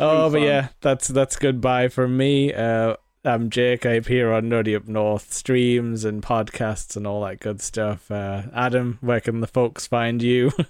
Oh, 0.01 0.31
but 0.31 0.39
fun. 0.39 0.43
yeah, 0.43 0.68
that's 0.81 1.09
that's 1.09 1.36
goodbye 1.36 1.89
from 1.89 2.16
me. 2.16 2.52
Uh, 2.55 2.97
I'm 3.24 3.51
Jake. 3.51 3.85
I 3.85 3.93
appear 3.93 4.32
on 4.32 4.44
Nerdy 4.44 4.74
Up 4.74 4.89
North 4.89 5.32
streams 5.32 6.05
and 6.05 6.22
podcasts 6.22 6.97
and 6.97 7.06
all 7.06 7.22
that 7.24 7.40
good 7.40 7.60
stuff. 7.60 8.10
Uh, 8.10 8.44
Adam, 8.55 8.98
where 9.02 9.20
can 9.20 9.40
the 9.40 9.47
folks 9.47 9.86
find 9.86 10.22
you? 10.22 10.51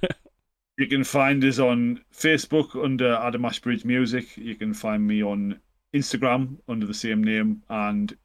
You 0.78 0.86
can 0.86 1.04
find 1.04 1.44
us 1.44 1.58
on 1.58 2.02
Facebook 2.10 2.82
under 2.82 3.12
Adam 3.16 3.44
Ashbridge 3.44 3.84
Music. 3.84 4.34
You 4.38 4.54
can 4.54 4.72
find 4.72 5.06
me 5.06 5.22
on 5.22 5.60
Instagram 5.94 6.56
under 6.70 6.86
the 6.86 6.94
same 6.94 7.22
name 7.22 7.62
and 7.68 8.16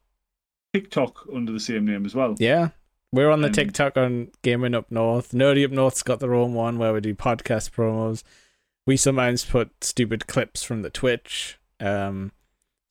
TikTok 0.73 1.27
under 1.33 1.51
the 1.51 1.59
same 1.59 1.85
name 1.85 2.05
as 2.05 2.15
well. 2.15 2.35
yeah, 2.39 2.69
we're 3.11 3.29
on 3.29 3.41
the 3.41 3.47
Um, 3.47 3.53
TikTok 3.53 3.97
on 3.97 4.31
Gaming 4.41 4.73
Up 4.73 4.89
North. 4.89 5.31
Nerdy 5.33 5.65
Up 5.65 5.71
North's 5.71 6.01
got 6.01 6.21
their 6.21 6.33
own 6.33 6.53
one 6.53 6.77
where 6.77 6.93
we 6.93 7.01
do 7.01 7.13
podcast 7.13 7.71
promos. 7.71 8.23
We 8.85 8.97
sometimes 8.97 9.45
put 9.45 9.83
stupid 9.83 10.27
clips 10.27 10.63
from 10.63 10.81
the 10.81 10.89
Twitch. 10.89 11.59
Um, 11.79 12.31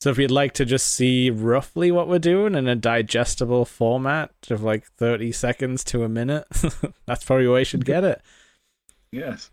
so 0.00 0.10
if 0.10 0.18
you'd 0.18 0.30
like 0.30 0.52
to 0.54 0.64
just 0.64 0.88
see 0.88 1.30
roughly 1.30 1.90
what 1.90 2.08
we're 2.08 2.18
doing 2.18 2.54
in 2.54 2.68
a 2.68 2.76
digestible 2.76 3.64
format 3.64 4.32
of 4.50 4.62
like 4.62 4.84
30 4.98 5.32
seconds 5.32 5.82
to 5.84 6.02
a 6.02 6.08
minute, 6.08 6.46
that's 7.06 7.24
probably 7.24 7.46
where 7.46 7.60
you 7.60 7.64
should 7.64 7.84
get 7.86 8.04
it. 8.04 8.20
Yes. 9.12 9.50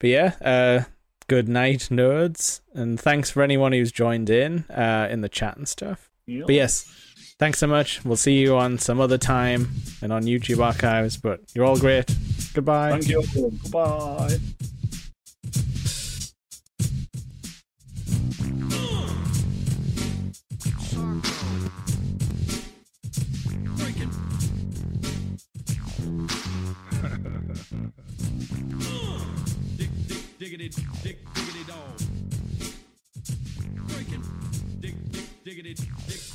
But 0.00 0.10
yeah, 0.10 0.32
uh, 0.40 0.84
good 1.28 1.48
night, 1.48 1.88
nerds, 1.90 2.60
and 2.72 2.98
thanks 2.98 3.30
for 3.30 3.42
anyone 3.42 3.72
who's 3.72 3.92
joined 3.92 4.30
in 4.30 4.64
uh, 4.70 5.08
in 5.10 5.20
the 5.20 5.28
chat 5.28 5.56
and 5.56 5.68
stuff. 5.68 6.10
Yep. 6.26 6.46
But 6.46 6.54
yes, 6.54 6.88
thanks 7.38 7.58
so 7.58 7.66
much. 7.66 8.04
We'll 8.04 8.16
see 8.16 8.38
you 8.38 8.56
on 8.56 8.78
some 8.78 9.00
other 9.00 9.18
time 9.18 9.68
and 10.00 10.12
on 10.12 10.22
YouTube 10.24 10.64
archives. 10.64 11.16
But 11.16 11.40
you're 11.54 11.66
all 11.66 11.78
great. 11.78 12.14
Goodbye. 12.54 12.92
Thank 12.92 13.08
you. 13.08 13.22
Goodbye. 13.34 14.38
diggity 30.38 30.68
dig 31.02 31.16
diggity 31.34 31.64
dog. 31.66 31.98
Breaking 33.88 34.24
dig 34.82 34.94
dig 35.12 35.24
diggity 35.44 35.74
dig. 36.08 36.33